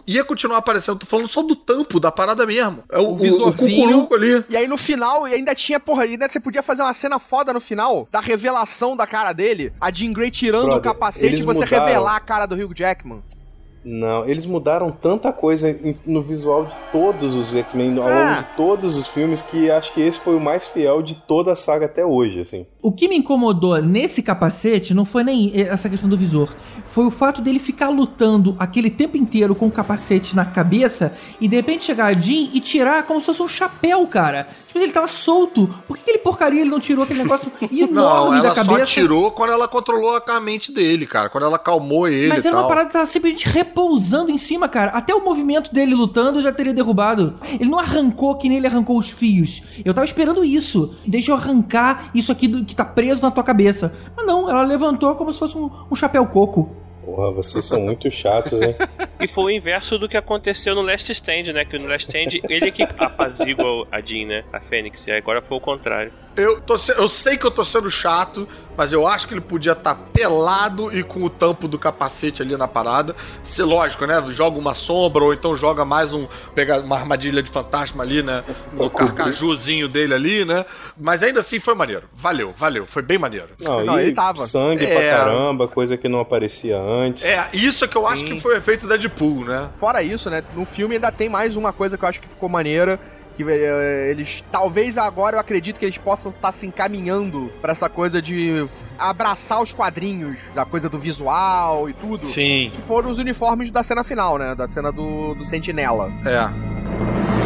ia 0.08 0.24
continuar 0.24 0.60
aparecendo. 0.60 1.00
Tô 1.00 1.06
falando 1.06 1.28
só 1.28 1.42
do 1.42 1.54
tampo 1.56 2.00
da 2.00 2.10
parada 2.10 2.46
mesmo. 2.46 2.82
É 2.90 2.98
o, 2.98 3.02
O 3.02 3.08
o, 3.10 3.12
o 3.12 3.18
visorzinho. 3.18 3.88
cucuruco 3.90 4.16
ali. 4.16 4.46
E 4.50 4.56
aí 4.56 4.66
no 4.66 4.78
final, 4.78 5.28
e 5.28 5.34
ainda 5.34 5.54
tinha, 5.54 5.80
porra, 5.80 6.04
ainda 6.04 6.30
você 6.30 6.40
podia 6.40 6.64
fazer 6.64 6.82
uma 6.84 6.94
cena 6.94 7.20
foda 7.20 7.52
no 7.52 7.60
final, 7.60 8.08
da 8.10 8.22
revelação 8.22 8.96
da 8.96 9.06
cara 9.06 9.34
dele, 9.34 9.74
a 9.82 9.92
Jean 9.92 10.14
Grey 10.14 10.32
tirando 10.32 10.68
Brother, 10.68 10.80
o 10.80 10.82
capacete 10.82 11.42
e 11.42 11.44
você 11.44 11.66
mudaram. 11.66 11.86
revelar 11.86 12.16
a 12.16 12.20
cara 12.22 12.46
do 12.46 12.56
Hugh 12.56 12.74
Jackman. 12.74 13.22
Não, 13.84 14.26
eles 14.28 14.46
mudaram 14.46 14.92
tanta 14.92 15.34
coisa 15.34 15.76
no 16.06 16.22
visual 16.22 16.66
de 16.66 16.76
todos 16.92 17.34
os 17.36 17.56
X-Men 17.56 17.98
ao 17.98 18.08
Ah. 18.08 18.30
longo 18.30 18.38
de 18.42 18.48
todos 18.56 18.96
os 18.96 19.08
filmes 19.08 19.42
que 19.42 19.72
acho 19.72 19.92
que 19.94 20.02
esse 20.02 20.20
foi 20.20 20.36
o 20.36 20.40
mais 20.40 20.66
fiel 20.68 21.02
de 21.02 21.16
toda 21.16 21.54
a 21.54 21.56
saga 21.56 21.86
até 21.88 22.06
hoje, 22.06 22.40
assim. 22.42 22.68
O 22.82 22.92
que 22.92 23.08
me 23.08 23.18
incomodou 23.18 23.82
nesse 23.82 24.22
capacete 24.22 24.94
não 24.94 25.06
foi 25.06 25.24
nem 25.24 25.52
essa 25.56 25.90
questão 25.90 26.10
do 26.10 26.18
visor. 26.18 26.54
Foi 26.88 27.06
o 27.06 27.12
fato 27.12 27.42
dele 27.42 27.58
ficar 27.60 27.90
lutando 27.90 28.56
aquele 28.60 28.90
tempo 28.90 29.18
inteiro 29.18 29.56
com 29.56 29.68
o 29.68 29.72
capacete 29.72 30.36
na 30.36 30.46
cabeça 30.46 31.14
e 31.40 31.48
de 31.48 31.56
repente 31.56 31.86
chegar 31.86 32.06
a 32.08 32.14
Jean 32.14 32.50
e 32.54 32.60
tirar 32.60 33.04
como 33.04 33.20
se 33.20 33.26
fosse 33.28 33.42
um 33.42 33.48
chapéu, 33.48 34.06
cara. 34.08 34.48
Tipo, 34.68 34.80
ele 34.80 34.92
tava 34.94 35.08
solto. 35.08 35.68
Por 35.88 35.98
que 35.98 36.04
aquele 36.04 36.20
porcaria 36.20 36.62
ele 36.62 36.70
não 36.70 36.80
tirou 36.80 37.04
aquele 37.04 37.24
negócio 37.24 37.52
Não, 37.62 37.78
enorme 37.78 38.40
ela 38.40 38.50
da 38.50 38.56
cabeça? 38.56 38.80
só 38.80 38.86
tirou 38.86 39.32
quando 39.32 39.52
ela 39.54 39.68
controlou 39.68 40.22
a 40.26 40.40
mente 40.40 40.72
dele, 40.72 41.06
cara. 41.06 41.30
Quando 41.30 41.44
ela 41.46 41.58
acalmou 41.58 42.08
ele 42.08 42.30
Mas 42.30 42.46
e 42.46 42.48
era 42.48 42.56
tal. 42.56 42.64
uma 42.64 42.70
parada 42.70 42.88
que 42.88 42.94
tava 42.94 43.06
simplesmente 43.06 43.48
repousando 43.72 44.30
em 44.32 44.38
cima, 44.38 44.68
cara. 44.68 44.92
Até 44.92 45.16
o 45.16 45.24
movimento 45.24 45.74
dele 45.74 45.96
lutando 45.96 46.40
eu 46.40 46.44
já 46.44 46.52
teria 46.52 46.74
derrubado. 46.74 47.36
Ele 47.60 47.70
não 47.70 47.80
arrancou 47.80 48.36
que 48.36 48.48
nem 48.50 48.58
ele 48.58 48.68
arrancou 48.68 48.98
os 48.98 49.10
fios. 49.10 49.64
Eu 49.84 49.94
tava 49.94 50.06
esperando 50.06 50.44
isso. 50.44 50.94
Deixa 51.08 51.32
eu 51.32 51.36
arrancar 51.36 52.12
isso 52.14 52.32
aqui 52.32 52.48
do- 52.48 52.66
que 52.66 52.76
tá 52.76 52.84
preso 52.86 53.22
na 53.22 53.32
tua 53.32 53.44
cabeça. 53.44 53.94
Mas 54.16 54.26
não, 54.26 54.50
ela 54.50 54.64
levantou 54.64 55.16
como 55.16 55.32
se 55.32 55.40
fosse 55.40 55.58
um, 55.58 55.70
um 55.90 55.96
chapéu 55.96 56.26
coco. 56.28 56.76
Porra, 57.04 57.32
vocês 57.32 57.66
são 57.66 57.80
muito 57.82 58.10
chatos, 58.12 58.62
hein? 58.62 58.76
E 59.20 59.28
foi 59.28 59.44
o 59.46 59.50
inverso 59.50 59.98
do 59.98 60.08
que 60.08 60.16
aconteceu 60.16 60.76
no 60.76 60.82
Last 60.82 61.12
Stand, 61.12 61.52
né? 61.54 61.66
Que 61.66 61.78
no 61.80 61.88
Last 61.88 62.08
Stand 62.08 62.40
ele 62.50 62.68
é 62.68 62.72
que 62.72 62.84
apazigua 62.98 63.88
a 63.92 64.00
Jean, 64.02 64.28
né? 64.28 64.44
A 64.54 64.60
Fênix. 64.60 65.00
E 65.08 65.12
agora 65.12 65.42
foi 65.42 65.58
o 65.58 65.62
contrário. 65.62 66.12
Eu, 66.38 66.62
tô 66.62 66.78
se- 66.78 66.94
eu 66.98 67.10
sei 67.10 67.36
que 67.38 67.46
eu 67.46 67.52
tô 67.52 67.66
sendo 67.66 67.92
chato, 67.92 68.48
mas 68.78 68.94
eu 68.94 69.06
acho 69.06 69.28
que 69.28 69.34
ele 69.34 69.42
podia 69.42 69.74
estar 69.74 69.96
pelado 70.14 70.96
e 70.98 71.04
com 71.04 71.22
o 71.24 71.30
tampo 71.30 71.68
do 71.68 71.78
capacete 71.78 72.42
ali 72.42 72.56
na 72.56 72.70
parada. 72.70 73.14
Se 73.44 73.62
lógico, 73.62 74.06
né? 74.06 74.24
Joga 74.30 74.58
uma 74.58 74.74
sombra 74.74 75.24
ou 75.26 75.34
então 75.34 75.56
joga 75.58 75.84
mais 75.84 76.14
um. 76.14 76.26
Pega 76.56 76.80
uma 76.80 76.96
armadilha 76.98 77.44
de 77.44 77.52
fantasma 77.52 78.04
ali, 78.04 78.24
né? 78.24 78.44
No 78.72 78.90
carcajuzinho 78.90 79.90
dele 79.90 80.14
ali, 80.14 80.46
né? 80.46 80.66
Mas 80.98 81.22
ainda 81.22 81.42
assim 81.42 81.60
foi 81.60 81.74
maneiro. 81.76 82.04
Valeu, 82.14 82.54
valeu. 82.56 82.86
Foi 82.88 83.02
bem 83.02 83.18
maneiro. 83.18 83.50
Não, 83.60 83.84
Não, 83.84 84.00
e 84.00 84.04
ele 84.04 84.12
tava. 84.14 84.46
sangue 84.48 84.86
É. 84.86 84.94
pra 85.12 85.18
caramba, 85.18 85.68
coisa 85.68 85.98
que 85.98 86.08
não 86.08 86.20
aparecia 86.22 86.78
antes. 86.78 86.91
É, 87.24 87.50
isso 87.54 87.88
que 87.88 87.96
eu 87.96 88.08
acho 88.08 88.24
Sim. 88.24 88.36
que 88.36 88.40
foi 88.40 88.56
o 88.56 88.58
efeito 88.58 88.88
Deadpool, 88.88 89.46
né? 89.46 89.70
Fora 89.78 90.02
isso, 90.02 90.30
né, 90.30 90.42
no 90.56 90.66
filme 90.66 90.96
ainda 90.96 91.12
tem 91.12 91.30
mais 91.30 91.56
uma 91.56 91.72
coisa 91.72 91.98
que 91.98 92.04
eu 92.04 92.10
acho 92.10 92.22
que 92.22 92.28
ficou 92.28 92.50
maneira. 92.50 93.00
Que 93.34 93.44
eh, 93.48 94.10
eles. 94.12 94.44
Talvez 94.52 94.98
agora 94.98 95.38
eu 95.38 95.40
acredito 95.40 95.80
que 95.80 95.86
eles 95.86 95.98
possam 95.98 96.30
estar 96.30 96.52
se 96.52 96.68
encaminhando 96.68 97.50
pra 97.62 97.72
essa 97.72 97.88
coisa 97.88 98.22
de 98.22 98.68
abraçar 99.00 99.62
os 99.62 99.72
quadrinhos, 99.72 100.50
da 100.54 100.66
coisa 100.66 100.90
do 100.90 101.00
visual 101.00 101.90
e 101.90 101.94
tudo. 101.94 102.26
Sim. 102.26 102.72
Que 102.74 102.82
foram 102.82 103.10
os 103.10 103.20
uniformes 103.20 103.72
da 103.72 103.84
cena 103.84 104.04
final, 104.04 104.38
né? 104.38 104.54
Da 104.54 104.68
cena 104.68 104.92
do, 104.92 105.34
do 105.34 105.46
Sentinela. 105.46 106.12
É. 106.26 107.41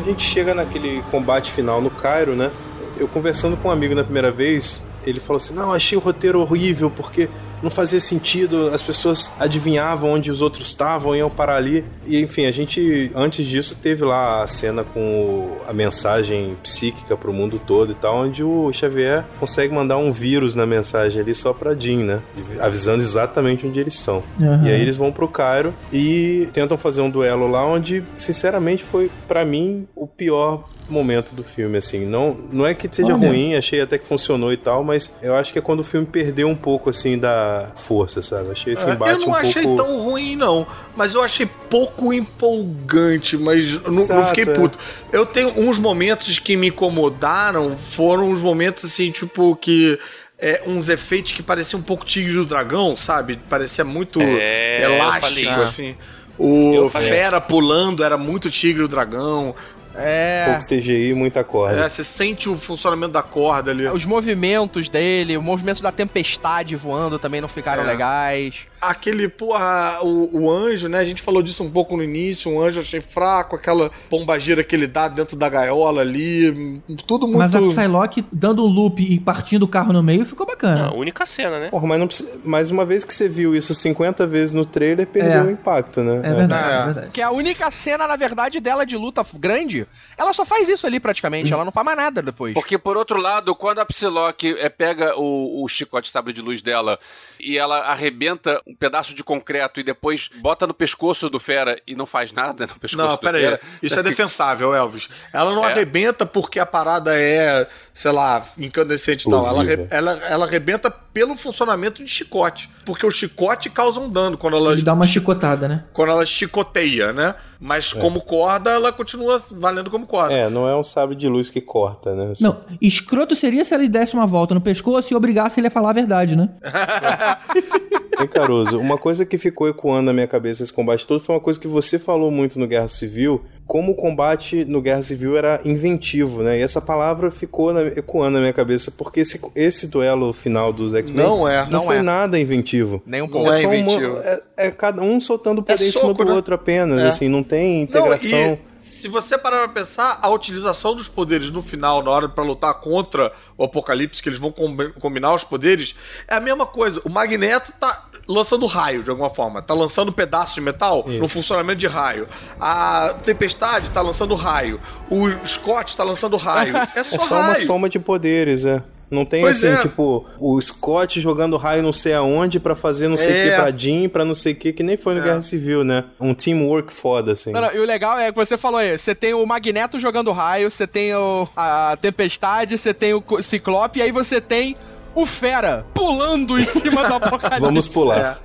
a 0.00 0.04
gente 0.04 0.24
chega 0.24 0.54
naquele 0.54 1.02
combate 1.10 1.52
final 1.52 1.80
no 1.80 1.90
Cairo, 1.90 2.34
né? 2.34 2.50
Eu 2.96 3.06
conversando 3.06 3.56
com 3.56 3.68
um 3.68 3.70
amigo 3.70 3.94
na 3.94 4.02
primeira 4.02 4.30
vez, 4.30 4.82
ele 5.06 5.20
falou 5.20 5.36
assim: 5.36 5.54
Não, 5.54 5.72
achei 5.72 5.96
o 5.96 6.00
roteiro 6.00 6.40
horrível 6.40 6.90
porque 6.90 7.28
não 7.62 7.70
fazia 7.70 8.00
sentido, 8.00 8.70
as 8.72 8.82
pessoas 8.82 9.30
adivinhavam 9.38 10.10
onde 10.12 10.30
os 10.30 10.40
outros 10.42 10.66
estavam, 10.68 11.14
iam 11.14 11.28
parar 11.30 11.56
ali. 11.56 11.84
E 12.06 12.20
enfim, 12.20 12.46
a 12.46 12.50
gente, 12.52 13.10
antes 13.14 13.46
disso, 13.46 13.76
teve 13.82 14.04
lá 14.04 14.42
a 14.42 14.46
cena 14.46 14.82
com 14.84 15.00
o- 15.00 15.56
a 15.68 15.72
mensagem 15.72 16.56
psíquica 16.62 17.16
pro 17.16 17.32
mundo 17.32 17.60
todo 17.66 17.92
e 17.92 17.94
tal, 17.94 18.16
onde 18.18 18.42
o 18.42 18.72
Xavier 18.72 19.24
consegue 19.38 19.74
mandar 19.74 19.96
um 19.98 20.10
vírus 20.12 20.54
na 20.54 20.66
mensagem 20.66 21.20
ali 21.20 21.34
só 21.34 21.52
pra 21.52 21.74
Jean, 21.74 22.04
né? 22.04 22.20
Avisando 22.60 23.02
exatamente 23.02 23.66
onde 23.66 23.78
eles 23.80 23.94
estão. 23.94 24.22
Aham. 24.40 24.66
E 24.66 24.70
aí 24.72 24.80
eles 24.80 24.96
vão 24.96 25.12
pro 25.12 25.28
Cairo 25.28 25.74
e 25.92 26.48
tentam 26.52 26.76
fazer 26.78 27.00
um 27.00 27.10
duelo 27.10 27.50
lá 27.50 27.64
onde, 27.64 28.02
sinceramente, 28.16 28.82
foi 28.84 29.10
pra 29.28 29.44
mim 29.44 29.86
o 29.94 30.06
pior 30.06 30.64
momento 30.92 31.34
do 31.34 31.42
filme, 31.44 31.78
assim. 31.78 32.04
Não, 32.06 32.36
não 32.52 32.66
é 32.66 32.74
que 32.74 32.88
seja 32.94 33.14
Olha. 33.14 33.28
ruim, 33.28 33.54
achei 33.56 33.80
até 33.80 33.98
que 33.98 34.06
funcionou 34.06 34.52
e 34.52 34.56
tal, 34.56 34.82
mas 34.84 35.12
eu 35.22 35.34
acho 35.34 35.52
que 35.52 35.58
é 35.58 35.62
quando 35.62 35.80
o 35.80 35.84
filme 35.84 36.06
perdeu 36.06 36.48
um 36.48 36.54
pouco, 36.56 36.90
assim, 36.90 37.18
da 37.18 37.68
força, 37.76 38.22
sabe? 38.22 38.50
Achei 38.52 38.72
esse 38.72 38.88
É, 38.88 38.92
embate 38.92 39.12
eu 39.12 39.20
não 39.20 39.28
um 39.28 39.34
achei 39.34 39.62
pouco... 39.62 39.76
tão 39.82 40.02
ruim, 40.02 40.36
não. 40.36 40.66
Mas 40.96 41.14
eu 41.14 41.22
achei 41.22 41.46
pouco 41.46 42.12
empolgante, 42.12 43.36
mas 43.36 43.74
eu 43.74 43.80
não, 43.84 43.92
não 43.92 44.02
Exato, 44.02 44.28
fiquei 44.28 44.44
é. 44.44 44.56
puto. 44.56 44.78
Eu 45.12 45.24
tenho 45.26 45.48
uns 45.58 45.78
momentos 45.78 46.38
que 46.38 46.56
me 46.56 46.68
incomodaram, 46.68 47.76
foram 47.90 48.28
uns 48.30 48.40
momentos 48.40 48.84
assim, 48.84 49.10
tipo, 49.10 49.54
que. 49.56 49.98
É, 50.42 50.62
uns 50.66 50.88
efeitos 50.88 51.32
que 51.32 51.42
pareciam 51.42 51.80
um 51.80 51.82
pouco 51.82 52.02
Tigre 52.02 52.32
do 52.32 52.46
Dragão, 52.46 52.96
sabe? 52.96 53.38
Parecia 53.46 53.84
muito 53.84 54.18
É, 54.22 54.84
elástico, 54.84 55.26
falei. 55.44 55.48
assim. 55.64 55.94
O. 56.38 56.88
Fera 56.88 57.38
pulando 57.42 58.02
era 58.02 58.16
muito 58.16 58.48
Tigre 58.50 58.80
do 58.80 58.88
Dragão. 58.88 59.54
É. 59.94 60.44
pouco 60.46 60.68
CGI 60.68 61.10
e 61.10 61.14
muita 61.14 61.42
corda. 61.44 61.80
É, 61.84 61.88
você 61.88 62.04
sente 62.04 62.48
o 62.48 62.56
funcionamento 62.56 63.12
da 63.12 63.22
corda 63.22 63.70
ali. 63.70 63.86
Os 63.88 64.04
movimentos 64.06 64.88
dele, 64.88 65.36
os 65.36 65.42
movimentos 65.42 65.82
da 65.82 65.90
tempestade 65.92 66.76
voando 66.76 67.18
também 67.18 67.40
não 67.40 67.48
ficaram 67.48 67.82
É. 67.82 67.86
legais. 67.86 68.66
Aquele, 68.80 69.28
porra, 69.28 69.98
o, 70.02 70.42
o 70.44 70.50
anjo, 70.50 70.88
né? 70.88 70.98
A 70.98 71.04
gente 71.04 71.20
falou 71.22 71.42
disso 71.42 71.62
um 71.62 71.70
pouco 71.70 71.96
no 71.96 72.02
início. 72.02 72.50
O 72.52 72.62
anjo 72.62 72.78
eu 72.78 72.82
achei 72.82 73.00
fraco, 73.00 73.56
aquela 73.56 73.90
pombagira 74.08 74.62
que 74.64 74.74
ele 74.74 74.86
dá 74.86 75.08
dentro 75.08 75.36
da 75.36 75.48
gaiola 75.48 76.00
ali. 76.00 76.80
Tudo 77.06 77.26
muito. 77.26 77.38
Mas 77.38 77.54
a 77.54 77.60
Psylocke 77.60 78.24
dando 78.32 78.64
um 78.64 78.68
loop 78.68 79.02
e 79.02 79.18
partindo 79.20 79.64
o 79.64 79.68
carro 79.68 79.92
no 79.92 80.02
meio 80.02 80.24
ficou 80.24 80.46
bacana. 80.46 80.86
a 80.88 80.94
única 80.94 81.26
cena, 81.26 81.58
né? 81.58 81.68
Porra, 81.68 81.86
mas 81.86 81.98
não 82.00 82.06
precisa... 82.06 82.30
mais 82.44 82.70
uma 82.70 82.84
vez 82.84 83.04
que 83.04 83.12
você 83.12 83.28
viu 83.28 83.54
isso 83.54 83.74
50 83.74 84.26
vezes 84.26 84.54
no 84.54 84.64
trailer, 84.64 85.06
perdeu 85.06 85.32
É. 85.40 85.42
o 85.42 85.50
impacto, 85.50 86.02
né? 86.02 86.20
É 86.22 86.34
verdade, 86.34 86.72
É. 86.72 86.76
é 86.80 86.84
verdade. 86.84 87.08
Que 87.12 87.20
a 87.22 87.30
única 87.30 87.70
cena, 87.70 88.06
na 88.06 88.16
verdade, 88.16 88.60
dela 88.60 88.84
de 88.86 88.96
luta 88.96 89.24
grande, 89.38 89.79
ela 90.18 90.32
só 90.32 90.44
faz 90.44 90.68
isso 90.68 90.86
ali 90.86 90.98
praticamente. 91.00 91.52
Ela 91.52 91.64
não 91.64 91.72
faz 91.72 91.84
mais 91.84 91.96
nada 91.96 92.22
depois. 92.22 92.54
Porque, 92.54 92.76
por 92.78 92.96
outro 92.96 93.20
lado, 93.20 93.54
quando 93.54 93.78
a 93.80 93.84
Psylocke 93.86 94.56
é, 94.58 94.68
pega 94.68 95.16
o, 95.18 95.64
o 95.64 95.68
chicote 95.68 96.10
sabre 96.10 96.32
de 96.32 96.40
luz 96.40 96.62
dela 96.62 96.98
e 97.38 97.56
ela 97.56 97.78
arrebenta 97.80 98.60
um 98.66 98.74
pedaço 98.74 99.14
de 99.14 99.24
concreto 99.24 99.80
e 99.80 99.82
depois 99.82 100.28
bota 100.40 100.66
no 100.66 100.74
pescoço 100.74 101.30
do 101.30 101.40
Fera 101.40 101.80
e 101.86 101.94
não 101.94 102.06
faz 102.06 102.32
nada 102.32 102.66
no 102.66 102.78
pescoço 102.78 103.02
Não, 103.02 103.10
do 103.12 103.18
pera. 103.18 103.38
Fera... 103.38 103.60
Isso 103.82 103.98
é 103.98 104.02
defensável, 104.02 104.74
Elvis. 104.74 105.08
Ela 105.32 105.54
não 105.54 105.64
É? 105.64 105.72
arrebenta 105.72 106.26
porque 106.26 106.58
a 106.58 106.66
parada 106.66 107.18
é, 107.18 107.66
sei 108.00 108.12
lá, 108.12 108.42
incandescente 108.56 109.28
e 109.28 109.30
tal. 109.30 109.46
Ela, 109.46 109.86
ela, 109.90 110.12
ela 110.26 110.46
arrebenta 110.46 110.90
pelo 110.90 111.36
funcionamento 111.36 112.02
de 112.02 112.10
chicote. 112.10 112.70
Porque 112.86 113.04
o 113.04 113.10
chicote 113.10 113.68
causa 113.68 114.00
um 114.00 114.08
dano 114.08 114.38
quando 114.38 114.56
ela, 114.56 114.72
Ele 114.72 114.80
dá 114.80 114.94
uma 114.94 115.06
chicotada, 115.06 115.68
né? 115.68 115.84
quando 115.92 116.08
ela 116.08 116.24
chicoteia, 116.24 117.12
né? 117.12 117.34
Mas 117.60 117.92
como 117.92 118.22
corda, 118.22 118.70
ela 118.70 118.90
continua 118.90 119.38
valendo 119.50 119.90
como 119.90 120.06
corda. 120.06 120.32
É, 120.32 120.48
não 120.48 120.66
é 120.66 120.74
um 120.74 120.82
sabre 120.82 121.14
de 121.14 121.28
luz 121.28 121.50
que 121.50 121.60
corta, 121.60 122.14
né? 122.14 122.32
Assim. 122.32 122.42
Não, 122.42 122.62
escroto 122.80 123.36
seria 123.36 123.66
se 123.66 123.74
ele 123.74 123.86
desse 123.86 124.14
uma 124.14 124.26
volta 124.26 124.54
no 124.54 124.62
pescoço 124.62 125.12
e 125.12 125.14
obrigasse 125.14 125.60
ele 125.60 125.66
a 125.66 125.70
falar 125.70 125.90
a 125.90 125.92
verdade, 125.92 126.34
né? 126.34 126.48
Hein, 128.20 128.26
Caruso, 128.26 128.78
uma 128.78 128.98
coisa 128.98 129.24
que 129.24 129.38
ficou 129.38 129.68
ecoando 129.68 130.06
na 130.06 130.12
minha 130.12 130.26
cabeça 130.26 130.62
esse 130.62 130.72
combate 130.72 131.06
todo 131.06 131.20
foi 131.20 131.34
uma 131.34 131.40
coisa 131.40 131.58
que 131.58 131.68
você 131.68 131.98
falou 131.98 132.30
muito 132.30 132.58
no 132.58 132.66
Guerra 132.66 132.88
Civil, 132.88 133.44
como 133.70 133.92
o 133.92 133.94
combate 133.94 134.64
no 134.64 134.82
Guerra 134.82 135.00
Civil 135.00 135.36
era 135.36 135.60
inventivo, 135.64 136.42
né? 136.42 136.58
E 136.58 136.60
essa 136.60 136.80
palavra 136.80 137.30
ficou 137.30 137.72
na- 137.72 137.84
ecoando 137.86 138.32
na 138.32 138.40
minha 138.40 138.52
cabeça, 138.52 138.90
porque 138.90 139.20
esse, 139.20 139.40
esse 139.54 139.86
duelo 139.86 140.32
final 140.32 140.72
dos 140.72 140.92
X-Men 140.92 141.24
Não 141.24 141.46
é. 141.48 141.62
não 141.66 141.70
Não 141.78 141.84
foi 141.84 141.98
é. 141.98 142.02
nada 142.02 142.36
inventivo. 142.36 143.00
Nem 143.06 143.20
um 143.22 143.26
Não 143.26 143.30
pouco. 143.30 143.52
é 143.52 143.64
uma- 143.64 143.76
inventivo. 143.76 144.16
é, 144.24 144.42
é 144.56 144.70
cada 144.72 145.00
um 145.02 145.20
soltando 145.20 145.60
o 145.60 145.62
poder 145.62 145.84
É 145.84 145.86
em 145.86 145.92
cima 145.92 146.04
soco, 146.04 146.24
do 146.24 146.30
né? 146.30 146.34
outro 146.36 146.52
apenas, 146.52 147.04
É. 147.04 147.06
assim, 147.06 147.28
não 147.28 147.44
tem 147.44 147.76
Não, 147.76 147.82
integração. 147.84 148.58
e 148.80 148.82
se 148.84 149.06
você 149.06 149.38
parar 149.38 149.58
pra 149.58 149.68
pensar, 149.68 150.18
a 150.20 150.28
utilização 150.30 150.92
dos 150.96 151.06
poderes 151.06 151.48
no 151.52 151.62
final, 151.62 152.02
na 152.02 152.10
hora 152.10 152.28
pra 152.28 152.42
lutar 152.42 152.74
contra 152.80 153.30
o 153.56 153.62
Apocalipse, 153.62 154.20
que 154.20 154.28
eles 154.28 154.40
vão 154.40 154.50
combi- 154.50 154.92
combinar 154.94 155.32
os 155.32 155.44
poderes, 155.44 155.94
é 156.26 156.34
a 156.34 156.40
mesma 156.40 156.66
coisa. 156.66 157.00
O 157.04 157.08
Magneto 157.08 157.72
tá 157.78 158.06
lançando 158.32 158.64
raio, 158.66 159.02
de 159.02 159.10
alguma 159.10 159.30
forma. 159.30 159.60
Tá 159.60 159.74
lançando 159.74 160.12
pedaço 160.12 160.54
de 160.54 160.60
metal 160.60 161.04
no 161.06 161.28
funcionamento 161.28 161.78
de 161.78 161.86
raio. 161.86 162.28
A 162.60 163.14
Tempestade 163.24 163.90
tá 163.90 164.00
lançando 164.00 164.34
raio. 164.34 164.80
O 165.10 165.28
Scott 165.46 165.96
tá 165.96 166.04
lançando 166.04 166.36
raio. 166.36 166.74
É 166.94 167.04
só, 167.04 167.16
É 167.16 167.18
só 167.18 167.34
uma 167.36 167.42
raio. 167.52 167.66
soma 167.66 167.88
de 167.88 167.98
poderes, 167.98 168.64
é. 168.64 168.82
Não 169.10 169.24
tem 169.24 169.42
Pois 169.42 169.56
assim, 169.56 169.74
é. 169.74 169.76
tipo, 169.78 170.24
o 170.38 170.60
Scott 170.60 171.20
jogando 171.20 171.56
raio 171.56 171.82
não 171.82 171.92
sei 171.92 172.14
aonde 172.14 172.60
pra 172.60 172.76
fazer 172.76 173.08
não 173.08 173.16
sei 173.16 173.26
o 173.26 173.30
É. 173.30 173.50
que 173.50 173.56
pra 173.56 173.70
Jean, 173.72 174.08
pra 174.08 174.24
não 174.24 174.34
sei 174.34 174.52
o 174.52 174.56
que, 174.56 174.72
que 174.72 174.84
nem 174.84 174.96
foi 174.96 175.16
no 175.16 175.20
Guerra 175.22 175.42
Civil, 175.42 175.82
né? 175.82 176.04
Um 176.20 176.32
teamwork 176.32 176.92
foda, 176.92 177.32
assim. 177.32 177.50
Não, 177.50 177.60
não, 177.60 177.72
e 177.74 177.78
o 177.80 177.84
legal 177.84 178.16
é 178.20 178.30
que 178.30 178.36
você 178.36 178.56
falou 178.56 178.78
aí, 178.78 178.96
você 178.96 179.12
tem 179.12 179.34
o 179.34 179.44
Magneto 179.44 179.98
jogando 179.98 180.30
raio, 180.30 180.70
você 180.70 180.86
tem 180.86 181.12
o, 181.12 181.48
a 181.56 181.98
Tempestade, 182.00 182.78
você 182.78 182.94
tem 182.94 183.12
o 183.12 183.22
Ciclope, 183.42 183.98
e 183.98 184.02
aí 184.02 184.12
você 184.12 184.40
tem 184.40 184.76
o 185.14 185.26
Fera 185.26 185.86
pulando 185.94 186.58
em 186.58 186.64
cima 186.64 187.06
do 187.06 187.14
Apocalipse. 187.14 187.60
Vamos 187.60 187.88
pular. 187.88 188.40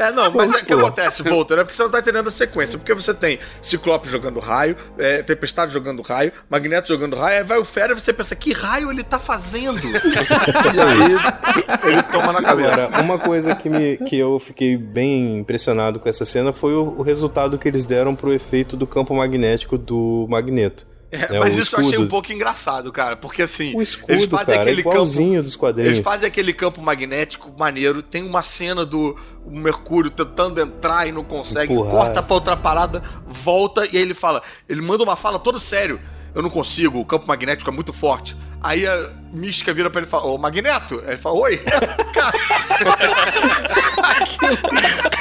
É, 0.00 0.10
não, 0.12 0.24
mas 0.24 0.32
Vamos 0.32 0.56
é 0.56 0.62
o 0.62 0.64
que 0.64 0.72
acontece, 0.72 1.22
Volter, 1.22 1.58
é 1.58 1.64
porque 1.64 1.74
você 1.74 1.82
não 1.82 1.90
tá 1.90 2.00
entendendo 2.00 2.28
a 2.28 2.30
sequência. 2.30 2.78
Porque 2.78 2.94
você 2.94 3.14
tem 3.14 3.38
Ciclope 3.60 4.08
jogando 4.08 4.40
raio, 4.40 4.76
é, 4.98 5.22
Tempestade 5.22 5.72
jogando 5.72 6.02
raio, 6.02 6.32
Magneto 6.48 6.88
jogando 6.88 7.16
raio, 7.16 7.38
aí 7.38 7.44
vai 7.44 7.58
o 7.58 7.64
Fera 7.64 7.92
e 7.92 8.00
você 8.00 8.12
pensa, 8.12 8.34
que 8.34 8.52
raio 8.52 8.90
ele 8.90 9.02
tá 9.02 9.18
fazendo? 9.18 9.80
e 9.82 10.80
aí 10.80 11.92
ele 11.92 12.02
toma 12.04 12.32
na 12.32 12.42
cabeça. 12.42 12.84
Agora, 12.84 13.02
uma 13.02 13.18
coisa 13.18 13.54
que, 13.54 13.68
me, 13.68 13.96
que 13.98 14.16
eu 14.16 14.38
fiquei 14.38 14.76
bem 14.76 15.38
impressionado 15.38 15.98
com 15.98 16.08
essa 16.08 16.24
cena 16.24 16.52
foi 16.52 16.74
o, 16.74 16.94
o 16.98 17.02
resultado 17.02 17.58
que 17.58 17.68
eles 17.68 17.84
deram 17.84 18.14
pro 18.14 18.32
efeito 18.32 18.76
do 18.76 18.86
campo 18.86 19.14
magnético 19.14 19.78
do 19.78 20.26
Magneto. 20.28 20.91
É, 21.12 21.30
né? 21.30 21.40
mas 21.40 21.54
isso 21.54 21.74
eu 21.76 21.80
achei 21.80 21.90
escudo. 21.90 22.06
um 22.06 22.08
pouco 22.08 22.32
engraçado, 22.32 22.90
cara, 22.90 23.16
porque 23.16 23.42
assim, 23.42 23.76
O 23.76 23.82
escudo, 23.82 24.28
cara, 24.30 24.54
é 24.54 24.64
campo. 24.64 24.80
igualzinho 24.80 25.42
dos 25.42 25.54
quadrinhos. 25.54 25.92
Eles 25.92 26.02
fazem 26.02 26.26
aquele 26.26 26.54
campo 26.54 26.80
magnético 26.80 27.52
maneiro. 27.58 28.02
Tem 28.02 28.22
uma 28.24 28.42
cena 28.42 28.86
do 28.86 29.14
Mercúrio 29.46 30.10
tentando 30.10 30.58
entrar 30.58 31.06
e 31.06 31.12
não 31.12 31.22
consegue, 31.22 31.70
Empurrar. 31.70 31.92
corta 31.92 32.22
pra 32.22 32.34
outra 32.34 32.56
parada, 32.56 33.02
volta 33.26 33.84
e 33.84 33.96
aí 33.98 34.02
ele 34.02 34.14
fala. 34.14 34.42
Ele 34.66 34.80
manda 34.80 35.04
uma 35.04 35.14
fala 35.14 35.38
todo 35.38 35.58
sério. 35.58 36.00
Eu 36.34 36.40
não 36.40 36.48
consigo, 36.48 36.98
o 36.98 37.04
campo 37.04 37.26
magnético 37.28 37.68
é 37.68 37.72
muito 37.74 37.92
forte. 37.92 38.34
Aí 38.62 38.86
a 38.86 39.10
mística 39.34 39.70
vira 39.74 39.90
pra 39.90 40.00
ele 40.00 40.06
e 40.08 40.10
fala: 40.10 40.24
Ô 40.28 40.38
Magneto? 40.38 41.02
Aí 41.04 41.10
ele 41.10 41.16
fala: 41.18 41.36
Oi? 41.40 41.58
Cara, 42.14 42.32
aquilo, 44.16 44.58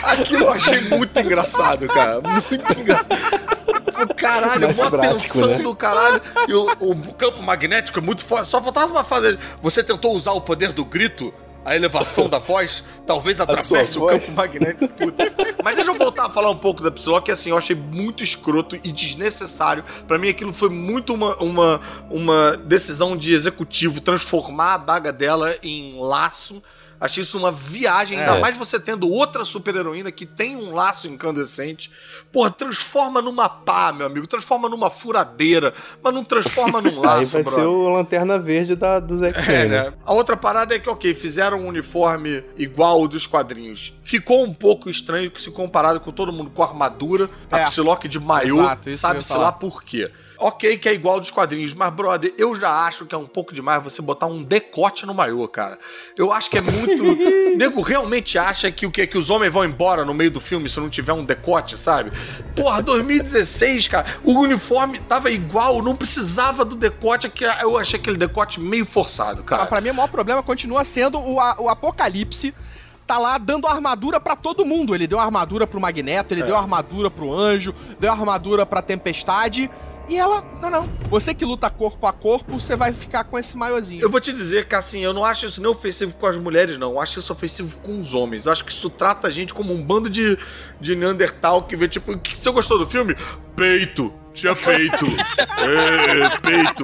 aquilo 0.03 0.43
eu 0.45 0.51
achei 0.53 0.81
muito 0.81 1.19
engraçado, 1.19 1.85
cara. 1.87 2.21
Muito 2.21 2.79
engraçado. 2.79 3.60
O 3.99 4.15
caralho, 4.15 4.61
Mais 4.61 4.79
uma 4.79 4.89
prático, 4.89 5.33
tensão 5.33 5.47
né? 5.47 5.57
do 5.59 5.75
caralho. 5.75 6.21
E 6.47 6.53
o, 6.53 6.65
o 6.79 7.13
campo 7.13 7.41
magnético 7.41 7.99
é 7.99 8.01
muito 8.01 8.23
forte. 8.23 8.47
Só 8.47 8.61
faltava 8.61 8.91
uma 8.91 9.03
fase. 9.03 9.37
Você 9.61 9.83
tentou 9.83 10.15
usar 10.15 10.31
o 10.31 10.41
poder 10.41 10.71
do 10.71 10.85
grito? 10.85 11.33
A 11.63 11.75
elevação 11.75 12.27
da 12.27 12.39
voz, 12.39 12.83
talvez 13.05 13.39
atravesse 13.39 13.95
o 13.95 14.01
voz. 14.01 14.25
campo 14.25 14.35
magnético. 14.35 14.87
Puta. 14.87 15.31
Mas 15.63 15.75
deixa 15.75 15.91
eu 15.91 15.95
voltar 15.95 16.25
a 16.25 16.29
falar 16.31 16.49
um 16.49 16.57
pouco 16.57 16.81
da 16.81 16.89
Psylocke, 16.89 17.25
que 17.25 17.31
assim, 17.31 17.51
eu 17.51 17.57
achei 17.57 17.75
muito 17.75 18.23
escroto 18.23 18.75
e 18.83 18.91
desnecessário. 18.91 19.83
Pra 20.07 20.17
mim, 20.17 20.29
aquilo 20.29 20.51
foi 20.53 20.69
muito 20.69 21.13
uma, 21.13 21.35
uma, 21.37 21.81
uma 22.09 22.57
decisão 22.57 23.15
de 23.15 23.31
executivo 23.33 24.01
transformar 24.01 24.71
a 24.71 24.73
adaga 24.73 25.13
dela 25.13 25.55
em 25.61 25.99
laço. 25.99 26.63
Achei 27.01 27.23
isso 27.23 27.35
uma 27.35 27.51
viagem, 27.51 28.15
ainda 28.19 28.37
É. 28.37 28.39
mais 28.39 28.55
você 28.55 28.79
tendo 28.79 29.09
outra 29.09 29.43
super-heroína 29.43 30.11
que 30.11 30.23
tem 30.23 30.55
um 30.55 30.71
laço 30.71 31.07
incandescente. 31.07 31.89
Porra, 32.31 32.51
transforma 32.51 33.19
numa 33.23 33.49
pá, 33.49 33.91
meu 33.91 34.05
amigo. 34.05 34.27
Transforma 34.27 34.69
numa 34.69 34.91
furadeira, 34.91 35.73
mas 36.03 36.13
não 36.13 36.23
transforma 36.23 36.79
num 36.79 36.99
laço, 37.01 37.17
Aí 37.19 37.25
vai 37.25 37.41
brother. 37.41 37.59
ser 37.59 37.65
o 37.65 37.89
Lanterna 37.89 38.37
Verde 38.37 38.75
da, 38.75 38.99
dos 38.99 39.23
X-Men, 39.23 39.55
É, 39.55 39.65
né? 39.65 39.83
né? 39.89 39.93
A 40.05 40.13
outra 40.13 40.37
parada 40.37 40.75
é 40.75 40.79
que, 40.79 40.87
ok, 40.89 41.13
fizeram 41.15 41.61
um 41.61 41.67
uniforme 41.67 42.43
igual 42.55 43.01
ao 43.01 43.07
dos 43.07 43.25
quadrinhos. 43.25 43.91
Ficou 44.03 44.43
um 44.43 44.53
pouco 44.53 44.87
estranho 44.87 45.31
se 45.39 45.49
comparado 45.49 45.99
com 45.99 46.11
todo 46.11 46.31
mundo 46.31 46.51
com 46.51 46.61
armadura, 46.61 47.27
a 47.51 47.61
É. 47.61 47.65
Psylocke 47.65 48.07
de 48.07 48.19
maiô, 48.19 48.57
que 48.79 48.95
sabe-se 48.95 49.33
lá 49.33 49.51
por 49.51 49.83
quê. 49.83 50.11
Ok, 50.43 50.79
que 50.79 50.89
é 50.89 50.93
igual 50.95 51.19
dos 51.19 51.29
quadrinhos, 51.29 51.71
mas, 51.71 51.93
brother, 51.93 52.33
eu 52.35 52.55
já 52.55 52.71
acho 52.87 53.05
que 53.05 53.13
é 53.13 53.17
um 53.17 53.27
pouco 53.27 53.53
demais 53.53 53.83
você 53.83 54.01
botar 54.01 54.25
um 54.25 54.41
decote 54.41 55.05
no 55.05 55.13
maiô, 55.13 55.47
cara. 55.47 55.77
Eu 56.17 56.33
acho 56.33 56.49
que 56.49 56.57
é 56.57 56.61
muito. 56.61 57.03
Nego 57.55 57.83
realmente 57.83 58.39
acha 58.39 58.71
que 58.71 58.87
o 58.87 58.91
que? 58.91 59.05
Que 59.05 59.19
os 59.19 59.29
homens 59.29 59.53
vão 59.53 59.63
embora 59.63 60.03
no 60.03 60.15
meio 60.15 60.31
do 60.31 60.41
filme 60.41 60.67
se 60.67 60.79
não 60.79 60.89
tiver 60.89 61.13
um 61.13 61.23
decote, 61.23 61.77
sabe? 61.77 62.11
Porra, 62.55 62.81
2016, 62.81 63.87
cara, 63.87 64.17
o 64.23 64.31
uniforme 64.33 64.99
tava 65.01 65.29
igual, 65.29 65.79
não 65.83 65.95
precisava 65.95 66.65
do 66.65 66.75
decote, 66.75 67.29
que 67.29 67.43
eu 67.43 67.77
achei 67.77 67.99
aquele 67.99 68.17
decote 68.17 68.59
meio 68.59 68.85
forçado, 68.85 69.43
cara. 69.43 69.61
Mas 69.61 69.69
pra 69.69 69.79
mim, 69.79 69.91
o 69.91 69.93
maior 69.93 70.09
problema 70.09 70.41
continua 70.41 70.83
sendo 70.83 71.19
o, 71.19 71.35
o 71.35 71.69
Apocalipse. 71.69 72.51
Tá 73.05 73.19
lá 73.19 73.37
dando 73.37 73.67
armadura 73.67 74.19
pra 74.19 74.35
todo 74.35 74.65
mundo. 74.65 74.95
Ele 74.95 75.05
deu 75.05 75.19
armadura 75.19 75.67
pro 75.67 75.81
Magneto, 75.81 76.33
ele 76.33 76.43
deu 76.43 76.55
armadura 76.55 77.11
pro 77.11 77.31
Anjo, 77.31 77.75
deu 77.99 78.09
armadura 78.09 78.65
pra 78.65 78.81
Tempestade. 78.81 79.69
E 80.11 80.17
ela, 80.17 80.43
não, 80.61 80.69
não. 80.69 80.83
Você 81.09 81.33
que 81.33 81.45
luta 81.45 81.69
corpo 81.69 82.05
a 82.05 82.11
corpo, 82.11 82.59
você 82.59 82.75
vai 82.75 82.91
ficar 82.91 83.23
com 83.23 83.39
esse 83.39 83.57
maiozinho. 83.57 84.01
Eu 84.01 84.09
vou 84.09 84.19
te 84.19 84.33
dizer 84.33 84.67
que 84.67 84.75
assim, 84.75 84.99
eu 84.99 85.13
não 85.13 85.23
acho 85.23 85.45
isso 85.45 85.61
nem 85.61 85.71
ofensivo 85.71 86.13
com 86.15 86.27
as 86.27 86.35
mulheres, 86.35 86.77
não. 86.77 86.91
Eu 86.91 86.99
acho 86.99 87.19
isso 87.19 87.31
ofensivo 87.31 87.77
com 87.77 88.01
os 88.01 88.13
homens. 88.13 88.45
Eu 88.45 88.51
acho 88.51 88.65
que 88.65 88.73
isso 88.73 88.89
trata 88.89 89.29
a 89.29 89.31
gente 89.31 89.53
como 89.53 89.73
um 89.73 89.81
bando 89.81 90.09
de, 90.09 90.37
de 90.81 90.97
Neandertal 90.97 91.63
que 91.63 91.77
vê, 91.77 91.87
tipo, 91.87 92.17
que, 92.19 92.37
você 92.37 92.51
gostou 92.51 92.77
do 92.77 92.85
filme? 92.85 93.15
Peito. 93.55 94.13
tinha 94.33 94.53
peito. 94.53 95.05
É, 95.61 96.39
peito. 96.39 96.83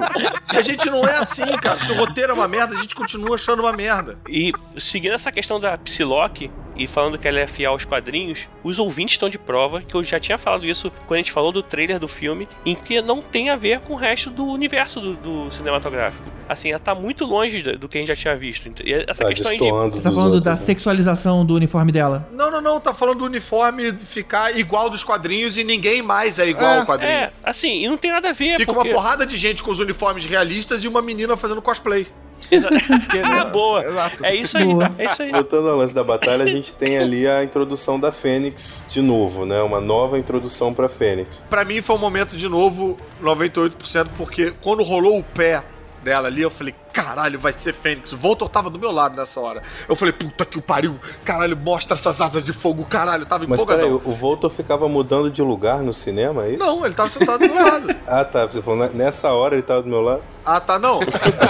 E 0.54 0.56
a 0.56 0.62
gente 0.62 0.88
não 0.88 1.04
é 1.04 1.16
assim, 1.16 1.44
cara. 1.60 1.78
Se 1.80 1.90
o 1.90 1.96
roteiro 1.96 2.30
é 2.30 2.34
uma 2.34 2.46
merda, 2.46 2.76
a 2.76 2.78
gente 2.80 2.94
continua 2.94 3.34
achando 3.34 3.60
uma 3.60 3.72
merda. 3.72 4.16
E 4.28 4.52
seguindo 4.78 5.14
essa 5.14 5.32
questão 5.32 5.58
da 5.58 5.76
Psylocke 5.76 6.48
e 6.78 6.86
falando 6.86 7.18
que 7.18 7.26
ela 7.26 7.40
é 7.40 7.46
fiel 7.46 7.72
aos 7.72 7.84
quadrinhos, 7.84 8.40
os 8.62 8.78
ouvintes 8.78 9.14
estão 9.14 9.28
de 9.28 9.36
prova 9.38 9.82
que 9.82 9.94
eu 9.94 10.02
já 10.04 10.18
tinha 10.20 10.38
falado 10.38 10.64
isso 10.64 10.90
quando 11.06 11.14
a 11.14 11.18
gente 11.18 11.32
falou 11.32 11.50
do 11.52 11.62
trailer 11.62 11.98
do 11.98 12.08
filme, 12.08 12.48
em 12.64 12.74
que 12.74 13.02
não 13.02 13.20
tem 13.20 13.50
a 13.50 13.56
ver 13.56 13.80
com 13.80 13.94
o 13.94 13.96
resto 13.96 14.30
do 14.30 14.44
universo 14.46 15.00
do, 15.00 15.14
do 15.14 15.50
cinematográfico. 15.52 16.22
Assim, 16.48 16.70
ela 16.70 16.78
tá 16.78 16.94
muito 16.94 17.26
longe 17.26 17.62
do, 17.62 17.86
que 17.88 17.98
a 17.98 18.00
gente 18.00 18.08
já 18.08 18.16
tinha 18.16 18.34
visto. 18.34 18.70
E 18.82 18.94
essa 18.94 19.22
Tá 19.22 19.28
questão 19.28 19.50
aí 19.52 19.58
de 19.58 19.70
Você 19.70 20.00
tá 20.00 20.10
falando 20.10 20.26
outros, 20.34 20.44
da 20.44 20.52
né? 20.52 20.56
sexualização 20.56 21.44
do 21.44 21.54
uniforme 21.54 21.92
dela. 21.92 22.26
Não, 22.32 22.50
não, 22.50 22.60
não. 22.62 22.80
Tá 22.80 22.94
falando 22.94 23.18
do 23.18 23.24
uniforme 23.26 23.92
ficar 23.92 24.56
igual 24.58 24.88
dos 24.88 25.04
quadrinhos 25.04 25.58
e 25.58 25.64
ninguém 25.64 26.00
mais 26.00 26.38
é 26.38 26.48
igual 26.48 26.76
É. 26.76 26.78
ao 26.78 26.86
quadrinho. 26.86 27.12
É, 27.12 27.30
assim, 27.44 27.84
e 27.84 27.88
não 27.88 27.98
tem 27.98 28.10
nada 28.10 28.30
a 28.30 28.32
ver. 28.32 28.56
Fica 28.58 28.72
porque... 28.72 28.88
uma 28.88 28.94
porrada 28.94 29.26
de 29.26 29.36
gente 29.36 29.62
com 29.62 29.70
os 29.70 29.78
uniformes 29.78 30.24
realistas 30.24 30.82
e 30.82 30.88
uma 30.88 31.02
menina 31.02 31.36
fazendo 31.36 31.60
cosplay. 31.60 32.06
Porque- 32.48 33.18
ah, 33.24 33.44
boa. 33.44 33.84
Exato. 33.84 34.24
É 34.24 34.34
isso 34.34 34.56
aí, 34.56 34.64
Boa. 34.64 34.90
é 34.98 35.04
isso 35.06 35.22
aí. 35.22 35.30
Voltando 35.32 35.68
ao 35.68 35.76
lance 35.76 35.94
da 35.94 36.04
batalha, 36.04 36.44
a 36.44 36.48
gente 36.48 36.74
tem 36.74 36.98
ali 36.98 37.26
a 37.26 37.42
introdução 37.44 37.98
da 37.98 38.10
Fênix 38.12 38.84
de 38.88 39.00
novo, 39.02 39.44
né? 39.44 39.60
Uma 39.62 39.80
nova 39.80 40.18
introdução 40.18 40.72
pra 40.72 40.88
Fênix. 40.88 41.42
Pra 41.50 41.64
mim 41.64 41.80
foi 41.82 41.96
um 41.96 41.98
momento 41.98 42.36
de 42.36 42.48
novo 42.48 42.96
98%, 43.22 44.08
porque 44.16 44.52
quando 44.62 44.82
rolou 44.82 45.18
o 45.18 45.22
pé 45.24 45.62
dela 46.02 46.28
ali, 46.28 46.42
eu 46.42 46.50
falei, 46.50 46.74
caralho, 46.92 47.38
vai 47.38 47.52
ser 47.52 47.72
Fênix. 47.72 48.12
O 48.12 48.16
Voltor 48.16 48.48
tava 48.48 48.68
do 48.70 48.78
meu 48.78 48.90
lado 48.90 49.16
nessa 49.16 49.38
hora. 49.40 49.62
Eu 49.88 49.94
falei, 49.96 50.12
puta 50.12 50.44
que 50.44 50.58
o 50.58 50.62
pariu, 50.62 50.98
caralho, 51.24 51.56
mostra 51.56 51.96
essas 51.96 52.20
asas 52.20 52.42
de 52.42 52.52
fogo, 52.52 52.84
caralho, 52.84 53.24
tava 53.26 53.44
Mas 53.48 53.62
peraí, 53.62 53.86
empolgadão. 53.86 54.12
o 54.12 54.14
Voltor 54.14 54.50
ficava 54.50 54.88
mudando 54.88 55.30
de 55.30 55.42
lugar 55.42 55.78
no 55.80 55.92
cinema, 55.94 56.44
é 56.44 56.50
isso? 56.50 56.58
Não, 56.58 56.84
ele 56.84 56.94
tava 56.94 57.08
sentado 57.08 57.46
do 57.46 57.54
meu 57.54 57.64
lado. 57.64 57.88
Ah, 58.10 58.24
tá. 58.24 58.46
Você 58.46 58.62
falou, 58.62 58.88
nessa 58.94 59.30
hora 59.32 59.54
ele 59.54 59.62
tava 59.62 59.82
do 59.82 59.88
meu 59.88 60.00
lado? 60.00 60.22
Ah, 60.44 60.58
tá, 60.60 60.78
não. 60.78 61.02
Eu 61.02 61.06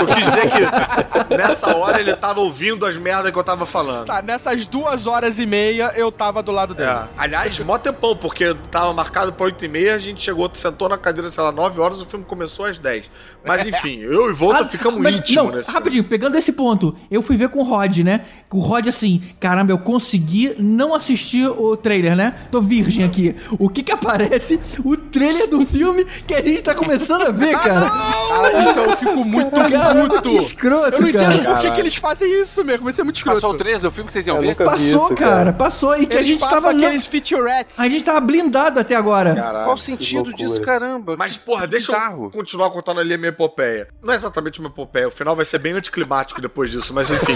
quis 0.09 0.25
dizer 0.25 0.51
que 0.51 1.37
nessa 1.37 1.77
hora 1.77 2.01
ele 2.01 2.15
tava 2.17 2.41
ouvindo 2.41 2.85
as 2.85 2.97
merdas 2.97 3.31
que 3.31 3.39
eu 3.39 3.45
tava 3.45 3.65
falando. 3.65 4.07
Tá, 4.07 4.21
nessas 4.23 4.67
duas 4.67 5.07
horas 5.07 5.39
e 5.39 5.47
meia 5.47 5.93
eu 5.95 6.11
tava 6.11 6.43
do 6.43 6.51
lado 6.51 6.75
dele. 6.75 6.91
É. 6.91 7.09
Aliás, 7.17 7.57
mó 7.61 7.79
tempão, 7.79 8.17
porque 8.17 8.55
tava 8.73 8.93
marcado 8.93 9.33
pra 9.33 9.45
8 9.47 9.65
e 9.65 9.69
meia, 9.69 9.95
a 9.95 9.99
gente 9.99 10.21
chegou, 10.21 10.51
sentou 10.53 10.89
na 10.89 10.99
cadeira, 10.99 11.31
sei 11.31 11.43
lá, 11.45 11.53
9 11.53 11.81
horas, 11.81 12.01
o 12.01 12.07
filme 12.07 12.25
começou 12.25 12.65
às 12.65 12.77
10. 12.79 13.09
Mas 13.47 13.65
enfim, 13.65 14.01
eu 14.01 14.29
e 14.31 14.33
Volta 14.33 14.67
ficamos 14.67 15.01
mas- 15.01 15.15
íntimos 15.33 15.51
Não, 15.51 15.57
nesse 15.59 15.71
rapidinho, 15.71 16.05
pegando 16.05 16.37
esse 16.37 16.53
ponto, 16.53 16.97
eu 17.11 17.23
fui 17.23 17.37
ver 17.37 17.49
com 17.49 17.61
o 17.61 17.63
Rod, 17.63 17.99
né? 17.99 18.23
O 18.53 18.61
Rod, 18.61 18.87
assim, 18.89 19.23
caramba, 19.39 19.73
eu 19.73 19.79
consegui 19.79 20.55
não 20.59 20.95
assistir 20.95 21.47
o 21.49 21.77
trailer, 21.77 22.17
né? 22.17 22.35
Tô 22.51 22.61
virgem 22.61 23.05
aqui. 23.05 23.35
O 23.59 23.69
que 23.69 23.83
que 23.83 23.93
aparece? 23.93 24.59
O 24.85 24.97
trailer 24.97 25.49
do 25.49 25.65
filme 25.67 26.05
que 26.27 26.35
a 26.35 26.43
gente 26.43 26.63
tá 26.63 26.75
começando 26.75 27.23
a 27.23 27.31
ver, 27.31 27.53
cara. 27.59 27.91
Cara, 27.91 28.63
isso 28.63 28.79
eu 28.79 28.97
fico 28.97 29.25
muito 29.25 29.51
Caramba, 29.51 30.09
puto. 30.17 30.31
que 30.31 30.37
escroto, 30.37 30.97
Eu 30.97 31.01
não 31.03 31.09
entendo 31.09 31.43
cara. 31.43 31.55
por 31.55 31.61
que, 31.63 31.71
que 31.73 31.81
eles 31.81 31.97
fazem 31.97 32.41
isso 32.41 32.65
mesmo. 32.65 32.89
Isso 32.89 33.01
é 33.01 33.05
muito 33.05 33.17
escroto. 33.17 33.41
Passou 33.41 33.55
o 33.55 33.59
trailer 33.59 33.81
do 33.81 33.91
filme 33.91 34.07
que 34.07 34.13
vocês 34.13 34.27
iam 34.27 34.37
Eu 34.37 34.43
ver? 34.43 34.57
Passou, 34.57 34.79
isso, 34.79 35.15
cara, 35.15 35.31
cara. 35.37 35.53
passou 35.53 35.97
e 35.97 36.07
que 36.07 36.15
a 36.15 36.19
Eles 36.19 36.29
gente 36.29 36.41
passam 36.41 36.61
tava. 36.63 36.73
não- 36.73 36.85
aqueles 36.85 37.07
featurettes. 37.07 37.79
A 37.79 37.89
gente 37.89 38.05
tava 38.05 38.21
blindado 38.21 38.81
até 38.81 38.95
agora. 38.95 39.35
Caralho. 39.35 39.65
Qual 39.65 39.75
o 39.77 39.79
sentido 39.79 40.33
disso, 40.35 40.61
caramba? 40.63 41.17
Mas, 41.19 41.37
porra, 41.37 41.67
deixa 41.67 41.93
Bizarro. 41.93 42.25
eu 42.25 42.31
continuar 42.31 42.71
contando 42.71 43.01
ali 43.01 43.15
a 43.15 43.19
minha 43.19 43.29
epopeia. 43.31 43.89
Não 44.03 44.13
é 44.13 44.17
exatamente 44.17 44.61
uma 44.61 44.69
epopeia, 44.69 45.09
final 45.19 45.35
vai 45.35 45.45
ser 45.45 45.59
bem 45.59 45.73
anticlimático 45.73 46.41
depois 46.41 46.71
disso, 46.71 46.95
mas 46.95 47.11
enfim. 47.11 47.35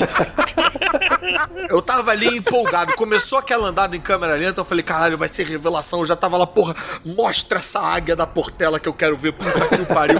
eu 1.68 1.82
tava 1.82 2.12
ali 2.12 2.38
empolgado. 2.38 2.94
Começou 2.94 3.38
aquela 3.38 3.68
andada 3.68 3.96
em 3.96 4.00
câmera 4.00 4.36
lenta, 4.36 4.60
eu 4.60 4.64
falei, 4.64 4.84
caralho, 4.84 5.18
vai 5.18 5.28
ser 5.28 5.44
revelação. 5.44 5.98
Eu 5.98 6.06
já 6.06 6.14
tava 6.14 6.36
lá, 6.36 6.46
porra, 6.46 6.76
mostra 7.04 7.58
essa 7.58 7.80
águia 7.80 8.14
da 8.14 8.26
Portela 8.26 8.78
que 8.78 8.88
eu 8.88 8.94
quero 8.94 9.16
ver, 9.16 9.32
puta 9.32 9.76
que 9.76 9.84
pariu. 9.92 10.18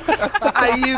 Aí 0.54 0.96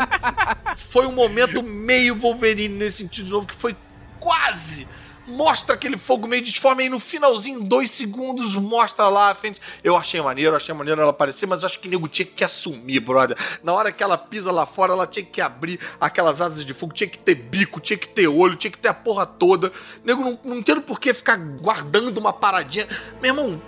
foi 0.75 1.05
um 1.05 1.11
momento 1.11 1.61
meio 1.61 2.15
Wolverine 2.15 2.75
nesse 2.75 2.97
sentido 2.97 3.25
de 3.25 3.31
novo, 3.31 3.45
que 3.45 3.55
foi 3.55 3.75
quase. 4.19 4.87
Mostra 5.27 5.73
aquele 5.73 5.97
fogo 5.97 6.27
meio 6.27 6.43
disforme 6.43 6.83
aí 6.83 6.89
no 6.89 6.99
finalzinho, 6.99 7.59
dois 7.59 7.89
segundos, 7.89 8.55
mostra 8.55 9.07
lá 9.07 9.31
a 9.31 9.35
frente. 9.35 9.59
Eu 9.83 9.95
achei 9.95 10.21
maneiro, 10.21 10.55
achei 10.55 10.73
maneiro 10.73 11.01
ela 11.01 11.09
aparecer, 11.09 11.47
mas 11.47 11.63
acho 11.63 11.79
que 11.79 11.87
o 11.87 11.91
nego 11.91 12.07
tinha 12.07 12.25
que 12.25 12.43
assumir, 12.43 12.99
brother. 12.99 13.35
Na 13.63 13.73
hora 13.73 13.91
que 13.91 14.03
ela 14.03 14.17
pisa 14.17 14.51
lá 14.51 14.65
fora, 14.65 14.93
ela 14.93 15.07
tinha 15.07 15.25
que 15.25 15.41
abrir 15.41 15.79
aquelas 15.99 16.39
asas 16.41 16.63
de 16.63 16.73
fogo, 16.73 16.93
tinha 16.93 17.09
que 17.09 17.17
ter 17.17 17.35
bico, 17.35 17.79
tinha 17.79 17.97
que 17.97 18.07
ter 18.07 18.27
olho, 18.27 18.55
tinha 18.55 18.69
que 18.69 18.77
ter 18.77 18.89
a 18.89 18.93
porra 18.93 19.25
toda. 19.25 19.71
Nego, 20.03 20.21
não, 20.21 20.39
não 20.43 20.57
entendo 20.57 20.81
por 20.81 20.99
que 20.99 21.13
ficar 21.13 21.37
guardando 21.37 22.17
uma 22.17 22.31
paradinha. 22.31 22.87
Meu 23.19 23.31
irmão, 23.31 23.61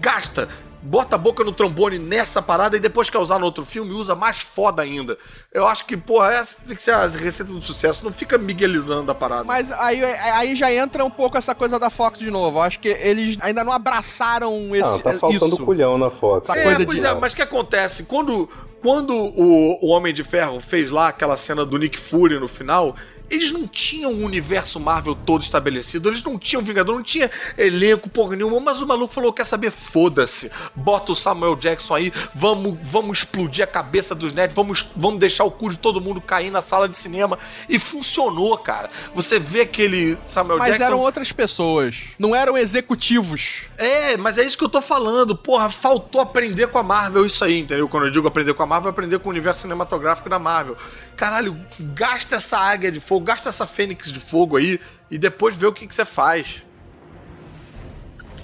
gasta. 0.00 0.48
Bota 0.86 1.16
a 1.16 1.18
boca 1.18 1.42
no 1.42 1.50
trombone 1.52 1.98
nessa 1.98 2.40
parada 2.40 2.76
e 2.76 2.80
depois 2.80 3.10
quer 3.10 3.18
usar 3.18 3.38
no 3.38 3.44
outro 3.44 3.64
filme, 3.66 3.90
usa 3.92 4.14
mais 4.14 4.38
foda 4.38 4.82
ainda. 4.82 5.18
Eu 5.52 5.66
acho 5.66 5.84
que, 5.84 5.96
porra, 5.96 6.32
essa 6.32 6.60
tem 6.64 6.76
que 6.76 6.82
ser 6.82 6.92
a 6.92 7.06
receita 7.06 7.52
do 7.52 7.60
sucesso. 7.60 8.04
Não 8.04 8.12
fica 8.12 8.38
miguelizando 8.38 9.10
a 9.10 9.14
parada. 9.14 9.42
Mas 9.44 9.72
aí, 9.72 10.04
aí 10.04 10.54
já 10.54 10.72
entra 10.72 11.04
um 11.04 11.10
pouco 11.10 11.36
essa 11.36 11.54
coisa 11.54 11.78
da 11.78 11.90
Fox 11.90 12.18
de 12.18 12.30
novo. 12.30 12.58
Eu 12.58 12.62
acho 12.62 12.78
que 12.78 12.88
eles 12.88 13.36
ainda 13.42 13.64
não 13.64 13.72
abraçaram 13.72 14.74
esse, 14.76 14.90
Não, 14.92 14.98
tá 15.00 15.12
faltando 15.14 15.46
isso. 15.54 15.64
culhão 15.64 15.98
na 15.98 16.10
Fox. 16.10 16.48
Essa 16.48 16.58
É, 16.58 16.62
coisa 16.62 16.84
pois 16.86 16.98
de- 17.00 17.06
é, 17.06 17.14
mas 17.14 17.32
o 17.32 17.36
que 17.36 17.42
acontece? 17.42 18.04
Quando, 18.04 18.48
quando 18.80 19.12
o, 19.14 19.78
o 19.84 19.88
Homem 19.88 20.14
de 20.14 20.22
Ferro 20.22 20.60
fez 20.60 20.90
lá 20.90 21.08
aquela 21.08 21.36
cena 21.36 21.64
do 21.66 21.76
Nick 21.78 21.98
Fury 21.98 22.38
no 22.38 22.46
final, 22.48 22.94
eles 23.30 23.50
não 23.50 23.66
tinham 23.66 24.12
o 24.12 24.24
universo 24.24 24.78
Marvel 24.78 25.14
todo 25.14 25.42
estabelecido, 25.42 26.08
eles 26.08 26.22
não 26.22 26.38
tinham 26.38 26.62
Vingador, 26.62 26.94
não 26.94 27.02
tinha 27.02 27.30
elenco, 27.56 28.08
porra 28.08 28.36
nenhuma, 28.36 28.60
mas 28.60 28.80
o 28.80 28.86
maluco 28.86 29.12
falou, 29.12 29.32
quer 29.32 29.44
saber, 29.44 29.70
foda-se, 29.70 30.50
bota 30.74 31.12
o 31.12 31.16
Samuel 31.16 31.56
Jackson 31.56 31.94
aí, 31.94 32.12
vamos, 32.34 32.78
vamos 32.82 33.18
explodir 33.18 33.64
a 33.64 33.66
cabeça 33.66 34.14
dos 34.14 34.32
nerds, 34.32 34.54
vamos, 34.54 34.88
vamos 34.96 35.20
deixar 35.20 35.44
o 35.44 35.50
cu 35.50 35.70
de 35.70 35.78
todo 35.78 36.00
mundo 36.00 36.20
cair 36.20 36.50
na 36.50 36.62
sala 36.62 36.88
de 36.88 36.96
cinema, 36.96 37.38
e 37.68 37.78
funcionou, 37.78 38.56
cara. 38.58 38.90
Você 39.14 39.38
vê 39.38 39.62
aquele 39.62 40.16
Samuel 40.26 40.58
Mas 40.58 40.68
Jackson... 40.68 40.84
eram 40.84 41.00
outras 41.00 41.32
pessoas. 41.32 42.08
Não 42.18 42.34
eram 42.34 42.56
executivos. 42.56 43.64
É, 43.76 44.16
mas 44.16 44.38
é 44.38 44.44
isso 44.44 44.56
que 44.56 44.64
eu 44.64 44.68
tô 44.68 44.80
falando. 44.80 45.36
Porra, 45.36 45.68
faltou 45.68 46.20
aprender 46.20 46.68
com 46.68 46.78
a 46.78 46.82
Marvel 46.82 47.26
isso 47.26 47.44
aí, 47.44 47.60
entendeu? 47.60 47.88
Quando 47.88 48.06
eu 48.06 48.10
digo 48.10 48.26
aprender 48.26 48.54
com 48.54 48.62
a 48.62 48.66
Marvel, 48.66 48.88
é 48.88 48.90
aprender 48.90 49.18
com 49.18 49.28
o 49.28 49.32
universo 49.32 49.62
cinematográfico 49.62 50.28
da 50.28 50.38
Marvel. 50.38 50.76
Caralho, 51.16 51.56
gasta 51.80 52.36
essa 52.36 52.58
águia 52.58 52.92
de 52.92 53.00
fogo, 53.00 53.24
gasta 53.24 53.48
essa 53.48 53.66
fênix 53.66 54.12
de 54.12 54.20
fogo 54.20 54.56
aí 54.56 54.78
e 55.10 55.16
depois 55.18 55.56
vê 55.56 55.66
o 55.66 55.72
que 55.72 55.86
que 55.86 55.94
você 55.94 56.04
faz. 56.04 56.64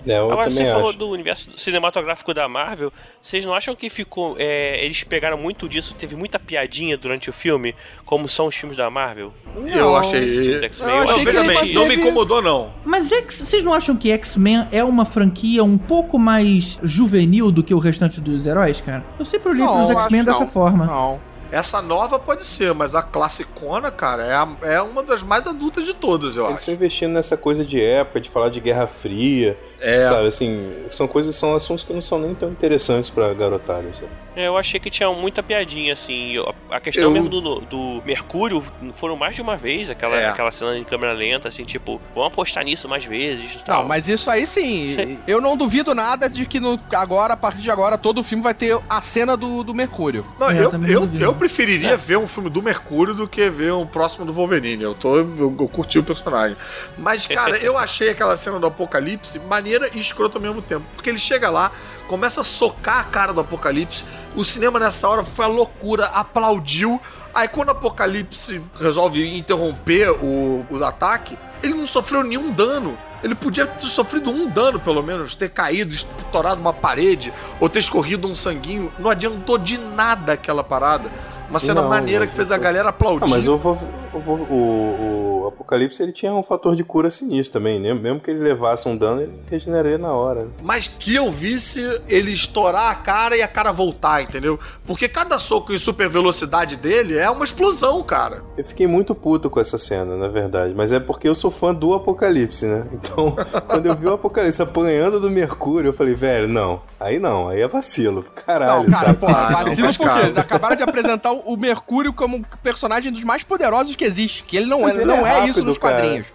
É, 0.05 0.19
eu 0.19 0.33
Agora, 0.33 0.49
também 0.49 0.67
você 0.67 0.73
falou 0.73 0.89
acho. 0.89 0.99
do 0.99 1.09
universo 1.11 1.51
cinematográfico 1.57 2.35
da 2.35 2.49
Marvel. 2.49 2.93
Vocês 3.23 3.45
não 3.45 3.55
acham 3.55 3.77
que 3.77 3.89
ficou. 3.89 4.35
é, 4.37 4.85
eles 4.85 5.05
pegaram 5.05 5.39
muito 5.39 5.69
disso, 5.69 5.95
teve 5.97 6.17
muita 6.17 6.41
piadinha 6.41 6.97
durante 6.97 7.31
o 7.31 7.33
filme, 7.33 7.73
como 8.05 8.29
são 8.29 8.49
os 8.49 8.57
filmes 8.57 8.77
da 8.77 8.91
Marvel? 8.91 9.33
Eu 9.55 9.63
Não. 9.63 9.97
achei. 9.97 10.59
Do 10.59 10.65
X-Men, 10.65 10.89
eu 10.91 10.97
eu 10.97 11.03
achei 11.05 11.25
que 11.25 11.47
bem, 11.47 11.73
não 11.73 11.87
me 11.87 11.95
incomodou, 11.95 12.43
não. 12.43 12.73
Mas 12.85 13.13
X, 13.13 13.43
vocês 13.47 13.63
não 13.63 13.73
acham 13.73 13.95
que 13.97 14.11
X-Men 14.11 14.67
é 14.73 14.83
uma 14.83 15.05
franquia 15.05 15.63
um 15.63 15.79
pouco 15.79 16.19
mais 16.19 16.81
juvenil 16.83 17.53
do 17.53 17.63
que 17.63 17.73
o 17.73 17.79
restante 17.79 18.21
dos 18.21 18.45
heróis, 18.45 18.81
cara? 18.81 19.05
Eu 19.21 19.25
sempre 19.25 19.51
olhei 19.51 19.65
Não, 19.65 19.77
pros 19.77 19.91
eu 19.91 20.01
X-Men 20.01 20.25
dessa 20.25 20.41
não. 20.41 20.51
forma. 20.51 20.85
Não. 20.87 21.32
Essa 21.53 21.83
nova 21.83 22.19
pode 22.19 22.45
ser, 22.47 22.73
mas 22.73 22.95
a 22.95 23.03
classicona, 23.03 23.91
cara, 23.91 24.23
é, 24.25 24.33
a- 24.35 24.57
é 24.63 24.81
uma 24.81 25.03
das 25.03 25.23
mais 25.23 25.47
adultas 25.47 25.85
de 25.85 25.93
todas, 25.93 26.35
eu 26.35 26.45
Eles 26.45 26.55
acho. 26.55 26.61
estão 26.63 26.75
investindo 26.75 27.13
nessa 27.13 27.37
coisa 27.37 27.63
de 27.63 27.79
época, 27.79 28.23
de 28.23 28.31
falar 28.31 28.49
de 28.49 28.59
Guerra 28.59 28.87
Fria, 28.87 29.59
É. 29.79 30.09
sabe? 30.09 30.29
Assim, 30.29 30.73
são 30.91 31.07
coisas, 31.07 31.35
são 31.37 31.55
assuntos 31.55 31.85
que 31.85 31.93
não 31.93 32.01
são 32.01 32.19
nem 32.19 32.35
tão 32.35 32.49
interessantes 32.49 33.11
pra 33.11 33.35
garotada, 33.35 33.93
sabe? 33.93 34.11
É, 34.35 34.47
Eu 34.47 34.57
achei 34.57 34.81
que 34.81 34.91
tinha 34.91 35.11
muita 35.11 35.43
piadinha, 35.43 35.93
assim. 35.93 36.35
A 36.71 36.81
questão 36.81 37.05
Eu- 37.05 37.11
mesmo 37.11 37.29
do, 37.29 37.61
do 37.61 38.03
Mercúrio 38.05 38.65
foram 38.95 39.15
mais 39.17 39.35
de 39.35 39.43
uma 39.43 39.57
vez, 39.57 39.91
aquela, 39.91 40.17
É. 40.17 40.27
aquela 40.29 40.51
cena 40.51 40.77
em 40.79 40.85
câmera 40.85 41.13
lenta, 41.13 41.49
assim, 41.49 41.65
tipo, 41.65 42.01
vamos 42.15 42.33
apostar 42.33 42.65
nisso 42.65 42.89
mais 42.89 43.05
vezes. 43.05 43.55
e 43.57 43.65
tal. 43.65 43.83
Não, 43.83 43.89
mas 43.89 44.09
isso 44.09 44.31
aí 44.31 44.47
sim. 44.47 45.19
eu 45.29 45.41
não 45.41 45.57
duvido 45.57 45.95
nada 45.95 46.29
de 46.31 46.47
que 46.47 46.59
no, 46.61 46.81
agora, 46.95 47.35
a 47.35 47.37
partir 47.37 47.61
de 47.63 47.71
agora, 47.71 47.99
todo 47.99 48.23
filme 48.23 48.43
vai 48.43 48.55
ter 48.55 48.79
a 48.89 49.01
cena 49.01 49.37
do, 49.37 49.63
do 49.63 49.75
Mercúrio. 49.75 50.27
Não, 50.39 50.51
É, 50.51 50.59
eu 50.59 50.73
eu, 50.73 51.05
eu, 51.15 51.21
eu 51.21 51.35
preferiria 51.35 51.91
É. 51.91 51.97
ver 51.97 52.17
um 52.17 52.27
filme 52.29 52.49
do 52.49 52.63
Mercúrio 52.63 53.15
do 53.15 53.29
que 53.29 53.51
ver 53.51 53.73
um 53.75 53.87
próximo 53.87 54.25
do 54.25 54.33
Wolverine. 54.33 54.83
Eu, 54.83 54.95
tô, 54.95 55.17
eu, 55.17 55.57
eu 55.61 55.69
curti 55.69 55.99
o 55.99 56.03
personagem. 56.03 56.57
Mas, 56.97 57.27
cara, 57.27 57.59
eu 57.63 57.77
achei 57.77 58.09
aquela 58.11 58.37
cena 58.37 58.59
do 58.59 58.67
Apocalipse 58.67 59.39
maneira 59.41 59.91
e 59.93 60.01
escrota 60.01 60.39
ao 60.39 60.43
mesmo 60.43 60.63
tempo. 60.63 60.85
Porque 60.95 61.11
ele 61.11 61.19
chega 61.19 61.51
lá, 61.51 61.71
começa 62.13 62.43
a 62.43 62.45
socar 62.45 62.99
a 62.99 63.05
cara 63.05 63.33
do 63.33 63.41
Apocalipse. 63.41 64.05
O 64.37 64.45
cinema 64.45 64.79
nessa 64.79 65.09
hora 65.09 65.25
foi 65.25 65.47
a 65.47 65.49
loucura, 65.49 66.09
aplaudiu. 66.09 67.01
Aí 67.35 67.49
quando 67.49 67.69
o 67.69 67.71
Apocalipse 67.71 68.61
resolve 68.79 69.35
interromper 69.39 70.11
o, 70.23 70.63
o 70.71 70.85
ataque, 70.85 71.39
ele 71.63 71.73
não 71.73 71.87
sofreu 71.87 72.23
nenhum 72.23 72.51
dano. 72.53 72.99
Ele 73.25 73.35
podia 73.35 73.67
ter 73.67 73.87
sofrido 73.87 74.31
um 74.31 74.47
dano, 74.47 74.79
pelo 74.79 75.03
menos, 75.03 75.35
ter 75.35 75.49
caído, 75.49 75.95
estourado 75.95 76.61
uma 76.61 76.75
parede, 76.75 77.33
ou 77.59 77.67
ter 77.71 77.79
escorrido 77.79 78.29
um 78.29 78.37
sanguinho. 78.37 78.93
Não 78.99 79.09
adiantou 79.09 79.57
de 79.57 79.79
nada 79.79 80.35
aquela 80.35 80.63
parada. 80.63 81.11
Uma 81.49 81.61
cena 81.61 81.81
Não, 81.81 81.89
maneira 81.89 82.27
não, 82.27 82.31
que 82.31 82.37
fez 82.37 82.53
a 82.53 82.57
não. 82.59 82.63
galera 82.63 82.91
aplaudir. 82.91 83.25
Ah, 83.25 83.29
mas 83.29 83.49
o, 83.49 83.57
Vo- 83.57 83.89
o, 84.15 84.19
o, 84.19 85.43
o 85.43 85.47
Apocalipse 85.49 86.03
ele 86.03 86.13
tinha 86.13 86.33
um 86.33 86.43
fator 86.43 86.75
de 86.77 86.85
cura 86.85 87.11
sinistro 87.11 87.55
também, 87.61 87.79
né? 87.81 87.93
Mesmo 87.95 88.21
que 88.21 88.31
ele 88.31 88.41
levasse 88.41 88.89
um 88.89 88.97
dano, 88.97 89.21
ele 89.23 89.33
regeneraria 89.51 89.99
na 89.99 90.13
hora. 90.13 90.49
Mas 90.63 90.87
que 90.89 91.15
eu 91.15 91.31
visse 91.31 91.81
ele 92.09 92.33
estourar 92.33 92.91
a 92.91 92.95
cara 92.95 93.37
e 93.37 93.43
a 93.43 93.49
cara 93.49 93.73
voltar, 93.73 94.23
entendeu? 94.23 94.59
Porque 94.87 95.09
cada 95.09 95.39
soco 95.39 95.73
em 95.73 95.79
super 95.79 96.09
velocidade 96.09 96.77
dele 96.77 97.17
é 97.19 97.29
uma 97.31 97.45
explosão, 97.45 98.03
cara. 98.03 98.43
Eu 98.57 98.65
fiquei 98.65 98.87
muito 98.87 99.15
puto 99.15 99.49
com 99.51 99.61
essa 99.61 99.79
cena, 99.79 100.17
na 100.17 100.29
verdade, 100.29 100.75
mas 100.75 100.93
é 100.93 101.01
porque 101.01 101.29
eu 101.29 101.35
sou 101.35 101.51
fã 101.51 101.75
do 101.75 101.95
Apocalipse, 101.95 102.67
né? 102.67 102.87
Então, 103.03 103.35
quando 103.67 103.87
eu 103.87 103.97
vi 103.97 104.07
o 104.07 104.15
Apocalipse 104.15 104.63
apanhando 104.63 105.19
do 105.21 105.29
Mercúrio, 105.31 105.89
eu 105.89 105.93
falei, 105.93 106.15
velho, 106.15 106.47
não, 106.49 106.81
aí 107.01 107.19
não, 107.19 107.49
aí 107.49 107.61
é 107.61 107.67
vacilo. 107.69 108.23
Caralho, 108.47 108.85
Não, 108.85 108.91
cara, 108.91 109.07
sabe? 109.07 109.19
porra, 109.19 109.33
Ah, 109.39 109.51
não, 109.51 109.59
vacilo 109.65 109.89
porque 109.89 110.05
cara. 110.05 110.23
eles 110.25 110.39
acabaram 110.39 110.77
de 110.77 110.83
apresentar 110.83 111.33
o 111.33 111.57
Mercúrio 111.57 112.13
como 112.13 112.37
um 112.37 112.43
personagem 112.63 113.11
dos 113.13 113.25
mais 113.25 113.43
poderosos 113.45 113.97
que 113.97 114.02
existe. 114.03 114.43
Que 114.45 114.57
ele 114.57 114.67
não, 114.67 114.83
Mas 114.83 114.97
é, 114.97 115.03
ele 115.03 115.05
não 115.07 115.27
é 115.27 115.31
é, 115.31 115.33
rápido, 115.35 115.51
isso 115.51 115.65
nos 115.65 115.79
cara. 115.79 115.97
quadrinhos. 115.97 116.27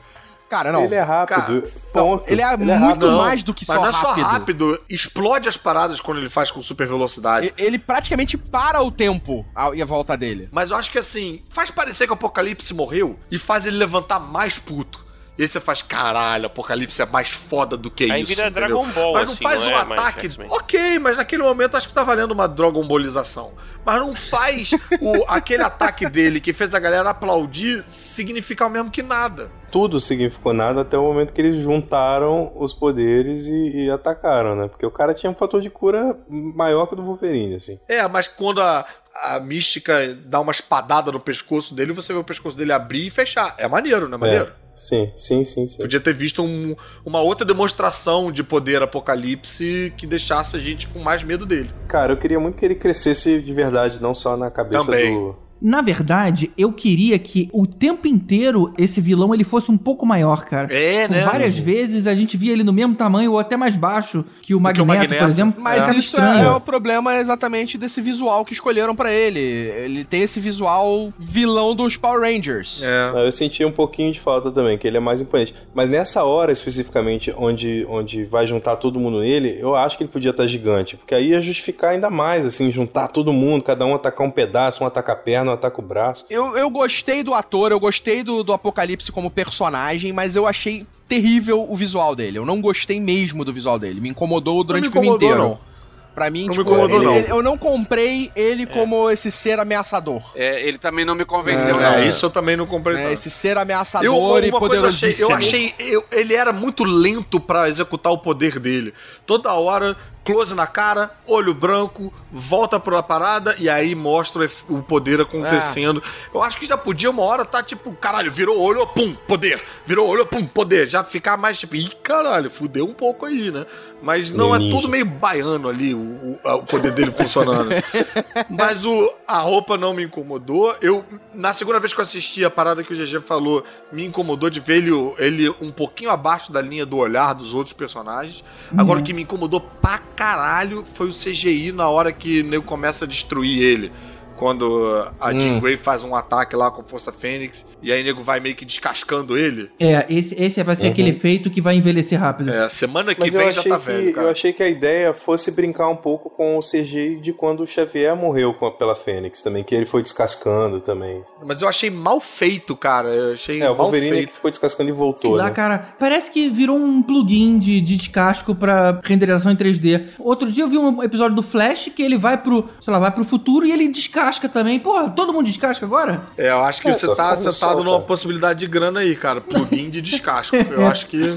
Cara, 0.50 0.72
não. 0.72 0.86
Ele 0.86 0.96
é 0.96 1.02
rápido. 1.02 1.62
Não, 1.94 2.04
ponto. 2.04 2.24
ele 2.32 2.42
é 2.42 2.56
muito 2.56 2.72
rápido. 2.72 3.12
Não, 3.12 3.18
mais 3.18 3.44
do 3.44 3.54
que 3.54 3.66
mas 3.68 3.76
só 3.76 3.82
não 3.82 3.90
é 3.90 3.92
só 3.92 4.08
rápido. 4.12 4.24
rápido, 4.26 4.82
explode 4.90 5.50
as 5.50 5.58
paradas 5.58 6.00
quando 6.00 6.20
ele 6.20 6.30
faz 6.30 6.50
com 6.52 6.62
super 6.62 6.88
velocidade. 6.88 7.54
Ele 7.58 7.78
praticamente 7.78 8.38
para 8.38 8.82
o 8.82 8.90
tempo 8.90 9.46
a- 9.54 9.72
e 9.76 9.82
a 9.82 9.86
volta 9.86 10.16
dele. 10.16 10.48
Mas 10.50 10.72
eu 10.72 10.78
acho 10.78 10.90
que 10.90 10.98
assim, 10.98 11.42
faz 11.50 11.70
parecer 11.70 12.06
que 12.08 12.12
o 12.12 12.14
Apocalipse 12.14 12.74
morreu 12.74 13.20
e 13.30 13.38
faz 13.38 13.66
ele 13.66 13.76
levantar 13.76 14.20
mais 14.22 14.58
puto. 14.58 15.06
E 15.38 15.44
aí 15.44 15.48
você 15.48 15.60
faz, 15.60 15.84
caralho, 15.84 16.46
o 16.46 16.48
Apocalipse 16.48 17.00
é 17.02 17.06
mais 17.06 17.30
foda 17.30 17.78
do 17.78 17.92
que 17.92 18.12
Aí 18.12 18.22
isso. 18.22 18.30
vira 18.30 18.48
entendeu? 18.48 18.68
Dragon 18.70 18.88
Ball, 18.88 19.14
Mas 19.14 19.26
não 19.28 19.34
assim, 19.34 19.44
faz 19.44 19.62
não 19.62 19.68
um 19.68 19.72
é 19.72 19.86
mais 19.86 20.02
ataque. 20.02 20.30
Ok, 20.50 21.00
mas 21.00 21.18
naquele 21.18 21.44
momento 21.44 21.78
acho 21.78 21.88
que 21.88 21.94
tá 21.94 22.04
valendo 22.04 22.32
uma 22.32 22.48
Dragon 22.48 22.88
Ballização. 22.88 23.54
Mas 23.86 24.00
não 24.00 24.16
faz 24.16 24.72
o, 25.00 25.24
aquele 25.30 25.62
ataque 25.62 26.10
dele 26.10 26.42
que 26.42 26.54
fez 26.54 26.74
a 26.74 26.80
galera 26.80 27.12
aplaudir 27.12 27.86
significar 27.92 28.68
o 28.68 28.72
mesmo 28.72 28.90
que 28.90 29.04
nada. 29.04 29.52
Tudo 29.72 30.02
significou 30.02 30.54
nada 30.54 30.82
até 30.82 30.98
o 30.98 31.04
momento 31.04 31.34
que 31.34 31.42
eles 31.42 31.58
juntaram 31.58 32.52
os 32.56 32.74
poderes 32.74 33.46
e, 33.46 33.86
e 33.86 33.92
atacaram, 33.92 34.56
né? 34.56 34.68
Porque 34.68 34.86
o 34.86 34.92
cara 34.92 35.14
tinha 35.14 35.30
um 35.30 35.36
fator 35.36 35.62
de 35.62 35.70
cura 35.70 36.18
maior 36.28 36.88
que 36.88 36.94
o 36.94 36.96
do 36.98 37.04
Wolverine, 37.04 37.56
assim. 37.56 37.80
É, 37.88 38.08
mas 38.08 38.28
quando 38.28 38.60
a, 38.62 38.88
a 39.24 39.40
mística 39.40 40.16
dá 40.26 40.40
uma 40.40 40.52
espadada 40.52 41.12
no 41.12 41.20
pescoço 41.20 41.76
dele, 41.76 41.94
você 41.94 42.12
vê 42.12 42.18
o 42.20 42.24
pescoço 42.24 42.58
dele 42.58 42.72
abrir 42.72 43.06
e 43.08 43.10
fechar. 43.12 43.54
É 43.58 43.68
maneiro, 43.68 44.08
não 44.10 44.16
é 44.16 44.22
maneiro? 44.22 44.54
É. 44.64 44.67
Sim, 44.78 45.12
sim, 45.18 45.44
sim, 45.44 45.68
sim. 45.68 45.78
Podia 45.78 46.00
ter 46.00 46.14
visto 46.14 46.44
um- 46.44 46.76
uma 47.04 47.20
outra 47.20 47.44
demonstração 47.46 48.32
de 48.32 48.44
poder 48.44 48.82
apocalipse 48.84 49.92
que 49.98 50.06
deixasse 50.06 50.56
a 50.56 50.60
gente 50.60 50.88
com 50.88 51.00
mais 51.00 51.24
medo 51.24 51.46
dele. 51.46 51.72
Cara, 51.88 52.14
eu 52.14 52.18
queria 52.18 52.40
muito 52.40 52.58
que 52.58 52.64
ele 52.64 52.76
crescesse 52.76 53.42
de 53.42 53.52
verdade, 53.54 54.00
não 54.02 54.14
só 54.14 54.38
na 54.38 54.52
cabeça 54.52 54.86
Também. 54.86 55.14
do. 55.16 55.36
Na 55.62 55.82
verdade, 55.82 56.52
eu 56.58 56.72
queria 56.72 57.18
que 57.18 57.50
o 57.52 57.66
tempo 57.66 58.08
inteiro 58.08 58.74
esse 58.78 59.02
vilão 59.02 59.34
ele 59.34 59.44
fosse 59.44 59.72
um 59.72 59.78
pouco 59.78 60.06
maior, 60.06 60.46
cara. 60.46 60.68
É, 60.74 61.08
Por 61.08 61.16
né? 61.16 61.24
várias 61.24 61.58
vezes 61.58 62.08
a 62.08 62.14
gente 62.16 62.38
via 62.38 62.54
ele 62.54 62.64
no 62.64 62.74
mesmo 62.74 62.96
tamanho 62.96 63.32
ou 63.32 63.40
até 63.40 63.58
mais 63.58 63.76
baixo 63.76 64.24
que 64.42 64.54
o 64.54 64.60
Magneto, 64.60 64.88
Magneto. 64.88 65.24
por 65.24 65.30
exemplo. 65.30 65.62
Mas 65.62 65.80
Ficava 65.80 66.00
isso 66.00 66.16
é, 66.16 66.20
estranho. 66.20 66.46
é 66.46 66.52
o 66.52 66.62
problema 66.62 67.16
exatamente 67.16 67.78
desse 67.78 68.02
visual 68.02 68.46
que 68.46 68.54
escolheram 68.54 68.96
pra 68.96 69.12
ele. 69.12 69.40
Ele 69.40 70.04
tem 70.04 70.22
esse 70.22 70.40
visual 70.40 71.12
vilão 71.18 71.76
dos 71.76 71.98
Power 71.98 72.22
Rangers. 72.22 72.84
É. 72.84 73.26
Eu 73.26 73.32
senti 73.32 73.64
um 73.66 73.72
pouquinho 73.72 74.12
de 74.12 74.20
falta 74.20 74.52
também, 74.52 74.78
que 74.78 74.88
ele 74.88 74.98
é 74.98 75.02
mais 75.02 75.20
imponente. 75.22 75.54
Mas 75.74 75.90
nessa 75.90 76.24
hora 76.24 76.52
especificamente, 76.52 77.34
onde, 77.38 77.86
onde 77.90 78.24
vai 78.26 78.46
juntar 78.46 78.76
todo 78.76 79.00
mundo 79.00 79.20
nele, 79.20 79.58
eu 79.60 79.76
acho 79.76 79.98
que 79.98 80.04
ele 80.04 80.12
podia 80.12 80.32
estar 80.32 80.46
gigante. 80.48 80.96
Porque 80.98 81.16
aí 81.16 81.30
ia 81.30 81.42
justificar 81.42 81.92
ainda 81.92 82.10
mais, 82.10 82.46
assim, 82.46 82.72
juntar 82.72 83.08
todo 83.08 83.34
mundo, 83.34 83.64
cada 83.64 83.86
um 83.86 83.96
atacar 83.96 84.26
um 84.26 84.32
pedaço, 84.32 84.84
um 84.84 84.88
ataca 84.88 85.14
a 85.14 85.16
perna, 85.16 85.47
ataca 85.52 85.80
o 85.80 85.84
braço. 85.84 86.26
Eu, 86.30 86.58
eu 86.58 86.70
gostei 86.70 87.24
do 87.24 87.34
ator, 87.34 87.72
eu 87.72 87.80
gostei 87.80 88.24
do, 88.24 88.44
do 88.44 88.54
Apocalipse 88.54 89.12
como 89.12 89.30
personagem, 89.32 90.12
mas 90.14 90.36
eu 90.36 90.48
achei 90.48 90.86
terrível 91.08 91.66
o 91.70 91.76
visual 91.76 92.16
dele. 92.16 92.38
Eu 92.38 92.46
não 92.46 92.62
gostei 92.62 93.00
mesmo 93.00 93.46
do 93.46 93.54
visual 93.54 93.80
dele. 93.80 94.02
Me 94.02 94.10
incomodou 94.10 94.64
durante 94.64 94.84
me 94.84 94.90
o 94.90 94.92
filme 94.92 95.08
incomodou, 95.08 95.30
inteiro. 95.30 95.50
não. 95.50 95.68
Pra 96.14 96.32
mim, 96.32 96.46
Não 96.46 96.48
me 96.48 96.54
tipo, 96.56 96.62
incomodou, 96.72 96.96
ele- 96.98 97.06
não. 97.06 97.16
ele- 97.16 97.32
eu 97.32 97.44
não 97.44 97.56
comprei 97.56 98.32
ele 98.36 98.66
como 98.66 99.08
esse 99.12 99.30
ser 99.30 99.60
ameaçador. 99.60 100.20
É, 100.36 100.68
ele 100.68 100.80
também 100.80 101.06
não 101.06 101.14
me 101.14 101.24
convenceu, 101.24 101.80
É, 101.80 102.00
não. 102.00 102.08
isso 102.08 102.26
eu 102.26 102.32
também 102.32 102.58
não 102.58 102.66
comprei. 102.66 102.96
né? 102.98 103.04
tanto. 103.04 103.14
Esse 103.14 103.30
ser 103.30 103.56
Eu, 103.56 103.62
ameaçador 103.62 104.44
e 104.44 104.50
uma 104.50 104.60
coisa 104.60 104.76
eu 104.78 104.86
achei, 104.86 105.12
poderosíssimo. 105.12 105.30
eu 105.32 105.36
achei 105.36 105.76
eu- 105.78 106.04
ele 106.12 106.34
era 106.34 106.52
muito 106.52 106.84
lento 106.84 107.40
pra 107.40 107.70
executar 107.70 108.12
o 108.12 108.18
poder 108.18 108.58
dele. 108.58 108.96
Toda 109.28 109.54
hora, 109.54 109.96
close 110.28 110.54
na 110.54 110.68
cara, 110.68 111.12
olho 111.26 111.54
branco, 111.54 112.14
volta 112.30 112.78
pra 112.78 113.02
parada 113.02 113.56
e 113.58 113.70
aí 113.70 113.96
mostra 113.96 114.46
o 114.68 114.84
poder 114.84 115.22
acontecendo. 115.22 116.04
Eu 116.34 116.44
acho 116.44 116.58
que 116.58 116.66
já 116.66 116.78
podia 116.78 117.10
uma 117.10 117.22
hora 117.22 117.46
tá 117.46 117.64
tipo, 117.64 117.94
caralho, 117.94 118.30
virou 118.30 118.60
olho, 118.60 118.86
pum, 118.88 119.16
poder. 119.26 119.64
Virou 119.86 120.06
olho, 120.06 120.26
pum, 120.26 120.46
poder. 120.46 120.86
Já 120.86 121.02
ficar 121.02 121.38
mais 121.38 121.58
tipo, 121.58 121.78
ih, 121.78 121.90
caralho, 122.04 122.50
fudeu 122.50 122.86
um 122.86 122.94
pouco 122.94 123.26
aí, 123.26 123.50
né? 123.52 123.66
Mas 124.02 124.32
não, 124.32 124.56
é 124.56 124.60
tudo 124.60 124.88
meio 124.88 125.06
baiano 125.06 125.68
ali, 125.68 125.94
o, 125.94 125.98
o- 125.98 126.40
o 126.44 126.64
poder 126.64 126.92
dele 126.94 127.12
funcionando. 127.12 127.70
Mas 128.50 128.86
o, 128.86 129.12
a 129.28 129.40
roupa 129.40 129.76
não 129.78 129.94
me 129.94 130.04
incomodou. 130.04 130.76
Eu, 130.82 131.04
na 131.34 131.52
segunda 131.52 131.80
vez 131.80 131.94
que 131.94 132.00
eu 132.00 132.04
assisti 132.04 132.46
a 132.46 132.50
parada 132.50 132.84
que 132.84 132.94
o 132.94 132.96
GG 132.96 133.22
falou, 133.26 133.64
me 133.92 134.06
incomodou 134.06 134.50
de 134.50 134.60
ver 134.60 134.78
ele, 134.78 134.92
ele 135.18 135.50
um 135.60 135.72
pouquinho 135.72 136.12
abaixo 136.12 136.52
da 136.52 136.62
linha 136.62 136.86
do 136.86 136.98
olhar 136.98 137.34
dos 137.34 137.54
outros 137.54 137.74
personagens. 137.74 138.44
Agora, 138.78 139.00
o 139.00 139.04
que 139.04 139.14
me 139.14 139.24
incomodou 139.24 139.60
pra 139.60 139.98
caralho 140.16 140.86
foi 140.94 141.08
o 141.10 141.14
CGI 141.14 141.72
na 141.72 141.90
hora 141.90 142.12
que 142.12 142.42
o 142.42 142.46
nego 142.46 142.64
começa 142.66 143.06
a 143.06 143.08
destruir 143.08 143.60
ele. 143.62 143.92
Quando 144.38 145.08
a 145.20 145.34
Jean 145.34 145.54
Hum. 145.58 145.60
Grey 145.60 145.78
faz 145.78 146.04
um 146.04 146.16
ataque 146.16 146.56
lá 146.56 146.70
com 146.72 146.82
a 146.82 146.84
Força 146.84 147.12
Fênix, 147.12 147.66
e 147.82 147.92
aí 147.92 148.02
o 148.02 148.06
nego 148.06 148.24
vai 148.24 148.40
meio 148.40 148.56
que 148.56 148.64
descascando 148.66 149.38
ele. 149.38 149.70
É, 149.80 150.06
esse, 150.10 150.36
esse 150.42 150.62
vai 150.64 150.76
ser 150.76 150.88
aquele 150.88 151.10
efeito 151.10 151.50
que 151.50 151.60
vai 151.60 151.76
envelhecer 151.76 152.20
rápido. 152.20 152.52
É, 152.52 152.70
semana 152.70 153.14
que 153.16 153.22
Mas 153.22 153.34
eu 153.34 153.42
vem 153.42 153.52
já 153.52 153.64
tá 153.64 153.80
que, 153.80 153.86
velho, 153.86 154.10
eu 154.10 154.14
cara. 154.14 154.32
achei 154.32 154.54
que 154.54 154.62
a 154.62 154.70
ideia 154.70 155.14
fosse 155.14 155.52
brincar 155.52 155.90
um 155.90 155.96
pouco 155.96 156.30
com 156.30 156.58
o 156.58 156.62
CGI 156.62 157.18
de 157.20 157.34
quando 157.34 157.64
o 157.64 157.68
Xavier 157.68 158.16
morreu 158.16 158.54
com- 158.54 158.70
pela 158.72 158.96
Fênix 158.96 159.42
também, 159.42 159.64
que 159.64 159.74
ele 159.74 159.86
foi 159.86 160.02
descascando 160.04 160.80
também. 160.82 161.24
Mas 161.44 161.62
eu 161.62 161.68
achei 161.68 161.90
mal 161.90 162.20
feito, 162.20 162.76
cara. 162.76 163.08
Eu 163.10 163.34
achei 163.34 163.60
É, 163.62 163.66
o 163.66 163.76
mal 163.76 163.86
Wolverine 163.86 164.12
feito. 164.18 164.32
que 164.34 164.38
foi 164.40 164.52
descascando 164.52 164.90
e 164.90 164.94
Sei 164.94 165.00
voltou, 165.00 165.36
lá, 165.36 165.46
né? 165.46 165.52
cara, 165.52 165.96
parece 166.00 166.30
que 166.30 166.48
virou 166.50 166.78
um 166.78 167.02
plugin 167.02 167.58
de, 167.58 167.82
de 167.82 167.96
descasco 167.98 168.54
pra 168.54 169.02
renderização 169.04 169.52
em 169.52 169.56
3D. 169.56 170.08
Outro 170.20 170.52
dia 170.52 170.64
eu 170.64 170.68
vi 170.68 170.78
um 170.78 171.02
episódio 171.02 171.36
do 171.36 171.42
Flash 171.44 171.90
que 171.96 172.04
ele 172.04 172.18
vai 172.18 172.38
pro, 172.38 172.70
sei 172.82 172.94
lá, 172.94 173.00
vai 173.00 173.12
pro 173.12 173.24
futuro 173.24 173.66
e 173.66 173.72
ele 173.72 173.88
descasca 173.88 174.27
também. 174.50 174.80
Porra, 174.80 175.10
todo 175.10 175.32
mundo 175.34 175.46
descasca 175.46 175.86
agora? 175.86 176.24
É, 176.38 176.50
eu 176.52 176.60
acho 176.64 176.82
que 176.82 176.90
É, 176.90 176.94
você 176.94 177.08
tá 177.16 177.36
sentado 177.38 177.54
sol, 177.54 177.84
numa 177.84 177.96
cara. 177.98 178.04
possibilidade 178.08 178.60
de 178.60 178.68
grana 178.68 179.00
aí, 179.00 179.16
cara. 179.16 179.40
Plugin 179.40 179.90
de 179.90 180.02
descasco. 180.02 180.56
Eu 180.56 180.86
acho 180.88 181.08
que. 181.08 181.18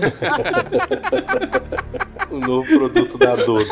O 2.31 2.39
novo 2.39 2.65
produto 2.69 3.19
da 3.19 3.33
Adobe. 3.33 3.67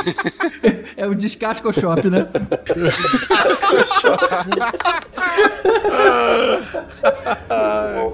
É 0.96 1.06
o 1.06 1.14
Descasco 1.14 1.72
Shop, 1.72 2.10
né? 2.10 2.26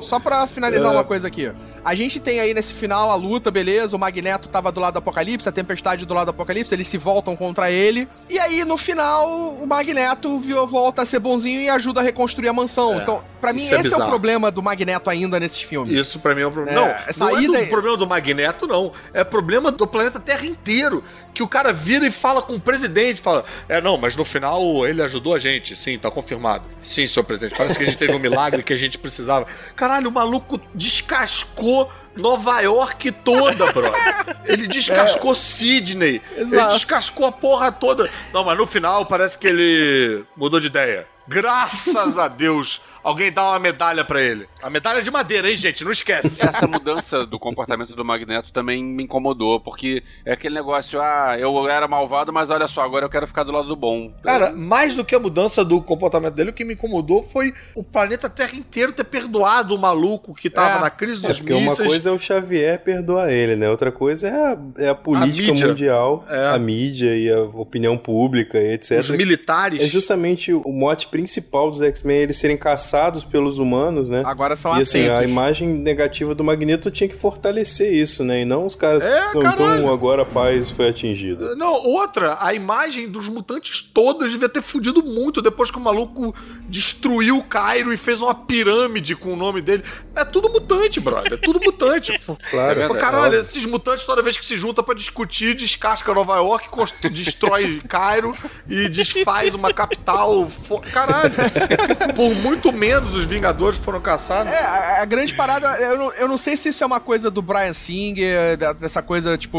Só 0.03 0.19
pra 0.21 0.47
finalizar 0.47 0.93
uma 0.93 1.05
coisa 1.05 1.29
aqui. 1.29 1.51
A 1.85 1.95
gente 1.95 2.19
tem 2.21 2.41
aí 2.41 2.55
nesse 2.55 2.73
final 2.75 3.11
a 3.11 3.15
luta, 3.15 3.51
beleza? 3.51 3.97
O 3.97 3.99
Magneto 3.99 4.49
tava 4.49 4.73
do 4.73 4.81
lado 4.81 4.95
do 4.95 4.99
Apocalipse, 4.99 5.49
a 5.49 5.53
Tempestade 5.53 6.07
do 6.07 6.15
lado 6.15 6.27
do 6.27 6.31
Apocalipse, 6.31 6.75
eles 6.75 6.89
se 6.89 6.97
voltam 6.97 7.37
contra 7.37 7.71
ele. 7.71 8.09
E 8.29 8.39
aí, 8.39 8.65
no 8.65 8.77
final, 8.77 9.29
o 9.61 9.67
Magneto 9.67 10.39
vi- 10.39 10.55
volta 10.95 11.03
a 11.03 11.05
ser 11.07 11.19
bonzinho 11.19 11.61
e 11.61 11.69
ajuda 11.69 12.01
a 12.01 12.03
reconstruir 12.05 12.49
a 12.49 12.53
mansão. 12.53 12.95
É, 12.95 13.03
Então, 13.03 13.25
pra 13.41 13.53
mim, 13.53 13.63
é 13.63 13.67
esse 13.67 13.75
é 13.75 13.79
o 13.79 13.83
bizarro. 13.83 14.09
problema 14.09 14.51
do 14.51 14.63
Magneto 14.63 15.11
ainda 15.11 15.41
nesses 15.41 15.61
filmes. 15.61 15.93
Isso 16.01 16.21
pra 16.21 16.35
mim 16.35 16.43
é 16.43 16.47
um 16.47 16.53
problema. 16.53 16.81
É, 16.81 16.83
não, 16.85 16.89
essa 17.09 17.25
não 17.27 17.37
é 17.37 17.43
ida- 17.43 17.65
do 17.65 17.67
problema 17.69 17.97
do 17.97 18.07
Magneto, 18.07 18.67
não. 18.67 18.93
É 19.13 19.25
problema 19.25 19.73
do 19.73 19.87
planeta 19.87 20.21
Terra 20.21 20.47
inteiro. 20.47 21.03
Que 21.35 21.43
o 21.43 21.49
cara 21.49 21.73
vira 21.73 22.07
e 22.07 22.13
fala 22.13 22.41
com 22.41 22.55
o 22.55 22.61
presidente, 22.61 23.21
fala: 23.21 23.45
É, 23.69 23.81
não, 23.81 23.99
mas 23.99 24.15
no 24.15 24.25
final 24.25 24.87
ele 24.87 25.03
ajudou 25.03 25.35
a 25.35 25.39
gente. 25.41 25.75
Sim, 25.75 25.99
tá 25.99 26.09
confirmado. 26.09 26.65
Sim, 26.81 27.05
senhor 27.09 27.25
presidente. 27.25 27.57
Parece 27.59 27.77
que 27.77 27.83
a 27.83 27.87
gente 27.87 27.99
teve 27.99 28.15
um 28.15 28.21
milagre 28.21 28.63
que 28.63 28.73
a 28.73 28.77
gente 28.77 28.97
precisava. 28.97 29.45
Caralho, 29.75 30.09
o 30.09 30.13
maluco 30.13 30.61
descascou 30.73 31.91
Nova 32.17 32.61
York 32.61 33.11
toda, 33.11 33.73
brother. 33.73 34.37
Ele 34.45 34.67
descascou 34.69 35.35
Sydney. 35.35 36.23
Ele 36.33 36.45
Exato. 36.45 36.75
descascou 36.75 37.27
a 37.27 37.33
porra 37.33 37.73
toda. 37.73 38.11
Não, 38.33 38.45
mas 38.45 38.57
no 38.57 38.67
final 38.67 39.05
parece 39.07 39.37
que 39.37 39.47
ele 39.47 40.25
mudou 40.37 40.61
de 40.61 40.69
ideia. 40.69 41.07
Graças 41.27 42.19
a 42.19 42.29
Deus. 42.29 42.81
Alguém 43.05 43.31
dá 43.31 43.51
uma 43.51 43.59
medalha 43.59 44.03
pra 44.03 44.21
ele. 44.23 44.49
A 44.63 44.71
medalha 44.71 45.03
de 45.03 45.11
madeira, 45.11 45.51
hein, 45.51 45.57
gente? 45.57 45.85
Não 45.85 45.93
esquece. 45.93 46.41
Essa 46.47 46.67
mudança 46.67 47.27
do 47.27 47.39
comportamento 47.39 47.95
do 47.95 48.03
Magneto 48.05 48.51
também 48.51 48.83
me 48.83 49.05
incomodou, 49.05 49.61
porque 49.61 50.03
é 50.25 50.33
aquele 50.33 50.55
negócio, 50.55 50.99
ah, 51.03 51.37
eu 51.39 51.69
era 51.69 51.87
malvado, 51.87 52.33
mas 52.33 52.49
olha 52.49 52.67
só, 52.67 52.81
agora 52.81 53.05
eu 53.05 53.11
quero 53.11 53.27
ficar 53.27 53.45
do 53.45 53.53
lado 53.53 53.69
do 53.69 53.77
bom. 53.77 54.11
Cara, 54.23 54.53
mais 54.53 54.97
do 54.97 55.05
que 55.05 55.15
a 55.15 55.21
mudança 55.21 55.63
do 55.63 55.83
comportamento 55.83 56.33
dele, 56.35 56.49
o 56.49 56.53
que 56.55 56.65
me 56.65 56.73
incomodou 56.73 57.23
foi 57.23 57.53
o 57.77 57.85
planeta 57.85 58.31
Terra 58.31 58.57
inteiro 58.57 58.91
ter 58.93 59.05
perdoado 59.05 59.75
o 59.75 59.79
maluco 59.79 60.35
que 60.35 60.49
tava 60.49 60.79
É. 60.79 60.81
na 60.81 60.89
crise 60.91 61.23
É, 61.25 61.29
dos 61.29 61.39
porque 61.39 61.53
uma 61.53 61.71
mísseis. 61.73 61.89
coisa 61.89 62.09
é 62.09 62.13
o 62.13 62.19
Xavier 62.19 62.83
perdoar 62.83 63.31
ele, 63.31 63.55
né? 63.55 63.69
Outra 63.69 63.93
coisa 63.93 64.29
é 64.29 64.31
a, 64.33 64.59
é 64.79 64.89
a 64.89 64.95
política 64.95 65.53
mídia. 65.53 65.67
mundial, 65.69 66.25
É. 66.31 66.47
a 66.47 66.59
mídia 66.59 67.15
e 67.15 67.31
a 67.31 67.41
opinião 67.43 67.99
pública 67.99 68.59
e 68.59 68.73
etc. 68.73 68.99
Os 69.01 69.11
militares. 69.11 69.83
É 69.83 69.87
justamente 69.87 70.55
o 70.55 70.73
mote 70.73 71.09
principal 71.09 71.71
dos 71.71 71.83
X-Men 71.83 72.17
eles 72.17 72.37
serem 72.39 72.57
caçados 72.57 72.94
caçados 72.95 73.25
pelos 73.25 73.59
humanos, 73.59 74.09
né? 74.09 74.23
Agora 74.25 74.55
são 74.55 74.77
e 74.79 74.83
assim, 74.83 75.09
a 75.09 75.25
imagem 75.25 75.69
negativa 75.69 76.35
do 76.35 76.45
Magneto 76.45 76.91
tinha 76.91 77.09
que 77.09 77.17
fortalecer 77.17 77.93
isso, 77.93 78.23
né? 78.23 78.43
E 78.43 78.45
não 78.45 78.67
os 78.67 78.77
caras. 78.77 79.05
É, 79.05 79.35
não, 79.35 79.43
então 79.43 79.93
agora 79.93 80.23
a 80.23 80.25
paz 80.25 80.71
foi 80.71 80.89
atingida. 80.89 81.57
Não, 81.57 81.73
outra, 81.73 82.39
a 82.41 82.55
imagem 82.55 83.09
dos 83.09 83.29
mutantes 83.29 83.81
todos 83.81 84.31
devia 84.31 84.49
ter 84.49 84.63
fudido 84.63 85.03
muito 85.03 85.43
depois 85.43 85.71
que 85.71 85.77
o 85.77 85.81
maluco 85.81 86.35
destruiu 86.69 87.39
o 87.39 87.43
Cairo 87.43 87.93
e 87.93 87.97
fez 87.97 88.23
uma 88.23 88.35
pirâmide 88.35 89.17
com 89.17 89.33
o 89.33 89.37
nome 89.37 89.61
dele. 89.61 89.83
É 90.15 90.25
tudo 90.25 90.49
mutante, 90.49 91.01
brother. 91.01 91.35
É 91.35 91.37
tudo 91.37 91.61
mutante. 91.61 92.15
Claro. 92.51 92.83
É 92.83 92.89
caralho, 92.99 93.37
esses 93.37 93.65
mutantes 93.65 94.05
toda 94.05 94.23
vez 94.23 94.37
que 94.37 94.45
se 94.45 94.57
juntam 94.57 94.85
pra 94.85 94.95
discutir, 94.95 95.55
descasca 95.55 96.13
Nova 96.13 96.37
York, 96.37 96.69
destrói 97.11 97.81
Cairo 97.89 98.37
e 98.69 98.89
desfaz 98.89 99.55
uma 99.55 99.73
capital. 99.73 100.49
Caralho. 100.93 101.33
Por 102.15 102.35
muito 102.35 102.71
menos 102.71 102.84
os 102.93 103.25
Vingadores 103.25 103.79
foram 103.79 104.01
caçados. 104.01 104.53
É, 104.53 104.59
a, 104.59 105.03
a 105.03 105.05
grande 105.05 105.35
parada, 105.35 105.67
eu 105.81 105.97
não, 105.99 106.13
eu 106.15 106.29
não 106.29 106.37
sei 106.37 106.57
se 106.57 106.69
isso 106.69 106.83
é 106.83 106.87
uma 106.87 107.01
coisa 107.01 107.31
do 107.31 107.41
Brian 107.41 107.73
Singer, 107.73 108.57
dessa 108.79 109.01
coisa, 109.03 109.39
tipo. 109.39 109.59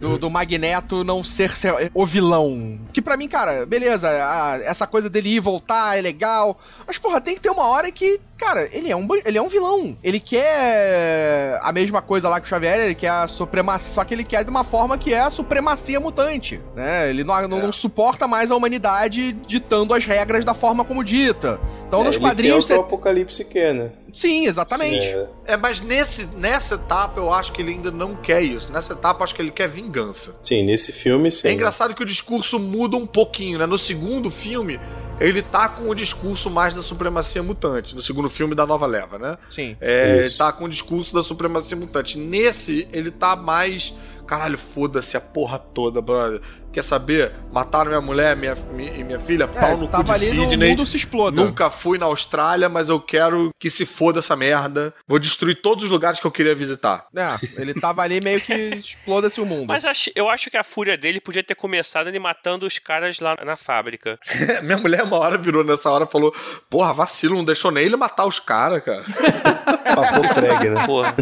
Do, 0.00 0.16
do 0.16 0.30
Magneto 0.30 1.02
não 1.02 1.24
ser, 1.24 1.56
ser 1.56 1.90
o 1.92 2.06
vilão. 2.06 2.78
Que 2.92 3.02
pra 3.02 3.16
mim, 3.16 3.26
cara, 3.26 3.66
beleza, 3.66 4.08
a- 4.08 4.60
essa 4.62 4.86
coisa 4.86 5.10
dele 5.10 5.30
ir 5.30 5.34
e 5.34 5.40
voltar 5.40 5.98
é 5.98 6.00
legal. 6.00 6.56
Mas, 6.86 6.98
porra, 6.98 7.20
tem 7.20 7.34
que 7.34 7.40
ter 7.40 7.50
uma 7.50 7.66
hora 7.66 7.90
que, 7.90 8.20
cara, 8.38 8.68
ele 8.72 8.90
é 8.90 8.96
um, 8.96 9.06
ele 9.24 9.36
é 9.36 9.42
um 9.42 9.48
vilão. 9.48 9.96
Ele 10.02 10.20
quer 10.20 11.58
a 11.62 11.72
mesma 11.72 12.00
coisa 12.00 12.28
lá 12.28 12.40
que 12.40 12.46
o 12.46 12.48
Xavier, 12.48 12.78
ele 12.80 12.94
quer 12.94 13.10
a 13.10 13.28
supremacia. 13.28 13.94
Só 13.94 14.04
que 14.04 14.14
ele 14.14 14.24
quer 14.24 14.44
de 14.44 14.50
uma 14.50 14.64
forma 14.64 14.96
que 14.96 15.12
é 15.12 15.20
a 15.20 15.30
supremacia 15.30 15.98
mutante. 16.00 16.60
Né? 16.74 17.10
Ele 17.10 17.24
não, 17.24 17.48
não, 17.48 17.60
não 17.62 17.72
suporta 17.72 18.26
mais 18.26 18.50
a 18.50 18.56
humanidade 18.56 19.32
ditando 19.46 19.92
as 19.94 20.04
regras 20.04 20.44
da 20.44 20.54
forma 20.54 20.84
como 20.84 21.02
dita. 21.04 21.60
Então, 21.86 22.00
É, 22.02 22.04
nos 22.04 22.16
ele 22.16 22.24
quadrinhos. 22.24 22.66
quer 22.66 22.74
o 22.74 22.76
que 22.84 22.88
você- 22.90 22.94
o 22.94 22.96
Apocalipse 22.96 23.44
quer, 23.44 23.74
né? 23.74 23.90
Sim, 24.12 24.46
exatamente. 24.46 25.06
É, 25.06 25.26
É, 25.46 25.56
mas 25.56 25.80
nesse, 25.80 26.24
nessa 26.34 26.74
etapa 26.76 27.18
eu 27.20 27.32
acho 27.32 27.52
que 27.52 27.60
ele 27.62 27.72
ainda 27.72 27.90
não 27.90 28.14
quer 28.16 28.42
isso. 28.42 28.70
Nessa 28.72 28.92
etapa 28.94 29.20
eu 29.20 29.24
acho 29.24 29.34
que 29.34 29.42
ele 29.42 29.50
quer 29.50 29.68
vingança. 29.68 30.34
sim, 30.42 30.62
nesse 30.64 30.92
filme, 30.92 31.30
sim. 31.30 31.48
É 31.48 31.52
engraçado 31.52 31.94
que 31.94 32.02
o 32.02 32.06
discurso 32.06 32.58
muda 32.58 32.96
um 32.96 33.06
pouquinho, 33.06 33.58
né? 33.58 33.66
No 33.66 33.78
segundo 33.78 34.30
filme, 34.30 34.78
ele 35.20 35.42
tá 35.42 35.68
com 35.68 35.88
o 35.88 35.94
discurso 35.94 36.50
mais 36.50 36.74
da 36.74 36.82
supremacia 36.82 37.42
mutante. 37.42 37.94
No 37.94 38.02
segundo 38.02 38.30
filme 38.30 38.54
da 38.54 38.66
nova 38.66 38.86
leva, 38.86 39.18
né? 39.18 39.36
Sim. 39.50 39.76
É, 39.80 40.18
ele 40.18 40.30
tá 40.30 40.52
com 40.52 40.64
o 40.64 40.68
discurso 40.68 41.14
da 41.14 41.22
supremacia 41.22 41.76
mutante. 41.76 42.18
Nesse, 42.18 42.86
ele 42.92 43.10
tá 43.10 43.34
mais. 43.34 43.94
Caralho, 44.26 44.58
foda-se 44.58 45.16
a 45.16 45.20
porra 45.20 45.58
toda, 45.58 46.02
brother. 46.02 46.40
Quer 46.72 46.82
saber? 46.84 47.32
Mataram 47.50 47.88
minha 47.88 48.00
mulher 48.00 48.36
minha, 48.36 48.54
minha, 48.72 48.92
e 48.94 49.02
minha 49.02 49.18
filha, 49.18 49.48
pau 49.48 49.70
É, 49.70 49.74
no 49.74 49.86
cu 49.86 49.92
tava 49.92 50.18
de 50.18 50.26
ali 50.28 50.36
no 50.36 50.48
Sidney. 50.50 50.70
mundo 50.70 50.86
se 50.86 50.96
exploda. 50.96 51.42
Nunca 51.42 51.70
fui 51.70 51.98
na 51.98 52.06
Austrália, 52.06 52.68
mas 52.68 52.88
eu 52.88 53.00
quero 53.00 53.50
que 53.58 53.70
se 53.70 53.86
foda 53.86 54.18
essa 54.18 54.36
merda. 54.36 54.92
Vou 55.06 55.18
destruir 55.18 55.60
todos 55.62 55.84
os 55.84 55.90
lugares 55.90 56.20
que 56.20 56.26
eu 56.26 56.30
queria 56.30 56.54
visitar. 56.54 57.06
É, 57.16 57.60
ele 57.60 57.74
tava 57.74 58.02
ali 58.02 58.20
meio 58.20 58.40
que 58.40 58.52
exploda-se 58.52 59.40
o 59.40 59.46
mundo. 59.46 59.66
Mas 59.68 59.82
eu 60.14 60.28
acho 60.28 60.50
que 60.50 60.56
a 60.56 60.62
fúria 60.64 60.96
dele 60.96 61.20
podia 61.20 61.42
ter 61.42 61.54
começado 61.54 62.08
ele 62.08 62.18
matando 62.18 62.66
os 62.66 62.78
caras 62.78 63.18
lá 63.18 63.36
na 63.44 63.56
fábrica. 63.56 64.18
Minha 64.62 64.76
mulher 64.78 65.02
uma 65.02 65.18
hora 65.18 65.38
virou 65.38 65.64
nessa 65.64 65.90
hora 65.90 66.04
e 66.04 66.12
falou: 66.12 66.34
Porra, 66.68 66.92
vacilo, 66.92 67.34
não 67.36 67.44
deixou 67.44 67.70
nem 67.70 67.84
ele 67.86 67.96
matar 67.96 68.26
os 68.26 68.38
caras, 68.38 68.82
cara. 68.84 69.04
Papou 69.94 70.24
freg, 70.28 70.68
né? 70.70 70.86
Porra. 70.86 71.14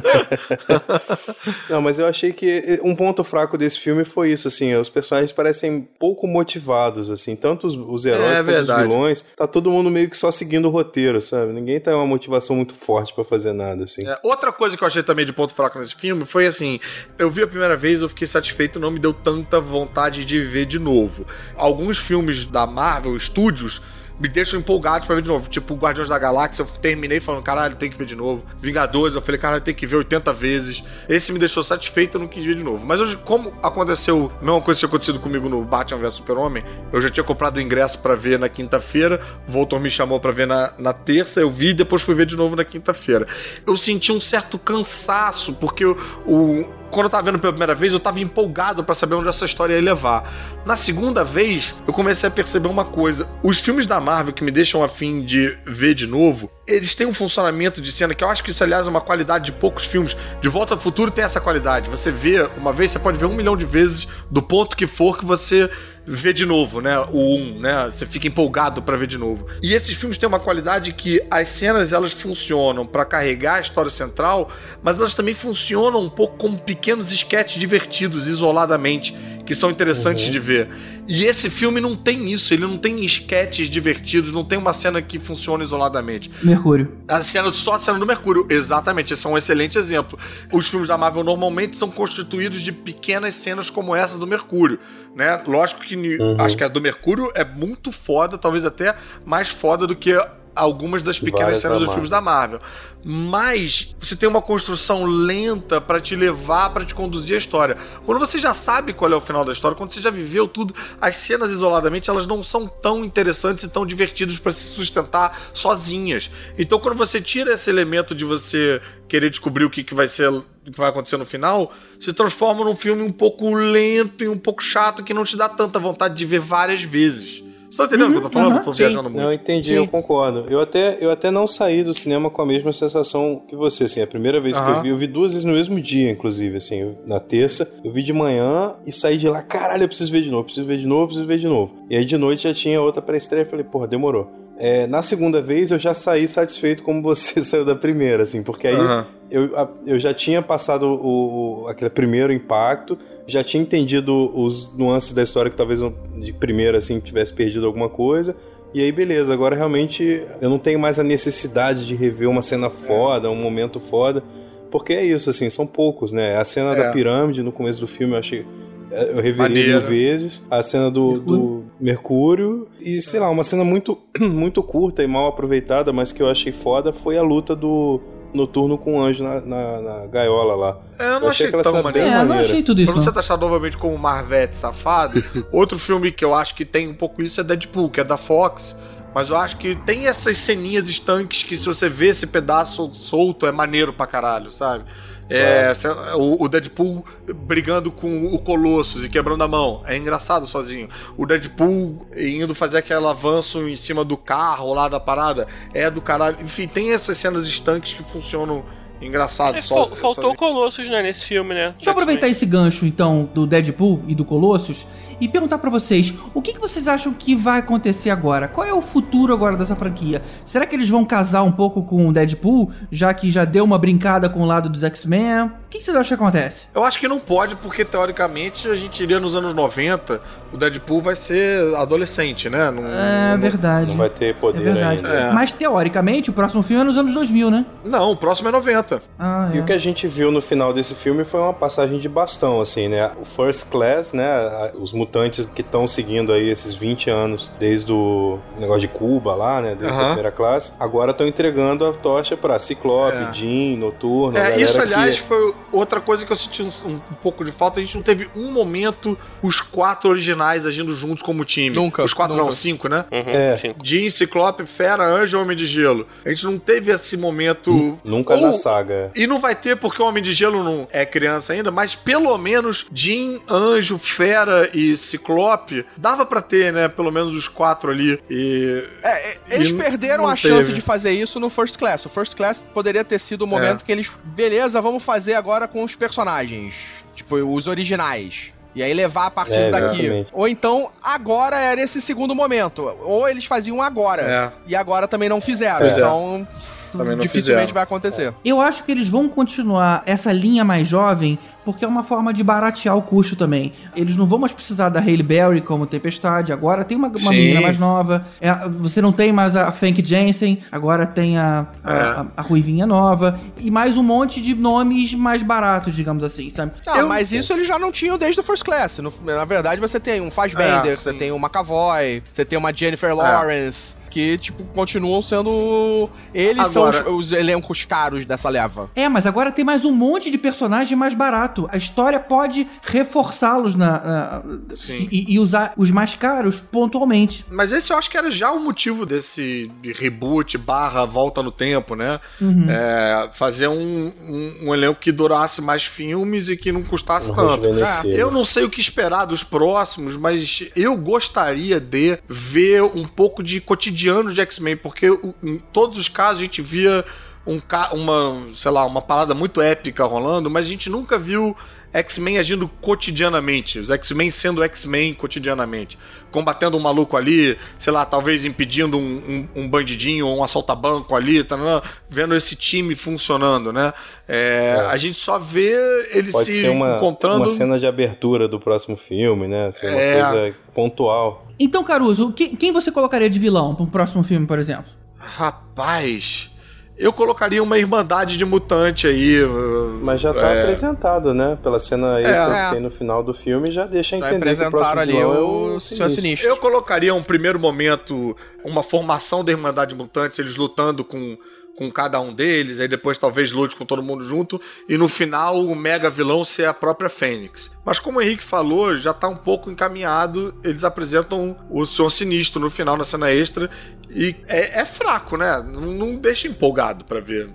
Não, 1.71 1.81
mas 1.81 1.99
eu 1.99 2.07
achei 2.07 2.33
que 2.33 2.81
um 2.83 2.95
ponto 2.95 3.23
fraco 3.25 3.57
desse 3.57 3.79
filme 3.79 4.05
foi 4.05 4.33
isso, 4.33 4.49
assim, 4.49 4.75
os 4.75 4.89
personagens 4.89 5.33
parecem 5.37 5.87
pouco 5.99 6.27
motivados, 6.27 7.11
assim, 7.11 7.37
tanto 7.37 7.67
os, 7.67 7.75
os 7.77 8.05
heróis 8.05 8.33
É 8.33 8.37
quanto 8.37 8.47
verdade. 8.47 8.83
os 8.83 8.89
vilões, 8.89 9.25
tá 9.37 9.47
todo 9.47 9.71
mundo 9.71 9.91
meio 9.91 10.09
que 10.11 10.17
só 10.17 10.31
seguindo 10.31 10.67
o 10.67 10.71
roteiro, 10.71 11.21
sabe? 11.21 11.53
Ninguém 11.53 11.79
tem 11.79 11.93
uma 11.95 12.07
motivação 12.07 12.57
muito 12.57 12.75
forte 12.75 13.15
pra 13.15 13.23
fazer 13.25 13.53
nada, 13.53 13.85
assim. 13.85 14.07
É, 14.09 14.19
outra 14.23 14.51
coisa 14.51 14.77
que 14.77 14.83
eu 14.83 14.87
achei 14.87 15.03
também 15.03 15.25
de 15.27 15.33
ponto 15.33 15.55
fraco 15.55 15.79
nesse 15.79 15.95
filme 15.95 16.25
foi 16.25 16.47
assim: 16.47 16.81
eu 17.19 17.31
vi 17.31 17.43
a 17.43 17.47
primeira 17.47 17.77
vez, 17.77 18.01
eu 18.01 18.09
fiquei 18.09 18.27
satisfeito, 18.27 18.81
não 18.81 18.91
me 18.91 18.99
deu 18.99 19.13
tanta 19.13 19.61
vontade 19.61 20.25
de 20.25 20.41
ver 20.41 20.67
de 20.67 20.79
novo. 20.79 21.27
Alguns 21.55 21.99
filmes 21.99 22.45
da 22.45 22.67
Marvel 22.67 23.19
Studios 23.21 23.83
me 24.19 24.29
deixam 24.29 24.59
empolgados 24.59 25.07
pra 25.07 25.17
ver 25.17 25.23
de 25.23 25.29
novo. 25.29 25.49
Tipo, 25.49 25.75
Guardiões 25.75 26.09
da 26.09 26.19
Galáxia, 26.19 26.63
eu 26.63 26.67
terminei 26.67 27.21
falando, 27.21 27.43
caralho, 27.43 27.77
tem 27.77 27.91
que 27.91 27.97
ver 27.97 28.07
de 28.07 28.17
novo. 28.17 28.45
Vingadores, 28.61 29.15
eu 29.15 29.23
falei, 29.23 29.41
caralho, 29.41 29.63
tem 29.63 29.75
que 29.75 29.87
ver 29.87 29.97
80 29.97 30.33
vezes. 30.33 30.83
Esse 31.09 31.33
me 31.33 31.39
deixou 31.39 31.63
satisfeito, 31.63 32.17
eu 32.17 32.21
não 32.21 32.29
quis 32.29 32.45
ver 32.45 32.55
de 32.55 32.65
novo. 32.65 32.85
Mas 32.85 33.01
hoje, 33.01 33.17
como 33.17 33.53
aconteceu, 33.63 34.31
a 34.41 34.45
mesma 34.45 34.61
coisa 34.61 34.79
que 34.79 34.81
tinha 34.81 34.89
acontecido 34.89 35.21
comigo 35.21 35.49
no 35.49 35.63
Batman 35.63 36.01
vs 36.01 36.15
Super-Homem, 36.15 36.65
eu 36.93 37.01
já 37.01 37.11
tinha 37.11 37.25
comprado 37.25 37.57
o 37.57 37.61
ingresso 37.61 37.99
pra 37.99 38.15
ver 38.15 38.39
na 38.39 38.49
quinta-feira, 38.49 39.21
Voltor 39.47 39.81
me 39.81 39.91
chamou 39.91 40.19
pra 40.19 40.33
ver 40.33 40.47
na, 40.47 40.73
na 40.79 40.93
terça, 40.93 41.41
eu 41.41 41.51
vi 41.51 41.69
e 41.69 41.75
depois 41.75 42.03
fui 42.03 42.15
ver 42.15 42.27
de 42.27 42.37
novo 42.37 42.57
na 42.57 42.65
quinta-feira. 42.65 43.27
Eu 43.67 43.77
senti 43.77 44.13
um 44.13 44.21
certo 44.21 44.59
cansaço, 44.59 45.53
porque 45.55 45.85
o 45.85 46.69
quando 46.91 47.05
eu 47.05 47.11
tava 47.11 47.25
vendo 47.25 47.39
pela 47.39 47.53
primeira 47.53 47.75
vez, 47.75 47.93
eu 47.93 48.01
tava 48.01 48.21
empolgado 48.21 48.83
pra 48.85 48.95
saber 48.95 49.15
onde 49.15 49.29
essa 49.29 49.45
história 49.45 49.75
ia 49.75 49.81
levar. 49.81 50.61
Na 50.65 50.77
segunda 50.77 51.25
vez, 51.25 51.75
eu 51.87 51.93
comecei 51.93 52.29
a 52.29 52.31
perceber 52.31 52.69
uma 52.69 52.85
coisa. 52.85 53.29
Os 53.43 53.59
filmes 53.59 53.87
da 53.87 54.01
Marvel 54.01 54.33
que 54.33 54.45
me 54.45 54.51
deixam 54.51 54.83
afim 54.83 55.23
de 55.23 55.57
ver 55.67 55.95
de 55.95 56.07
novo, 56.07 56.51
eles 56.67 56.95
têm 56.95 57.07
um 57.07 57.15
funcionamento 57.15 57.81
de 57.81 57.93
cena 57.93 58.15
que 58.15 58.25
eu 58.25 58.29
acho 58.29 58.43
que 58.43 58.51
isso, 58.51 58.63
aliás, 58.63 58.87
é 58.87 58.91
uma 58.91 59.01
qualidade 59.01 59.47
de 59.47 59.53
poucos 59.53 59.85
filmes. 59.85 60.17
De 60.41 60.49
Volta 60.49 60.75
ao 60.75 60.81
Futuro 60.81 61.11
tem 61.11 61.25
essa 61.25 61.41
qualidade. 61.41 61.89
Você 61.91 62.11
vê 62.11 62.49
uma 62.57 62.73
vez, 62.73 62.91
você 62.91 62.99
pode 62.99 63.19
ver 63.19 63.27
um 63.27 63.35
milhão 63.35 63.57
de 63.57 63.65
vezes 63.65 64.09
do 64.31 64.43
ponto 64.43 64.77
que 64.77 64.87
for 64.87 65.17
que 65.17 65.25
você 65.25 65.71
vê 66.07 66.33
de 66.33 66.47
novo, 66.47 66.81
né? 66.81 66.99
O 67.11 67.37
1, 67.37 67.61
né? 67.61 67.87
Você 67.87 68.07
fica 68.07 68.29
empolgado 68.29 68.81
pra 68.81 68.97
ver 68.97 69.09
de 69.09 69.19
novo. 69.19 69.47
E 69.63 69.75
esses 69.75 69.95
filmes 69.97 70.17
têm 70.17 70.29
uma 70.29 70.39
qualidade 70.39 70.93
que 70.93 71.21
as 71.31 71.49
cenas 71.49 71.93
elas 71.93 72.13
funcionam 72.13 72.87
pra 72.87 73.05
carregar 73.05 73.55
a 73.57 73.61
história 73.61 73.91
central, 73.91 74.51
mas 74.83 74.97
elas 74.97 75.15
também 75.15 75.35
funcionam 75.35 76.01
um 76.01 76.09
pouco 76.09 76.37
como 76.37 76.59
pequenos 76.59 77.11
esquetes 77.11 77.59
divertidos 77.59 78.29
isoladamente, 78.29 79.17
que 79.47 79.55
são 79.55 79.71
interessantes 79.71 80.31
de 80.31 80.39
ver. 80.39 80.69
E 81.09 81.25
esse 81.25 81.49
filme 81.49 81.81
não 81.81 81.95
tem 81.95 82.33
isso, 82.33 82.53
ele 82.53 82.63
não 82.67 82.77
tem 82.77 83.05
esquetes 83.05 83.71
divertidos, 83.71 84.33
não 84.33 84.45
tem 84.45 84.59
uma 84.59 84.73
cena 84.73 85.01
que 85.01 85.19
funciona 85.21 85.63
isoladamente. 85.63 86.31
Mercúrio. 86.43 86.93
A 87.07 87.23
cena, 87.23 87.53
só 87.53 87.75
a 87.75 87.79
cena 87.79 87.99
do 87.99 88.05
Mercúrio, 88.05 88.45
exatamente, 88.51 89.13
esse 89.15 89.25
é 89.25 89.31
um 89.31 89.39
excelente 89.39 89.79
exemplo. 89.79 90.19
Os 90.53 90.69
filmes 90.69 90.89
da 90.89 90.99
Marvel 90.99 91.23
normalmente 91.23 91.77
são 91.77 91.89
constituídos 91.91 92.61
de 92.61 92.73
pequenas 92.73 93.37
cenas 93.37 93.71
como 93.71 93.95
essa 93.95 94.19
do 94.19 94.27
Mercúrio, 94.27 94.81
né? 95.15 95.41
Lógico 95.47 95.83
que 95.83 95.95
ni- 95.95 96.19
acho 96.39 96.57
que 96.57 96.65
a 96.65 96.69
do 96.69 96.81
Mercúrio 96.81 97.31
é 97.35 97.45
muito 97.45 97.93
foda, 97.93 98.37
talvez 98.37 98.65
até 98.65 98.97
mais 99.25 99.49
foda 99.49 99.87
do 99.87 99.95
que 99.95 100.13
algumas 100.57 101.03
das 101.03 101.21
pequenas 101.21 101.59
cenas 101.59 101.79
dos 101.79 101.91
filmes 101.91 102.11
da 102.11 102.21
Marvel. 102.21 102.61
Mas 103.05 103.95
você 104.01 104.17
tem 104.17 104.29
uma 104.29 104.43
construção 104.43 105.05
lenta 105.05 105.81
pra 105.81 106.01
te 106.01 106.17
levar, 106.17 106.71
pra 106.71 106.85
te 106.85 106.95
conduzir 106.95 107.37
a 107.37 107.39
história. 107.39 107.77
Quando 108.05 108.19
você 108.19 108.39
já 108.39 108.53
sabe 108.53 108.93
qual 108.93 109.13
é 109.13 109.15
o 109.15 109.21
final 109.21 109.45
da 109.45 109.53
história, 109.53 109.77
quando 109.77 109.93
você 109.93 110.01
já 110.01 110.11
viveu 110.11 110.49
tudo, 110.49 110.75
as 111.01 111.15
cenas 111.15 111.51
isoladamente 111.51 112.11
elas 112.11 112.27
não 112.27 112.43
são 112.43 112.67
tão 112.67 113.05
interessantes 113.05 113.65
e 113.65 113.69
tão 113.69 113.87
divertidas 113.87 114.39
pra 114.39 114.51
se 114.51 114.63
sustentar 114.63 115.51
sozinhas. 115.53 116.31
Então 116.59 116.81
quando 116.81 116.97
você 116.97 117.21
tira 117.21 117.53
esse 117.53 117.71
elemento 117.71 118.15
de 118.15 118.25
você 118.25 118.81
querer 119.07 119.31
descobrir 119.31 119.65
o 119.65 119.71
que, 119.71 119.85
que 119.85 119.95
vai 119.95 120.09
ser 120.09 120.29
o 120.31 120.45
que 120.65 120.79
vai 120.79 120.89
acontecer 120.89 121.17
no 121.17 121.27
final, 121.27 121.73
se 122.01 122.13
transforma 122.13 122.65
num 122.65 122.75
filme 122.75 123.03
um 123.03 123.13
pouco 123.13 123.55
lento 123.55 124.25
e 124.25 124.29
um 124.29 124.39
pouco 124.39 124.61
chato 124.61 125.05
que 125.05 125.15
não 125.15 125.25
te 125.25 125.37
dá 125.37 125.49
tanta 125.49 125.79
vontade 125.79 126.15
de 126.15 126.25
ver 126.25 126.41
várias 126.41 126.83
vezes. 126.83 127.46
Você 127.71 127.77
tá 127.79 127.85
entendendo 127.85 128.09
o 128.09 128.13
que 128.13 128.19
eu 128.19 128.23
tô 128.23 128.31
falando? 128.31 128.51
uhum, 128.53 128.57
eu 128.59 128.63
tô 128.65 128.73
sim. 128.73 128.79
viajando 128.83 129.03
muito. 129.11 129.17
Não, 129.17 129.31
eu 129.31 129.35
entendi, 129.35 129.69
Sim. 129.69 129.75
eu 129.75 129.87
concordo. 129.87 130.47
Eu 130.49 130.61
até, 130.61 130.97
eu 131.01 131.11
até 131.11 131.31
não 131.31 131.47
saí 131.47 131.83
do 131.83 131.93
cinema 131.93 132.31
com 132.31 132.41
a 132.43 132.47
mesma 132.47 132.73
sensação 132.73 133.43
que 133.49 133.57
você, 133.57 133.85
assim, 133.85 134.01
a 134.01 134.07
primeira 134.07 134.41
vez 134.41 134.57
que 134.57 134.63
Aham. 134.63 134.77
eu 134.77 134.83
vi, 134.83 134.89
eu 134.91 134.97
vi 134.99 135.07
duas 135.07 135.33
vezes 135.33 135.45
no 135.45 135.53
mesmo 135.53 135.81
dia, 135.81 136.11
inclusive, 136.11 136.57
assim, 136.57 136.77
eu- 136.81 136.99
na 137.07 137.19
terça, 137.21 137.69
eu 137.85 137.91
vi 137.93 138.03
de 138.03 138.13
manhã 138.13 138.75
e 138.87 138.93
saí 138.93 139.17
de 139.19 139.29
lá, 139.29 139.43
caralho, 139.43 139.85
eu 139.85 139.89
preciso 139.89 140.11
ver 140.13 140.23
de 140.23 140.31
novo, 140.31 140.45
preciso 140.45 140.67
ver 140.67 140.79
de 140.79 140.87
novo, 140.87 141.07
preciso 141.09 141.27
ver 141.27 141.39
de 141.39 141.47
novo. 141.49 141.73
E 141.91 141.97
aí 141.97 142.05
de 142.05 142.17
noite 142.17 142.45
já 142.45 142.55
tinha 142.55 142.81
outra 142.81 143.03
pré-estreia, 143.03 143.43
eu 143.43 143.47
falei, 143.49 143.65
porra, 143.65 143.87
demorou. 143.87 144.31
É, 144.59 144.87
na 144.87 145.03
segunda 145.03 145.43
vez 145.43 145.71
eu 145.71 145.79
já 145.79 145.93
saí 145.93 146.27
satisfeito 146.27 146.83
como 146.83 147.03
você 147.03 147.43
saiu 147.45 147.65
da 147.65 147.75
primeira, 147.77 148.23
assim, 148.23 148.43
porque 148.43 148.67
aí 148.69 149.05
eu, 149.31 149.55
a- 149.59 149.69
eu 149.87 149.99
já 149.99 150.15
tinha 150.15 150.41
passado 150.41 150.87
o, 150.87 151.65
o- 151.65 151.69
aquele 151.69 151.91
primeiro 151.91 152.33
impacto, 152.33 152.97
já 153.27 153.43
tinha 153.43 153.63
entendido 153.63 154.31
os 154.39 154.77
nuances 154.77 155.13
da 155.13 155.23
história 155.23 155.51
que 155.51 155.57
talvez 155.57 155.81
eu, 155.81 155.93
de 156.17 156.33
primeira 156.33 156.79
assim 156.79 157.01
tivesse 157.01 157.33
perdido 157.33 157.67
alguma 157.67 157.89
coisa. 157.89 158.37
E 158.75 158.81
aí, 158.83 158.93
beleza, 158.93 159.33
agora 159.33 159.57
realmente 159.57 160.23
eu 160.41 160.51
não 160.51 160.59
tenho 160.59 160.79
mais 160.79 160.99
a 160.99 161.03
necessidade 161.03 161.87
de 161.87 161.95
rever 161.95 162.29
uma 162.29 162.43
cena 162.43 162.69
foda, 162.69 163.31
um 163.31 163.37
momento 163.37 163.81
foda. 163.81 164.23
Porque 164.71 164.93
é 164.93 165.05
isso, 165.05 165.31
assim, 165.31 165.49
são 165.49 165.67
poucos, 165.67 166.13
né? 166.13 166.37
A 166.37 166.45
cena 166.45 166.73
É. 166.73 166.77
da 166.77 166.91
pirâmide 166.91 167.43
no 167.43 167.53
começo 167.53 167.81
do 167.81 167.87
filme 167.87 168.15
eu 168.15 168.19
achei. 168.19 168.45
Eu 168.91 169.17
reveria 169.17 169.43
Maneiro. 169.43 169.71
mil 169.73 169.81
vezes. 169.81 170.45
A 170.51 170.63
cena 170.63 170.91
do, 170.91 171.19
do 171.21 171.65
Mercúrio. 171.81 172.69
E, 172.81 173.01
sei 173.01 173.19
lá, 173.21 173.31
uma 173.31 173.45
cena 173.45 173.65
muito, 173.65 173.99
muito 174.21 174.63
curta 174.63 175.03
e 175.03 175.07
mal 175.07 175.29
aproveitada, 175.29 175.93
mas 175.93 176.13
que 176.13 176.23
eu 176.23 176.29
achei 176.29 176.53
foda 176.53 176.93
foi 176.93 177.17
a 177.17 177.23
luta 177.23 177.55
do 177.57 178.01
Noturno 178.37 178.79
com 178.79 178.99
o 178.99 179.03
anjo 179.03 179.25
na, 179.25 179.41
na- 179.41 179.81
na 179.81 180.07
gaiola 180.07 180.55
lá. 180.55 180.79
É, 180.99 181.05
eu 181.05 181.07
não 181.07 181.13
Eu 181.13 181.17
achei 181.31 181.31
achei 181.31 181.47
aquela 181.47 181.63
tão 181.63 181.83
maneiro. 181.83 182.09
É, 182.09 182.21
eu 182.21 182.25
não 182.25 182.39
achei 182.39 182.63
tudo 182.63 182.81
isso, 182.81 182.93
Pra 182.93 183.01
você 183.03 183.09
não. 183.09 183.15
taxar 183.15 183.39
novamente 183.39 183.77
como 183.77 183.97
Marvete 183.99 184.55
safado, 184.55 185.23
outro 185.51 185.79
filme 185.79 186.13
que 186.13 186.25
eu 186.25 186.35
acho 186.35 186.55
que 186.55 186.65
tem 186.65 186.89
um 186.89 186.95
pouco 186.95 187.23
isso 187.23 187.41
é 187.41 187.45
Deadpool, 187.45 187.91
que 187.91 188.01
é 188.01 188.05
da 188.05 188.17
Fox, 188.17 188.77
Mas 189.15 189.31
eu 189.31 189.37
acho 189.39 189.57
que 189.57 189.75
tem 189.75 190.07
essas 190.09 190.37
ceninhas 190.37 190.89
estanques 190.91 191.43
que 191.43 191.57
se 191.57 191.65
você 191.65 191.89
vê 191.89 192.09
esse 192.09 192.27
pedaço 192.27 192.93
solto 192.93 193.47
é 193.47 193.51
maneiro 193.51 193.91
pra 193.95 194.07
caralho, 194.07 194.51
sabe? 194.51 194.85
É, 195.29 195.73
o, 196.15 196.45
o 196.45 196.49
Deadpool 196.49 197.05
brigando 197.35 197.91
com 197.91 198.27
o 198.27 198.39
Colossus 198.39 199.05
e 199.05 199.09
quebrando 199.09 199.43
a 199.43 199.49
mão. 199.49 199.83
É 199.87 199.97
engraçado 199.97 200.47
sozinho. 200.47 200.89
O 201.17 201.27
Deadpool 201.27 202.07
indo 202.17 202.55
fazer 202.55 202.79
aquele 202.79 203.07
avanço 203.07 203.69
em 203.69 203.75
cima 203.77 204.05
do 204.05 204.17
carro 204.17 204.73
lá 204.73 204.89
da 204.89 205.01
parada. 205.01 205.47
É 205.75 205.91
do 205.91 206.01
caralho. 206.01 206.39
Enfim, 206.41 206.69
tem 206.69 206.93
essas 206.93 207.19
cenas 207.19 207.47
estanques 207.47 207.93
que 207.93 208.03
funcionam 208.05 208.65
engraçado. 209.01 209.57
É, 209.59 209.61
só, 209.61 209.89
fal- 209.89 209.97
faltou 209.97 210.31
o 210.33 210.35
Colossus, 210.37 210.89
né, 210.89 211.03
nesse 211.03 211.21
filme, 211.27 211.55
né? 211.55 211.75
Deixa 211.77 211.91
eu 211.91 211.93
aproveitar 211.93 212.29
esse 212.29 212.47
gancho, 212.47 212.87
então, 212.87 213.29
do 213.35 213.47
Deadpool 213.47 214.03
e 214.07 214.15
do 214.15 214.25
Colossus 214.25 214.87
e 215.21 215.29
perguntar 215.29 215.59
pra 215.59 215.71
vocês, 215.71 216.15
o 216.35 216.43
que, 216.43 216.53
que 216.53 216.61
vocês 216.61 216.89
acham 216.89 217.13
que 217.13 217.35
vai 217.35 217.61
acontecer 217.61 218.11
agora? 218.11 218.49
Qual 218.49 218.67
é 218.67 218.75
o 218.75 218.83
futuro 218.83 219.33
agora 219.33 219.57
dessa 219.57 219.77
franquia? 219.77 220.23
Será 220.45 220.67
que 220.67 220.75
eles 220.75 220.89
vão 220.89 221.05
casar 221.05 221.43
um 221.43 221.53
pouco 221.53 221.83
com 221.83 222.09
o 222.09 222.13
Deadpool, 222.13 222.71
já 222.91 223.13
que 223.15 223.31
já 223.31 223.45
deu 223.45 223.65
uma 223.65 223.79
brincada 223.79 224.29
com 224.29 224.41
o 224.41 224.47
lado 224.47 224.69
dos 224.69 224.83
X-Men? 224.83 225.51
O 225.67 225.69
que, 225.69 225.79
que 225.79 225.85
vocês 225.85 225.97
acham 225.97 226.17
que 226.17 226.23
acontece? 226.23 226.69
Eu 226.73 226.85
acho 226.85 226.99
que 227.01 227.09
não 227.09 227.19
pode, 227.19 227.57
porque 227.57 227.85
teoricamente 227.85 228.69
a 228.69 228.77
gente 228.77 229.03
iria 229.03 229.19
nos 229.19 229.35
anos 229.35 229.53
90, 229.53 230.21
o 230.53 230.57
Deadpool 230.57 231.03
vai 231.03 231.17
ser 231.17 231.75
adolescente, 231.75 232.49
né? 232.49 232.71
Não, 232.71 232.83
É 232.87 233.33
não- 233.33 233.41
verdade. 233.41 233.89
Não 233.89 233.97
vai 233.97 234.09
ter 234.09 234.27
É 234.27 234.33
poder 234.33 234.63
verdade. 234.63 235.05
ainda. 235.05 235.09
É. 235.09 235.33
Mas 235.33 235.53
teoricamente, 235.53 236.31
o 236.31 236.33
próximo 236.33 236.63
filme 236.63 236.83
é 236.83 236.85
nos 236.85 236.97
anos 236.97 237.13
2000, 237.13 237.51
né? 237.51 237.67
Não, 237.85 238.13
o 238.13 238.17
próximo 238.17 238.49
é 238.49 238.53
90. 238.53 239.03
Ah, 239.19 239.51
E 239.53 239.59
é. 239.59 239.61
o 239.61 239.65
que 239.65 239.73
a 239.73 239.79
gente 239.79 240.07
viu 240.07 240.31
no 240.31 240.41
final 240.41 240.73
desse 240.73 240.95
filme 240.95 241.25
foi 241.25 241.41
uma 241.41 241.53
passagem 241.53 241.99
de 241.99 242.09
bastão, 242.09 242.61
assim, 242.61 242.87
né? 242.89 243.11
O 243.21 243.25
First 243.25 243.69
Class, 243.69 244.13
né? 244.13 244.25
a- 244.25 244.73
Os 244.79 244.93
mutantes 244.93 245.51
que 245.53 245.63
estão 245.63 245.87
seguindo 245.89 246.33
aí 246.33 246.49
esses 246.49 246.75
20 246.75 247.11
anos, 247.11 247.51
desde 247.59 247.91
o 247.93 248.39
negócio 248.59 248.83
de 248.83 248.89
Cuba 248.89 249.35
lá, 249.35 249.61
né? 249.61 249.75
Desde 249.79 249.87
a 249.87 249.99
Aham. 249.99 250.05
primeira 250.07 250.31
classe, 250.31 250.73
agora 250.79 251.11
estão 251.11 251.27
entregando 251.27 251.85
a 251.87 251.93
tocha 251.93 252.37
pra 252.37 252.59
Ciclope, 252.61 253.17
É. 253.17 253.33
Jean, 253.33 253.79
Noturno. 253.79 254.37
a 254.37 254.41
É, 254.41 254.45
galera 254.45 254.63
isso, 254.63 254.75
que- 254.75 254.81
aliás, 254.81 255.19
foi 255.19 255.55
outra 255.73 256.01
coisa 256.01 256.25
que 256.25 256.33
eu 256.33 256.37
senti 256.37 256.63
um, 256.63 256.69
um- 256.85 256.95
um 257.11 257.15
pouco 257.23 257.45
de 257.45 257.53
falta. 257.53 257.79
A 257.79 257.83
gente 257.83 257.95
não 257.97 258.03
teve 258.03 258.29
um 258.35 258.51
momento 258.53 259.17
os 259.43 259.61
quatro 259.61 260.09
originais 260.11 260.65
agindo 260.67 260.95
juntos 260.95 261.23
como 261.23 261.45
time. 261.45 261.75
Nunca, 261.75 262.03
Os 262.05 262.13
quatro 262.15 262.35
nunca. 262.37 262.47
não, 262.49 262.53
cinco, 262.57 262.89
né? 262.89 263.05
Uhum, 263.11 263.31
É. 263.31 263.57
sim. 263.57 263.75
Jean, 263.83 264.11
Ciclope, 264.11 264.67
Fera, 264.67 265.05
Anjo 265.05 265.37
e 265.37 265.41
Homem 265.41 265.57
de 265.57 265.67
Gelo. 265.67 266.07
A 266.25 266.29
gente 266.31 266.45
não 266.45 266.59
teve 266.59 266.93
esse 266.93 267.17
momento. 267.17 267.99
Nunca 268.05 268.35
Ou- 268.35 268.41
na 268.41 268.53
saga. 268.53 269.11
E 269.15 269.27
não 269.27 269.41
vai 269.41 269.55
ter 269.55 269.77
porque 269.77 270.01
o 270.03 270.07
Homem 270.07 270.23
de 270.23 270.33
Gelo 270.33 270.63
não 270.63 270.87
é 270.93 271.05
criança 271.07 271.53
ainda, 271.53 271.71
mas 271.71 271.95
pelo 271.95 272.37
menos 272.39 272.87
Jean, 272.93 273.39
Anjo, 273.49 273.99
Fera 273.99 274.71
e 274.75 274.97
Ciclope 274.97 275.85
dava 275.97 276.25
pra 276.27 276.41
ter, 276.43 276.73
né? 276.73 276.89
Pelo 276.89 277.11
menos 277.11 277.35
os 277.35 277.49
quatro 277.49 277.91
ali. 277.91 278.21
E. 278.31 278.85
É, 279.03 279.09
é, 279.33 279.39
eles 279.53 279.71
E 279.71 279.75
perderam 279.75 280.25
não 280.25 280.31
a 280.31 280.37
chance 280.37 280.67
teve. 280.69 280.75
de 280.75 280.81
fazer 280.81 281.13
isso 281.13 281.41
no 281.41 281.49
First 281.51 281.79
Class. 281.79 282.05
O 282.07 282.09
First 282.09 282.37
Class 282.37 282.61
poderia 282.75 283.05
ter 283.05 283.19
sido 283.19 283.43
o 283.43 283.47
momento 283.47 283.85
que 283.85 283.93
eles. 283.93 284.13
Beleza, 284.25 284.81
vamos 284.81 285.03
fazer 285.03 285.35
agora 285.35 285.56
com 285.69 285.83
os 285.85 285.97
personagens. 285.97 287.05
Tipo, 287.15 287.37
os 287.37 287.67
originais. 287.67 288.53
E 288.75 288.83
aí 288.83 288.93
levar 288.93 289.27
a 289.27 289.31
partir 289.31 289.55
É, 289.55 289.71
daqui. 289.71 290.01
exatamente. 290.03 290.29
Ou 290.35 290.47
então, 290.47 290.91
agora 291.03 291.57
era 291.57 291.81
esse 291.81 291.99
segundo 292.03 292.35
momento. 292.35 292.83
Ou 293.05 293.27
eles 293.27 293.47
faziam 293.47 293.81
agora. 293.81 294.21
É. 294.23 294.53
E 294.67 294.77
agora 294.77 295.09
também 295.09 295.31
não 295.31 295.41
fizeram. 295.41 295.87
É. 295.87 295.93
Então, 295.93 296.47
Também 296.93 297.17
não 297.17 297.23
dificilmente 297.23 297.61
fizeram. 297.69 297.73
vai 297.73 297.83
acontecer. 297.85 298.35
Eu 298.45 298.61
acho 298.61 298.85
que 298.85 298.93
eles 298.93 299.09
vão 299.09 299.31
continuar 299.31 300.03
essa 300.05 300.31
linha 300.31 300.63
mais 300.63 300.87
jovem 300.87 301.39
porque 301.67 301.85
é 301.85 301.89
uma 301.89 302.05
forma 302.05 302.33
de 302.33 302.43
baratear 302.45 302.97
o 302.97 303.03
custo 303.03 303.35
também. 303.37 303.73
Eles 303.95 304.17
não 304.17 304.25
vão 304.27 304.39
mais 304.39 304.53
precisar 304.53 304.89
da 304.89 305.01
Hailey 305.01 305.23
Berry 305.25 305.61
como 305.61 305.85
Tempestade, 305.85 306.53
agora 306.53 306.85
tem 306.85 306.97
uma, 306.97 307.09
uma 307.09 307.31
menina 307.31 307.61
mais 307.61 307.77
nova. 307.79 308.25
É, 308.41 308.55
você 308.69 309.03
não 309.03 309.13
tem 309.13 309.33
mais 309.33 309.57
a 309.57 309.73
Fank 309.73 310.01
Jensen, 310.07 310.61
agora 310.71 311.05
tem 311.07 311.37
a, 311.37 311.67
a, 311.83 311.93
É. 311.95 312.01
a- 312.03 312.27
a 312.37 312.43
Ruivinha 312.43 312.87
nova 312.87 313.39
e 313.59 313.71
mais 313.71 313.97
um 313.99 314.03
monte 314.03 314.41
de 314.41 314.55
nomes 314.55 315.13
mais 315.15 315.43
baratos, 315.43 315.93
digamos 315.95 316.23
assim, 316.23 316.49
sabe? 316.51 316.73
Não, 316.87 316.97
Eu- 316.99 317.09
mas 317.09 317.33
isso 317.33 317.53
eles 317.53 317.67
já 317.67 317.79
não 317.79 317.91
tinham 317.91 318.17
desde 318.17 318.41
o 318.41 318.45
First 318.45 318.65
Class. 318.65 318.99
No- 318.99 319.13
na 319.25 319.45
verdade, 319.45 319.81
você 319.81 319.99
tem 319.99 320.21
um 320.21 320.31
Fassbender, 320.31 320.93
É, 320.93 320.97
você 320.97 321.13
tem 321.13 321.33
um 321.33 321.37
McAvoy, 321.39 322.23
você 322.33 322.45
tem 322.45 322.57
uma 322.59 322.73
Jennifer 322.73 323.13
Lawrence, 323.15 323.97
que, 324.09 324.39
tipo, 324.39 324.63
continuam 324.75 325.21
sendo. 325.21 326.09
Eles 326.33 326.69
são 326.69 326.87
Agora- 326.87 327.11
os, 327.11 327.27
os 327.27 327.33
elencos 327.33 327.85
caros 327.85 328.25
dessa 328.25 328.49
leva. 328.49 328.89
É, 328.95 329.09
mas 329.09 329.27
agora 329.27 329.51
tem 329.51 329.65
mais 329.65 329.85
um 329.85 329.93
monte 329.93 330.31
de 330.31 330.39
personagem 330.39 330.97
mais 330.97 331.15
barato. 331.15 331.56
A 331.71 331.77
história 331.77 332.21
pode 332.21 332.67
reforçá-los 332.83 333.75
na, 333.75 334.01
na- 334.01 334.43
Sim. 334.77 335.09
e, 335.11 335.35
e 335.35 335.39
usar 335.39 335.73
os 335.77 335.91
mais 335.91 336.15
caros 336.15 336.61
pontualmente. 336.61 337.45
Mas 337.51 337.73
esse 337.73 337.93
eu 337.93 337.97
acho 337.97 338.11
que 338.11 338.17
era 338.19 338.31
já 338.31 338.53
o 338.53 338.61
motivo 338.61 339.07
desse 339.07 339.71
reboot 339.95 340.59
barra 340.59 341.05
volta 341.05 341.43
no 341.43 341.51
tempo, 341.51 341.95
né? 341.95 342.21
Uhum. 342.41 342.67
É, 342.69 343.31
fazer 343.33 343.69
um, 343.69 344.13
um, 344.21 344.57
um 344.69 344.75
elenco 344.75 345.01
que 345.01 345.13
durasse 345.13 345.63
mais 345.63 345.85
filmes 345.85 346.49
e 346.49 346.57
que 346.57 346.71
não 346.73 346.83
custasse 346.83 347.31
Um 347.31 347.35
tanto. 347.35 347.49
rejuvenescer. 347.63 348.15
Eu 348.19 348.31
não 348.31 348.45
sei 348.45 348.65
o 348.65 348.71
que 348.71 348.81
esperar 348.81 349.25
dos 349.25 349.43
próximos, 349.43 350.17
mas 350.17 350.63
eu 350.75 350.97
gostaria 350.97 351.81
de 351.81 352.19
ver 352.29 352.83
um 352.83 353.05
pouco 353.07 353.43
de 353.43 353.61
cotidiano 353.61 354.33
de 354.35 354.41
X-Men, 354.41 354.77
porque 354.77 355.07
em 355.43 355.59
todos 355.73 355.99
os 355.99 356.09
casos 356.09 356.41
a 356.41 356.43
gente 356.43 356.61
via 356.61 357.05
um, 357.47 357.61
ca- 357.61 357.91
uma, 357.93 358.49
sei 358.55 358.71
lá, 358.71 358.85
uma 358.87 359.01
parada 359.03 359.35
muito 359.35 359.61
épica 359.61 360.05
rolando, 360.05 360.51
mas 360.51 360.67
a 360.67 360.69
gente 360.69 360.91
nunca 360.91 361.19
viu 361.19 361.57
X-Men 361.93 362.37
agindo 362.37 362.69
cotidianamente, 362.69 363.79
os 363.79 363.89
X-Men 363.89 364.31
sendo 364.31 364.63
X-Men 364.63 365.15
cotidianamente, 365.15 365.97
combatendo 366.31 366.77
um 366.77 366.81
maluco 366.81 367.17
ali, 367.17 367.57
sei 367.79 367.91
lá, 367.91 368.05
talvez 368.05 368.45
impedindo 368.45 368.99
um, 368.99 369.49
um, 369.57 369.63
um 369.63 369.69
bandidinho 369.69 370.27
ou 370.27 370.37
um 370.39 370.45
assaltabanco 370.45 371.15
ali, 371.15 371.43
tá, 371.43 371.57
né? 371.57 371.81
vendo 372.11 372.35
esse 372.35 372.55
time 372.55 372.95
funcionando, 372.95 373.73
né? 373.73 373.95
É, 374.29 374.85
A 374.91 374.97
gente 374.99 375.19
só 375.19 375.39
vê 375.39 375.73
ele 376.13 376.31
Pode 376.33 376.53
se 376.53 376.61
ser 376.61 376.69
uma, 376.69 376.97
encontrando. 376.99 377.45
uma 377.45 377.49
cena 377.49 377.79
de 377.79 377.87
abertura 377.87 378.47
do 378.47 378.61
próximo 378.61 378.97
filme, 378.97 379.49
né? 379.49 379.73
Ser 379.73 379.89
uma 379.89 380.01
É. 380.01 380.21
coisa 380.21 380.55
pontual. 380.75 381.47
Então, 381.59 381.83
Caruso, 381.83 382.31
que- 382.33 382.57
quem 382.57 382.73
você 382.73 382.91
colocaria 382.93 383.31
de 383.31 383.39
vilão 383.39 383.75
para 383.75 383.85
um 383.85 383.89
próximo 383.89 384.23
filme, 384.23 384.47
por 384.47 384.59
exemplo? 384.59 384.93
Rapaz, 385.19 386.51
eu 386.99 387.13
colocaria 387.13 387.63
uma 387.63 387.79
irmandade 387.79 388.37
de 388.37 388.45
mutante 388.45 389.07
aí. 389.07 389.43
uh, 389.43 389.99
Mas 390.03 390.21
já 390.21 390.33
tá 390.33 390.51
é, 390.53 390.63
apresentado, 390.63 391.35
né? 391.35 391.59
Pela 391.63 391.79
cena 391.79 392.21
extra 392.21 392.59
É. 392.59 392.67
que 392.69 392.73
tem 392.75 392.81
no 392.83 392.91
final 392.91 393.23
do 393.23 393.35
filme, 393.35 393.71
já 393.71 393.87
deixa 393.87 394.19
Já 394.19 394.27
entender 394.29 394.55
que 394.55 394.61
o 394.63 394.67
apresentaram 394.67 394.71
próximo 394.79 395.01
ali 395.01 395.13
vilão 395.13 395.35
é 395.35 395.39
o 395.41 395.77
o 395.77 395.81
Senhor. 395.81 396.09
Sinistro. 396.09 396.49
Eu 396.49 396.57
colocaria 396.57 397.15
um 397.15 397.23
primeiro 397.23 397.59
momento, 397.59 398.37
uma 398.65 398.83
formação 398.83 399.45
da 399.45 399.53
Irmandade 399.53 399.91
de 399.91 399.97
Mutantes, 399.97 400.39
eles 400.39 400.57
lutando 400.57 401.05
com, 401.05 401.37
com 401.77 401.91
cada 401.91 402.19
um 402.21 402.33
deles, 402.33 402.81
aí 402.81 402.89
depois 402.89 403.19
talvez 403.19 403.53
lute 403.53 403.77
com 403.77 403.85
todo 403.85 404.03
mundo 404.03 404.25
junto, 404.25 404.61
e 404.89 404.97
no 404.97 405.09
final 405.09 405.63
o 405.63 405.77
mega 405.77 406.09
vilão 406.09 406.45
ser 406.45 406.65
a 406.65 406.75
própria 406.75 407.11
Fênix. 407.11 407.71
Mas 407.85 407.99
como 407.99 408.19
o 408.19 408.23
Henrique 408.23 408.43
falou, 408.43 408.97
já 408.97 409.13
tá 409.13 409.29
um 409.29 409.37
pouco 409.37 409.71
encaminhado, 409.71 410.59
eles 410.65 410.83
apresentam 410.83 411.57
o 411.71 411.85
Senhor 411.85 412.11
Sinistro 412.11 412.61
no 412.61 412.71
final, 412.71 412.97
na 412.97 413.05
cena 413.05 413.31
extra, 413.31 413.71
e 414.11 414.35
é, 414.49 414.81
é 414.81 414.85
fraco, 414.85 415.37
né? 415.37 415.63
Não, 415.63 415.81
não 415.81 416.17
deixa 416.17 416.49
empolgado 416.49 417.05
pra 417.05 417.21
ver. 417.21 417.51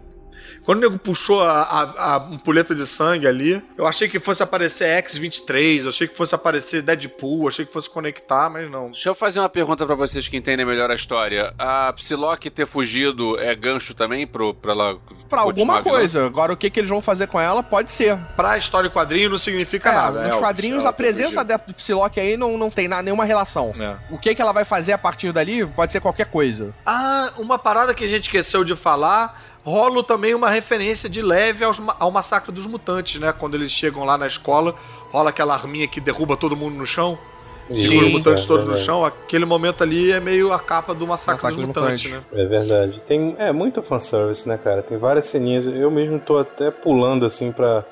Quando 0.64 0.78
o 0.78 0.82
nego 0.82 1.00
puxou 1.00 1.42
a, 1.42 1.62
a, 1.62 1.82
a 1.82 2.16
ampulheta 2.18 2.76
de 2.76 2.86
sangue 2.86 3.28
ali, 3.28 3.64
eu 3.78 3.88
achei 3.88 4.08
que 4.08 4.20
fosse 4.20 4.44
aparecer 4.44 4.88
X-23, 4.90 5.84
eu 5.84 5.90
achei 5.90 6.08
que 6.08 6.16
fosse 6.16 6.36
aparecer 6.36 6.82
Deadpool, 6.82 7.48
achei 7.48 7.66
que 7.66 7.74
fosse 7.74 7.90
conectar, 7.90 8.50
mas 8.50 8.70
não. 8.70 8.92
Deixa 8.92 9.10
eu 9.10 9.16
fazer 9.16 9.40
uma 9.40 9.50
pergunta 9.50 9.86
pra 9.86 9.96
vocês 9.96 10.28
que 10.28 10.38
entendem 10.38 10.66
melhor 10.66 10.92
a 10.92 10.96
história. 10.96 11.54
A 11.58 11.92
Psylocke 11.94 12.50
ter 12.50 12.68
fugido 12.68 13.40
é 13.40 13.56
gancho 13.56 13.94
também 13.94 14.28
pro, 14.28 14.54
pra 14.54 14.72
ela. 14.74 14.98
Pra 15.28 15.42
alguma 15.42 15.82
coisa. 15.82 16.26
Agora, 16.26 16.54
o 16.54 16.58
que, 16.58 16.70
que 16.70 16.80
eles 16.80 16.90
vão 16.90 17.02
fazer 17.02 17.28
com 17.28 17.40
ela 17.40 17.64
pode 17.64 17.92
ser. 17.92 18.18
Pra 18.36 18.58
história 18.58 18.88
e 18.88 18.92
quadrinho 18.92 19.30
não 19.30 19.38
significa 19.38 19.90
É, 19.90 19.94
nada. 19.94 20.28
nos 20.28 20.36
é, 20.36 20.40
quadrinhos, 20.40 20.84
ela 20.84 20.90
a 20.90 20.94
presença 20.94 21.44
da 21.44 21.58
Psylocke 21.58 22.20
aí 22.20 22.38
não, 22.38 22.58
não 22.58 22.70
tem 22.70 22.88
nada, 22.88 23.02
nenhuma 23.04 23.26
relação. 23.26 23.74
É. 23.80 23.96
O 24.14 24.18
que, 24.18 24.36
que 24.36 24.42
ela 24.42 24.52
vai 24.52 24.66
fazer 24.66 24.94
a 24.94 24.98
partir 24.98 25.32
dali 25.32 25.66
pode 25.66 25.92
ser 25.92 26.00
qualquer 26.02 26.26
coisa. 26.26 26.74
Ah, 26.86 27.34
uma 27.38 27.58
parada 27.58 27.94
que 27.94 28.04
a 28.04 28.08
gente 28.08 28.24
esqueceu 28.26 28.64
de 28.64 28.76
falar. 28.76 29.51
Rola 29.64 30.04
também 30.04 30.34
uma 30.34 30.50
referência 30.50 31.08
de 31.08 31.22
leve 31.22 31.64
aos 31.64 31.80
ao 32.00 32.10
massacre 32.12 32.52
dos 32.52 32.66
mutantes, 32.66 33.20
né? 33.20 33.32
Quando 33.32 33.56
eles 33.56 33.72
chegam 33.72 34.04
lá 34.04 34.18
na 34.18 34.26
escola, 34.26 34.74
rola 35.12 35.30
aquela 35.30 35.54
arminha 35.54 35.88
que 35.88 36.02
derruba 36.02 36.36
todo 36.36 36.56
mundo 36.58 36.76
no 36.76 36.86
chão, 36.86 37.18
segura 37.74 38.08
os 38.08 38.14
mutantes 38.14 38.44
é 38.44 38.48
todos 38.48 38.64
no 38.66 38.70
verdade. 38.72 38.86
chão. 38.86 39.06
Aquele 39.06 39.46
momento 39.46 39.84
ali 39.84 40.12
é 40.12 40.20
meio 40.20 40.52
a 40.52 40.60
capa 40.60 40.94
do 40.96 41.06
massacre, 41.06 41.44
Massacre 41.44 41.56
dos 41.58 41.66
dos 41.66 41.76
mutantes, 41.76 42.10
Mutantes. 42.12 42.32
né? 42.34 42.44
É 42.44 42.46
verdade. 42.48 43.02
Tem 43.02 43.36
é 43.38 43.52
muito 43.52 43.84
fanservice, 43.84 44.48
né, 44.50 44.58
cara? 44.58 44.82
Tem 44.82 44.98
várias 44.98 45.26
ceninhas. 45.26 45.68
Eu 45.68 45.92
mesmo 45.92 46.20
tô 46.20 46.40
até 46.40 46.72
pulando 46.72 47.24
assim 47.26 47.52
pra 47.52 47.84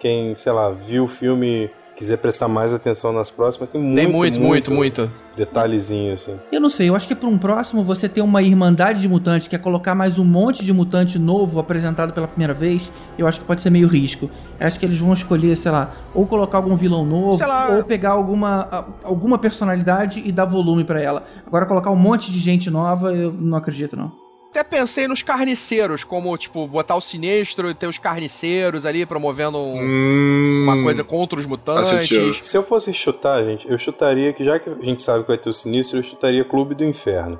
quem, 0.00 0.34
sei 0.34 0.52
lá, 0.52 0.70
viu 0.70 1.04
o 1.04 1.08
filme 1.08 1.70
quiser 1.98 2.16
prestar 2.18 2.46
mais 2.46 2.72
atenção 2.72 3.12
nas 3.12 3.28
próximas, 3.28 3.68
tem 3.68 3.82
muito, 3.82 3.96
Tem 3.96 4.06
muito, 4.06 4.40
muito, 4.40 4.70
muito. 4.70 5.10
detalhezinho, 5.36 6.14
assim. 6.14 6.38
Eu 6.52 6.60
não 6.60 6.70
sei, 6.70 6.88
eu 6.88 6.94
acho 6.94 7.08
que 7.08 7.14
para 7.14 7.28
um 7.28 7.36
próximo 7.36 7.82
você 7.82 8.08
ter 8.08 8.20
uma 8.22 8.40
irmandade 8.40 9.00
de 9.00 9.08
mutantes, 9.08 9.48
que 9.48 9.56
é 9.56 9.58
colocar 9.58 9.96
mais 9.96 10.16
um 10.16 10.24
monte 10.24 10.64
de 10.64 10.72
mutante 10.72 11.18
novo 11.18 11.58
apresentado 11.58 12.12
pela 12.12 12.28
primeira 12.28 12.54
vez, 12.54 12.92
eu 13.18 13.26
acho 13.26 13.40
que 13.40 13.46
pode 13.46 13.62
ser 13.62 13.70
meio 13.70 13.88
risco. 13.88 14.30
Eu 14.60 14.66
acho 14.68 14.78
que 14.78 14.86
eles 14.86 14.96
vão 14.98 15.12
escolher, 15.12 15.56
sei 15.56 15.72
lá, 15.72 15.92
ou 16.14 16.24
colocar 16.24 16.58
algum 16.58 16.76
vilão 16.76 17.04
novo, 17.04 17.36
Sei 17.36 17.46
lá. 17.48 17.68
ou 17.76 17.82
pegar 17.82 18.10
alguma, 18.10 18.86
alguma 19.02 19.36
personalidade 19.36 20.22
e 20.24 20.30
dar 20.30 20.44
volume 20.44 20.84
pra 20.84 21.02
ela. 21.02 21.24
Agora 21.44 21.66
colocar 21.66 21.90
um 21.90 21.96
monte 21.96 22.30
de 22.30 22.38
gente 22.38 22.70
nova, 22.70 23.12
eu 23.12 23.32
não 23.32 23.58
acredito 23.58 23.96
não. 23.96 24.27
Até 24.58 24.64
pensei 24.76 25.06
nos 25.06 25.22
carniceiros, 25.22 26.02
como, 26.02 26.36
tipo, 26.36 26.66
botar 26.66 26.96
o 26.96 27.00
sinistro 27.00 27.70
e 27.70 27.74
ter 27.74 27.86
os 27.86 27.96
carniceiros 27.96 28.84
ali 28.84 29.06
promovendo 29.06 29.56
um- 29.56 29.78
Hum, 29.80 30.60
uma 30.64 30.82
coisa 30.82 31.04
contra 31.04 31.38
os 31.38 31.46
mutantes. 31.46 32.08
Se 32.44 32.56
eu 32.56 32.64
fosse 32.64 32.92
chutar, 32.92 33.44
gente, 33.44 33.70
eu 33.70 33.78
chutaria 33.78 34.32
que, 34.32 34.42
já 34.44 34.58
que 34.58 34.68
a 34.68 34.74
gente 34.84 35.00
sabe 35.02 35.22
que 35.22 35.28
vai 35.28 35.38
ter 35.38 35.48
o 35.48 35.52
Sinistro, 35.52 35.98
eu 35.98 36.02
chutaria 36.02 36.44
Clube 36.44 36.74
do 36.74 36.84
Inferno. 36.84 37.38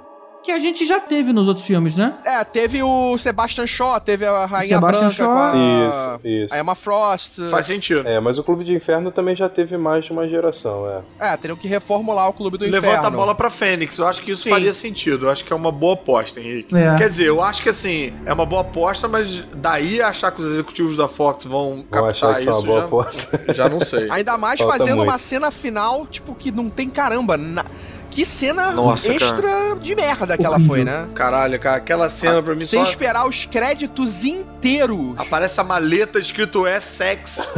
Que 0.49 0.53
a 0.53 0.59
gente 0.59 0.87
já 0.87 0.99
teve 0.99 1.31
nos 1.31 1.47
outros 1.47 1.67
filmes, 1.67 1.95
né? 1.95 2.15
É, 2.25 2.43
teve 2.43 2.83
o 2.83 3.19
Sebastian 3.19 3.67
Shaw, 3.67 4.01
teve 4.01 4.25
a 4.25 4.47
Rainha 4.47 4.77
Sebastian 4.77 5.01
Branca 5.01 5.15
Shaw. 5.15 5.27
com 5.27 5.39
a, 5.39 5.53
Isso, 5.55 6.27
isso. 6.27 6.55
a 6.55 6.59
Emma 6.59 6.75
Frost. 6.75 7.39
Faz 7.51 7.67
sentido. 7.67 8.09
É, 8.09 8.19
mas 8.19 8.39
o 8.39 8.43
Clube 8.43 8.65
do 8.65 8.73
Inferno 8.73 9.11
também 9.11 9.37
já 9.37 9.47
teve 9.47 9.77
mais 9.77 10.07
de 10.07 10.11
uma 10.13 10.27
geração, 10.27 10.89
é. 11.21 11.33
É, 11.33 11.37
teriam 11.37 11.55
que 11.55 11.69
reformular 11.69 12.31
o 12.31 12.33
Clube 12.33 12.57
do 12.57 12.65
Levanta 12.65 12.87
Inferno. 12.87 13.07
a 13.07 13.11
bola 13.11 13.35
pra 13.35 13.51
Fênix. 13.51 13.99
Eu 13.99 14.07
acho 14.09 14.23
que 14.23 14.31
isso 14.31 14.45
Sim. 14.45 14.49
faria 14.49 14.73
sentido. 14.73 15.27
Eu 15.27 15.31
acho 15.31 15.45
que 15.45 15.53
é 15.53 15.57
uma 15.57 15.71
boa 15.71 15.93
aposta, 15.93 16.41
Henrique. 16.41 16.75
É. 16.75 16.97
Quer 16.97 17.11
dizer, 17.11 17.27
eu 17.27 17.43
acho 17.43 17.63
que 17.63 17.69
assim, 17.69 18.15
é 18.25 18.33
uma 18.33 18.47
boa 18.47 18.63
aposta, 18.63 19.07
mas 19.07 19.45
daí 19.55 20.01
achar 20.01 20.31
que 20.33 20.41
os 20.41 20.47
executivos 20.51 20.97
da 20.97 21.09
Fox 21.09 21.45
vão 21.45 21.59
Vão 21.59 21.83
captar 21.91 22.11
achar 22.11 22.35
que 22.37 22.41
isso 22.41 22.49
isso 22.49 22.51
é 22.51 22.55
uma 22.55 22.63
boa 22.67 22.79
já, 22.81 22.85
aposta. 22.87 23.45
já 23.53 23.69
não 23.69 23.81
sei. 23.83 24.09
Ainda 24.11 24.39
mais 24.39 24.59
Falta 24.59 24.79
fazendo 24.79 24.97
muito. 24.97 25.11
uma 25.11 25.19
cena 25.19 25.51
final, 25.51 26.07
tipo, 26.07 26.35
que 26.35 26.51
não 26.51 26.71
tem 26.71 26.89
caramba. 26.89 27.37
na- 27.37 27.67
Que 28.11 28.25
cena 28.25 28.73
Nossa, 28.73 29.13
extra 29.13 29.77
de 29.81 29.95
merda 29.95 30.37
que 30.37 30.45
ela 30.45 30.59
foi, 30.61 30.85
né? 30.85 31.09
Caralho, 31.15 31.59
cara, 31.61 31.77
aquela 31.77 32.11
cena 32.11 32.43
pra 32.43 32.55
mim 32.55 32.65
Sem 32.65 32.85
só... 32.85 32.91
esperar 32.91 33.27
os 33.29 33.45
créditos 33.45 34.25
inteiros. 34.25 35.15
Aparece 35.17 35.61
a 35.61 35.65
maleta 35.65 36.19
escrito 36.19 36.67
S-Sex. 36.67 37.49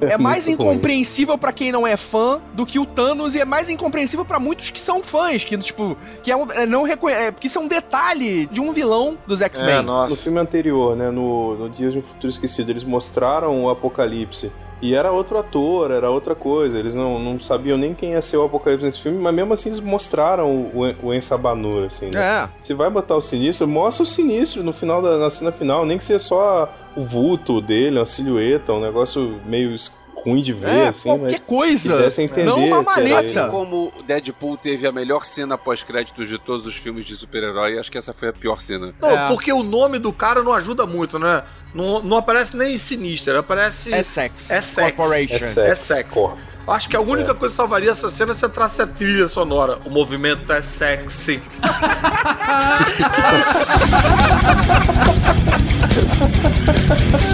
É 0.00 0.16
mais 0.18 0.46
Muito 0.46 0.62
incompreensível 0.62 1.36
pra 1.36 1.52
quem 1.52 1.72
não 1.72 1.86
é 1.86 1.96
fã 1.96 2.40
do 2.54 2.64
que 2.64 2.78
o 2.78 2.86
Thanos 2.86 3.34
e 3.34 3.40
é 3.40 3.44
mais 3.44 3.68
incompreensível 3.68 4.24
pra 4.24 4.38
muitos 4.38 4.70
que 4.70 4.80
são 4.80 5.02
fãs, 5.02 5.44
que 5.44 5.56
tipo, 5.58 5.96
que 6.22 6.30
é 6.30 6.36
um, 6.36 6.50
é 6.52 6.66
não 6.66 6.82
reconhe 6.82 7.14
é, 7.14 7.30
porque 7.30 7.46
isso 7.46 7.58
é 7.58 7.60
um 7.60 7.68
detalhe 7.68 8.46
de 8.46 8.60
um 8.60 8.72
vilão 8.72 9.18
dos 9.26 9.40
É, 9.40 9.44
X-Men. 9.46 9.76
No 9.78 9.82
nossa. 9.82 10.16
filme 10.16 10.38
anterior, 10.38 10.96
né, 10.96 11.10
no, 11.10 11.56
no 11.56 11.68
Dias 11.68 11.92
de 11.92 11.98
um 11.98 12.02
Futuro 12.02 12.28
Esquecido, 12.28 12.70
eles 12.70 12.84
mostraram 12.84 13.64
o 13.64 13.68
Apocalipse. 13.68 14.52
E 14.82 14.94
era 14.94 15.10
outro 15.10 15.38
ator, 15.38 15.90
era 15.90 16.10
outra 16.10 16.34
coisa. 16.34 16.78
Eles 16.78 16.94
não, 16.94 17.18
não 17.18 17.40
sabiam 17.40 17.78
nem 17.78 17.94
quem 17.94 18.10
ia 18.12 18.20
ser 18.22 18.36
o 18.36 18.44
Apocalipse 18.44 18.84
nesse 18.84 19.00
filme, 19.00 19.18
mas 19.18 19.34
mesmo 19.34 19.52
assim 19.54 19.70
eles 19.70 19.80
mostraram 19.80 20.50
o, 20.50 20.94
o 21.02 21.14
Ensabanur, 21.14 21.86
assim, 21.86 22.10
né? 22.10 22.44
é. 22.44 22.48
Se 22.60 22.74
vai 22.74 22.90
botar 22.90 23.16
o 23.16 23.20
Sinistro, 23.20 23.66
mostra 23.66 24.02
o 24.04 24.06
Sinistro 24.06 24.62
no 24.62 24.72
final 24.72 25.00
da 25.00 25.16
na 25.16 25.30
cena 25.30 25.50
final, 25.50 25.86
nem 25.86 25.96
que 25.96 26.04
seja 26.04 26.18
só 26.20 26.72
o 26.94 27.02
vulto 27.02 27.60
dele, 27.60 27.98
uma 27.98 28.06
silhueta, 28.06 28.72
um 28.72 28.80
negócio 28.80 29.40
meio 29.46 29.74
es- 29.74 29.92
ruim 30.26 30.42
de 30.42 30.52
ver, 30.52 30.68
É, 30.68 30.88
assim, 30.88 31.08
qualquer 31.08 31.22
mas 31.24 31.32
que 31.34 31.40
coisa. 31.40 32.06
entender 32.22 32.44
Não 32.44 32.64
uma 32.64 32.82
maleta. 32.82 33.18
Assim 33.42 33.50
como 33.50 33.92
Deadpool 34.06 34.56
teve 34.56 34.86
a 34.86 34.92
melhor 34.92 35.24
cena 35.24 35.56
pós-créditos 35.56 36.28
de 36.28 36.36
todos 36.38 36.66
os 36.66 36.74
filmes 36.74 37.06
de 37.06 37.16
super-herói, 37.16 37.78
acho 37.78 37.90
que 37.90 37.96
essa 37.98 38.12
foi 38.12 38.28
a 38.28 38.32
pior 38.32 38.60
cena. 38.60 38.92
Não, 39.00 39.08
É. 39.10 39.28
porque 39.28 39.52
o 39.52 39.62
nome 39.62 39.98
do 40.00 40.12
cara 40.12 40.42
não 40.42 40.52
ajuda 40.52 40.84
muito, 40.84 41.16
né? 41.18 41.44
Não, 41.72 42.02
não 42.02 42.16
aparece 42.16 42.56
nem 42.56 42.76
Sinister, 42.76 43.36
aparece... 43.36 43.90
Essex. 43.90 44.50
Corporation. 44.74 45.34
É 45.34 45.38
sex, 45.38 45.56
É 45.58 45.74
sex. 45.74 46.10
corpo. 46.10 46.38
Acho 46.66 46.88
que 46.88 46.96
a 46.96 47.00
única 47.00 47.32
coisa 47.32 47.52
que 47.52 47.56
salvaria 47.56 47.92
essa 47.92 48.10
cena 48.10 48.32
é 48.32 48.34
se 48.34 48.44
entrasse 48.44 48.82
a 48.82 48.86
trilha 48.88 49.28
sonora. 49.28 49.78
O 49.84 49.90
movimento 49.90 50.52
é 50.52 50.60
sexy. 50.60 51.40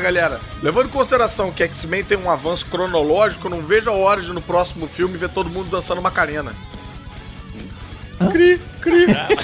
Galera. 0.00 0.40
Levando 0.62 0.86
em 0.86 0.90
consideração 0.90 1.50
que 1.52 1.62
X-Men 1.62 2.02
tem 2.04 2.18
um 2.18 2.30
avanço 2.30 2.66
cronológico, 2.66 3.48
não 3.48 3.60
vejo 3.62 3.90
a 3.90 3.94
hora 3.94 4.20
de 4.20 4.32
no 4.32 4.40
próximo 4.40 4.86
filme 4.88 5.16
ver 5.18 5.28
todo 5.30 5.48
mundo 5.50 5.70
dançando 5.70 6.02
Macarena. 6.02 6.52
Cri, 8.32 8.60
cri. 8.82 9.06
Cara. 9.06 9.28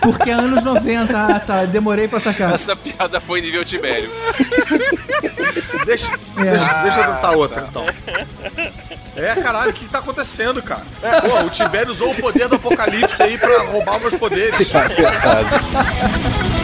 Porque 0.00 0.30
é 0.30 0.32
anos 0.32 0.64
90. 0.64 1.14
Ah, 1.18 1.38
tá. 1.40 1.64
Demorei 1.66 2.08
pra 2.08 2.18
sacar. 2.20 2.54
Essa 2.54 2.74
piada 2.74 3.20
foi 3.20 3.42
nível 3.42 3.62
Tibério. 3.66 4.10
Deixa, 5.84 6.06
É. 6.38 6.42
deixa, 6.56 6.74
deixa 6.82 7.00
eu 7.00 7.14
tentar 7.14 7.30
outra, 7.32 7.66
então. 7.68 7.84
É, 9.14 9.34
caralho, 9.34 9.70
o 9.70 9.74
que, 9.74 9.84
que 9.84 9.90
tá 9.90 9.98
acontecendo, 9.98 10.62
cara? 10.62 10.84
É, 11.02 11.20
pô, 11.20 11.38
o 11.44 11.50
Tibério 11.50 11.92
usou 11.92 12.10
o 12.10 12.14
poder 12.14 12.48
do 12.48 12.56
apocalipse 12.56 13.22
aí 13.22 13.36
pra 13.36 13.64
roubar 13.64 14.00
meus 14.00 14.14
poderes. 14.14 14.56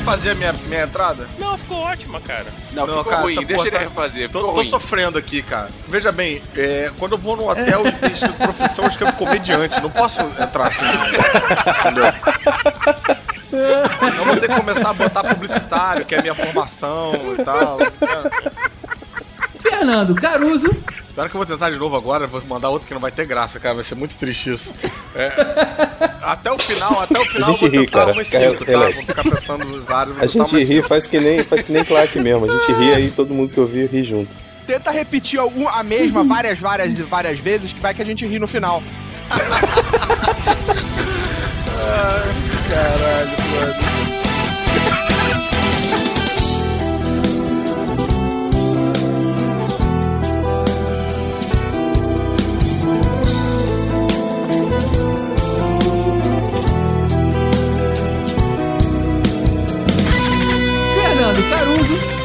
refazer 0.00 0.32
a 0.32 0.34
minha, 0.34 0.52
minha 0.66 0.82
entrada. 0.82 1.28
Não, 1.38 1.56
ficou 1.56 1.78
ótima, 1.78 2.20
cara. 2.20 2.46
Não, 2.72 2.86
Não, 2.86 2.98
ficou 2.98 3.04
cara, 3.12 3.22
ruim. 3.22 3.34
tá- 3.36 3.40
Deixa 3.42 3.54
porra, 3.54 3.68
ele 3.68 3.76
tá- 3.76 3.82
refazer. 3.82 4.30
Tô, 4.30 4.38
Ficou 4.38 4.54
tô 4.54 4.60
ruim. 4.60 4.70
sofrendo 4.70 5.18
aqui, 5.18 5.42
cara. 5.42 5.68
Veja 5.88 6.10
bem, 6.10 6.42
é, 6.56 6.90
quando 6.98 7.12
eu 7.12 7.18
vou 7.18 7.36
num 7.36 7.48
hotel 7.48 7.82
e 7.86 7.92
tem 7.92 8.32
profissão, 8.32 8.84
eu 8.84 8.90
escrevo 8.90 9.12
comediante. 9.16 9.80
Não 9.80 9.90
posso 9.90 10.20
entrar 10.20 10.66
assim. 10.68 10.84
Entendeu? 11.80 12.04
Eu 14.18 14.24
vou 14.24 14.36
ter 14.36 14.48
que 14.48 14.54
começar 14.56 14.90
a 14.90 14.94
botar 14.94 15.24
publicitário, 15.24 16.04
que 16.04 16.14
é 16.14 16.18
a 16.18 16.22
minha 16.22 16.34
formação 16.34 17.12
e 17.38 17.44
tal. 17.44 17.78
Fernando 19.80 20.14
Caruso. 20.14 20.68
Espero 21.08 21.30
que 21.30 21.34
eu 21.36 21.38
vou 21.38 21.46
tentar 21.46 21.70
de 21.70 21.76
novo 21.78 21.96
agora, 21.96 22.26
vou 22.26 22.42
mandar 22.46 22.68
outro 22.68 22.86
que 22.86 22.92
não 22.92 23.00
vai 23.00 23.10
ter 23.10 23.24
graça, 23.24 23.58
cara. 23.58 23.76
Vai 23.76 23.84
ser 23.84 23.94
muito 23.94 24.14
triste 24.14 24.52
isso. 24.52 24.74
É, 25.16 25.32
até 26.22 26.52
o 26.52 26.58
final, 26.58 27.00
até 27.00 27.18
o 27.18 27.24
final 27.24 27.48
eu 27.48 27.58
gente 27.58 27.60
vou 27.70 27.80
ri, 27.80 27.86
tentar 27.86 27.98
cara. 28.00 28.12
umas 28.12 28.28
Cara, 28.28 28.50
cinco, 28.50 28.64
tá? 28.64 28.70
relaxa. 28.72 28.94
Vou 28.96 29.04
ficar 29.04 29.22
pensando 29.24 29.64
em 29.76 29.80
vários. 29.80 30.22
A 30.22 30.26
gente 30.26 30.62
ri, 30.64 30.82
faz 30.82 31.06
que 31.06 31.18
nem, 31.18 31.42
faz 31.42 31.62
que 31.62 31.72
nem 31.72 31.82
Clark 31.82 32.18
mesmo. 32.20 32.44
A 32.44 32.48
gente 32.58 32.72
ri 32.78 32.92
aí, 32.94 33.10
todo 33.10 33.32
mundo 33.32 33.50
que 33.52 33.58
ouvir 33.58 33.88
ri 33.90 34.04
junto. 34.04 34.28
Tenta 34.66 34.90
repetir 34.90 35.40
algum- 35.40 35.66
a 35.68 35.82
mesma 35.82 36.22
várias, 36.24 36.58
várias 36.60 36.98
e 36.98 37.02
várias 37.02 37.38
vezes, 37.38 37.72
que 37.72 37.80
vai 37.80 37.94
que 37.94 38.02
a 38.02 38.06
gente 38.06 38.26
ri 38.26 38.38
no 38.38 38.46
final. 38.46 38.82
Caralho, 42.68 43.30
mano. 43.30 44.09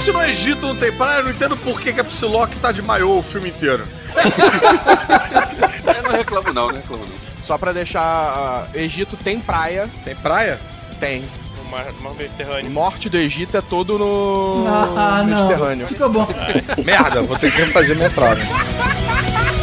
Se 0.06 0.12
no 0.12 0.22
Egito 0.24 0.68
não 0.68 0.76
tem 0.76 0.92
praia, 0.92 1.18
eu 1.20 1.24
não 1.24 1.32
entendo 1.32 1.58
por 1.58 1.82
que, 1.82 1.92
que 1.92 2.00
a 2.00 2.04
Psylocke 2.04 2.60
tá 2.60 2.72
de 2.72 2.82
maiô 2.84 3.18
o 3.18 3.24
filme 3.24 3.50
inteiro. 3.50 3.84
Eu 5.96 6.04
não 6.04 6.12
reclamo 6.12 6.54
não, 6.54 6.68
não 6.68 6.76
reclamo 6.76 7.04
não. 7.04 7.16
Só 7.44 7.58
pra 7.58 7.72
deixar. 7.74 8.02
ah, 8.04 8.68
Egito 8.76 9.18
tem 9.18 9.40
praia, 9.40 9.90
Tem 10.04 10.16
praia? 10.16 10.60
tem. 11.00 11.26
mar, 11.72 11.86
mar 12.02 12.14
Mediterrâneo. 12.14 12.70
Norte 12.72 13.10
do 13.10 13.18
Egito 13.18 13.58
é 13.58 13.62
todo 13.62 13.98
no 13.98 14.66
Ah, 14.68 15.24
não. 15.26 15.36
Mediterrâneo. 15.36 15.88
Ficou 15.88 16.10
bom. 16.10 16.28
Merda, 16.84 17.22
vou 17.24 17.38
ter 17.38 17.52
que 17.52 17.66
fazer 17.68 17.96
metrô. 17.96 18.26
Né? 18.36 18.46